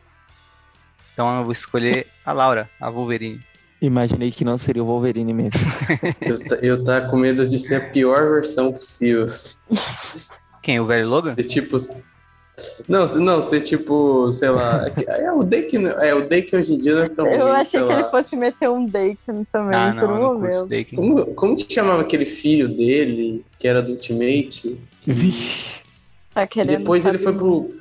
Então 1.13 1.37
eu 1.37 1.43
vou 1.43 1.53
escolher 1.53 2.07
a 2.25 2.33
Laura, 2.33 2.71
a 2.81 2.89
Wolverine. 2.89 3.41
Imaginei 3.81 4.31
que 4.33 4.45
não 4.45 4.59
seria 4.59 4.83
o 4.83 4.87
Wolverine 4.87 5.33
mesmo. 5.33 5.61
Eu, 6.21 6.39
tá- 6.45 6.57
eu 6.57 6.85
tá 6.85 7.01
com 7.03 7.17
medo 7.17 7.47
de 7.47 7.59
ser 7.59 7.77
a 7.77 7.81
pior 7.81 8.35
versão 8.35 8.73
possível. 8.73 9.25
Quem? 10.63 10.81
O 10.81 10.87
velho 10.87 11.09
Logan? 11.09 11.35
Ser 11.37 11.45
tipo. 11.45 11.77
Não, 12.89 13.07
não, 13.19 13.41
ser 13.41 13.61
tipo, 13.61 14.33
sei 14.33 14.49
lá. 14.51 14.85
É, 15.07 15.23
é 15.27 15.33
o 15.33 15.45
Dake, 15.45 15.77
é 15.77 16.13
o 16.13 16.29
Dake 16.29 16.57
hoje 16.57 16.75
em 16.75 16.79
dia 16.79 16.97
não 16.97 17.03
é 17.05 17.09
tão 17.09 17.25
eu 17.29 17.45
ruim, 17.47 17.53
achei 17.53 17.81
que 17.81 17.87
lá. 17.93 18.01
ele 18.01 18.09
fosse 18.11 18.35
meter 18.35 18.69
um 18.69 18.85
Daken 18.85 19.45
também, 19.53 19.79
Ah, 19.79 19.95
por 19.97 20.11
um 20.11 20.23
momento. 20.23 20.69
Como, 20.97 21.27
como 21.35 21.57
que 21.57 21.73
chamava 21.73 22.03
aquele 22.03 22.27
filho 22.27 22.67
dele, 22.69 23.45
que 23.61 23.69
era 23.69 23.81
do 23.81 23.93
Ultimate? 23.93 24.77
Vixe. 25.07 25.79
Tá 26.35 26.49
Que 26.49 26.55
querendo 26.61 26.79
depois 26.81 27.07
ele 27.07 27.19
saber. 27.21 27.39
foi 27.39 27.39
pro, 27.39 27.81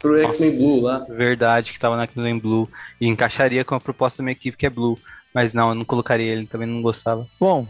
pro 0.00 0.18
X-Men 0.24 0.56
Blue 0.56 0.80
lá. 0.80 1.06
Verdade 1.08 1.72
que 1.72 1.78
tava 1.78 1.96
naquilo 1.96 2.26
em 2.26 2.36
Blue. 2.36 2.68
E 3.00 3.06
encaixaria 3.06 3.64
com 3.64 3.76
a 3.76 3.80
proposta 3.80 4.18
da 4.18 4.24
minha 4.24 4.32
equipe, 4.32 4.56
que 4.56 4.66
é 4.66 4.70
Blue. 4.70 4.98
Mas 5.36 5.52
não, 5.52 5.68
eu 5.68 5.74
não 5.74 5.84
colocaria 5.84 6.32
ele, 6.32 6.46
também 6.46 6.66
não 6.66 6.80
gostava. 6.80 7.28
Bom, 7.38 7.68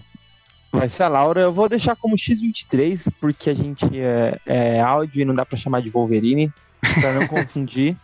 vai 0.70 0.88
ser 0.88 1.02
a 1.02 1.08
Laura. 1.08 1.40
Eu 1.40 1.52
vou 1.52 1.68
deixar 1.68 1.96
como 1.96 2.14
X23, 2.14 3.12
porque 3.20 3.50
a 3.50 3.54
gente 3.54 3.84
é, 3.92 4.40
é 4.46 4.80
áudio 4.80 5.22
e 5.22 5.24
não 5.24 5.34
dá 5.34 5.44
pra 5.44 5.58
chamar 5.58 5.82
de 5.82 5.90
Wolverine, 5.90 6.52
pra 7.00 7.12
não 7.12 7.26
confundir. 7.26 7.96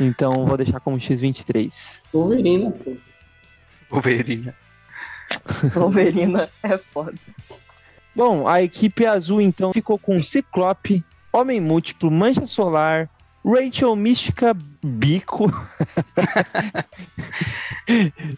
Então 0.00 0.40
eu 0.40 0.46
vou 0.46 0.56
deixar 0.56 0.80
como 0.80 0.96
X23. 0.96 2.00
Wolverine, 2.10 2.72
pô. 2.72 2.96
Wolverine. 3.90 4.54
Wolverina 5.74 6.48
é 6.62 6.78
foda. 6.78 7.18
Bom, 8.14 8.48
a 8.48 8.62
equipe 8.62 9.04
azul 9.04 9.42
então 9.42 9.74
ficou 9.74 9.98
com 9.98 10.22
Ciclope, 10.22 11.04
Homem 11.30 11.60
Múltiplo, 11.60 12.10
Mancha 12.10 12.46
Solar, 12.46 13.10
Rachel 13.44 13.94
Mística 13.94 14.56
Bico 14.86 15.52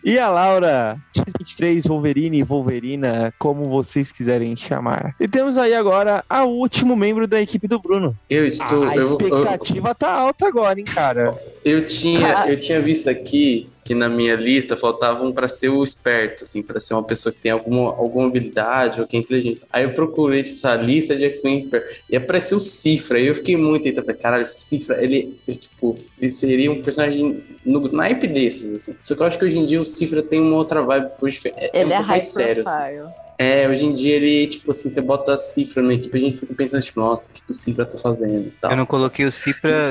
e 0.04 0.18
a 0.18 0.28
Laura 0.30 0.98
X23 1.16 1.86
Wolverine, 1.86 2.42
Wolverina, 2.42 3.32
como 3.38 3.68
vocês 3.68 4.10
quiserem 4.12 4.56
chamar. 4.56 5.14
E 5.20 5.28
temos 5.28 5.56
aí 5.56 5.74
agora 5.74 6.24
a 6.28 6.44
último 6.44 6.96
membro 6.96 7.26
da 7.26 7.40
equipe 7.40 7.66
do 7.68 7.78
Bruno. 7.78 8.16
Eu 8.28 8.46
estou. 8.46 8.84
a 8.84 8.94
eu, 8.96 9.02
eu, 9.02 9.02
expectativa 9.02 9.94
tá 9.94 10.10
alta 10.12 10.46
agora, 10.46 10.78
hein, 10.78 10.84
cara. 10.84 11.36
eu 11.64 11.86
tinha, 11.86 12.18
Tá. 12.34 12.50
eu 12.50 12.58
tinha 12.60 12.80
visto 12.80 13.08
aqui 13.08 13.68
que 13.84 13.94
na 13.94 14.06
minha 14.06 14.34
lista 14.34 14.76
faltava 14.76 15.24
um 15.24 15.32
pra 15.32 15.48
ser 15.48 15.70
o 15.70 15.82
esperto, 15.82 16.44
assim, 16.44 16.62
pra 16.62 16.78
ser 16.78 16.92
uma 16.92 17.02
pessoa 17.02 17.32
que 17.32 17.40
tem 17.40 17.50
alguma, 17.50 17.88
alguma 17.88 18.26
habilidade 18.26 19.00
ou 19.00 19.06
que 19.06 19.16
é 19.16 19.20
inteligente. 19.20 19.62
Aí 19.72 19.84
eu 19.84 19.94
procurei, 19.94 20.42
tipo, 20.42 20.58
essa 20.58 20.74
lista 20.74 21.16
de 21.16 21.24
X-Men 21.24 21.56
esperto. 21.56 21.96
E 22.10 22.14
apareceu 22.14 22.58
o 22.58 22.60
Cifra. 22.60 23.16
Aí 23.16 23.26
eu 23.26 23.34
fiquei 23.34 23.56
muito 23.56 23.84
tentado. 23.84 24.04
Falei, 24.04 24.20
caralho, 24.20 24.46
Cifra, 24.46 25.02
ele, 25.02 25.38
ele, 25.48 25.56
tipo, 25.56 25.98
ele 26.20 26.30
seria 26.38 26.70
um 26.70 26.82
personagem 26.82 27.42
no 27.64 27.90
naipe 27.92 28.26
desses, 28.26 28.74
assim. 28.74 28.96
Só 29.02 29.14
que 29.14 29.22
eu 29.22 29.26
acho 29.26 29.38
que 29.38 29.44
hoje 29.44 29.58
em 29.58 29.66
dia 29.66 29.80
o 29.80 29.84
Cifra 29.84 30.22
tem 30.22 30.40
uma 30.40 30.56
outra 30.56 30.82
vibe 30.82 31.10
diferente. 31.22 31.58
É, 31.60 31.80
Ele 31.80 31.84
um 31.84 31.92
é, 31.92 31.96
pouco 31.96 32.02
high 32.02 32.08
mais 32.08 32.24
sério, 32.24 32.64
assim. 32.66 33.27
É, 33.38 33.68
hoje 33.68 33.86
em 33.86 33.94
dia 33.94 34.16
ele, 34.16 34.48
tipo 34.48 34.70
assim, 34.70 34.90
você 34.90 35.00
bota 35.00 35.32
a 35.32 35.36
cifra 35.36 35.80
na 35.82 35.94
equipe, 35.94 36.16
a 36.16 36.20
gente 36.20 36.38
fica 36.38 36.52
pensando, 36.54 36.82
tipo, 36.82 36.98
nossa, 36.98 37.28
o 37.30 37.32
que 37.32 37.42
o 37.48 37.54
cifra 37.54 37.86
tá 37.86 37.96
fazendo 37.96 38.52
tal. 38.60 38.72
Eu 38.72 38.76
não 38.76 38.84
coloquei 38.86 39.24
o 39.26 39.30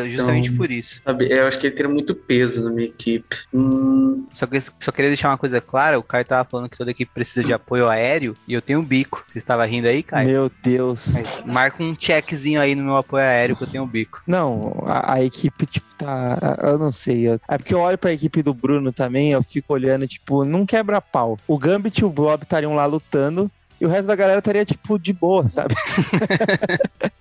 justamente 0.05 0.47
Então- 0.47 0.57
por 0.57 0.69
isso. 0.69 1.01
Sabe, 1.03 1.31
eu 1.31 1.47
acho 1.47 1.57
que 1.59 1.67
ele 1.67 1.75
teria 1.75 1.89
muito 1.91 2.13
peso 2.13 2.61
na 2.63 2.69
minha 2.69 2.87
equipe. 2.87 3.37
Hum, 3.53 4.25
Só 4.33 4.45
que 4.45 4.59
só 4.61 4.91
queria 4.91 5.09
deixar 5.09 5.29
uma 5.29 5.37
coisa 5.37 5.61
clara, 5.61 5.97
o 5.97 6.03
Caio 6.03 6.25
tava 6.25 6.47
falando 6.49 6.69
que 6.69 6.77
toda 6.77 6.91
equipe 6.91 7.09
precisa 7.13 7.43
de 7.45 7.53
apoio 7.53 7.87
aéreo 7.87 8.35
e 8.47 8.53
eu 8.53 8.61
tenho 8.61 8.79
um 8.79 8.83
bico. 8.85 9.25
Você 9.31 9.37
estava 9.37 9.65
rindo 9.65 9.87
aí, 9.87 10.03
Caio? 10.03 10.27
Meu 10.29 10.51
Deus. 10.61 11.07
Mas 11.13 11.43
Marca 11.45 11.81
um 11.81 11.95
checkzinho 11.97 12.59
aí 12.59 12.75
no 12.75 12.83
meu 12.83 12.97
apoio 12.97 13.23
aéreo 13.23 13.55
que 13.55 13.63
eu 13.63 13.67
tenho 13.67 13.83
um 13.83 13.87
bico. 13.87 14.21
Não, 14.27 14.83
a, 14.85 15.13
a 15.13 15.23
equipe, 15.23 15.65
tipo, 15.65 15.87
tá. 15.97 16.57
Eu 16.63 16.77
não 16.77 16.91
sei. 16.91 17.27
eu- 17.29 17.39
é 17.47 17.57
porque 17.57 17.73
eu 17.73 17.79
olho 17.79 17.97
pra 17.97 18.11
equipe 18.11 18.43
do 18.43 18.53
Bruno 18.53 18.91
também, 18.91 19.31
eu 19.31 19.41
fico 19.41 19.73
olhando, 19.73 20.05
tipo, 20.07 20.43
não 20.43 20.65
quebra 20.65 20.99
pau. 20.99 21.39
O 21.47 21.57
Gambit 21.57 21.99
e 22.01 22.05
o 22.05 22.09
Blob 22.09 22.43
estariam 22.43 22.75
lá 22.75 22.85
lutando 22.85 23.36
e 23.79 23.85
o 23.85 23.89
resto 23.89 24.07
da 24.07 24.15
galera 24.15 24.39
estaria, 24.39 24.65
tipo, 24.65 24.97
de 24.97 25.13
boa, 25.13 25.47
sabe? 25.47 25.75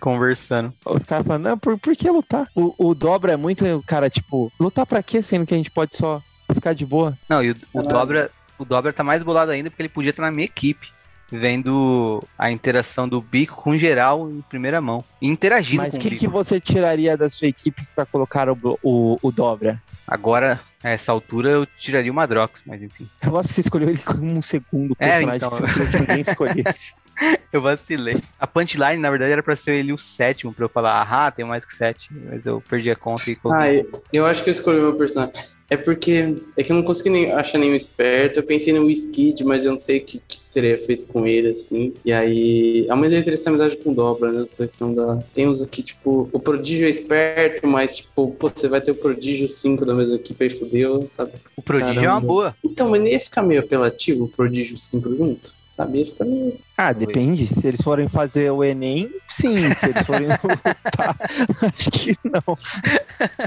Conversando. 0.00 0.72
Os 0.84 1.04
caras 1.04 1.26
falando, 1.26 1.44
não, 1.44 1.58
por, 1.58 1.78
por 1.78 1.96
que 1.96 2.08
lutar? 2.08 2.46
O, 2.54 2.74
o 2.78 2.94
Dobra 2.94 3.32
é 3.32 3.36
muito, 3.36 3.64
cara, 3.86 4.08
tipo, 4.08 4.52
lutar 4.58 4.86
pra 4.86 5.02
quê, 5.02 5.20
sendo 5.22 5.44
que 5.46 5.54
a 5.54 5.56
gente 5.56 5.70
pode 5.70 5.96
só 5.96 6.22
ficar 6.54 6.72
de 6.72 6.86
boa? 6.86 7.16
Não, 7.28 7.42
e 7.42 7.50
o, 7.50 7.56
o 7.72 7.82
Caralho. 7.82 7.88
Dobra, 7.88 8.30
o 8.58 8.64
Dobra 8.64 8.92
tá 8.92 9.02
mais 9.02 9.22
bolado 9.22 9.50
ainda 9.50 9.70
porque 9.70 9.82
ele 9.82 9.88
podia 9.88 10.10
estar 10.10 10.22
na 10.22 10.30
minha 10.30 10.44
equipe. 10.44 10.88
Vendo 11.30 12.24
a 12.38 12.50
interação 12.50 13.06
do 13.06 13.20
bico 13.20 13.54
com 13.56 13.70
o 13.70 13.78
geral 13.78 14.30
em 14.30 14.40
primeira 14.40 14.80
mão. 14.80 15.04
Interagindo 15.20 15.82
Mas 15.82 15.90
com 15.90 15.98
o 15.98 16.00
quem 16.00 16.12
bico. 16.12 16.20
que 16.20 16.28
você 16.28 16.58
tiraria 16.58 17.18
da 17.18 17.28
sua 17.28 17.48
equipe 17.48 17.86
pra 17.94 18.06
colocar 18.06 18.48
o, 18.48 18.78
o, 18.82 19.18
o 19.20 19.30
Dobra? 19.30 19.82
Agora, 20.06 20.58
a 20.82 20.90
essa 20.90 21.10
altura, 21.12 21.50
eu 21.50 21.66
tiraria 21.66 22.10
o 22.10 22.14
Madrox, 22.14 22.62
mas 22.64 22.82
enfim. 22.82 23.08
Eu 23.22 23.30
gosto 23.32 23.48
que 23.48 23.54
você 23.54 23.60
escolheu 23.62 23.88
ele 23.88 23.98
como 23.98 24.22
um 24.24 24.42
segundo 24.42 24.94
É, 24.98 25.20
personagem 25.24 25.36
então. 25.48 25.86
que 25.90 26.00
ninguém 26.00 26.20
escolhesse. 26.20 26.94
Eu 27.52 27.60
vacilei. 27.60 28.14
A 28.38 28.46
punchline, 28.46 28.98
na 29.02 29.10
verdade, 29.10 29.32
era 29.32 29.42
pra 29.42 29.56
ser 29.56 29.72
ele 29.72 29.92
o 29.92 29.98
sétimo, 29.98 30.52
pra 30.52 30.64
eu 30.66 30.68
falar, 30.68 31.02
ah, 31.02 31.28
tem 31.32 31.44
mais 31.44 31.64
que 31.64 31.74
sete. 31.74 32.08
Mas 32.12 32.46
eu 32.46 32.60
perdi 32.60 32.92
a 32.92 32.94
conta 32.94 33.28
e 33.28 33.32
ah, 33.32 33.36
coloquei. 33.42 33.80
eu, 33.80 33.90
eu 34.12 34.26
acho 34.26 34.44
que 34.44 34.50
eu 34.50 34.52
escolhi 34.52 34.78
o 34.78 34.82
meu 34.82 34.94
personagem. 34.94 35.34
É 35.70 35.76
porque 35.76 36.34
é 36.56 36.62
que 36.62 36.72
eu 36.72 36.76
não 36.76 36.82
consegui 36.82 37.10
nem 37.10 37.30
achar 37.30 37.58
nenhum 37.58 37.74
esperto. 37.74 38.38
Eu 38.38 38.42
pensei 38.42 38.72
no 38.72 38.90
Skid, 38.90 39.44
mas 39.44 39.66
eu 39.66 39.72
não 39.72 39.78
sei 39.78 39.98
o 39.98 40.04
que, 40.04 40.22
que 40.26 40.40
seria 40.42 40.78
feito 40.78 41.06
com 41.06 41.26
ele, 41.26 41.50
assim. 41.50 41.92
E 42.04 42.10
aí. 42.10 42.86
Ao 42.88 42.96
menos 42.96 43.12
ele 43.12 43.22
teria 43.22 43.34
essa 43.34 43.50
amizade 43.50 43.76
com 43.76 43.92
dobra, 43.92 44.32
né? 44.32 44.40
Os 44.42 44.52
dois 44.52 44.72
são 44.72 44.94
da. 44.94 45.22
Tem 45.34 45.46
uns 45.46 45.60
aqui, 45.60 45.82
tipo, 45.82 46.28
o 46.32 46.40
prodígio 46.40 46.86
é 46.86 46.90
esperto, 46.90 47.66
mas, 47.66 47.98
tipo, 47.98 48.30
pô, 48.32 48.48
você 48.48 48.66
vai 48.66 48.80
ter 48.80 48.92
o 48.92 48.94
prodígio 48.94 49.48
5 49.48 49.84
da 49.84 49.94
mesma 49.94 50.16
equipe 50.16 50.42
aí 50.42 50.50
fudeu, 50.50 51.04
sabe? 51.08 51.32
O 51.54 51.60
Prodígio 51.60 51.98
é 51.98 52.02
uma 52.02 52.04
Caramba. 52.06 52.26
boa. 52.26 52.56
Então, 52.64 52.88
mas 52.88 53.02
nem 53.02 53.12
ia 53.12 53.20
ficar 53.20 53.42
meio 53.42 53.60
apelativo 53.60 54.24
o 54.24 54.28
prodígio 54.28 54.78
5 54.78 55.14
junto? 55.16 55.57
Sabe? 55.78 55.98
Ia 56.00 56.06
ficar 56.06 56.24
meio... 56.24 56.54
Ah, 56.76 56.92
depende. 56.92 57.46
Se 57.46 57.64
eles 57.66 57.80
forem 57.80 58.08
fazer 58.08 58.50
o 58.50 58.64
Enem, 58.64 59.08
sim. 59.28 59.72
Se 59.74 59.90
eles 59.90 60.02
forem 60.04 60.26
lutar, 60.42 61.16
acho 61.62 61.90
que 61.92 62.16
não. 62.24 62.58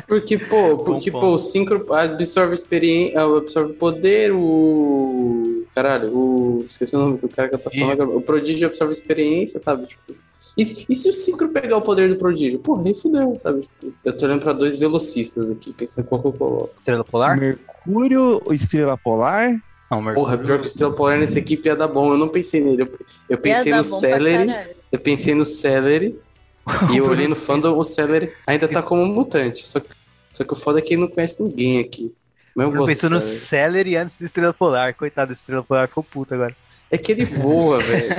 Porque, 0.07 0.37
pô, 0.37 0.77
porque, 0.77 1.11
Bom 1.11 1.19
pô, 1.19 1.27
o 1.33 1.37
Synchro 1.39 1.93
absorve 1.93 2.55
experiência, 2.55 3.21
absorve 3.21 3.73
poder, 3.73 4.31
o. 4.33 5.65
Caralho, 5.75 6.15
o. 6.15 6.65
Esqueci 6.69 6.95
o 6.95 6.99
nome 6.99 7.17
do 7.17 7.27
cara 7.27 7.49
que 7.49 7.55
eu 7.55 7.59
tô 7.59 7.69
falando 7.69 7.91
agora. 7.91 8.09
O 8.09 8.21
Prodígio 8.21 8.67
absorve 8.67 8.93
experiência, 8.93 9.59
sabe? 9.59 9.85
Tipo. 9.87 10.13
E, 10.57 10.65
se- 10.65 10.85
e 10.89 10.95
se 10.95 11.09
o 11.09 11.13
Synchro 11.13 11.49
pegar 11.49 11.77
o 11.77 11.81
poder 11.81 12.09
do 12.09 12.15
Prodígio? 12.17 12.59
Porra, 12.59 12.83
aí 12.85 12.93
fudeu, 12.95 13.37
sabe? 13.39 13.61
Tipo, 13.61 13.93
eu 14.03 14.17
tô 14.17 14.25
olhando 14.25 14.41
pra 14.41 14.53
dois 14.53 14.77
velocistas 14.77 15.49
aqui, 15.51 15.71
pensando 15.73 16.05
qual 16.05 16.21
que 16.21 16.27
eu 16.27 16.33
coloco. 16.33 16.71
Estrela 16.79 17.03
Polar? 17.03 17.37
Mercúrio, 17.37 18.41
Estrela 18.51 18.97
Polar. 18.97 19.55
Não, 19.91 20.01
Mercúrio. 20.01 20.23
Porra, 20.23 20.37
pior 20.37 20.57
que 20.59 20.63
o 20.63 20.67
Estrela 20.67 20.95
Polar 20.95 21.19
nessa 21.19 21.37
equipe 21.37 21.67
ia 21.67 21.75
dar 21.75 21.89
bom. 21.89 22.13
Eu 22.13 22.17
não 22.17 22.29
pensei 22.29 22.61
nele. 22.61 22.83
Eu, 22.83 22.99
eu 23.29 23.37
pensei 23.37 23.73
no 23.73 23.83
Celery. 23.83 24.49
Eu 24.89 24.99
pensei 24.99 25.35
no 25.35 25.43
Celery. 25.43 26.17
e 26.93 26.97
eu 26.97 27.05
olhei 27.11 27.27
no 27.27 27.35
fandom, 27.35 27.77
o 27.77 27.83
Celery 27.83 28.31
ainda 28.47 28.69
tá 28.69 28.81
como 28.81 29.05
mutante. 29.05 29.67
Só 29.67 29.81
que, 29.81 29.89
só 30.31 30.45
que 30.45 30.53
o 30.53 30.55
foda 30.55 30.79
é 30.79 30.81
que 30.81 30.93
ele 30.93 31.01
não 31.01 31.09
conhece 31.09 31.43
ninguém 31.43 31.79
aqui. 31.79 32.13
Mas 32.55 32.67
eu 32.67 32.73
Eu 32.73 32.85
do 32.85 33.09
no 33.09 33.21
Celery. 33.21 33.97
Antes 33.97 34.17
da 34.17 34.25
Estrela 34.25 34.53
Polar. 34.53 34.95
Coitado 34.95 35.33
Estrela 35.33 35.61
Polar, 35.61 35.89
ficou 35.89 36.03
puto 36.03 36.33
agora. 36.33 36.55
É 36.91 36.97
que 36.97 37.11
ele 37.11 37.23
voa, 37.23 37.79
velho. 37.81 38.13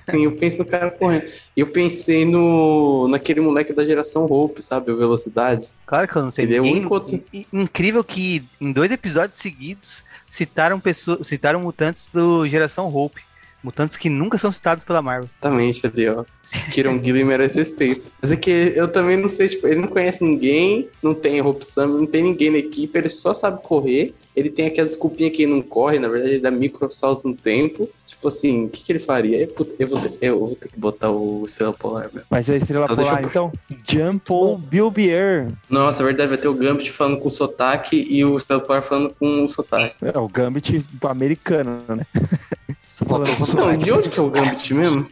Sim, 0.00 0.24
eu 0.24 0.32
penso 0.32 0.58
no 0.58 0.64
cara 0.64 0.90
correndo. 0.90 1.24
Eu 1.56 1.68
pensei 1.68 2.24
no 2.24 3.06
naquele 3.08 3.40
moleque 3.40 3.72
da 3.72 3.84
geração 3.84 4.24
Hope, 4.24 4.60
sabe? 4.60 4.90
O 4.90 4.96
Velocidade. 4.98 5.68
Claro 5.86 6.08
que 6.08 6.16
eu 6.16 6.22
não 6.22 6.30
sei. 6.32 6.44
Ele 6.44 6.56
é 6.56 6.60
o 6.60 6.64
Ninguém- 6.64 6.80
único 6.80 6.94
outro- 6.94 7.22
Incrível 7.52 8.02
que 8.02 8.44
em 8.60 8.72
dois 8.72 8.90
episódios 8.90 9.38
seguidos 9.38 10.02
citaram 10.28 10.80
pessoas, 10.80 11.26
citaram 11.26 11.60
mutantes 11.60 12.08
do 12.12 12.46
Geração 12.48 12.92
Hope. 12.94 13.22
Mutantes 13.66 13.96
que 13.96 14.08
nunca 14.08 14.38
são 14.38 14.52
citados 14.52 14.84
pela 14.84 15.02
Marvel. 15.02 15.28
Exatamente 15.42 15.84
ali, 15.84 16.08
ó. 16.08 16.24
Kieron 16.70 17.02
Gillen 17.02 17.24
merece 17.24 17.58
respeito. 17.58 18.12
Mas 18.22 18.30
é 18.30 18.36
que 18.36 18.48
eu 18.76 18.86
também 18.86 19.16
não 19.16 19.28
sei, 19.28 19.48
tipo, 19.48 19.66
ele 19.66 19.80
não 19.80 19.88
conhece 19.88 20.22
ninguém, 20.22 20.88
não 21.02 21.12
tem 21.12 21.42
Summon, 21.62 21.98
não 21.98 22.06
tem 22.06 22.22
ninguém 22.22 22.52
na 22.52 22.58
equipe, 22.58 22.96
ele 22.96 23.08
só 23.08 23.34
sabe 23.34 23.60
correr. 23.64 24.14
Ele 24.36 24.50
tem 24.50 24.66
aquela 24.66 24.86
desculpinha 24.86 25.30
que 25.30 25.42
ele 25.42 25.50
não 25.52 25.62
corre, 25.62 25.98
na 25.98 26.08
verdade 26.08 26.34
ele 26.34 26.40
dá 26.42 26.50
microsaltos 26.50 27.24
no 27.24 27.34
tempo. 27.34 27.88
Tipo 28.04 28.28
assim, 28.28 28.66
o 28.66 28.68
que, 28.68 28.84
que 28.84 28.92
ele 28.92 28.98
faria? 29.00 29.38
Eu, 29.40 29.48
puta, 29.48 29.74
eu, 29.78 29.88
vou 29.88 29.98
ter, 30.00 30.16
eu 30.20 30.38
vou 30.38 30.54
ter 30.54 30.68
que 30.68 30.78
botar 30.78 31.10
o 31.10 31.44
Estrela 31.46 31.72
Polar, 31.72 32.10
meu. 32.12 32.22
Vai 32.30 32.42
ser 32.44 32.52
a 32.52 32.56
Estrela 32.56 32.84
Então, 32.84 32.96
Polar, 32.96 33.22
eu- 33.22 33.28
então. 33.28 33.52
Jump 33.88 34.30
ou 34.30 34.56
Bilbier. 34.58 35.48
Nossa, 35.68 36.00
na 36.00 36.06
verdade 36.06 36.28
vai 36.28 36.38
ter 36.38 36.48
o 36.48 36.54
Gambit 36.54 36.90
falando 36.92 37.18
com 37.18 37.28
sotaque 37.30 37.96
e 38.08 38.24
o 38.24 38.36
Estrela 38.36 38.60
Polar 38.62 38.82
falando 38.84 39.12
com 39.18 39.48
sotaque. 39.48 39.96
É 40.02 40.16
o 40.18 40.28
Gambit 40.28 40.84
americano, 41.02 41.82
né? 41.88 42.06
Então, 43.04 43.24
sotaque. 43.46 43.84
de 43.84 43.92
onde 43.92 44.08
que 44.08 44.18
é 44.18 44.22
o 44.22 44.30
Gambit 44.30 44.72
mesmo? 44.74 45.02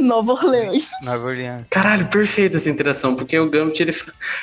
Nova 0.00 0.32
Orleans. 0.32 0.86
Nova 1.02 1.26
Orleans. 1.26 1.64
Caralho, 1.68 2.06
perfeita 2.06 2.56
essa 2.58 2.70
interação, 2.70 3.16
porque 3.16 3.36
o 3.36 3.50
Gambit, 3.50 3.82
ele. 3.82 3.92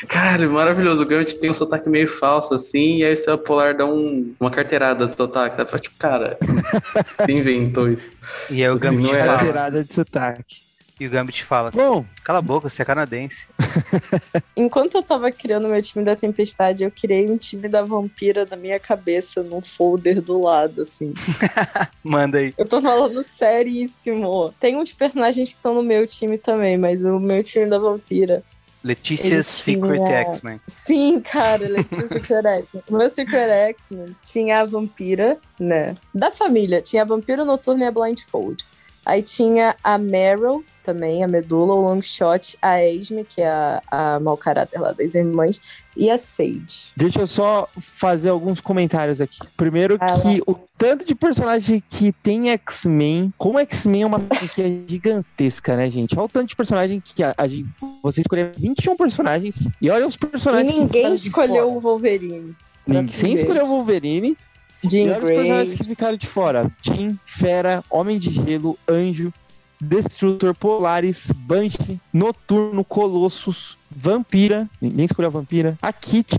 Caralho, 0.07 0.51
maravilhoso. 0.51 1.03
O 1.03 1.05
Gambit 1.05 1.39
tem 1.39 1.49
um 1.49 1.53
sotaque 1.53 1.87
meio 1.89 2.09
falso, 2.09 2.53
assim, 2.53 2.97
e 2.97 3.03
aí 3.05 3.11
o 3.11 3.13
Estrela 3.13 3.37
Polar 3.37 3.73
dá 3.77 3.85
um, 3.85 4.33
uma 4.39 4.51
carteirada 4.51 5.07
de 5.07 5.15
sotaque. 5.15 5.55
Dá 5.55 5.63
pra, 5.65 5.79
tipo, 5.79 5.95
cara, 5.97 6.37
você 7.17 7.31
inventou 7.31 7.87
isso. 7.87 8.09
E 8.51 8.61
aí 8.61 8.69
o 8.69 8.73
Assim, 8.73 8.83
Gambit 8.83 9.09
era- 9.13 9.23
fala. 9.25 9.37
Carteirada 9.37 9.83
de 9.85 9.93
sotaque. 9.93 10.66
E 10.99 11.06
o 11.06 11.10
Gambit 11.10 11.44
fala. 11.44 11.69
Bom, 11.72 12.03
Cala 12.24 12.40
a 12.40 12.41
boca, 12.41 12.69
você 12.69 12.82
é 12.82 12.86
canadense. 12.86 13.45
Enquanto 14.57 14.95
eu 14.95 15.03
tava 15.03 15.32
criando 15.32 15.68
meu 15.68 15.82
time 15.82 16.03
da 16.03 16.15
Tempestade, 16.15 16.84
eu 16.84 16.91
criei 16.91 17.30
um 17.30 17.38
time 17.38 17.68
da 17.68 17.84
Vampira 17.84 18.45
da 18.45 18.56
minha 18.57 18.80
cabeça 18.80 19.44
num 19.44 19.61
folder 19.61 20.22
do 20.22 20.41
lado, 20.41 20.82
assim. 20.82 21.14
Manda 22.03 22.40
aí. 22.40 22.53
Eu 22.57 22.65
tô 22.65 22.82
falando 22.82 23.22
seríssimo. 23.24 24.53
Tem 24.60 24.76
uns 24.76 24.91
personagens 24.91 25.49
que 25.49 25.56
estão 25.56 25.74
no 25.76 25.84
meu 25.84 26.06
time 26.07 26.38
também, 26.38 26.78
mas 26.78 27.03
o 27.06 27.19
meu 27.19 27.44
time 27.44 27.68
da 27.68 27.78
Vampira. 27.78 28.44
Letícia 28.84 29.44
Secret 29.44 30.03
tinha- 30.06 30.19
X-Men. 30.32 30.56
Sim, 30.68 31.19
cara, 31.22 31.68
Letícia 31.68 32.07
Secret 32.10 32.45
X-Men. 32.45 32.84
O 32.90 32.98
meu 32.98 33.10
Secret 33.10 33.49
X-Men 33.49 34.15
tinha 34.24 34.61
a 34.61 34.65
Vampira, 34.65 35.38
né? 35.60 35.95
Da 36.14 36.32
família. 36.32 36.82
Tinha 36.82 37.02
a 37.02 37.06
Vampira 37.06 37.44
Noturna 37.44 37.84
e 37.84 37.88
a 37.88 37.91
Blindfold. 37.91 38.64
Aí 39.07 39.21
tinha 39.21 39.73
a 39.81 39.97
Meryl 39.97 40.65
também, 40.84 41.23
a 41.23 41.27
Medula, 41.27 41.73
o 41.73 41.81
Longshot, 41.81 42.57
a 42.61 42.84
Esme, 42.84 43.23
que 43.23 43.41
é 43.41 43.49
a, 43.49 43.81
a 43.89 44.19
mau 44.19 44.35
caráter 44.35 44.81
lá 44.81 44.91
das 44.91 45.15
irmãs, 45.15 45.61
e 45.95 46.09
a 46.09 46.17
Sage. 46.17 46.91
deixa 46.95 47.21
eu 47.21 47.27
só 47.27 47.69
fazer 47.77 48.29
alguns 48.29 48.59
comentários 48.59 49.21
aqui. 49.21 49.39
Primeiro 49.55 49.97
Vai 49.97 50.21
que 50.21 50.41
o 50.45 50.55
tanto 50.77 51.05
de 51.05 51.15
personagem 51.15 51.81
que 51.89 52.11
tem 52.11 52.49
X-Men, 52.51 53.34
como 53.38 53.59
X-Men 53.59 54.03
é 54.03 54.05
uma 54.05 54.19
franquia 54.19 54.65
gigantesca, 54.88 55.77
né, 55.77 55.89
gente? 55.89 56.17
Olha 56.17 56.25
o 56.25 56.29
tanto 56.29 56.49
de 56.49 56.55
personagem 56.55 57.01
que 57.03 57.23
a, 57.23 57.34
a 57.38 57.47
gente, 57.47 57.69
você 58.03 58.21
escolheu 58.21 58.51
21 58.57 58.97
personagens 58.97 59.69
e 59.81 59.89
olha 59.89 60.05
os 60.05 60.15
E 60.15 60.19
personagens 60.19 60.73
que 60.73 60.79
ninguém 60.79 61.15
escolheu 61.15 61.71
o 61.71 61.79
Wolverine. 61.79 62.55
Ninguém, 62.85 63.34
escolher 63.34 63.63
o 63.63 63.67
Wolverine. 63.67 64.38
E 64.83 64.89
Jean 64.89 65.03
olha 65.05 65.19
os 65.19 65.25
personagens 65.25 65.67
Grey. 65.67 65.77
que 65.77 65.83
ficaram 65.83 66.17
de 66.17 66.27
fora. 66.27 66.71
Jean, 66.81 67.17
Fera, 67.23 67.83
Homem 67.89 68.19
de 68.19 68.31
Gelo, 68.31 68.77
Anjo, 68.87 69.33
Destrutor, 69.79 70.53
Polaris, 70.55 71.27
Banshee, 71.35 71.99
Noturno, 72.13 72.83
Colossus, 72.83 73.77
Vampira. 73.89 74.69
Ninguém 74.81 75.05
escolheu 75.05 75.29
a 75.29 75.31
Vampira. 75.31 75.77
A 75.81 75.93
Kit. 75.93 76.35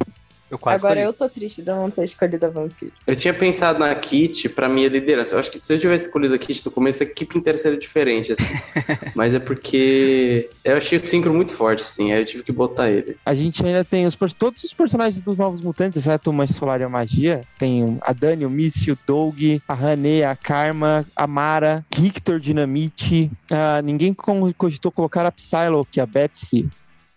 Eu 0.50 0.58
quase 0.58 0.84
Agora 0.84 1.00
escolhi. 1.00 1.08
eu 1.08 1.12
tô 1.12 1.28
triste 1.28 1.62
de 1.62 1.70
eu 1.70 1.76
não 1.76 1.90
ter 1.90 2.04
escolhido 2.04 2.46
a 2.46 2.48
Vampira. 2.48 2.92
Eu 3.06 3.14
tinha 3.14 3.34
pensado 3.34 3.78
na 3.78 3.94
Kit 3.94 4.48
pra 4.48 4.68
minha 4.68 4.88
liderança. 4.88 5.34
Eu 5.34 5.38
acho 5.38 5.50
que 5.50 5.60
se 5.60 5.74
eu 5.74 5.78
tivesse 5.78 6.06
escolhido 6.06 6.34
a 6.34 6.38
Kit 6.38 6.64
no 6.64 6.70
começo, 6.72 7.02
a 7.02 7.06
equipe 7.06 7.38
inteira 7.38 7.58
seria 7.58 7.78
diferente, 7.78 8.32
assim. 8.32 8.44
Mas 9.14 9.34
é 9.34 9.38
porque 9.38 10.48
eu 10.64 10.76
achei 10.76 10.96
o 10.96 11.00
Synchro 11.00 11.34
muito 11.34 11.52
forte, 11.52 11.82
assim. 11.82 12.12
Aí 12.12 12.20
eu 12.20 12.24
tive 12.24 12.42
que 12.42 12.52
botar 12.52 12.90
ele. 12.90 13.16
A 13.26 13.34
gente 13.34 13.64
ainda 13.64 13.84
tem 13.84 14.06
os, 14.06 14.16
todos 14.38 14.62
os 14.64 14.72
personagens 14.72 15.20
dos 15.22 15.36
Novos 15.36 15.60
Mutantes, 15.60 16.00
exceto 16.00 16.30
o 16.30 16.32
Mãe 16.32 16.46
Solar 16.48 16.80
e 16.80 16.84
a 16.84 16.88
Magia. 16.88 17.42
Tem 17.58 17.98
a 18.00 18.12
Dani, 18.12 18.46
o 18.46 18.50
Misty, 18.50 18.90
o 18.92 18.98
Doug, 19.06 19.38
a 19.68 19.74
Hané, 19.74 20.24
a 20.24 20.34
Karma, 20.36 21.06
a 21.14 21.26
Mara, 21.26 21.84
Victor 21.96 22.40
Dinamite. 22.40 23.30
Ah, 23.50 23.80
ninguém 23.82 24.14
co- 24.14 24.52
cogitou 24.56 24.90
colocar 24.90 25.26
a 25.26 25.32
Psylocke, 25.32 26.00
a 26.00 26.06
Betsy 26.06 26.68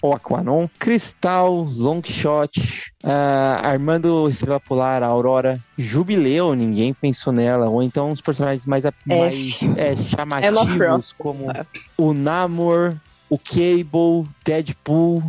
ou 0.01 0.13
a 0.13 0.19
Quanon. 0.19 0.67
Cristal, 0.79 1.53
Longshot, 1.53 2.91
ah, 3.03 3.59
Armando 3.63 4.27
Estrela 4.29 4.59
Polar, 4.59 5.03
Aurora. 5.03 5.59
Jubileu, 5.77 6.53
ninguém 6.55 6.93
pensou 6.93 7.31
nela. 7.31 7.69
Ou 7.69 7.83
então 7.83 8.11
os 8.11 8.21
personagens 8.21 8.65
mais, 8.65 8.85
a- 8.85 8.93
mais 9.05 9.59
é, 9.77 9.95
chamativos, 9.95 10.77
Frost, 10.77 11.17
como 11.19 11.43
tá. 11.43 11.65
o 11.97 12.13
Namor, 12.13 12.95
o 13.29 13.37
Cable, 13.37 14.27
Deadpool. 14.43 15.23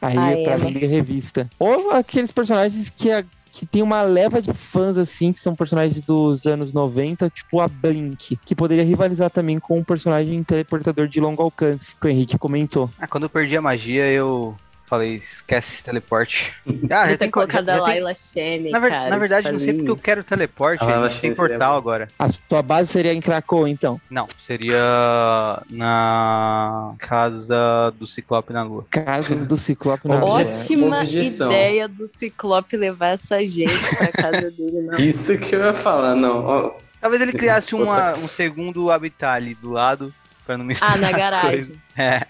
Aí 0.00 0.18
A 0.18 0.30
é 0.32 0.44
pra 0.44 0.56
vender 0.56 0.86
revista. 0.86 1.48
Ou 1.58 1.92
aqueles 1.92 2.32
personagens 2.32 2.90
que, 2.90 3.10
a- 3.10 3.24
que 3.52 3.66
tem 3.66 3.82
uma 3.82 4.00
leva 4.00 4.40
de 4.40 4.52
fãs, 4.52 4.96
assim, 4.96 5.32
que 5.32 5.38
são 5.38 5.54
personagens 5.54 6.00
dos 6.00 6.46
anos 6.46 6.72
90, 6.72 7.28
tipo 7.28 7.60
a 7.60 7.68
Blink, 7.68 8.36
que 8.44 8.54
poderia 8.54 8.82
rivalizar 8.82 9.30
também 9.30 9.60
com 9.60 9.78
um 9.78 9.84
personagem 9.84 10.42
teleportador 10.42 11.06
de 11.06 11.20
longo 11.20 11.42
alcance, 11.42 11.94
que 11.94 12.06
o 12.06 12.08
Henrique 12.08 12.38
comentou. 12.38 12.90
Ah, 12.98 13.06
quando 13.06 13.24
eu 13.24 13.30
perdi 13.30 13.54
a 13.54 13.62
magia, 13.62 14.10
eu 14.10 14.56
falei, 14.92 15.16
esquece 15.26 15.82
teleporte. 15.82 16.54
Ah, 16.90 17.06
ter 17.06 17.16
tem- 17.16 17.30
colocado 17.30 17.64
já 17.64 17.76
a 17.78 17.80
Laila 17.80 18.12
Shane, 18.12 18.70
Na, 18.70 18.78
ver- 18.78 18.90
cara. 18.90 19.08
na 19.08 19.16
verdade, 19.16 19.46
de 19.46 19.52
não 19.54 19.58
sei 19.58 19.72
porque 19.72 19.90
eu 19.90 19.96
quero 19.96 20.22
teleporte, 20.22 20.84
Ah, 20.84 20.88
a 20.88 20.90
ela 20.92 21.08
gente 21.08 21.20
tem 21.22 21.34
portal 21.34 21.78
agora. 21.78 22.10
A 22.18 22.28
sua 22.28 22.62
base 22.62 22.92
seria 22.92 23.14
em 23.14 23.20
Krakow, 23.22 23.66
então. 23.66 23.98
Não, 24.10 24.26
seria 24.38 25.62
na 25.70 26.94
casa 26.98 27.90
do 27.98 28.06
Ciclope 28.06 28.52
na 28.52 28.62
Lua. 28.64 28.84
Casa 28.90 29.34
do 29.34 29.56
Ciclope 29.56 30.06
na 30.06 30.20
Lua. 30.20 30.40
Ótima 30.42 30.98
Objeção. 31.00 31.50
ideia 31.50 31.88
do 31.88 32.06
Ciclope 32.06 32.76
levar 32.76 33.08
essa 33.08 33.40
gente 33.46 33.96
pra 33.96 34.08
casa 34.12 34.50
dele, 34.50 34.82
não. 34.82 34.94
Isso 34.98 35.38
que 35.38 35.54
eu 35.54 35.60
ia 35.64 35.72
falar, 35.74 36.14
não. 36.14 36.74
Talvez 37.00 37.22
ele 37.22 37.32
criasse 37.32 37.74
uma, 37.74 38.12
um 38.12 38.28
segundo 38.28 38.90
habitat 38.90 39.36
ali 39.36 39.54
do 39.54 39.70
lado, 39.70 40.12
pra 40.46 40.58
não 40.58 40.64
misturar 40.66 40.94
Ah, 40.96 40.98
na 40.98 41.08
as 41.08 41.16
garagem. 41.16 41.50
coisas. 41.50 41.76
É. 41.96 42.26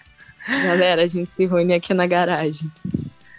Galera, 0.47 1.03
a 1.03 1.07
gente 1.07 1.31
se 1.31 1.45
reúne 1.45 1.73
aqui 1.73 1.93
na 1.93 2.05
garagem. 2.05 2.69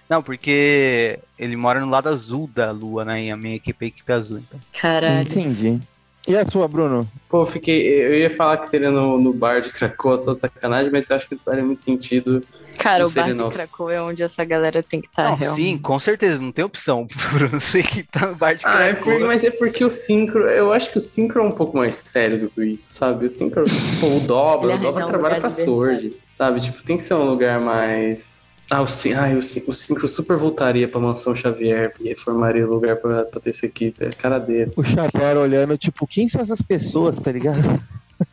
Não, 0.08 0.22
porque 0.22 1.18
ele 1.38 1.56
mora 1.56 1.80
no 1.80 1.90
lado 1.90 2.08
azul 2.08 2.48
da 2.54 2.70
Lua, 2.70 3.04
né? 3.04 3.24
E 3.24 3.30
a 3.30 3.36
minha 3.36 3.56
equipe 3.56 3.84
é 3.84 3.86
a 3.86 3.88
equipe 3.88 4.12
azul, 4.12 4.38
então. 4.38 4.60
Caralho. 4.72 5.28
Entendi. 5.28 5.80
E 6.26 6.36
a 6.36 6.44
sua, 6.46 6.66
Bruno? 6.66 7.08
Pô, 7.28 7.42
eu 7.42 7.46
fiquei. 7.46 7.86
Eu 7.86 8.14
ia 8.14 8.30
falar 8.30 8.56
que 8.58 8.68
seria 8.68 8.90
no, 8.90 9.18
no 9.18 9.32
bar 9.32 9.60
de 9.60 9.70
Krakow, 9.70 10.16
só 10.16 10.34
de 10.34 10.40
sacanagem, 10.40 10.90
mas 10.90 11.08
eu 11.08 11.16
acho 11.16 11.28
que 11.28 11.34
não 11.34 11.42
faria 11.42 11.64
muito 11.64 11.82
sentido. 11.82 12.42
Cara, 12.78 13.04
Não 13.04 13.06
o 13.08 13.12
bar 13.12 13.32
de. 13.32 13.50
Krakow 13.50 13.90
é 13.90 14.02
onde 14.02 14.22
essa 14.22 14.44
galera 14.44 14.82
tem 14.82 15.00
que 15.00 15.06
estar, 15.08 15.24
não, 15.30 15.34
realmente. 15.36 15.64
sim, 15.70 15.78
com 15.78 15.98
certeza, 15.98 16.40
não 16.40 16.52
tem 16.52 16.64
opção. 16.64 17.06
Bruno, 17.32 17.60
você 17.60 17.82
que 17.82 18.02
tá 18.02 18.26
no 18.28 18.34
bar 18.36 18.54
de 18.54 18.64
Ah, 18.66 18.82
é 18.84 18.94
por- 18.94 19.18
mas 19.20 19.42
é 19.44 19.50
porque 19.50 19.84
o 19.84 19.90
Synchro. 19.90 20.48
Eu 20.48 20.72
acho 20.72 20.90
que 20.90 20.98
o 20.98 21.00
Synchro 21.00 21.40
é 21.40 21.44
um 21.44 21.52
pouco 21.52 21.76
mais 21.76 21.96
sério 21.96 22.38
do 22.40 22.48
que 22.50 22.64
isso, 22.64 22.92
sabe? 22.92 23.26
O 23.26 23.30
Synchro. 23.30 23.64
Pô, 24.00 24.06
o 24.16 24.20
Dobra, 24.20 24.74
o 24.74 24.78
Dobra 24.78 25.04
um 25.04 25.06
trabalha 25.06 25.40
pra 25.40 25.50
Sword, 25.50 26.16
sabe? 26.30 26.60
Tipo, 26.60 26.82
tem 26.82 26.96
que 26.96 27.02
ser 27.04 27.14
um 27.14 27.24
lugar 27.24 27.60
mais. 27.60 28.42
Ah, 28.70 28.82
o, 28.82 28.86
ai, 29.18 29.36
o, 29.36 29.42
Syn- 29.42 29.62
o 29.66 29.72
Synchro 29.74 30.08
super 30.08 30.36
voltaria 30.38 30.88
pra 30.88 30.98
Mansão 30.98 31.34
Xavier 31.34 31.92
e 32.00 32.08
reformaria 32.08 32.66
o 32.66 32.70
lugar 32.70 32.96
pra, 32.96 33.24
pra 33.24 33.38
ter 33.40 33.50
essa 33.50 33.66
equipe. 33.66 34.02
É 34.04 34.08
a 34.08 34.10
cara 34.10 34.38
dele. 34.38 34.72
O 34.74 34.82
Xavier 34.82 35.36
olhando, 35.36 35.76
tipo, 35.76 36.06
quem 36.06 36.26
são 36.28 36.40
essas 36.40 36.62
pessoas, 36.62 37.18
tá 37.18 37.30
ligado? 37.30 37.78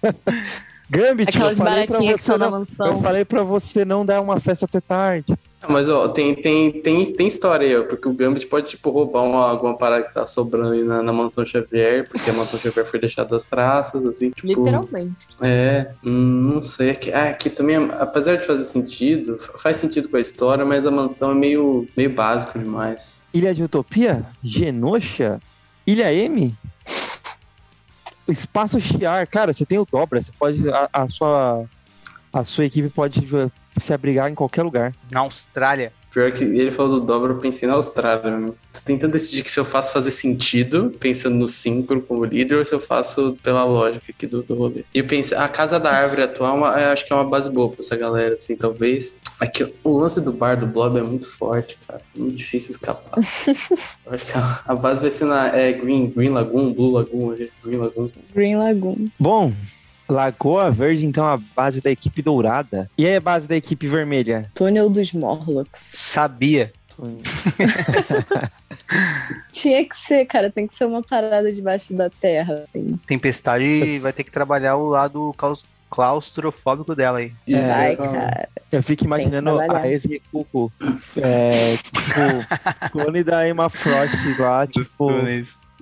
Gambit, 0.91 1.30
Aquelas 1.30 1.57
eu 1.57 1.63
falei 1.63 1.85
pra 1.88 1.93
baratinhas 1.93 2.19
que 2.19 2.26
você 2.26 2.31
na 2.31 2.38
não, 2.38 2.51
mansão. 2.51 2.88
eu 2.88 2.99
falei 3.01 3.26
pra 3.26 3.43
você 3.43 3.85
não 3.85 4.05
dar 4.05 4.19
uma 4.22 4.39
festa 4.41 4.65
até 4.65 4.81
tarde. 4.81 5.34
Mas, 5.69 5.88
ó, 5.88 6.07
tem, 6.09 6.34
tem, 6.35 6.72
tem, 6.81 7.13
tem 7.13 7.27
história 7.27 7.68
aí, 7.68 7.77
ó, 7.77 7.84
porque 7.84 8.07
o 8.07 8.13
Gambit 8.13 8.47
pode, 8.47 8.72
tipo, 8.72 8.89
roubar 8.89 9.22
uma, 9.23 9.47
alguma 9.47 9.77
parada 9.77 10.03
que 10.07 10.13
tá 10.13 10.26
sobrando 10.26 10.72
aí 10.72 10.84
na, 10.84 11.03
na 11.03 11.13
Mansão 11.13 11.45
Xavier, 11.45 12.09
porque 12.09 12.31
a 12.31 12.34
Mansão 12.34 12.59
Xavier 12.59 12.84
foi 12.85 12.99
deixada 12.99 13.35
às 13.35 13.43
traças, 13.43 14.03
assim, 14.07 14.31
tipo... 14.31 14.47
Literalmente. 14.47 15.27
É, 15.39 15.91
hum, 16.03 16.51
não 16.55 16.63
sei. 16.63 16.89
Aqui, 16.89 17.13
ah, 17.13 17.30
aqui 17.30 17.49
também, 17.51 17.76
apesar 17.99 18.38
de 18.38 18.45
fazer 18.47 18.65
sentido, 18.65 19.38
fa- 19.38 19.57
faz 19.59 19.77
sentido 19.77 20.09
com 20.09 20.18
a 20.18 20.22
história, 20.22 20.65
mas 20.65 20.84
a 20.84 20.89
mansão 20.91 21.30
é 21.31 21.35
meio, 21.35 21.88
meio 21.95 22.09
básico 22.09 22.57
demais. 22.57 23.22
Ilha 23.31 23.53
de 23.53 23.63
Utopia? 23.63 24.26
Genosha? 24.43 25.39
Ilha 25.85 26.11
M? 26.11 26.55
Espaço 28.27 28.80
Chiar. 28.80 29.26
Cara, 29.27 29.53
você 29.53 29.65
tem 29.65 29.80
o 29.80 29.85
dobra. 29.85 30.22
Você 30.22 30.31
pode. 30.38 30.69
A, 30.69 30.89
a 30.91 31.07
sua. 31.07 31.65
A 32.34 32.43
sua 32.45 32.65
equipe 32.65 32.89
pode 32.89 33.27
se 33.80 33.93
abrigar 33.93 34.31
em 34.31 34.35
qualquer 34.35 34.64
lugar. 34.64 34.93
Na 35.10 35.22
Austrália. 35.22 35.91
Pior 36.11 36.31
que 36.31 36.43
ele 36.43 36.71
falou 36.71 36.99
do 36.99 37.05
dobra, 37.05 37.31
eu 37.31 37.38
pensei 37.39 37.67
na 37.67 37.75
Austrália. 37.75 38.39
Tô 38.73 38.79
tentando 38.83 39.11
decidir 39.13 39.43
que 39.43 39.51
se 39.51 39.59
eu 39.59 39.63
faço 39.65 39.93
fazer 39.93 40.11
sentido, 40.11 40.93
pensando 40.99 41.35
no 41.38 41.47
síncro 41.47 42.01
como 42.01 42.25
líder, 42.25 42.55
ou 42.55 42.65
se 42.65 42.73
eu 42.73 42.81
faço 42.81 43.38
pela 43.41 43.63
lógica 43.63 44.05
aqui 44.09 44.27
do, 44.27 44.43
do 44.43 44.53
rolê. 44.55 44.83
E 44.93 44.99
eu 44.99 45.05
pensei, 45.07 45.38
a 45.38 45.47
Casa 45.47 45.79
da 45.79 45.89
Árvore 45.91 46.23
atual, 46.23 46.55
é 46.55 46.57
uma- 46.57 46.81
eu 46.81 46.89
acho 46.89 47.05
que 47.05 47.13
é 47.13 47.15
uma 47.15 47.23
base 47.23 47.49
boa 47.49 47.69
pra 47.69 47.79
essa 47.79 47.95
galera, 47.95 48.33
assim, 48.33 48.55
talvez. 48.57 49.15
Aqui, 49.39 49.73
o 49.83 49.97
lance 49.97 50.19
do 50.19 50.33
bar 50.33 50.59
do 50.59 50.67
Blob 50.67 50.97
é 50.99 51.01
muito 51.01 51.27
forte, 51.27 51.77
cara. 51.88 52.01
É 52.15 52.19
muito 52.19 52.35
difícil 52.35 52.71
escapar. 52.71 53.13
eu 54.05 54.11
acho 54.13 54.25
que 54.25 54.38
a, 54.38 54.61
a 54.65 54.75
base 54.75 54.99
vai 54.99 55.09
ser 55.09 55.25
na 55.25 55.47
é, 55.47 55.71
Green, 55.71 56.09
Green 56.09 56.29
Lagoon, 56.29 56.73
Blue 56.73 56.91
Lagoon, 56.91 57.35
Green 57.63 57.77
Lagoon. 57.77 58.09
Green 58.35 58.55
Lagoon. 58.57 59.07
Bom, 59.19 59.53
Lagoa 60.11 60.69
Verde, 60.69 61.05
então, 61.05 61.25
a 61.25 61.38
base 61.38 61.81
da 61.81 61.89
equipe 61.89 62.21
dourada. 62.21 62.89
E 62.97 63.07
aí 63.07 63.15
a 63.15 63.21
base 63.21 63.47
da 63.47 63.55
equipe 63.55 63.88
vermelha? 63.88 64.51
Túnel 64.53 64.89
dos 64.89 65.13
Morlocks. 65.13 65.79
Sabia. 65.79 66.73
Tinha 69.51 69.83
que 69.85 69.95
ser, 69.95 70.25
cara. 70.25 70.51
Tem 70.51 70.67
que 70.67 70.73
ser 70.73 70.85
uma 70.85 71.01
parada 71.01 71.51
debaixo 71.51 71.93
da 71.93 72.09
terra, 72.09 72.61
assim. 72.63 72.99
Tempestade 73.07 73.99
vai 73.99 74.13
ter 74.13 74.23
que 74.23 74.31
trabalhar 74.31 74.75
o 74.75 74.88
lado 74.88 75.35
claustrofóbico 75.89 76.95
dela 76.95 77.19
aí. 77.19 77.33
Isso, 77.47 77.71
Ai, 77.71 77.93
é, 77.93 77.95
cara. 77.95 78.49
Eu 78.71 78.83
fico 78.83 79.05
imaginando 79.05 79.59
a 79.59 79.89
Esme 79.89 80.21
Cuco, 80.31 80.71
é, 81.17 81.75
tipo, 81.77 82.89
clone 82.91 83.23
da 83.23 83.47
Emma 83.47 83.69
Frost 83.69 84.15
lá, 84.39 84.67
tipo, 84.67 85.09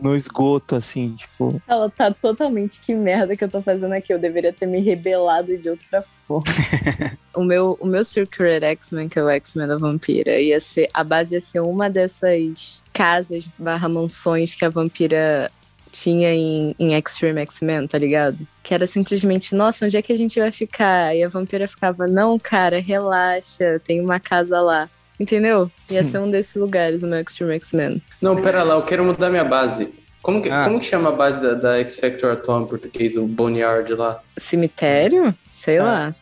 no 0.02 0.16
esgoto, 0.16 0.76
assim, 0.76 1.16
tipo. 1.16 1.62
Ela 1.68 1.90
tá 1.90 2.12
totalmente 2.12 2.82
que 2.82 2.94
merda 2.94 3.36
que 3.36 3.44
eu 3.44 3.50
tô 3.50 3.62
fazendo 3.62 3.94
aqui. 3.94 4.14
Eu 4.14 4.20
deveria 4.20 4.54
ter 4.54 4.66
me 4.66 4.80
rebelado 4.80 5.58
de 5.58 5.70
outra 5.70 6.04
forma. 6.28 6.46
o 7.36 7.44
meu, 7.44 7.78
o 7.80 7.88
meu 7.88 8.04
Secret 8.04 8.64
X-Men, 8.64 9.10
que 9.10 9.20
é 9.20 9.24
o 9.24 9.30
X-Men 9.30 9.68
da 9.68 9.78
Vampira, 9.78 10.40
ia 10.40 10.60
ser. 10.60 10.90
A 10.94 11.04
base 11.04 11.36
ia 11.36 11.42
ser 11.42 11.60
uma 11.60 11.90
dessas 11.90 12.84
casas 12.94 13.50
barra 13.58 13.88
mansões 13.88 14.54
que 14.54 14.66
a 14.66 14.70
vampira 14.70 15.52
tinha 15.92 16.34
em, 16.34 16.76
em 16.80 16.94
Extreme 16.94 17.42
X-Men, 17.42 17.88
tá 17.88 17.98
ligado? 17.98 18.48
Que 18.62 18.74
era 18.74 18.86
simplesmente, 18.86 19.56
nossa, 19.56 19.86
onde 19.86 19.98
é 19.98 20.02
que 20.02 20.14
a 20.14 20.16
gente 20.16 20.40
vai 20.40 20.52
ficar? 20.52 21.16
E 21.16 21.24
a 21.24 21.30
vampira 21.30 21.68
ficava, 21.68 22.08
não, 22.08 22.38
cara, 22.38 22.80
relaxa, 22.80 23.82
tem 23.84 24.00
uma 24.02 24.20
casa 24.20 24.62
lá. 24.62 24.90
Entendeu? 25.20 25.70
Ia 25.90 26.04
ser 26.04 26.20
um 26.20 26.32
desses 26.32 26.56
lugares, 26.56 27.04
o 27.04 27.08
meu 27.08 27.20
Extreme 27.20 27.54
X-Men. 27.56 28.02
Não, 28.22 28.42
pera 28.42 28.64
lá, 28.64 28.76
eu 28.76 28.84
quero 28.84 29.04
mudar 29.04 29.30
minha 29.30 29.44
base. 29.44 29.90
Como 30.22 30.42
que, 30.42 30.50
Ah. 30.50 30.66
como 30.66 30.80
que 30.80 30.86
chama 30.86 31.10
a 31.10 31.12
base 31.12 31.42
da, 31.42 31.54
da 31.54 31.78
X 31.80 32.00
Factor 32.00 32.32
atual 32.34 32.62
em 32.64 32.68
português, 32.68 33.16
o 33.16 33.26
Boneyard 33.26 33.94
lá? 33.94 34.22
Cemitério? 34.38 35.34
Sei 35.52 35.78
Ah. 35.78 35.84
lá. 35.84 36.16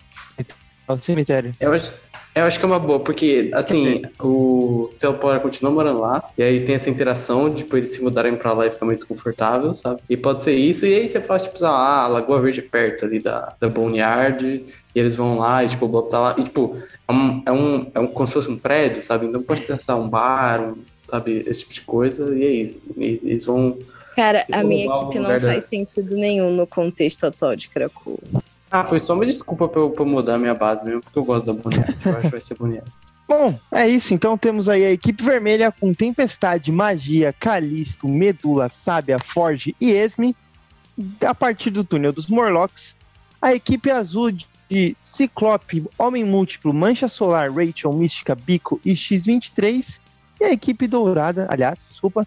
É 0.90 0.94
o 0.94 0.98
cemitério. 0.98 1.54
Eu 1.60 1.74
acho, 1.74 1.92
eu 2.40 2.46
acho 2.46 2.60
que 2.60 2.66
é 2.66 2.68
uma 2.68 2.80
boa, 2.80 3.00
porque, 3.00 3.50
assim, 3.54 4.02
o 4.20 4.90
Celpora 4.98 5.40
continua 5.40 5.72
morando 5.72 6.00
lá, 6.02 6.24
e 6.38 6.44
aí 6.44 6.66
tem 6.66 6.76
essa 6.76 6.90
interação, 6.90 7.54
tipo, 7.54 7.78
eles 7.78 7.90
se 7.90 8.02
mudarem 8.02 8.36
pra 8.36 8.54
lá 8.54 8.68
e 8.68 8.72
ficar 8.72 8.86
mais 8.86 9.00
desconfortável, 9.00 9.74
sabe? 9.76 10.02
E 10.10 10.18
pode 10.18 10.44
ser 10.44 10.54
isso, 10.56 10.86
e 10.86 10.94
aí 10.94 11.08
você 11.08 11.22
faz, 11.22 11.44
tipo, 11.44 11.64
ah, 11.66 12.04
a 12.04 12.08
Lagoa 12.08 12.42
Verde 12.42 12.62
perto 12.62 13.06
ali 13.06 13.20
da, 13.20 13.54
da 13.60 13.70
Boneyard, 13.70 14.46
e 14.46 15.00
eles 15.00 15.16
vão 15.16 15.38
lá, 15.40 15.64
e, 15.64 15.70
tipo, 15.70 15.86
o 15.86 15.90
Blob 15.90 16.10
tá 16.10 16.20
lá, 16.20 16.36
e, 16.38 16.44
tipo, 16.44 16.78
é 17.08 17.12
um, 17.12 17.44
é 17.46 17.52
um, 17.52 17.92
é 17.96 18.00
um 18.00 18.08
como 18.08 18.28
se 18.28 18.34
fosse 18.34 18.50
um 18.50 18.58
prédio, 18.58 19.02
sabe? 19.02 19.26
Então 19.26 19.42
pode 19.42 19.62
ter, 19.62 19.78
lá, 19.88 19.96
um 19.96 20.10
bar, 20.10 20.62
um, 20.62 20.76
sabe, 21.10 21.44
esse 21.48 21.62
tipo 21.62 21.74
de 21.74 21.82
coisa, 21.82 22.36
e 22.36 22.44
é 22.44 22.50
isso. 22.52 22.90
E 22.98 23.20
eles 23.24 23.46
vão... 23.46 23.78
Cara, 24.16 24.46
a 24.52 24.64
minha 24.64 24.86
equipe 24.86 25.20
não 25.20 25.30
da- 25.30 25.40
faz 25.40 25.66
sentido 25.66 26.16
nenhum 26.16 26.52
no 26.52 26.66
contexto 26.66 27.24
atual 27.26 27.56
de 27.56 27.70
Krakow. 27.70 28.20
Ah, 28.70 28.84
foi 28.84 29.00
só 29.00 29.14
uma 29.14 29.26
desculpa 29.26 29.68
pra 29.68 29.82
eu, 29.82 29.90
pra 29.90 30.04
eu 30.04 30.10
mudar 30.10 30.36
a 30.36 30.38
minha 30.38 30.54
base 30.54 30.84
mesmo, 30.84 31.02
porque 31.02 31.18
eu 31.18 31.24
gosto 31.24 31.46
da 31.46 31.54
Boneyard, 31.54 31.98
eu 32.06 32.12
acho 32.12 32.22
que 32.22 32.28
vai 32.30 32.42
ser 32.42 32.56
Boneyard. 32.56 32.92
Bom, 33.28 33.60
é 33.72 33.88
isso. 33.88 34.14
Então 34.14 34.38
temos 34.38 34.70
aí 34.70 34.86
a 34.86 34.92
equipe 34.92 35.22
vermelha 35.22 35.72
com 35.72 35.94
Tempestade, 35.94 36.72
Magia, 36.72 37.34
Calisto, 37.34 38.08
Medula, 38.08 38.70
Sábia, 38.70 39.20
Forge 39.20 39.76
e 39.82 39.92
Esme. 39.92 40.36
A 41.26 41.36
partir 41.36 41.70
do 41.70 41.84
túnel 41.84 42.14
dos 42.14 42.28
Morlocks. 42.28 42.96
A 43.42 43.54
equipe 43.54 43.92
azul 43.92 44.32
de 44.32 44.96
Ciclope, 44.98 45.86
Homem 45.98 46.24
Múltiplo, 46.24 46.74
Mancha 46.74 47.08
Solar, 47.08 47.52
Rachel, 47.52 47.94
Mística, 47.94 48.34
Bico 48.34 48.80
e 48.84 48.94
X23. 48.94 50.00
E 50.40 50.46
a 50.46 50.52
equipe 50.52 50.88
dourada, 50.88 51.48
aliás, 51.50 51.86
desculpa, 51.90 52.26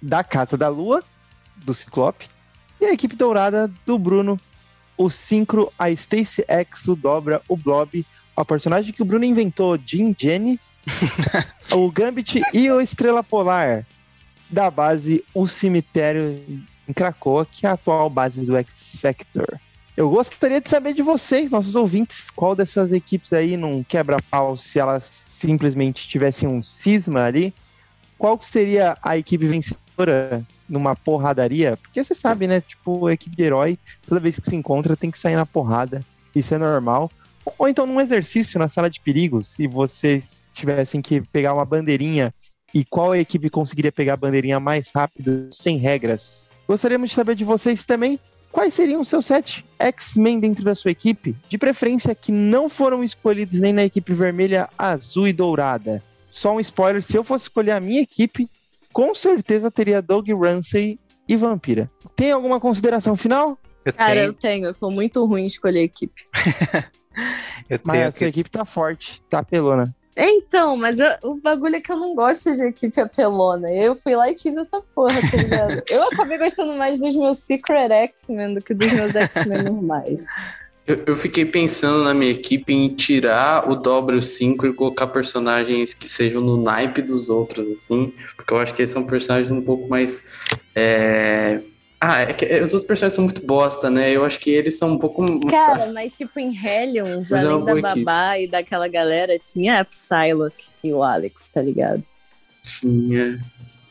da 0.00 0.22
Casa 0.22 0.56
da 0.56 0.68
Lua, 0.68 1.02
do 1.56 1.72
Ciclope. 1.72 2.28
E 2.80 2.84
a 2.84 2.92
equipe 2.92 3.16
dourada 3.16 3.70
do 3.86 3.98
Bruno, 3.98 4.38
o 5.02 5.10
Synchro, 5.10 5.72
a 5.78 5.90
Stacy 5.90 6.44
X, 6.46 6.86
o 6.86 6.94
Dobra, 6.94 7.42
o 7.48 7.56
Blob, 7.56 8.06
o 8.36 8.44
personagem 8.44 8.92
que 8.92 9.02
o 9.02 9.04
Bruno 9.04 9.24
inventou, 9.24 9.78
Jim 9.84 10.14
Jenny, 10.18 10.60
o 11.72 11.90
Gambit 11.90 12.40
e 12.52 12.70
o 12.70 12.80
Estrela 12.80 13.22
Polar 13.22 13.86
da 14.48 14.70
base 14.70 15.24
O 15.34 15.48
Cemitério 15.48 16.42
em 16.88 16.92
Krakoa, 16.92 17.46
que 17.46 17.66
é 17.66 17.70
a 17.70 17.72
atual 17.72 18.10
base 18.10 18.44
do 18.44 18.56
X 18.56 18.96
Factor. 19.00 19.58
Eu 19.96 20.08
gostaria 20.08 20.60
de 20.60 20.68
saber 20.68 20.94
de 20.94 21.02
vocês, 21.02 21.50
nossos 21.50 21.74
ouvintes, 21.74 22.30
qual 22.30 22.54
dessas 22.54 22.92
equipes 22.92 23.32
aí 23.32 23.56
não 23.56 23.84
quebra 23.84 24.16
pau 24.30 24.56
se 24.56 24.78
elas 24.78 25.10
simplesmente 25.28 26.08
tivessem 26.08 26.48
um 26.48 26.62
cisma 26.62 27.24
ali. 27.24 27.54
Qual 28.18 28.40
seria 28.40 28.96
a 29.02 29.18
equipe 29.18 29.46
vencedora 29.46 30.46
numa 30.72 30.96
porradaria? 30.96 31.76
Porque 31.76 32.02
você 32.02 32.14
sabe, 32.14 32.46
né? 32.46 32.60
Tipo, 32.60 33.06
a 33.06 33.12
equipe 33.12 33.36
de 33.36 33.42
herói, 33.42 33.78
toda 34.06 34.20
vez 34.20 34.38
que 34.38 34.48
se 34.48 34.56
encontra, 34.56 34.96
tem 34.96 35.10
que 35.10 35.18
sair 35.18 35.36
na 35.36 35.46
porrada. 35.46 36.04
Isso 36.34 36.54
é 36.54 36.58
normal. 36.58 37.10
Ou 37.58 37.68
então 37.68 37.86
num 37.86 38.00
exercício 38.00 38.58
na 38.58 38.68
sala 38.68 38.88
de 38.88 39.00
perigos, 39.00 39.48
se 39.48 39.66
vocês 39.66 40.42
tivessem 40.54 41.02
que 41.02 41.20
pegar 41.20 41.54
uma 41.54 41.64
bandeirinha 41.64 42.32
e 42.74 42.84
qual 42.84 43.14
equipe 43.14 43.50
conseguiria 43.50 43.92
pegar 43.92 44.14
a 44.14 44.16
bandeirinha 44.16 44.58
mais 44.58 44.90
rápido, 44.94 45.48
sem 45.52 45.76
regras. 45.76 46.48
Gostaríamos 46.66 47.10
de 47.10 47.16
saber 47.16 47.34
de 47.34 47.44
vocês 47.44 47.84
também 47.84 48.18
quais 48.50 48.74
seriam 48.74 49.00
os 49.00 49.08
seus 49.08 49.26
sete 49.26 49.64
X-Men 49.78 50.38
dentro 50.38 50.64
da 50.64 50.74
sua 50.74 50.90
equipe, 50.90 51.34
de 51.48 51.58
preferência 51.58 52.14
que 52.14 52.30
não 52.30 52.68
foram 52.68 53.02
escolhidos 53.02 53.58
nem 53.58 53.72
na 53.72 53.84
equipe 53.84 54.12
vermelha, 54.12 54.68
azul 54.78 55.26
e 55.26 55.32
dourada. 55.32 56.02
Só 56.30 56.54
um 56.54 56.60
spoiler, 56.60 57.02
se 57.02 57.16
eu 57.16 57.24
fosse 57.24 57.44
escolher 57.44 57.72
a 57.72 57.80
minha 57.80 58.00
equipe, 58.00 58.48
com 58.92 59.14
certeza 59.14 59.70
teria 59.70 60.02
Doug 60.02 60.28
Ramsey 60.30 60.98
e 61.28 61.36
Vampira. 61.36 61.90
Tem 62.14 62.32
alguma 62.32 62.60
consideração 62.60 63.16
final? 63.16 63.58
Eu 63.84 63.92
Cara, 63.92 64.14
tenho, 64.14 64.26
eu 64.26 64.32
tenho, 64.34 64.64
eu 64.66 64.72
sou 64.72 64.90
muito 64.90 65.24
ruim 65.24 65.42
em 65.42 65.46
escolher 65.46 65.82
equipe. 65.82 66.22
eu 67.68 67.80
Mas 67.82 67.96
tenho 67.96 68.08
a 68.08 68.12
sua 68.12 68.26
equipe 68.28 68.50
tá 68.50 68.64
forte, 68.64 69.22
tá 69.28 69.42
pelona. 69.42 69.94
Então, 70.16 70.76
mas 70.76 70.98
eu- 70.98 71.16
o 71.22 71.40
bagulho 71.40 71.76
é 71.76 71.80
que 71.80 71.90
eu 71.90 71.96
não 71.96 72.14
gosto 72.14 72.52
de 72.52 72.62
equipe 72.64 73.00
apelona. 73.00 73.72
Eu 73.72 73.96
fui 73.96 74.14
lá 74.14 74.30
e 74.30 74.38
fiz 74.38 74.56
essa 74.56 74.80
porra, 74.94 75.18
tá 75.30 75.36
ligado? 75.36 75.82
eu 75.88 76.02
acabei 76.04 76.36
gostando 76.38 76.74
mais 76.74 76.98
dos 76.98 77.14
meus 77.16 77.38
Secret 77.38 77.90
X-Men 77.90 78.54
do 78.54 78.60
que 78.62 78.74
dos 78.74 78.92
meus 78.92 79.16
X-Men 79.16 79.62
normais. 79.64 80.26
Eu, 80.86 81.02
eu 81.06 81.16
fiquei 81.16 81.44
pensando 81.44 82.02
na 82.02 82.12
minha 82.12 82.32
equipe 82.32 82.72
em 82.72 82.88
tirar 82.94 83.70
o 83.70 83.76
dobra 83.76 84.16
e 84.16 84.18
o 84.18 84.22
5 84.22 84.66
e 84.66 84.72
colocar 84.72 85.06
personagens 85.06 85.94
que 85.94 86.08
sejam 86.08 86.40
no 86.40 86.60
naipe 86.60 87.00
dos 87.00 87.28
outros, 87.28 87.68
assim. 87.68 88.12
Porque 88.36 88.52
eu 88.52 88.58
acho 88.58 88.74
que 88.74 88.82
eles 88.82 88.90
são 88.90 89.04
personagens 89.06 89.50
um 89.52 89.62
pouco 89.62 89.88
mais. 89.88 90.22
é, 90.74 91.60
Ah, 92.00 92.22
é 92.22 92.32
que 92.32 92.44
os 92.60 92.74
outros 92.74 92.88
personagens 92.88 93.14
são 93.14 93.24
muito 93.24 93.46
bosta, 93.46 93.88
né? 93.88 94.10
Eu 94.10 94.24
acho 94.24 94.40
que 94.40 94.50
eles 94.50 94.76
são 94.76 94.94
um 94.94 94.98
pouco. 94.98 95.24
Cara, 95.46 95.92
mas 95.92 96.16
tipo 96.16 96.40
em 96.40 96.52
Hellions, 96.52 97.30
Mas 97.30 97.44
é 97.44 97.46
além 97.46 97.64
da 97.64 97.74
boa 97.74 97.78
equipe. 97.78 98.04
Babá 98.04 98.38
e 98.40 98.48
daquela 98.48 98.88
galera, 98.88 99.38
tinha 99.38 99.80
a 99.80 99.84
Psylocke 99.84 100.66
e 100.82 100.92
o 100.92 101.04
Alex, 101.04 101.48
tá 101.48 101.62
ligado? 101.62 102.02
Tinha. 102.64 103.40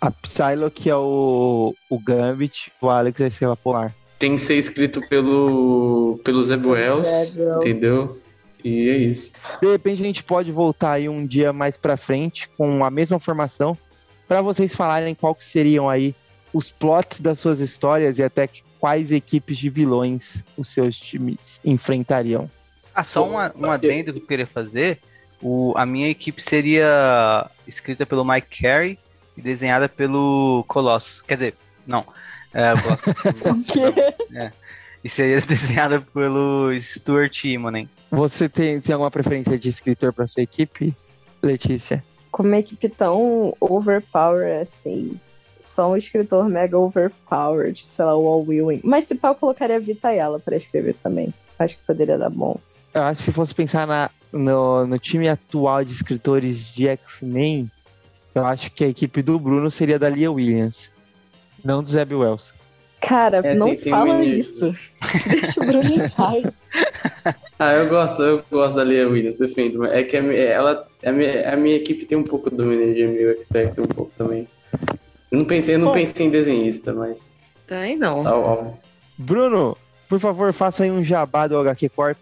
A 0.01 0.11
Psylocke 0.11 0.89
é 0.89 0.95
o, 0.95 1.73
o 1.89 1.99
Gambit, 1.99 2.71
o 2.81 2.89
Alex 2.89 3.21
é 3.21 3.27
Estrela 3.27 3.55
Polar. 3.55 3.95
Tem 4.21 4.35
que 4.35 4.41
ser 4.41 4.55
escrito 4.55 5.01
pelo, 5.09 6.19
pelo 6.23 6.43
Zeb 6.43 6.63
Wells, 6.65 7.09
entendeu? 7.57 8.19
E 8.63 8.87
é 8.89 8.97
isso. 8.97 9.31
De 9.59 9.67
repente 9.71 10.01
a 10.01 10.05
gente 10.05 10.23
pode 10.23 10.51
voltar 10.51 10.91
aí 10.93 11.09
um 11.09 11.25
dia 11.25 11.51
mais 11.51 11.75
pra 11.75 11.97
frente 11.97 12.47
com 12.55 12.85
a 12.85 12.91
mesma 12.91 13.19
formação 13.19 13.75
para 14.27 14.41
vocês 14.41 14.75
falarem 14.75 15.15
qual 15.15 15.33
que 15.33 15.43
seriam 15.43 15.89
aí 15.89 16.13
os 16.53 16.71
plots 16.71 17.19
das 17.19 17.39
suas 17.39 17.59
histórias 17.59 18.19
e 18.19 18.23
até 18.23 18.47
quais 18.79 19.11
equipes 19.11 19.57
de 19.57 19.69
vilões 19.69 20.43
os 20.55 20.69
seus 20.69 20.95
times 20.97 21.59
enfrentariam. 21.65 22.49
Ah, 22.93 23.03
só 23.03 23.27
um, 23.27 23.37
a- 23.39 23.51
um 23.57 23.71
adendo 23.71 24.13
que 24.13 24.19
eu 24.19 24.27
queria 24.27 24.47
fazer. 24.47 24.99
O, 25.41 25.73
a 25.75 25.85
minha 25.85 26.07
equipe 26.09 26.43
seria 26.43 27.49
escrita 27.67 28.05
pelo 28.05 28.23
Mike 28.23 28.61
Carey 28.61 28.99
e 29.35 29.41
desenhada 29.41 29.89
pelo 29.89 30.63
Colossus. 30.67 31.21
Quer 31.21 31.35
dizer, 31.35 31.55
não. 31.87 32.05
É, 32.53 32.73
o 32.73 32.81
Colossus. 32.81 33.15
O 33.45 33.63
quê? 33.63 34.51
e 35.03 35.09
seria 35.09 35.41
desenhada 35.41 36.01
pelo 36.01 36.71
Stuart 36.79 37.45
Immonen. 37.45 37.89
Você 38.11 38.47
tem, 38.47 38.79
tem 38.79 38.93
alguma 38.93 39.11
preferência 39.11 39.57
de 39.57 39.69
escritor 39.69 40.13
para 40.13 40.27
sua 40.27 40.43
equipe, 40.43 40.93
Letícia? 41.41 42.03
Como 42.31 42.49
uma 42.49 42.59
equipe 42.59 42.87
tão 42.89 43.55
overpower 43.59 44.59
assim. 44.59 45.19
Só 45.59 45.91
um 45.91 45.97
escritor 45.97 46.49
mega 46.49 46.77
overpower, 46.77 47.71
tipo, 47.71 47.91
sei 47.91 48.05
lá, 48.05 48.15
o 48.15 48.27
All 48.27 48.45
Wheeling. 48.45 48.81
Mas 48.83 49.05
se 49.05 49.15
pau, 49.15 49.31
eu 49.31 49.35
colocaria 49.35 49.75
a 49.75 49.79
Vita 49.79 50.11
Yala 50.11 50.39
pra 50.39 50.55
escrever 50.55 50.95
também. 50.95 51.33
Acho 51.59 51.77
que 51.77 51.85
poderia 51.85 52.17
dar 52.17 52.29
bom. 52.29 52.59
Eu 52.93 53.03
acho 53.03 53.19
que 53.19 53.23
se 53.25 53.31
fosse 53.31 53.53
pensar 53.53 53.85
na, 53.85 54.09
no, 54.31 54.87
no 54.87 54.97
time 54.97 55.29
atual 55.29 55.83
de 55.83 55.93
escritores 55.93 56.65
de 56.73 56.87
X-Men, 56.87 57.69
eu 58.33 58.45
acho 58.45 58.71
que 58.71 58.83
a 58.83 58.87
equipe 58.87 59.21
do 59.21 59.37
Bruno 59.39 59.69
seria 59.69 59.99
da 59.99 60.09
Lia 60.09 60.31
Williams, 60.31 60.91
não 61.63 61.83
do 61.83 61.89
Zeb 61.89 62.13
Wells. 62.13 62.53
Cara, 63.01 63.37
É, 63.43 63.55
não 63.55 63.67
tem- 63.67 63.77
tem 63.77 63.89
fala 63.91 64.23
isso. 64.23 64.71
Deixa 65.27 65.59
o 65.61 65.65
Bruno 65.65 65.83
em 65.91 66.07
paz. 66.15 66.43
Ah, 67.57 67.73
eu 67.73 67.89
gosto, 67.89 68.21
eu 68.21 68.43
gosto 68.51 68.75
da 68.75 68.83
Leah 68.83 69.09
Williams, 69.09 69.37
defendo. 69.37 69.85
É 69.85 70.03
que 70.03 70.17
a, 70.17 70.21
mi- 70.21 70.35
ela, 70.35 70.87
a, 71.03 71.11
minha, 71.11 71.51
a 71.53 71.55
minha 71.57 71.75
equipe 71.77 72.05
tem 72.05 72.17
um 72.17 72.23
pouco 72.23 72.49
do 72.51 72.71
energia 72.71 73.07
meio 73.07 73.31
X-Factor, 73.31 73.83
um 73.85 73.87
pouco 73.87 74.11
também. 74.15 74.47
Eu 75.31 75.37
não 75.39 75.45
pensei, 75.45 75.75
eu 75.75 75.79
não 75.79 75.87
Bom. 75.87 75.93
pensei 75.93 76.25
em 76.27 76.29
desenhista, 76.29 76.93
mas. 76.93 77.35
Ai, 77.69 77.95
não. 77.95 78.23
Ó. 78.25 78.73
Bruno, 79.17 79.75
por 80.07 80.19
favor, 80.19 80.53
faça 80.53 80.83
aí 80.83 80.91
um 80.91 81.03
jabá 81.03 81.47
do 81.47 81.57
HQ 81.57 81.89
Corp. 81.89 82.17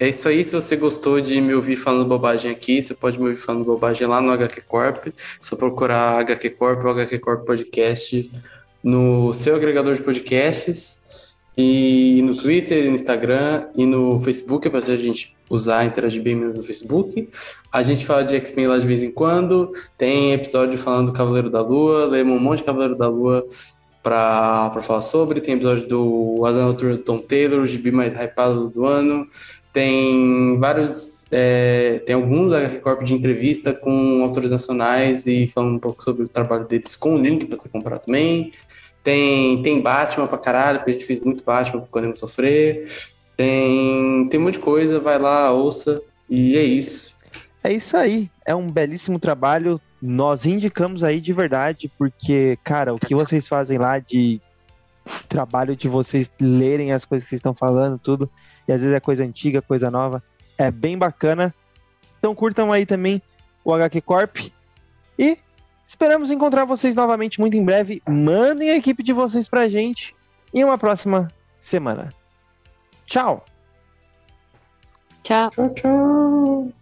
É 0.00 0.08
isso 0.10 0.28
aí, 0.28 0.44
se 0.44 0.52
você 0.54 0.76
gostou 0.76 1.20
de 1.20 1.40
me 1.40 1.54
ouvir 1.54 1.76
falando 1.76 2.04
bobagem 2.06 2.50
aqui, 2.50 2.80
você 2.82 2.94
pode 2.94 3.18
me 3.18 3.24
ouvir 3.30 3.36
falando 3.40 3.64
bobagem 3.64 4.06
lá 4.06 4.20
no 4.20 4.30
HQ 4.30 4.60
Corp. 4.62 5.06
Só 5.40 5.56
procurar 5.56 6.18
HQ 6.20 6.50
Corp 6.50 6.84
ou 6.84 6.90
HQ 6.92 7.18
Corp 7.18 7.44
Podcast 7.46 8.30
no 8.88 9.34
seu 9.34 9.54
agregador 9.54 9.94
de 9.94 10.02
podcasts 10.02 11.06
e 11.56 12.22
no 12.24 12.34
Twitter, 12.34 12.86
e 12.86 12.88
no 12.88 12.94
Instagram 12.94 13.66
e 13.76 13.84
no 13.84 14.18
Facebook, 14.18 14.66
apesar 14.66 14.86
de 14.96 15.02
a 15.02 15.04
gente 15.04 15.36
usar 15.50 15.84
interagir 15.84 16.22
bem 16.22 16.34
menos 16.34 16.56
no 16.56 16.62
Facebook. 16.62 17.28
A 17.70 17.82
gente 17.82 18.06
fala 18.06 18.24
de 18.24 18.34
X-Men 18.36 18.66
lá 18.66 18.78
de 18.78 18.86
vez 18.86 19.02
em 19.02 19.10
quando, 19.10 19.70
tem 19.98 20.32
episódio 20.32 20.78
falando 20.78 21.08
do 21.08 21.12
Cavaleiro 21.12 21.50
da 21.50 21.60
Lua, 21.60 22.06
lemos 22.06 22.34
um 22.34 22.42
monte 22.42 22.60
de 22.60 22.64
Cavaleiro 22.64 22.96
da 22.96 23.08
Lua 23.08 23.44
pra, 24.02 24.70
pra 24.70 24.80
falar 24.80 25.02
sobre, 25.02 25.42
tem 25.42 25.54
episódio 25.54 25.86
do 25.86 26.46
Asa 26.46 26.64
Noturna 26.64 26.96
do 26.96 27.02
Tom 27.02 27.18
Taylor, 27.18 27.60
o 27.60 27.66
gibi 27.66 27.92
mais 27.92 28.14
hypado 28.14 28.70
do 28.70 28.86
ano, 28.86 29.28
tem 29.70 30.58
vários, 30.58 31.26
é, 31.30 32.00
tem 32.06 32.14
alguns 32.14 32.52
HQ 32.52 32.80
Corp 32.80 33.02
de 33.02 33.12
entrevista 33.12 33.74
com 33.74 34.22
autores 34.22 34.50
nacionais 34.50 35.26
e 35.26 35.46
falando 35.48 35.76
um 35.76 35.78
pouco 35.78 36.02
sobre 36.02 36.24
o 36.24 36.28
trabalho 36.28 36.66
deles 36.66 36.96
com 36.96 37.14
o 37.14 37.18
link 37.18 37.44
para 37.44 37.58
você 37.58 37.68
comprar 37.68 37.98
também. 37.98 38.52
Tem, 39.08 39.62
tem 39.62 39.80
Batman 39.80 40.26
pra 40.26 40.36
caralho, 40.36 40.80
porque 40.80 40.90
a 40.90 40.92
gente 40.92 41.06
fez 41.06 41.18
muito 41.20 41.42
Batman 41.42 41.80
pro 41.80 41.88
Podemos 41.88 42.18
Sofrer. 42.18 42.92
Tem, 43.34 44.28
tem 44.28 44.38
um 44.38 44.42
monte 44.42 44.54
de 44.54 44.58
coisa, 44.58 45.00
vai 45.00 45.18
lá, 45.18 45.50
ouça, 45.50 46.02
e 46.28 46.54
é 46.58 46.62
isso. 46.62 47.16
É 47.64 47.72
isso 47.72 47.96
aí, 47.96 48.30
é 48.44 48.54
um 48.54 48.70
belíssimo 48.70 49.18
trabalho. 49.18 49.80
Nós 50.02 50.44
indicamos 50.44 51.02
aí 51.02 51.22
de 51.22 51.32
verdade, 51.32 51.90
porque, 51.96 52.58
cara, 52.62 52.92
o 52.92 52.98
que 52.98 53.14
vocês 53.14 53.48
fazem 53.48 53.78
lá 53.78 53.98
de 53.98 54.42
trabalho 55.26 55.74
de 55.74 55.88
vocês 55.88 56.30
lerem 56.38 56.92
as 56.92 57.06
coisas 57.06 57.24
que 57.24 57.30
vocês 57.30 57.38
estão 57.38 57.54
falando, 57.54 57.98
tudo, 57.98 58.30
e 58.68 58.72
às 58.72 58.82
vezes 58.82 58.94
é 58.94 59.00
coisa 59.00 59.24
antiga, 59.24 59.62
coisa 59.62 59.90
nova, 59.90 60.22
é 60.58 60.70
bem 60.70 60.98
bacana. 60.98 61.54
Então 62.18 62.34
curtam 62.34 62.70
aí 62.70 62.84
também 62.84 63.22
o 63.64 63.72
HQ 63.72 64.02
Corp 64.02 64.36
e 65.18 65.38
esperamos 65.88 66.30
encontrar 66.30 66.66
vocês 66.66 66.94
novamente 66.94 67.40
muito 67.40 67.56
em 67.56 67.64
breve. 67.64 68.02
Mandem 68.06 68.70
a 68.70 68.76
equipe 68.76 69.02
de 69.02 69.14
vocês 69.14 69.48
pra 69.48 69.68
gente 69.68 70.14
em 70.52 70.62
uma 70.62 70.76
próxima 70.76 71.32
semana. 71.58 72.12
Tchau! 73.06 73.44
Tchau. 75.22 75.50
Tchau, 75.50 75.74
tchau. 75.74 76.72